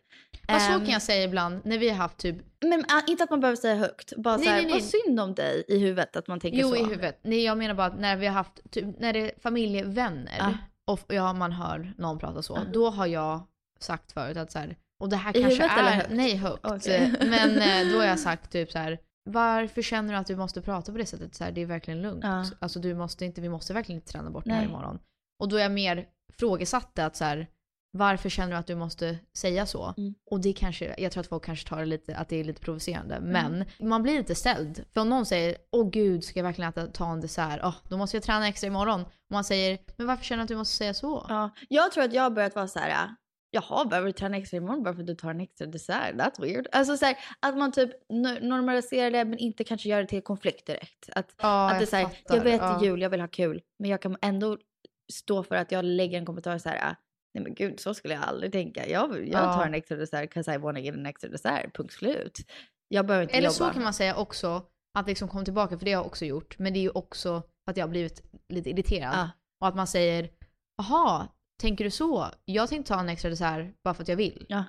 Ja, 0.48 0.58
så 0.60 0.72
Ehm, 0.72 0.78
kan 0.80 0.88
jag 0.88 1.02
säga 1.02 1.24
ibland 1.24 1.60
när 1.64 1.78
vi 1.78 1.88
har 1.88 1.96
haft 1.96 2.18
typ, 2.18 2.36
Men 2.60 2.84
ah, 2.88 3.02
inte 3.06 3.24
att 3.24 3.30
man 3.30 3.40
behöver 3.40 3.56
säga 3.56 3.74
högt. 3.74 4.12
Bara 4.16 4.36
Nej, 4.36 4.44
så 4.46 4.50
här, 4.50 4.62
nej, 4.62 4.72
vad 4.72 4.82
synd 4.82 5.20
om 5.20 5.34
dig 5.34 5.64
i 5.68 5.78
huvudet 5.78 6.16
att 6.16 6.28
man 6.28 6.40
tänker 6.40 6.58
jo 6.58 6.68
så. 6.68 6.76
i 6.76 6.82
huvudet. 6.84 7.18
Nej 7.22 7.44
jag 7.44 7.58
menar 7.58 7.74
bara 7.74 7.86
att 7.86 8.00
när 8.00 8.16
vi 8.16 8.26
har 8.26 8.34
haft, 8.34 8.70
typ, 8.70 8.84
när 9.00 9.12
det 9.12 9.20
är 9.34 9.40
familjevänner 9.40 10.36
Ja. 10.38 10.52
och 10.84 11.00
ja, 11.08 11.32
man 11.32 11.52
hör 11.52 11.92
någon 11.98 12.18
prata 12.18 12.42
så, 12.42 12.54
Ja. 12.54 12.72
då 12.72 12.90
har 12.90 13.06
jag 13.06 13.40
sagt 13.80 14.12
förut 14.12 14.36
att 14.36 14.52
så 14.52 14.58
här, 14.58 14.76
och 15.00 15.08
det 15.08 15.16
här 15.16 15.36
I 15.36 15.42
kanske 15.42 15.64
är, 15.64 15.96
högt? 15.96 16.10
nej 16.10 16.36
högt. 16.36 16.66
Okej. 16.66 17.12
Men 17.20 17.58
eh, 17.58 17.92
då 17.92 17.98
har 17.98 18.06
jag 18.06 18.18
sagt 18.28 18.52
typ 18.52 18.72
så 18.72 18.78
här, 18.78 18.98
varför 19.24 19.82
känner 19.82 20.12
du 20.12 20.18
att 20.18 20.26
du 20.26 20.36
måste 20.36 20.62
prata 20.62 20.92
på 20.92 20.98
det 20.98 21.06
sättet? 21.06 21.34
Så 21.34 21.44
här, 21.44 21.52
det 21.52 21.60
är 21.60 21.66
verkligen 21.66 22.02
lugnt. 22.02 22.24
Ja. 22.24 22.44
Alltså 22.58 22.80
du 22.80 22.94
måste 22.94 23.24
inte, 23.24 23.40
vi 23.40 23.48
måste 23.48 23.74
verkligen 23.74 24.00
inte 24.00 24.12
träna 24.12 24.30
bort 24.30 24.44
det 24.44 24.50
Nej. 24.50 24.58
här 24.58 24.66
imorgon. 24.66 24.98
Och 25.40 25.48
då 25.48 25.56
är 25.56 25.62
jag 25.62 25.72
mer 25.72 26.06
frågesatte 26.38 27.06
att 27.06 27.16
så 27.16 27.24
här, 27.24 27.46
varför 27.90 28.28
känner 28.28 28.52
du 28.52 28.56
att 28.58 28.66
du 28.66 28.74
måste 28.74 29.18
säga 29.36 29.66
så? 29.66 29.94
Mm. 29.96 30.14
Och 30.30 30.40
det 30.40 30.52
kanske, 30.52 30.94
jag 30.98 31.12
tror 31.12 31.20
att 31.20 31.26
folk 31.26 31.44
kanske 31.44 31.68
tar 31.68 31.78
det 31.78 31.86
lite, 31.86 32.16
att 32.16 32.28
det 32.28 32.36
är 32.36 32.44
lite 32.44 32.60
provocerande. 32.60 33.14
Mm. 33.14 33.32
Men 33.32 33.88
man 33.88 34.02
blir 34.02 34.18
lite 34.18 34.34
ställd. 34.34 34.84
För 34.94 35.00
om 35.00 35.08
någon 35.08 35.26
säger, 35.26 35.56
åh 35.72 35.90
gud, 35.90 36.24
ska 36.24 36.38
jag 36.38 36.44
verkligen 36.44 36.68
äta, 36.70 36.86
ta 36.86 37.12
en 37.12 37.20
dessert? 37.20 37.60
Åh, 37.62 37.74
då 37.88 37.96
måste 37.96 38.16
jag 38.16 38.24
träna 38.24 38.48
extra 38.48 38.66
imorgon. 38.66 39.00
Och 39.02 39.32
man 39.32 39.44
säger, 39.44 39.78
men 39.96 40.06
varför 40.06 40.24
känner 40.24 40.38
du 40.38 40.42
att 40.42 40.48
du 40.48 40.56
måste 40.56 40.76
säga 40.76 40.94
så? 40.94 41.26
Ja, 41.28 41.50
jag 41.68 41.92
tror 41.92 42.04
att 42.04 42.12
jag 42.12 42.22
har 42.22 42.30
börjat 42.30 42.54
vara 42.54 42.68
så 42.68 42.78
här. 42.78 43.14
Jaha, 43.50 43.84
behöver 43.84 44.06
du 44.06 44.12
träna 44.12 44.36
extra 44.36 44.56
imorgon 44.56 44.82
bara 44.82 44.94
för 44.94 45.00
att 45.00 45.06
du 45.06 45.14
tar 45.14 45.30
en 45.30 45.40
extra 45.40 45.66
dessert? 45.66 46.14
That's 46.14 46.40
weird. 46.40 46.66
Alltså 46.72 46.96
så 46.96 47.04
här, 47.04 47.16
att 47.40 47.56
man 47.56 47.72
typ 47.72 47.90
no- 48.12 48.40
normaliserar 48.42 49.10
det 49.10 49.24
men 49.24 49.38
inte 49.38 49.64
kanske 49.64 49.88
gör 49.88 50.00
det 50.00 50.08
till 50.08 50.22
konflikt 50.22 50.66
direkt. 50.66 51.08
Att, 51.12 51.34
Ja, 51.38 51.70
att 51.70 51.78
det 51.78 51.84
är 51.84 51.86
så 51.86 51.96
här, 51.96 52.08
jag 52.28 52.40
vet 52.44 52.60
är 52.62 52.82
jul, 52.84 53.02
jag 53.02 53.10
vill 53.10 53.20
ha 53.20 53.28
kul. 53.28 53.60
Men 53.78 53.90
jag 53.90 54.02
kan 54.02 54.16
ändå 54.22 54.58
stå 55.12 55.42
för 55.42 55.54
att 55.54 55.72
jag 55.72 55.84
lägger 55.84 56.18
en 56.18 56.26
kommentar 56.26 56.58
så 56.58 56.68
här. 56.68 56.90
"Ah, 56.90 56.94
Nej 57.34 57.44
men 57.44 57.54
gud, 57.54 57.80
så 57.80 57.94
skulle 57.94 58.14
jag 58.14 58.22
aldrig 58.24 58.52
tänka. 58.52 58.88
Jag, 58.88 59.10
jag 59.28 59.28
Ja. 59.28 59.54
tar 59.54 59.66
en 59.66 59.74
extra 59.74 59.96
dessert 59.96 60.34
'cause 60.34 60.54
I 60.54 60.58
wanna 60.58 60.80
get 60.80 60.94
an 60.94 61.06
extra 61.06 61.30
dessert. 61.30 61.76
Punkt 61.76 61.92
slut. 61.92 62.38
Jag 62.88 63.06
behöver 63.06 63.22
inte 63.22 63.34
Eller 63.34 63.46
jobba. 63.48 63.54
så 63.54 63.70
kan 63.70 63.82
man 63.82 63.94
säga 63.94 64.16
också, 64.16 64.62
att 64.98 65.06
liksom 65.08 65.28
kom 65.28 65.44
tillbaka, 65.44 65.78
för 65.78 65.84
det 65.84 65.92
har 65.92 66.00
jag 66.02 66.06
också 66.06 66.24
gjort. 66.24 66.58
Men 66.58 66.72
det 66.72 66.78
är 66.78 66.82
ju 66.82 66.90
också 66.90 67.42
att 67.70 67.76
jag 67.76 67.84
har 67.84 67.90
blivit 67.90 68.22
lite 68.48 68.70
irriterad. 68.70 69.14
Ja. 69.14 69.30
Och 69.60 69.68
att 69.68 69.76
man 69.76 69.86
säger, 69.86 70.30
jaha, 70.76 71.28
tänker 71.60 71.84
du 71.84 71.90
så? 71.90 72.30
Jag 72.44 72.68
tänkte 72.68 72.92
ta 72.94 73.00
en 73.00 73.08
extra 73.08 73.30
dessert 73.30 73.82
bara 73.84 73.94
för 73.94 74.02
att 74.02 74.08
jag 74.08 74.16
vill. 74.16 74.46
Ja. 74.48 74.64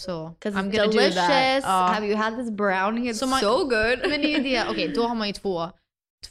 Så, 0.00 0.10
'Cause 0.40 0.58
I'm 0.58 0.70
gonna 0.70 0.84
do 0.86 0.90
delicious. 0.92 1.14
that. 1.14 1.62
Ja. 1.64 1.90
Have 1.94 2.06
you 2.06 2.16
had 2.16 2.36
this 2.36 2.50
brownie? 2.50 3.10
It's 3.12 3.14
Så 3.14 3.26
man- 3.26 3.40
so 3.40 3.58
good. 3.58 3.98
Men 4.10 4.20
det 4.20 4.34
är 4.34 4.36
ju 4.38 4.42
det, 4.42 4.64
okej 4.70 4.92
då 4.94 5.02
har 5.02 5.14
man 5.14 5.26
ju 5.26 5.32
två, 5.32 5.70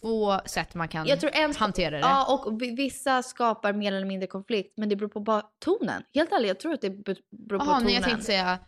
två 0.01 0.39
sätt 0.45 0.75
man 0.75 0.87
kan 0.87 1.07
Jag 1.07 1.19
tror 1.19 1.31
en 1.35 1.55
hantera 1.55 1.89
det. 1.95 1.99
Ja, 1.99 2.43
och 2.45 2.61
vi- 2.61 2.75
vissa 2.75 3.23
skapar 3.23 3.73
mer 3.73 3.93
eller 3.93 4.05
mindre 4.07 4.27
konflikt, 4.27 4.73
men 4.77 4.89
det 4.89 4.95
beror 4.95 5.09
på 5.09 5.19
bara 5.19 5.41
tonen. 5.65 6.03
Helt 6.13 6.31
ärligt, 6.31 6.47
jag 6.47 6.59
tror 6.59 6.73
att 6.73 6.81
det 6.81 6.89
be- 6.89 7.15
beror 7.47 7.59
på 7.59 7.65
Jaha, 7.65 7.73
tonen. 7.73 7.83
nej 7.83 7.93
jag 7.93 8.03
tänkte 8.03 8.23
säga, 8.25 8.59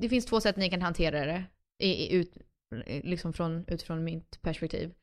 det 0.00 0.08
finns 0.08 0.26
två 0.26 0.40
sätt 0.40 0.56
ni 0.56 0.70
kan 0.70 0.82
hantera 0.82 1.24
det. 1.26 1.44
I, 1.82 1.88
i, 1.90 2.12
ut, 2.14 2.36
liksom 2.86 3.32
från, 3.32 3.64
utifrån 3.68 4.04
mitt 4.04 4.42
perspektiv. 4.42 4.94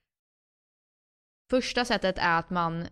Första 1.49 1.85
sättet 1.85 2.17
är 2.17 2.39
att 2.39 2.49
man 2.49 2.87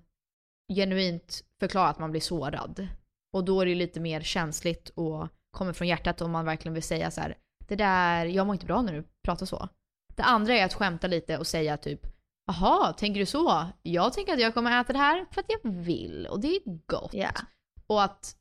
genuint 0.74 1.44
förklarar 1.60 1.90
att 1.90 2.00
man 2.00 2.12
blir 2.12 2.22
sårad. 2.22 2.88
Och 3.34 3.46
då 3.46 3.62
är 3.62 3.66
det 3.66 3.76
lite 3.76 4.00
mer 4.00 4.22
känsligt 4.22 4.90
och 4.90 5.28
kommer 5.52 5.74
från 5.74 5.88
hjärtat 5.88 6.22
om 6.22 6.32
man 6.32 6.46
verkligen 6.46 6.74
vill 6.74 6.84
säga 6.84 7.12
så 7.12 7.22
här. 7.22 7.38
Det 7.68 7.76
där, 7.76 8.26
jag 8.26 8.48
mår 8.48 8.54
inte 8.54 8.66
bra 8.66 8.82
när 8.82 8.94
du 8.94 9.04
pratar 9.24 9.46
så. 9.46 9.70
Det 10.16 10.24
andra 10.24 10.54
är 10.54 10.66
att 10.66 10.74
skämta 10.74 11.08
lite 11.08 11.38
och 11.38 11.48
säga 11.48 11.78
typ 11.78 12.08
Jaha, 12.48 12.94
tänker 12.94 13.20
du 13.20 13.26
så? 13.26 13.66
Jag 13.82 14.14
tänker 14.14 14.34
att 14.34 14.40
jag 14.40 14.54
kommer 14.54 14.82
äta 14.82 14.94
det 14.94 15.00
här 15.00 15.26
för 15.32 15.42
att 15.42 15.50
jag 15.50 15.72
vill 15.72 16.28
och 16.32 16.40
det 16.40 16.56
är 16.56 16.62
gott. 16.86 17.14
Ja. 17.14 17.32
Och 17.88 18.04
att 18.04 18.36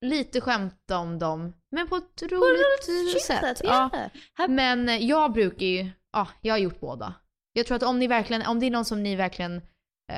lite 0.00 0.40
skämta 0.40 0.98
om 0.98 1.18
dem, 1.18 1.52
men 1.70 1.88
på 1.88 1.96
ett 1.96 2.22
roligt, 2.22 2.86
chill 2.86 3.20
sätt. 3.20 3.60
ja. 3.64 3.90
Men 4.48 5.06
jag 5.06 5.32
brukar 5.32 5.66
ju, 5.66 5.90
ja, 6.12 6.28
jag 6.40 6.54
har 6.54 6.58
gjort 6.58 6.80
båda. 6.80 7.14
Jag 7.52 7.66
tror 7.66 7.76
att 7.76 7.82
om 7.82 7.98
ni 7.98 8.06
verkligen, 8.06 8.46
om 8.46 8.60
det 8.60 8.66
är 8.66 8.70
någon 8.70 8.84
som 8.84 9.02
ni 9.02 9.16
verkligen 9.16 9.62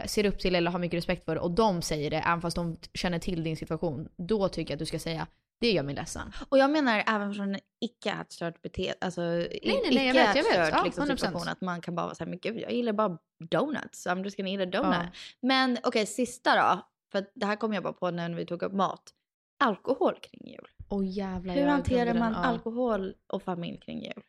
ser 0.06 0.26
upp 0.26 0.38
till 0.38 0.54
eller 0.54 0.70
har 0.70 0.78
mycket 0.78 0.98
respekt 0.98 1.24
för 1.24 1.38
och 1.38 1.50
de 1.50 1.82
säger 1.82 2.10
det, 2.10 2.16
även 2.16 2.40
fast 2.40 2.56
de 2.56 2.76
känner 2.94 3.18
till 3.18 3.44
din 3.44 3.56
situation, 3.56 4.08
då 4.16 4.48
tycker 4.48 4.72
jag 4.72 4.76
att 4.76 4.78
du 4.78 4.86
ska 4.86 4.98
säga 4.98 5.26
det 5.60 5.70
gör 5.70 5.82
mig 5.82 5.94
ledsen. 5.94 6.32
Och 6.48 6.58
jag 6.58 6.70
menar 6.70 7.04
även 7.06 7.34
från 7.34 7.54
en 7.54 7.60
icke-ätstört 7.80 8.62
beteende, 8.62 8.96
alltså 9.00 9.20
nej, 9.20 9.60
nej, 9.62 9.80
nej, 9.92 10.06
jag 10.06 10.14
vet, 10.14 10.36
jag 10.36 10.44
vet. 10.44 10.74
Ja, 10.74 10.84
liksom, 10.84 11.04
100%. 11.04 11.16
situation, 11.16 11.48
att 11.48 11.60
man 11.60 11.80
kan 11.80 11.94
bara 11.94 12.06
vara 12.06 12.14
så 12.14 12.24
här, 12.24 12.30
men 12.30 12.38
gud, 12.38 12.56
jag 12.60 12.72
gillar 12.72 12.92
bara 12.92 13.18
donuts, 13.50 14.06
I'm 14.06 14.24
just 14.24 14.36
gonna 14.36 14.50
eat 14.50 14.62
a 14.62 14.66
donut. 14.66 14.98
Ja. 15.02 15.18
Men 15.42 15.78
okej, 15.82 16.06
sista 16.06 16.56
då, 16.56 16.86
för 17.12 17.26
det 17.34 17.46
här 17.46 17.56
kom 17.56 17.72
jag 17.72 17.82
bara 17.82 17.92
på 17.92 18.10
när 18.10 18.30
vi 18.30 18.46
tog 18.46 18.62
upp 18.62 18.72
mat. 18.72 19.02
Alkohol 19.64 20.14
kring 20.22 20.50
jul. 20.50 20.68
Åh 20.88 21.08
jävlar, 21.08 21.54
Hur 21.54 21.66
hanterar 21.66 22.14
man 22.14 22.32
den. 22.32 22.42
Ja. 22.42 22.48
alkohol 22.48 23.14
och 23.32 23.42
familj 23.42 23.80
kring 23.80 24.02
jul? 24.04 24.22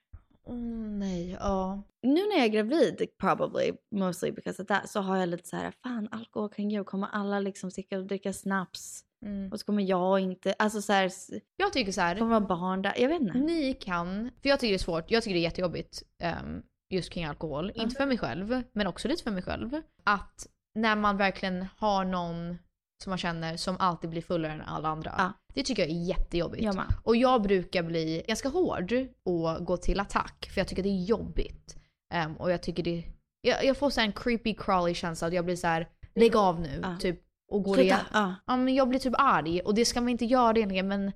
Nej, 1.00 1.38
ja. 1.40 1.84
nu 2.04 2.14
när 2.28 2.36
jag 2.36 2.46
är 2.46 2.50
gravid, 2.50 3.08
probably, 3.20 3.72
mostly 3.96 4.32
because 4.32 4.62
of 4.62 4.68
that, 4.68 4.90
så 4.90 5.02
har 5.02 5.18
jag 5.18 5.30
lite 5.30 5.48
så 5.48 5.56
här, 5.56 5.72
fan 5.84 6.08
alkohol 6.12 6.50
kring 6.50 6.70
jul, 6.70 6.84
kommer 6.84 7.08
alla 7.08 7.40
liksom 7.40 7.72
sticka 7.72 7.98
och 7.98 8.06
dricka 8.06 8.34
snaps? 8.34 9.04
Mm. 9.26 9.52
Och 9.52 9.60
så 9.60 9.66
kommer 9.66 9.84
jag 9.84 10.20
inte, 10.20 10.54
alltså 10.60 10.82
så 10.82 10.94
här, 10.94 11.12
Jag 11.58 11.74
tycker 11.74 11.92
så 11.92 12.02
här. 12.02 12.18
kommer 12.18 12.40
vara 12.40 12.48
barn 12.48 12.82
där, 12.82 12.94
jag 12.98 13.10
vet 13.10 13.22
inte. 13.22 13.38
Ni 13.38 13.74
kan, 13.74 14.32
för 14.42 14.50
jag 14.50 14.60
tycker 14.60 14.72
det 14.72 14.76
är 14.76 14.80
svårt, 14.80 15.12
jag 15.12 15.24
tycker 15.24 15.34
det 15.34 15.40
är 15.40 15.44
jättejobbigt 15.44 16.04
um, 16.44 16.64
just 16.90 17.10
kring 17.10 17.26
alkohol. 17.26 17.72
Ja. 17.76 17.84
Inte 17.84 17.96
för 17.96 18.06
mig 18.06 18.18
själv, 18.18 18.64
men 18.74 18.88
också 18.88 19.08
lite 19.08 19.24
för 19.24 19.32
mig 19.32 19.44
själv. 19.44 19.82
Att 20.04 20.48
när 20.76 20.96
man 20.96 21.18
verkligen 21.18 21.66
har 21.78 22.06
någon 22.06 22.58
som 23.04 23.10
man 23.12 23.18
känner 23.18 23.58
som 23.58 23.76
alltid 23.80 24.10
blir 24.10 24.22
fullare 24.22 24.52
än 24.54 24.62
alla 24.62 24.90
andra. 24.90 25.16
Ja. 25.18 25.34
Det 25.54 25.64
tycker 25.64 25.82
jag 25.82 25.92
är 25.92 26.04
jättejobbigt. 26.04 26.64
Jag. 26.64 26.86
Och 27.04 27.16
jag 27.16 27.42
brukar 27.42 27.84
bli 27.84 28.24
ganska 28.28 28.50
hård 28.50 28.94
och 29.24 29.66
gå 29.66 29.78
till 29.78 30.00
attack 30.00 30.50
för 30.54 30.62
jag 30.62 30.68
tycker 30.68 30.84
det 30.84 30.90
är 30.90 31.04
jobbigt. 31.04 31.76
Ehm, 32.14 32.38
och 32.38 32.52
jag 32.52 32.64
tycker 32.64 32.84
det, 32.84 33.04
jag, 33.42 33.66
jag 33.66 33.78
får 33.78 33.90
så 33.90 34.02
en 34.02 34.14
creepy 34.14 34.54
crawly 34.54 34.94
känsla 34.94 35.28
att 35.28 35.34
jag 35.34 35.46
blir 35.46 35.56
så 35.56 35.68
här: 35.68 35.90
lägg 36.16 36.36
av 36.36 36.60
nu, 36.62 36.80
Ja. 36.84 36.98
typ. 37.00 37.24
Och 37.52 37.64
går 37.64 37.76
Sluta, 37.76 38.00
ja. 38.14 38.36
Ja 38.46 38.58
men 38.58 38.76
jag 38.76 38.90
blir 38.90 39.00
typ 39.00 39.14
arg 39.18 39.62
och 39.62 39.76
det 39.76 39.86
ska 39.86 40.02
man 40.02 40.10
inte 40.10 40.26
göra 40.26 40.58
egentligen 40.58 40.88
men 40.88 41.12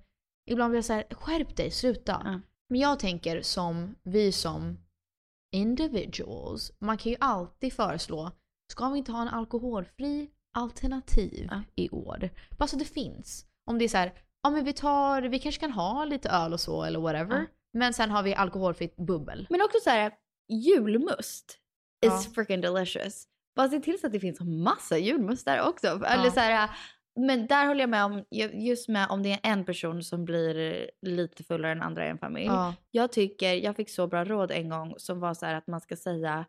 ibland 0.49 0.71
blir 0.71 0.77
jag 0.77 0.85
så 0.85 0.93
här: 0.93 1.03
skärp 1.11 1.55
dig, 1.55 1.71
sluta. 1.71 2.41
Men 2.69 2.79
jag 2.79 2.99
tänker 2.99 3.41
som 3.41 3.95
vi 4.03 4.31
som 4.31 4.77
individuals, 5.53 6.71
man 6.79 6.97
kan 6.97 7.11
ju 7.11 7.17
alltid 7.19 7.73
föreslå, 7.73 8.31
ska 8.71 8.89
vi 8.89 8.97
inte 8.97 9.11
ha 9.11 9.21
en 9.21 9.27
alkoholfri 9.27 10.29
alternativ 10.53 11.47
Ja. 11.51 11.61
i 11.75 11.89
år? 11.89 12.29
Bara 12.57 12.67
så 12.67 12.75
det 12.77 12.85
finns. 12.85 13.45
Om 13.65 13.77
det 13.77 13.85
är 13.85 13.89
så 13.89 13.97
här, 13.97 14.13
ja 14.43 14.49
men 14.49 14.63
vi 14.65 14.73
tar, 14.73 15.21
vi 15.21 15.39
kanske 15.39 15.59
kan 15.61 15.71
ha 15.71 16.05
lite 16.05 16.29
öl 16.29 16.53
och 16.53 16.59
så 16.59 16.83
eller 16.83 16.99
whatever. 16.99 17.37
Ja. 17.39 17.45
Men 17.73 17.93
sen 17.93 18.09
har 18.11 18.23
vi 18.23 18.35
alkoholfritt 18.35 18.95
bubbel. 18.95 19.47
Men 19.49 19.61
också 19.61 19.77
så 19.83 19.89
här, 19.89 20.11
julmust 20.49 21.57
Ja. 21.99 22.17
is 22.19 22.33
freaking 22.33 22.61
delicious. 22.61 23.27
Bara 23.55 23.69
se 23.69 23.79
till 23.79 23.99
så 23.99 24.07
att 24.07 24.13
det 24.13 24.19
finns 24.19 24.39
massa 24.39 24.97
julmust 24.97 25.45
där 25.45 25.61
också. 25.67 25.87
Ja. 25.87 26.05
Eller 26.05 26.29
så 26.29 26.39
här, 26.39 26.69
men 27.19 27.47
där 27.47 27.65
håller 27.67 27.79
jag 27.79 27.89
med 27.89 28.05
om, 28.05 28.23
just 28.53 28.89
med 28.89 29.07
om 29.09 29.23
det 29.23 29.31
är 29.31 29.39
en 29.43 29.65
person 29.65 30.03
som 30.03 30.25
blir 30.25 30.89
lite 31.01 31.43
fullare 31.43 31.71
än 31.71 31.81
andra 31.81 32.05
i 32.07 32.09
en 32.09 32.17
familj. 32.17 32.45
Ja. 32.45 32.73
Jag 32.91 33.11
tycker, 33.11 33.53
jag 33.53 33.75
fick 33.75 33.89
så 33.89 34.07
bra 34.07 34.25
råd 34.25 34.51
en 34.51 34.69
gång 34.69 34.93
som 34.97 35.19
var 35.19 35.33
så 35.33 35.45
här 35.45 35.55
att 35.55 35.67
man 35.67 35.81
ska 35.81 35.95
säga, 35.95 36.45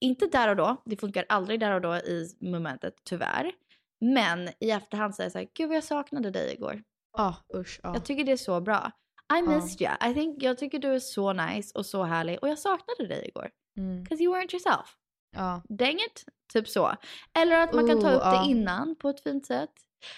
inte 0.00 0.26
där 0.26 0.48
och 0.48 0.56
då, 0.56 0.76
det 0.84 0.96
funkar 0.96 1.24
aldrig 1.28 1.60
där 1.60 1.72
och 1.74 1.80
då 1.80 1.96
i 1.96 2.36
momentet 2.40 2.94
tyvärr. 3.04 3.52
Men 4.00 4.48
i 4.60 4.70
efterhand 4.70 5.14
säga 5.14 5.30
så 5.30 5.38
här, 5.38 5.48
gud 5.54 5.68
vad 5.68 5.76
jag 5.76 5.84
saknade 5.84 6.30
dig 6.30 6.52
igår. 6.52 6.82
Ja, 7.16 7.36
usch. 7.54 7.80
Ja. 7.82 7.94
Jag 7.94 8.04
tycker 8.04 8.24
det 8.24 8.32
är 8.32 8.36
så 8.36 8.60
bra. 8.60 8.90
I 9.38 9.42
missed 9.42 9.82
you. 9.82 10.10
I 10.10 10.14
think, 10.14 10.42
jag 10.42 10.58
tycker 10.58 10.78
du 10.78 10.88
är 10.88 10.98
så 10.98 11.32
nice 11.32 11.78
och 11.78 11.86
så 11.86 12.02
härlig 12.04 12.38
och 12.42 12.48
jag 12.48 12.58
saknade 12.58 13.06
dig 13.08 13.28
igår. 13.28 13.50
Mm. 13.78 14.06
Cause 14.06 14.22
you 14.22 14.34
weren't 14.36 14.52
yourself. 14.54 14.96
ja. 15.36 15.62
Dang 15.68 15.94
it. 15.94 16.24
Typ 16.52 16.68
så. 16.68 16.94
Eller 17.38 17.60
att 17.60 17.72
man 17.72 17.88
kan 17.88 18.00
ta 18.00 18.08
Oh, 18.08 18.14
upp 18.16 18.44
det 18.44 18.50
innan 18.50 18.96
på 18.96 19.08
ett 19.08 19.20
fint 19.22 19.46
sätt. 19.46 19.70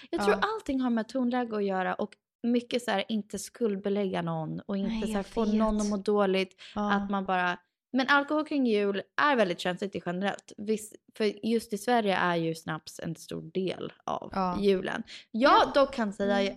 Jag 0.09 0.23
tror 0.25 0.35
allting 0.41 0.81
har 0.81 0.89
med 0.89 1.07
tonläge 1.07 1.55
att 1.55 1.63
göra 1.65 1.93
och 1.93 2.13
mycket 2.43 2.83
så 2.83 2.91
här 2.91 3.03
inte 3.09 3.39
skuldbelägga 3.39 4.21
någon 4.21 4.59
och 4.59 4.77
inte 4.77 4.89
Nej, 4.89 5.01
så 5.01 5.07
här 5.07 5.15
jag 5.15 5.25
få 5.25 5.45
vet. 5.45 5.53
någon 5.53 5.81
att 5.81 5.89
må 5.89 5.97
dåligt. 5.97 6.61
Att 6.75 7.09
man 7.09 7.25
bara... 7.25 7.57
Men 7.93 8.07
alkohol 8.09 8.45
kring 8.45 8.65
jul 8.65 9.01
är 9.21 9.35
väldigt 9.35 9.59
känsligt 9.59 10.03
generellt. 10.05 10.53
Viss, 10.57 10.93
för 11.17 11.45
just 11.45 11.73
i 11.73 11.77
Sverige 11.77 12.15
är 12.15 12.35
ju 12.35 12.55
snaps 12.55 12.99
en 12.99 13.15
stor 13.15 13.41
del 13.53 13.93
av 14.05 14.29
Ja. 14.35 14.57
julen. 14.59 15.03
Jag 15.31 15.51
Ja. 15.53 15.71
dock 15.75 15.93
kan 15.93 16.13
säga, 16.13 16.55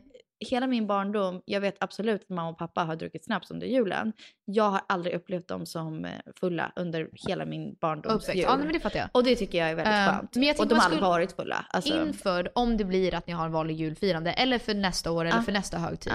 hela 0.50 0.66
min 0.66 0.86
barndom, 0.86 1.42
jag 1.44 1.60
vet 1.60 1.76
absolut 1.80 2.22
att 2.22 2.28
mamma 2.28 2.48
och 2.48 2.58
pappa 2.58 2.84
har 2.84 2.96
druckit 2.96 3.24
snaps 3.24 3.50
under 3.50 3.66
julen. 3.66 4.12
Jag 4.44 4.70
har 4.70 4.80
aldrig 4.88 5.14
upplevt 5.14 5.48
dem 5.48 5.66
som 5.66 6.04
eh, 6.04 6.10
fulla 6.40 6.72
under 6.76 7.08
hela 7.28 7.44
min 7.44 7.74
barndoms 7.80 8.14
Uppväxt. 8.14 8.34
jul. 8.34 8.44
Ja, 8.48 8.56
men 8.56 8.72
det 8.72 8.80
fattar 8.80 8.98
jag. 8.98 9.08
Och 9.12 9.24
det 9.24 9.36
tycker 9.36 9.58
jag 9.58 9.70
är 9.70 9.74
väldigt 9.74 9.94
Eh, 9.94 10.06
skönt. 10.16 10.34
men 10.34 10.42
jag 10.44 10.60
och 10.60 10.68
de 10.68 10.74
har 10.74 10.84
aldrig 10.84 11.02
varit 11.02 11.32
fulla. 11.32 11.66
Alltså, 11.70 12.02
Inför, 12.06 12.52
om 12.54 12.76
det 12.76 12.84
blir 12.84 13.14
att 13.14 13.26
ni 13.26 13.32
har 13.32 13.46
en 13.46 13.52
vanlig 13.52 13.74
julfirande, 13.76 14.32
eller 14.32 14.58
för 14.58 14.74
nästa 14.74 15.10
år 15.12 15.24
eller 15.24 15.36
Ja. 15.36 15.42
för 15.42 15.52
nästa 15.52 15.78
högtid. 15.78 16.12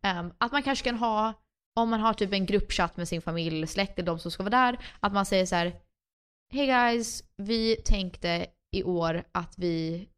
Ja. 0.00 0.08
ehm, 0.08 0.32
att 0.38 0.52
man 0.52 0.62
kanske 0.62 0.84
kan 0.84 0.96
ha, 0.98 1.32
om 1.78 1.90
man 1.90 2.00
har 2.00 2.14
typ 2.14 2.32
en 2.32 2.46
gruppchatt 2.46 2.96
med 2.96 3.08
sin 3.08 3.22
familj, 3.22 3.66
släkt 3.66 3.98
eller 3.98 4.06
de 4.06 4.18
som 4.18 4.30
ska 4.30 4.42
vara 4.42 4.50
där, 4.50 4.78
att 5.00 5.12
man 5.12 5.26
säger 5.26 5.46
så 5.46 5.54
här. 5.56 5.72
Hey 6.52 6.66
guys, 6.66 7.24
vi 7.36 7.76
tänkte 7.76 8.46
i 8.76 8.82
år 8.82 9.24
att 9.32 9.54
vi 9.58 10.08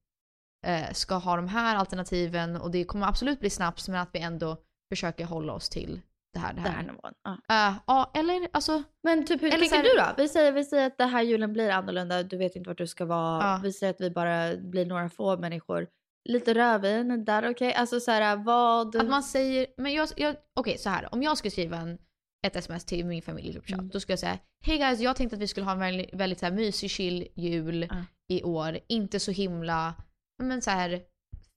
eh, 0.67 0.93
ska 0.93 1.15
ha 1.15 1.37
de 1.37 1.49
här 1.49 1.77
alternativen 1.77 2.57
och 2.57 2.71
det 2.71 2.85
kommer 2.85 3.07
absolut 3.07 3.41
bli 3.41 3.51
snaps 3.51 3.89
men 3.89 4.01
att 4.01 4.11
vi 4.13 4.21
ändå 4.21 4.57
försöker 4.93 5.25
hålla 5.25 5.53
oss 5.53 5.69
till 5.69 6.01
det 6.33 6.39
här, 6.39 6.53
det 6.53 6.61
Den 6.61 6.73
här. 6.73 6.83
här 6.83 6.83
nivån. 6.83 7.13
Ja. 7.25 7.69
Eh, 7.69 7.75
Ja, 7.87 8.11
eller 8.15 8.49
alltså, 8.53 8.83
Men 9.03 9.27
typ 9.27 9.43
hur 9.43 9.51
tänker 9.51 9.83
du 9.83 9.89
då? 9.97 10.05
Vi 10.17 10.29
säger, 10.29 10.53
vi 10.53 10.65
säger 10.65 10.87
att 10.87 10.99
det 10.99 11.05
här 11.05 11.23
julen 11.23 11.53
blir 11.53 11.71
annorlunda, 11.71 12.23
du 12.23 12.37
vet 12.37 12.57
inte 12.57 12.71
vart 12.71 12.79
du 12.79 12.87
ska 12.87 13.05
vara. 13.05 13.43
Ja. 13.45 13.61
Vi 13.63 13.73
säger 13.73 13.93
att 13.95 14.01
vi 14.01 14.11
bara 14.11 14.57
blir 14.57 14.87
några 14.87 15.09
få 15.09 15.37
människor. 15.37 15.87
Lite 16.29 16.55
rödvin, 16.55 17.25
där 17.25 17.51
okej? 17.51 17.75
Alltså 17.75 18.01
så 18.01 18.11
här, 18.11 18.37
vad... 18.37 18.97
att 18.97 19.09
man 19.09 19.23
säger, 19.23 19.67
men 19.77 19.93
jag, 19.93 20.09
jag 20.17 20.37
okej 20.55 20.79
så 20.79 20.91
här 20.91 21.15
om 21.15 21.23
jag 21.23 21.39
skulle 21.39 21.51
skriva 21.51 21.77
en, 21.77 21.99
ett 22.47 22.57
sms 22.57 22.85
till 22.85 23.07
min 23.07 23.23
familj 23.23 23.49
i 23.67 23.73
Mm. 23.73 23.89
då 23.89 24.01
skulle 24.01 24.13
jag 24.13 24.19
säga 24.21 24.39
Hej 24.67 24.79
guys, 24.79 25.01
jag 25.01 25.17
tänkte 25.17 25.37
att 25.37 25.43
vi 25.43 25.49
skulle 25.49 25.67
ha 25.67 25.73
en 25.73 25.79
väldigt, 25.79 26.15
väldigt 26.15 26.39
så 26.39 26.47
här 26.47 26.53
mysig 26.53 26.91
chill 26.91 27.29
jul 27.37 27.87
Ja. 27.91 28.05
i 28.29 28.43
år, 28.43 28.79
inte 28.89 29.21
så 29.21 29.31
himla, 29.31 29.95
men 30.43 30.63
så 30.63 30.71
här 30.71 31.01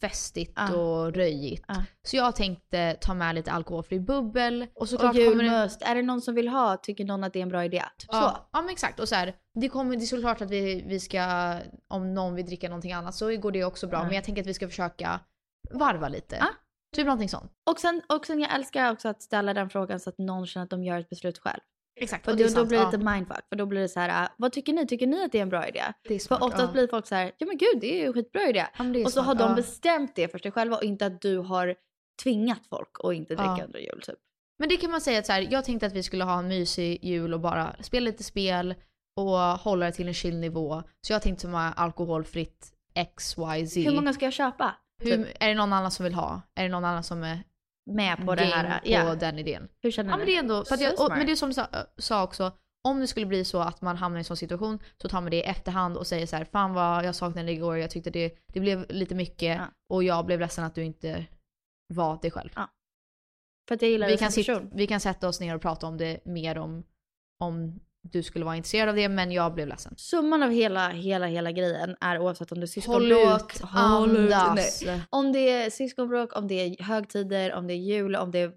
festigt 0.03 0.53
Ja. 0.55 0.75
och 0.75 1.13
röjigt. 1.13 1.65
Ja. 1.67 1.83
Så 2.03 2.15
jag 2.15 2.35
tänkte 2.35 2.97
ta 3.01 3.13
med 3.13 3.35
lite 3.35 3.51
alkoholfri 3.51 3.99
bubbel 3.99 4.67
och 4.75 4.81
och 4.81 4.89
såklart 4.89 5.15
det... 5.15 5.21
julmust, 5.21 5.81
är 5.81 5.95
det 5.95 6.01
någon 6.01 6.21
som 6.21 6.35
vill 6.35 6.47
ha? 6.47 6.77
Tycker 6.77 7.05
någon 7.05 7.23
att 7.23 7.33
det 7.33 7.39
är 7.39 7.43
en 7.43 7.49
bra 7.49 7.65
idé? 7.65 7.83
Typ 7.97 8.11
så. 8.11 8.17
Ja, 8.17 8.49
ja 8.53 8.61
men 8.61 8.69
exakt. 8.69 8.99
Och 8.99 9.09
så 9.09 9.15
här, 9.15 9.35
det, 9.53 9.69
kommer, 9.69 9.95
det 9.95 10.03
är 10.03 10.05
såklart 10.05 10.41
att 10.41 10.51
vi, 10.51 10.83
vi 10.87 10.99
ska, 10.99 11.55
om 11.87 12.13
någon 12.13 12.35
vill 12.35 12.45
dricka 12.45 12.69
någonting 12.69 12.93
annat 12.93 13.15
så 13.15 13.37
går 13.37 13.51
det 13.51 13.63
också 13.63 13.87
bra. 13.87 13.99
Ja. 13.99 14.03
Men 14.03 14.15
jag 14.15 14.23
tänker 14.23 14.41
att 14.41 14.47
vi 14.47 14.53
ska 14.53 14.67
försöka 14.67 15.19
varva 15.71 16.07
lite. 16.07 16.37
Ja. 16.39 16.47
Typ 16.95 17.05
någonting 17.05 17.29
sånt. 17.29 17.51
Och, 17.69 17.79
sen, 17.79 18.01
och 18.09 18.25
sen 18.25 18.39
jag 18.39 18.55
älskar 18.55 18.91
också 18.91 19.09
att 19.09 19.21
ställa 19.21 19.53
den 19.53 19.69
frågan 19.69 19.99
så 19.99 20.09
att 20.09 20.17
någon 20.17 20.47
känner 20.47 20.63
att 20.63 20.69
de 20.69 20.83
gör 20.83 20.99
ett 20.99 21.09
beslut 21.09 21.39
själv. 21.39 21.61
Exakt. 21.95 22.25
För 22.25 22.31
och 22.31 22.37
det 22.37 22.43
då, 22.43 22.47
är 22.47 22.51
då 22.51 22.55
sant. 22.55 22.69
blir 22.69 22.77
det 22.77 22.83
ja. 22.83 22.91
lite 22.91 23.11
mindfuck. 23.11 23.45
För 23.49 23.55
då 23.55 23.65
blir 23.65 23.81
det 23.81 23.89
så 23.89 23.99
här, 23.99 24.23
äh, 24.23 24.29
vad 24.37 24.51
tycker 24.51 24.73
ni? 24.73 24.87
Tycker 24.87 25.07
ni 25.07 25.23
att 25.23 25.31
det 25.31 25.37
är 25.37 25.41
en 25.41 25.49
bra 25.49 25.67
idé? 25.67 25.83
Det 26.03 26.15
är 26.15 26.19
För 26.19 26.25
smart, 26.25 26.41
oftast 26.41 26.63
ja. 26.63 26.71
blir 26.71 26.87
folk 26.87 27.07
så 27.07 27.15
här, 27.15 27.31
ja 27.37 27.47
men 27.47 27.57
gud 27.57 27.81
det 27.81 27.95
är 27.95 27.99
ju 27.99 28.05
en 28.05 28.13
skitbra 28.13 28.49
idé. 28.49 28.65
Ja, 28.77 28.83
Och 28.85 28.95
så 29.03 29.09
smart, 29.11 29.25
har 29.25 29.35
de 29.35 29.55
bestämt 29.55 30.15
det 30.15 30.27
för 30.27 30.39
sig 30.39 30.51
själva 30.51 30.77
och 30.77 30.83
inte 30.83 31.05
att 31.05 31.21
du 31.21 31.37
har 31.37 31.75
tvingat 32.23 32.61
folk 32.69 32.89
att 33.03 33.13
inte 33.13 33.35
dricka 33.35 33.65
under 33.65 33.79
jul 33.79 34.01
typ. 34.01 34.19
Men 34.59 34.69
det 34.69 34.77
kan 34.77 34.91
man 34.91 35.01
säga 35.01 35.19
att 35.19 35.25
så 35.25 35.31
här, 35.31 35.47
jag 35.51 35.65
tänkte 35.65 35.85
att 35.85 35.93
vi 35.93 36.03
skulle 36.03 36.23
ha 36.23 36.39
en 36.39 36.47
mysig 36.47 37.03
jul 37.03 37.33
och 37.33 37.39
bara 37.39 37.75
spela 37.79 38.05
lite 38.05 38.23
spel 38.23 38.75
och 39.15 39.37
hålla 39.37 39.85
det 39.85 39.91
till 39.91 40.07
en 40.07 40.13
chill 40.13 40.37
nivå. 40.37 40.83
Så 41.01 41.13
jag 41.13 41.21
tänkte 41.21 41.47
med 41.47 41.73
alkoholfritt 41.75 42.73
XYZ. 43.17 43.77
Hur 43.77 43.95
många 43.95 44.13
ska 44.13 44.25
jag 44.25 44.33
köpa? 44.33 44.75
Hur, 45.01 45.17
Typ, 45.17 45.27
är 45.39 45.47
det 45.47 45.53
någon 45.53 45.73
annan 45.73 45.91
som 45.91 46.03
vill 46.03 46.13
ha? 46.13 46.41
Är 46.55 46.63
det 46.63 46.69
någon 46.69 46.85
annan 46.85 47.03
som 47.03 47.23
är 47.23 47.43
med 47.85 48.25
på 48.25 48.35
det 48.35 48.43
här? 48.43 48.79
på 48.79 48.87
Ja. 48.89 49.15
den 49.15 49.39
idén? 49.39 49.69
Hur 49.81 49.91
känner 49.91 50.09
Ja 50.11 50.15
ni? 50.15 50.19
men 50.19 50.27
det 50.27 50.35
är 50.35 50.39
ändå, 50.39 50.65
för 50.65 50.81
jag, 50.81 50.99
och, 51.01 51.09
men 51.09 51.25
det 51.25 51.31
är 51.31 51.35
som 51.35 51.49
du 51.49 51.53
sa, 51.53 51.67
sa 51.97 52.23
också, 52.23 52.51
om 52.83 52.99
det 52.99 53.07
skulle 53.07 53.25
bli 53.25 53.45
så 53.45 53.59
att 53.59 53.81
man 53.81 53.97
hamnar 53.97 54.17
i 54.17 54.21
en 54.21 54.25
sån 54.25 54.37
situation 54.37 54.79
så 55.01 55.09
tar 55.09 55.21
man 55.21 55.31
det 55.31 55.37
i 55.37 55.41
efterhand 55.43 55.97
och 55.97 56.07
säger 56.07 56.27
så 56.27 56.35
här, 56.35 56.45
fan 56.45 56.73
vad 56.73 57.05
jag 57.05 57.15
saknade 57.15 57.47
dig 57.47 57.55
igår, 57.55 57.77
jag 57.77 57.91
tyckte 57.91 58.09
det, 58.09 58.35
det 58.53 58.59
blev 58.59 58.85
lite 58.89 59.15
mycket 59.15 59.57
Ja. 59.57 59.65
och 59.89 60.03
jag 60.03 60.25
blev 60.25 60.39
ledsen 60.39 60.63
att 60.63 60.75
du 60.75 60.83
inte 60.83 61.25
var 61.93 62.21
dig 62.21 62.31
själv. 62.31 62.49
Ja. 62.55 62.69
För 63.67 63.75
att 63.75 63.81
jag 63.81 63.91
gillar 63.91 64.07
vi, 64.07 64.17
kan 64.17 64.31
sitta, 64.31 64.59
vi 64.59 64.87
kan 64.87 64.99
sätta 64.99 65.27
oss 65.27 65.39
ner 65.39 65.55
och 65.55 65.61
prata 65.61 65.87
om 65.87 65.97
det 65.97 66.25
mer 66.25 66.57
om, 66.57 66.83
om 67.39 67.79
du 68.03 68.23
skulle 68.23 68.45
vara 68.45 68.55
intresserad 68.55 68.89
av 68.89 68.95
det, 68.95 69.09
men 69.09 69.31
jag 69.31 69.53
blev 69.53 69.67
ledsen. 69.67 69.93
Summan 69.97 70.43
av 70.43 70.49
hela, 70.51 70.89
hela, 70.89 71.25
hela 71.25 71.51
grejen 71.51 71.95
är 72.01 72.19
oavsett 72.19 72.51
om 72.51 72.59
det 72.59 72.65
är 72.65 72.67
syskonbråk, 72.67 73.55
ut, 73.55 73.61
ut, 73.61 73.63
andas. 73.73 74.83
nej. 74.85 75.01
Om 75.09 75.31
det 75.31 75.49
är 75.49 75.69
syskonbråk, 75.69 76.37
om 76.37 76.47
det 76.47 76.55
är 76.55 76.83
högtider, 76.83 77.53
om 77.53 77.67
det 77.67 77.73
är 77.73 77.77
jul, 77.77 78.15
om 78.15 78.31
det 78.31 78.39
är 78.39 78.51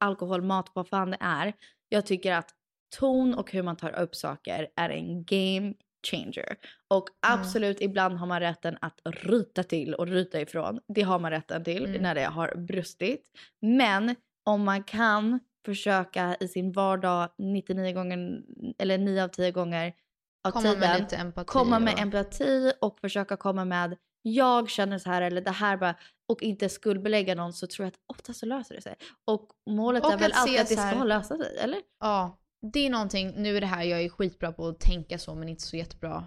alkohol, 0.00 0.42
mat, 0.42 0.70
vad 0.74 0.88
fan 0.88 1.10
det 1.10 1.16
är. 1.20 1.52
Jag 1.88 2.06
tycker 2.06 2.32
att 2.32 2.50
ton 2.98 3.34
och 3.34 3.52
hur 3.52 3.62
man 3.62 3.76
tar 3.76 3.98
upp 4.00 4.14
saker 4.16 4.68
är 4.76 4.90
en 4.90 5.24
game 5.24 5.74
changer. 6.10 6.56
Och 6.88 7.08
Mm. 7.26 7.40
absolut, 7.40 7.80
ibland 7.80 8.18
har 8.18 8.26
man 8.26 8.40
rätten 8.40 8.78
att 8.80 9.00
ryta 9.04 9.62
till 9.62 9.94
och 9.94 10.06
ryta 10.06 10.40
ifrån. 10.40 10.80
Det 10.94 11.02
har 11.02 11.18
man 11.18 11.30
rätten 11.30 11.64
till 11.64 11.84
Mm. 11.86 12.02
när 12.02 12.14
det 12.14 12.24
har 12.24 12.54
brustit. 12.56 13.22
Men 13.62 14.14
om 14.46 14.64
man 14.64 14.82
kan 14.82 15.40
försöka 15.64 16.36
i 16.40 16.48
sin 16.48 16.72
vardag 16.72 17.28
99 17.38 17.92
gånger, 17.92 18.42
eller 18.78 18.98
9 18.98 19.24
av 19.24 19.28
10 19.28 19.50
gånger 19.50 19.92
av 20.48 20.50
Komma 20.50 20.62
med 20.68 20.74
tiden 20.80 21.00
lite 21.00 21.16
empati. 21.16 21.46
komma 21.48 21.78
med 21.78 21.94
och- 21.94 22.00
empati 22.00 22.72
och 22.80 23.00
försöka 23.00 23.36
komma 23.36 23.64
med 23.64 23.96
jag 24.22 24.68
känner 24.70 24.98
så 24.98 25.10
här 25.10 25.22
eller 25.22 25.40
det 25.40 25.50
här 25.50 25.76
bara 25.76 25.94
och 26.28 26.42
inte 26.42 26.68
skuldbelägga 26.68 27.34
någon 27.34 27.52
så 27.52 27.66
tror 27.66 27.84
jag 27.84 27.88
att 27.92 28.00
ofta 28.06 28.32
så 28.32 28.46
löser 28.46 28.74
det 28.74 28.80
sig. 28.80 28.94
Och 29.24 29.48
målet 29.70 30.04
Och 30.04 30.12
är 30.12 30.18
väl 30.18 30.32
alltid 30.34 30.60
att 30.60 30.68
det 30.68 30.76
ska 30.76 31.04
lösa 31.04 31.36
sig, 31.36 31.56
eller? 31.58 31.80
Ja, 32.00 32.38
det 32.72 32.86
är 32.86 32.90
någonting, 32.90 33.32
nu 33.36 33.56
är 33.56 33.60
det 33.60 33.66
här, 33.66 33.82
jag 33.84 34.02
är 34.02 34.08
skitbra 34.08 34.52
på 34.52 34.68
att 34.68 34.80
tänka 34.80 35.18
så 35.18 35.34
men 35.34 35.48
inte 35.48 35.62
så 35.62 35.76
jättebra 35.76 36.24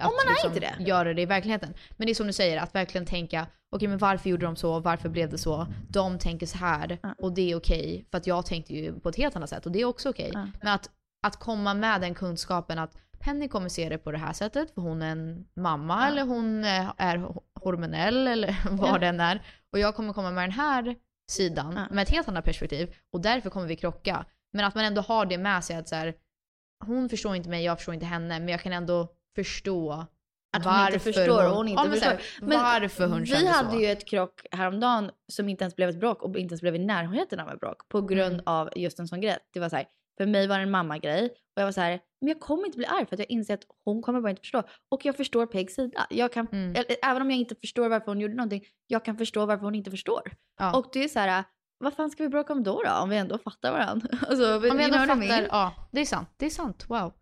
att 0.00 0.06
Om 0.06 0.12
man 0.26 0.34
är 0.36 0.46
inte 0.46 0.60
det. 0.60 0.84
göra 0.84 1.14
det 1.14 1.22
i 1.22 1.26
verkligheten. 1.26 1.74
Men 1.96 2.06
det 2.06 2.12
är 2.12 2.14
som 2.14 2.26
du 2.26 2.32
säger, 2.32 2.60
att 2.62 2.74
verkligen 2.74 3.06
tänka, 3.06 3.46
okej 3.70 3.88
men 3.88 3.98
varför 3.98 4.30
gjorde 4.30 4.46
de 4.46 4.56
så, 4.56 4.80
varför 4.80 5.08
blev 5.08 5.30
det 5.30 5.38
så? 5.38 5.66
De 5.88 6.18
tänker 6.18 6.46
så 6.46 6.58
här 6.58 6.98
och 7.18 7.32
det 7.34 7.50
är 7.50 7.56
okej, 7.56 8.06
för 8.10 8.18
att 8.18 8.26
jag 8.26 8.46
tänkte 8.46 8.74
ju 8.74 9.00
på 9.00 9.08
ett 9.08 9.16
helt 9.16 9.36
annat 9.36 9.50
sätt 9.50 9.66
och 9.66 9.72
det 9.72 9.80
är 9.80 9.84
också 9.84 10.10
okej. 10.10 10.30
Ja. 10.34 10.46
Men 10.62 10.72
att, 10.74 10.90
att 11.26 11.36
komma 11.36 11.74
med 11.74 12.00
den 12.00 12.14
kunskapen 12.14 12.78
att 12.78 12.96
Penny 13.18 13.48
kommer 13.48 13.68
se 13.68 13.88
det 13.88 13.98
på 13.98 14.12
det 14.12 14.18
här 14.18 14.32
sättet 14.32 14.74
för 14.74 14.80
hon 14.82 15.02
är 15.02 15.10
en 15.10 15.44
mamma 15.56 16.00
Ja. 16.02 16.08
eller 16.08 16.22
hon 16.24 16.64
är, 16.64 16.88
är 16.98 17.16
ho- 17.18 17.42
hormonell 17.60 18.26
eller 18.34 18.56
vad 18.70 19.00
den 19.00 19.20
är. 19.20 19.42
Och 19.72 19.78
jag 19.78 19.94
kommer 19.94 20.12
komma 20.12 20.30
med 20.30 20.44
den 20.44 20.50
här 20.52 20.96
sidan 21.30 21.80
med 21.90 22.02
ett 22.02 22.10
helt 22.10 22.28
annat 22.28 22.44
perspektiv 22.44 22.94
och 23.12 23.20
därför 23.20 23.50
kommer 23.50 23.66
vi 23.66 23.76
krocka. 23.76 24.24
Men 24.52 24.64
att 24.64 24.74
man 24.74 24.84
ändå 24.84 25.00
har 25.02 25.26
det 25.26 25.38
med 25.38 25.64
sig 25.64 25.76
att 25.76 25.88
så 25.88 25.94
här, 25.94 26.14
hon 26.84 27.08
förstår 27.08 27.36
inte 27.36 27.48
mig, 27.48 27.64
jag 27.64 27.78
förstår 27.78 27.94
inte 27.94 28.06
henne, 28.06 28.38
men 28.40 28.48
jag 28.48 28.60
kan 28.60 28.72
ändå 28.72 29.08
förstå 29.36 30.06
Att 30.56 30.64
hon 30.64 30.86
inte 30.86 30.98
förstår 30.98 31.48
och 31.50 31.56
hon 31.56 31.68
inte 31.68 31.82
ja, 31.82 31.88
men 31.88 31.92
förstår. 31.98 32.20
Men 32.46 32.58
varför 32.62 33.06
hon 33.06 33.22
Vi 33.24 33.46
hade 33.46 33.70
så. 33.70 33.80
ju 33.80 33.86
ett 33.86 34.04
krock 34.08 34.46
häromdagen 34.50 35.10
som 35.32 35.48
inte 35.48 35.64
ens 35.64 35.76
blev 35.76 35.88
ett 35.88 36.00
bråk 36.00 36.22
och 36.22 36.38
inte 36.38 36.52
ens 36.52 36.60
blev 36.60 36.74
i 36.76 36.78
närheten 36.78 37.40
av 37.40 37.48
ett 37.50 37.60
bråk 37.60 37.88
på 37.88 38.02
grund 38.02 38.32
Mm. 38.34 38.42
av 38.46 38.68
just 38.76 38.98
en 38.98 39.08
sån 39.08 39.20
grej. 39.20 39.38
Det 39.52 39.60
var 39.60 39.68
så 39.68 39.76
här, 39.76 39.86
för 40.18 40.26
mig 40.26 40.46
var 40.46 40.56
det 40.56 40.62
en 40.62 40.70
mammagrej 40.70 41.24
och 41.26 41.60
jag 41.60 41.64
var 41.64 41.72
så 41.72 41.80
här, 41.80 42.00
men 42.20 42.28
jag 42.28 42.40
kommer 42.40 42.66
inte 42.66 42.78
bli 42.78 42.86
arg 42.86 43.06
för 43.06 43.14
att 43.16 43.18
jag 43.18 43.30
inser 43.30 43.54
att 43.54 43.62
hon 43.84 44.02
kommer 44.02 44.20
bara 44.20 44.30
inte 44.30 44.40
förstå. 44.40 44.62
Och 44.90 45.04
jag 45.04 45.16
förstår 45.16 45.46
Pegs 45.46 45.74
sida. 45.74 46.06
Jag 46.10 46.32
kan, 46.32 46.46
Mm. 46.52 46.84
Även 47.02 47.22
om 47.22 47.30
jag 47.30 47.40
inte 47.40 47.54
förstår 47.54 47.88
varför 47.88 48.06
hon 48.06 48.20
gjorde 48.20 48.34
någonting, 48.34 48.62
jag 48.86 49.04
kan 49.04 49.16
förstå 49.16 49.46
varför 49.46 49.64
hon 49.64 49.74
inte 49.74 49.90
förstår. 49.90 50.32
Ja. 50.58 50.76
Och 50.78 50.86
det 50.92 51.04
är 51.04 51.08
så 51.08 51.18
här, 51.18 51.44
vad 51.78 51.94
fan 51.94 52.10
ska 52.10 52.22
vi 52.22 52.28
bråka 52.28 52.52
om 52.52 52.62
då 52.62 52.82
då? 52.82 52.90
Om 53.02 53.08
vi 53.08 53.16
ändå 53.16 53.38
fattar 53.38 53.72
varandra. 53.72 54.08
Alltså, 54.28 54.54
Om 54.56 54.62
vi 54.62 54.68
ändå 54.84 54.98
fattar, 54.98 55.46
ja 55.50 55.74
det 55.92 56.00
är 56.00 56.04
sant, 56.04 56.28
det 56.36 56.46
är 56.46 56.50
sant, 56.50 56.84
wow. 56.88 57.12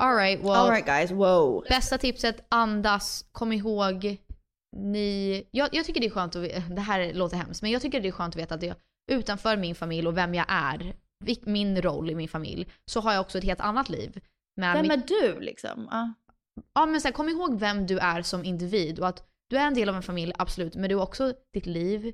Alright, 0.00 0.40
well. 0.40 0.50
All 0.50 0.70
right 0.70 0.86
guys, 0.86 1.10
wow. 1.10 1.64
Bästa 1.68 1.98
tipset, 1.98 2.46
andas, 2.48 3.24
kom 3.32 3.52
ihåg, 3.52 4.16
ni... 4.76 5.48
Jag, 5.50 5.68
jag 5.72 5.84
tycker 5.84 6.00
det 6.00 6.06
är 6.06 6.10
skönt 6.10 6.36
att 6.36 6.76
det 6.76 6.80
här 6.80 7.14
låter 7.14 7.36
hemskt, 7.36 7.62
men 7.62 7.70
jag 7.70 7.82
tycker 7.82 8.00
det 8.00 8.08
är 8.08 8.12
skönt 8.12 8.34
att 8.34 8.42
veta 8.42 8.54
att 8.54 8.62
jag 8.62 8.76
utanför 9.10 9.56
min 9.56 9.74
familj 9.74 10.08
och 10.08 10.16
vem 10.16 10.34
jag 10.34 10.46
är, 10.48 10.94
min 11.42 11.82
roll 11.82 12.10
i 12.10 12.14
min 12.14 12.28
familj, 12.28 12.68
så 12.90 13.00
har 13.00 13.12
jag 13.12 13.20
också 13.20 13.38
ett 13.38 13.44
helt 13.44 13.60
annat 13.60 13.88
liv. 13.88 14.20
Med 14.56 14.74
Vem 14.74 14.82
mitt, 14.82 15.10
är 15.10 15.22
du 15.22 15.40
liksom? 15.40 15.88
Ja. 15.90 16.12
ja, 16.74 16.86
men 16.86 17.00
så 17.00 17.08
här, 17.08 17.12
kom 17.12 17.28
ihåg 17.28 17.58
vem 17.58 17.86
du 17.86 17.98
är 17.98 18.22
som 18.22 18.44
individ 18.44 18.98
och 18.98 19.08
att 19.08 19.28
du 19.50 19.56
är 19.56 19.66
en 19.66 19.74
del 19.74 19.88
av 19.88 19.96
en 19.96 20.02
familj, 20.02 20.32
absolut, 20.38 20.74
men 20.74 20.88
du 20.88 20.96
har 20.96 21.02
också 21.02 21.34
ditt 21.52 21.66
liv, 21.66 22.12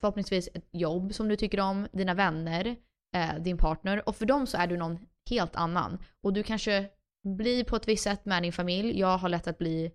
förhoppningsvis 0.00 0.48
ett 0.54 0.68
jobb 0.72 1.14
som 1.14 1.28
du 1.28 1.36
tycker 1.36 1.60
om, 1.60 1.88
dina 1.92 2.14
vänner, 2.14 2.76
eh, 3.14 3.34
din 3.40 3.58
partner 3.58 4.08
och 4.08 4.16
för 4.16 4.26
dem 4.26 4.46
så 4.46 4.56
är 4.56 4.66
du 4.66 4.76
någon 4.76 4.98
helt 5.30 5.56
annan. 5.56 5.98
Och 6.22 6.32
du 6.32 6.42
kanske 6.42 6.88
blir 7.24 7.64
på 7.64 7.76
ett 7.76 7.88
visst 7.88 8.04
sätt 8.04 8.24
med 8.24 8.42
din 8.42 8.52
familj, 8.52 8.98
jag 8.98 9.18
har 9.18 9.28
lätt 9.28 9.46
att 9.46 9.58
bli 9.58 9.92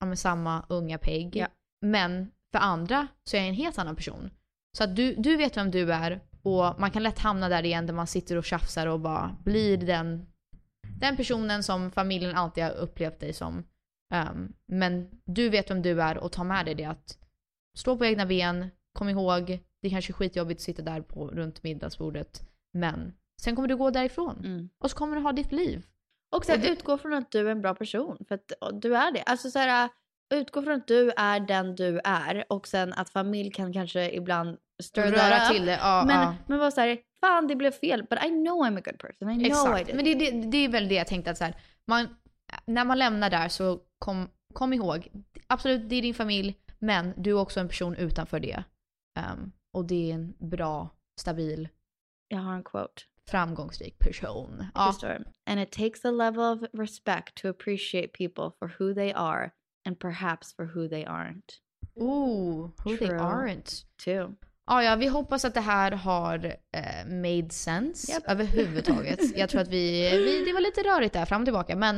ja, 0.00 0.06
med 0.06 0.18
samma 0.18 0.66
unga 0.68 0.98
Peg. 0.98 1.36
Ja. 1.36 1.46
Men 1.80 2.30
för 2.52 2.58
andra 2.58 3.06
så 3.24 3.36
är 3.36 3.40
jag 3.40 3.48
en 3.48 3.54
helt 3.54 3.78
annan 3.78 3.96
person. 3.96 4.30
Så 4.76 4.84
att 4.84 4.96
du, 4.96 5.14
du 5.14 5.36
vet 5.36 5.56
vem 5.56 5.70
du 5.70 5.92
är 5.92 6.20
och 6.42 6.80
man 6.80 6.90
kan 6.90 7.02
lätt 7.02 7.18
hamna 7.18 7.48
där 7.48 7.64
igen 7.64 7.86
där 7.86 7.94
man 7.94 8.06
sitter 8.06 8.36
och 8.36 8.44
tjafsar 8.44 8.86
och 8.86 9.00
bara 9.00 9.36
blir 9.44 9.76
den, 9.76 10.26
den 11.00 11.16
personen 11.16 11.62
som 11.62 11.90
familjen 11.90 12.36
alltid 12.36 12.64
har 12.64 12.70
upplevt 12.70 13.20
dig 13.20 13.32
som. 13.32 13.64
Ehm, 14.12 14.52
men 14.66 15.10
du 15.24 15.48
vet 15.48 15.70
vem 15.70 15.82
du 15.82 16.02
är 16.02 16.18
och 16.18 16.32
ta 16.32 16.44
med 16.44 16.64
dig 16.66 16.74
det 16.74 16.84
att 16.84 17.18
stå 17.78 17.96
på 17.96 18.04
egna 18.04 18.26
ben, 18.26 18.70
kom 18.92 19.08
ihåg, 19.08 19.46
det 19.82 19.88
är 19.88 19.90
kanske 19.90 20.12
är 20.12 20.14
skitjobbigt 20.14 20.58
att 20.58 20.64
sitta 20.64 20.82
där 20.82 21.00
på, 21.00 21.26
runt 21.26 21.62
middagsbordet, 21.62 22.48
men 22.72 23.14
sen 23.42 23.56
kommer 23.56 23.68
du 23.68 23.76
gå 23.76 23.90
därifrån. 23.90 24.44
Mm. 24.44 24.68
Och 24.78 24.90
så 24.90 24.96
kommer 24.96 25.16
du 25.16 25.22
ha 25.22 25.32
ditt 25.32 25.52
liv. 25.52 25.86
Och 26.36 26.44
sen 26.44 26.60
Och 26.60 26.66
utgå 26.66 26.98
från 26.98 27.14
att 27.14 27.30
du 27.30 27.40
är 27.40 27.52
en 27.52 27.60
bra 27.60 27.74
person. 27.74 28.24
För 28.28 28.34
att 28.34 28.52
du 28.82 28.96
är 28.96 29.12
det. 29.12 29.22
Alltså 29.22 29.50
så 29.50 29.58
här, 29.58 29.88
utgå 30.34 30.62
från 30.62 30.74
att 30.74 30.86
du 30.86 31.12
är 31.16 31.40
den 31.40 31.74
du 31.74 32.00
är. 32.04 32.44
Och 32.48 32.68
sen 32.68 32.92
att 32.92 33.10
familj 33.10 33.50
kan 33.50 33.72
kanske 33.72 34.10
ibland 34.10 34.58
stir 34.82 35.02
Röra 35.02 35.48
till 35.48 35.66
det, 35.66 35.78
ja, 35.80 36.04
men, 36.06 36.22
ja. 36.22 36.34
men 36.46 36.58
var 36.58 36.70
så 36.70 36.80
här, 36.80 36.98
fan 37.20 37.46
det 37.46 37.56
blev 37.56 37.70
fel. 37.70 38.02
But 38.10 38.24
I 38.24 38.28
know 38.28 38.66
I'm 38.66 38.78
a 38.78 38.82
good 38.84 38.98
person. 38.98 39.30
I 39.30 39.34
know 39.34 39.42
I 39.42 39.46
Exakt. 39.46 39.86
did. 39.86 39.96
Men 39.96 40.04
det, 40.04 40.14
det, 40.14 40.30
det 40.50 40.56
är 40.56 40.68
väl 40.68 40.88
det 40.88 40.94
jag 40.94 41.06
tänkte 41.06 41.30
att 41.30 41.38
så 41.38 41.44
här, 41.44 41.56
man, 41.86 42.08
när 42.64 42.84
man 42.84 42.98
lämnar 42.98 43.30
där 43.30 43.48
så 43.48 43.80
kom, 43.98 44.28
kom 44.52 44.72
ihåg, 44.72 45.08
absolut 45.46 45.88
det 45.88 45.96
är 45.96 46.02
din 46.02 46.14
familj, 46.14 46.58
men 46.78 47.14
du 47.16 47.30
är 47.30 47.38
också 47.38 47.60
en 47.60 47.68
person 47.68 47.96
utanför 47.96 48.40
det. 48.40 48.64
Ehm, 49.18 49.52
och 49.72 49.84
det 49.84 50.10
är 50.10 50.14
en 50.14 50.34
bra, 50.38 50.90
stabil 51.20 51.68
Jag 52.28 52.38
har 52.38 52.54
en 52.54 52.64
quote. 52.64 53.02
Framgångsrik 53.30 53.98
person. 53.98 54.64
Ja. 54.74 54.86
Det 54.86 54.92
står 54.92 55.24
And 55.46 55.60
it 55.60 55.70
takes 55.72 56.04
a 56.04 56.10
level 56.10 56.42
of 56.44 56.62
respect 56.80 57.34
to 57.34 57.48
appreciate 57.48 58.08
people 58.08 58.50
for 58.58 58.68
who 58.78 58.94
they 58.94 59.12
are 59.12 59.50
and 59.86 59.98
perhaps 59.98 60.54
for 60.56 60.64
who 60.64 60.88
they 60.88 61.04
aren't. 61.04 61.60
Ooh, 62.00 62.70
who 62.84 62.96
they 62.96 63.08
True. 63.08 63.18
aren't. 63.18 63.84
Too. 64.04 64.34
Ja, 64.66 64.82
ja, 64.82 64.96
vi 64.96 65.06
hoppas 65.06 65.44
att 65.44 65.54
det 65.54 65.60
här 65.60 65.92
har 65.92 66.44
eh, 66.72 67.06
made 67.06 67.50
sense 67.50 68.12
Japp. 68.12 68.22
överhuvudtaget. 68.26 69.20
Jag 69.38 69.48
tror 69.50 69.60
att 69.60 69.68
vi, 69.68 70.10
vi, 70.10 70.44
det 70.44 70.52
var 70.52 70.60
lite 70.60 70.80
rörigt 70.80 71.12
där 71.14 71.24
fram 71.24 71.40
och 71.42 71.46
tillbaka, 71.46 71.76
men 71.76 71.96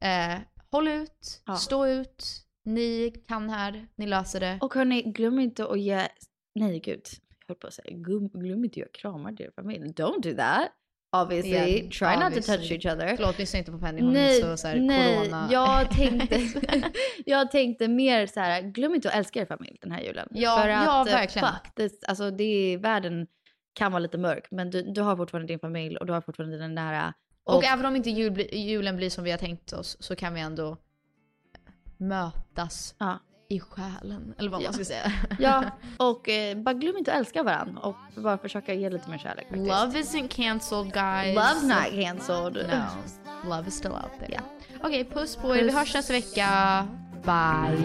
eh, 0.00 0.40
håll 0.70 0.88
ut, 0.88 1.42
Ja. 1.46 1.56
stå 1.56 1.86
ut, 1.86 2.24
ni 2.64 3.10
kan 3.28 3.50
här, 3.50 3.86
ni 3.96 4.06
löser 4.06 4.40
det. 4.40 4.58
Och 4.60 4.74
hörni, 4.74 5.02
glöm 5.02 5.40
inte 5.40 5.66
att 5.66 5.80
ge... 5.80 6.08
Nej 6.54 6.80
gud, 6.80 7.02
höll 7.48 7.56
på 7.56 7.66
att 7.66 7.74
säga. 7.74 7.96
Glöm, 7.96 8.28
glöm 8.28 8.64
inte 8.64 8.72
att 8.72 8.76
ge 8.76 8.92
kramar 8.92 9.42
er 9.42 9.50
familj. 9.56 9.84
Don't 9.86 10.22
do 10.22 10.36
that. 10.36 10.68
Obviously. 11.22 11.50
Yeah, 11.52 11.88
Try 11.90 12.24
not 12.24 12.34
to 12.34 12.40
touch 12.40 12.48
obviously. 12.48 12.76
each 12.76 12.86
other. 12.86 13.16
Förlåt, 13.16 13.38
lyssna 13.38 13.58
inte 13.58 13.72
på 13.72 13.78
Penny, 13.78 14.00
hon 14.00 14.10
är 14.10 14.12
Nej, 14.14 14.40
så, 14.40 14.56
så 14.56 14.68
här, 14.68 14.76
nej 14.76 15.18
corona. 15.18 15.48
jag, 15.52 15.90
tänkte, 15.90 16.40
jag 17.26 17.50
tänkte 17.50 17.88
mer 17.88 18.26
så 18.26 18.40
här, 18.40 18.62
glöm 18.62 18.94
inte 18.94 19.08
att 19.08 19.14
älska 19.14 19.40
er 19.40 19.46
familj 19.46 19.78
den 19.80 19.92
här 19.92 20.00
julen. 20.02 20.28
Ja, 20.30 20.56
För 20.62 20.68
att, 20.68 20.84
ja, 20.84 21.08
eh, 21.08 21.14
verkligen. 21.14 21.48
Fuck, 21.48 21.72
det, 21.74 21.92
alltså 22.08 22.30
det 22.30 22.44
är, 22.44 22.78
världen 22.78 23.26
kan 23.72 23.92
vara 23.92 23.98
lite 24.00 24.18
mörk, 24.18 24.46
men 24.50 24.70
du, 24.70 24.82
du 24.82 25.00
har 25.00 25.16
fortfarande 25.16 25.52
din 25.52 25.58
familj 25.58 25.96
och 25.96 26.06
du 26.06 26.12
har 26.12 26.20
fortfarande 26.20 26.58
den 26.58 26.74
nära. 26.74 27.14
och, 27.44 27.64
även 27.64 27.86
om 27.86 27.96
inte 27.96 28.10
jul, 28.10 28.40
julen 28.52 28.96
blir 28.96 29.10
som 29.10 29.24
vi 29.24 29.30
har 29.30 29.38
tänkt 29.38 29.72
oss 29.72 29.96
så 30.00 30.16
kan 30.16 30.34
vi 30.34 30.40
ändå 30.40 30.76
mötas 31.96 32.94
Ja. 32.98 33.18
I 33.48 33.60
själen. 33.60 34.34
Eller 34.38 34.50
vad 34.50 34.60
Ja. 34.62 34.66
man 34.66 34.72
ska 34.74 34.84
säga. 34.84 35.12
Ja, 35.38 35.64
och 35.96 36.28
eh, 36.28 36.56
bara 36.56 36.74
glöm 36.74 36.96
inte 36.96 37.12
att 37.12 37.18
älska 37.18 37.42
varandra 37.42 37.80
och 37.82 37.94
bara 38.22 38.38
försöka 38.38 38.74
ge 38.74 38.90
lite 38.90 39.10
mer 39.10 39.18
kärlek 39.18 39.46
faktiskt. 39.48 39.68
Love 39.68 40.00
isn't 40.00 40.28
cancelled 40.28 40.92
guys. 40.92 41.38
Love's 41.38 41.62
not 41.62 42.04
cancelled. 42.04 42.66
No, 42.68 43.48
love 43.56 43.68
is 43.68 43.74
still 43.74 43.92
out 43.92 44.18
there. 44.18 44.32
Ja. 44.32 44.40
Okej, 44.82 45.04
puss 45.04 45.36
på 45.36 45.56
er. 45.56 45.62
Vi 45.64 45.72
hörs 45.72 45.94
nästa 45.94 46.12
vecka. 46.12 46.86
Bye. 47.24 47.76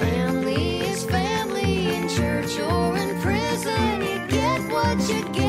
Family 0.00 0.80
is 0.90 1.06
family 1.06 1.94
in 1.94 2.08
church 2.08 2.60
or 2.72 2.96
in 2.96 3.22
prison. 3.22 4.02
You 4.02 4.26
get 4.28 4.72
what 4.72 5.10
you 5.10 5.32
get 5.34 5.47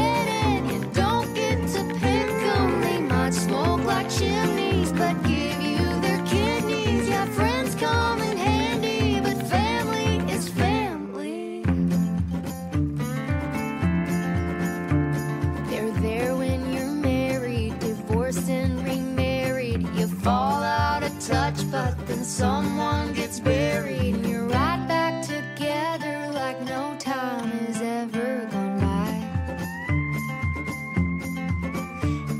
someone 22.39 23.11
gets 23.11 23.37
buried, 23.37 24.15
and 24.15 24.25
you're 24.25 24.45
right 24.45 24.81
back 24.87 25.21
together 25.21 26.15
like 26.31 26.57
no 26.61 26.95
time 26.97 27.49
has 27.65 27.81
ever 27.81 28.47
gone 28.53 28.79
by. 28.79 29.11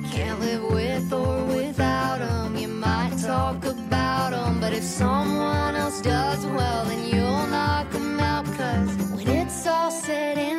Can't 0.10 0.40
live 0.40 0.64
with 0.72 1.12
or 1.12 1.44
without 1.58 2.22
'em. 2.22 2.56
You 2.56 2.70
might 2.70 3.14
talk 3.32 3.60
about 3.66 4.32
'em, 4.32 4.62
but 4.62 4.72
if 4.80 4.86
someone 4.86 5.76
else 5.76 6.00
does, 6.00 6.46
well, 6.46 6.86
then 6.90 7.02
you'll 7.12 7.48
knock 7.56 7.88
'em 7.94 8.20
out. 8.32 8.46
Cause 8.58 8.92
when 9.16 9.28
it's 9.42 9.68
all 9.68 9.92
said 9.92 10.38
and 10.38 10.59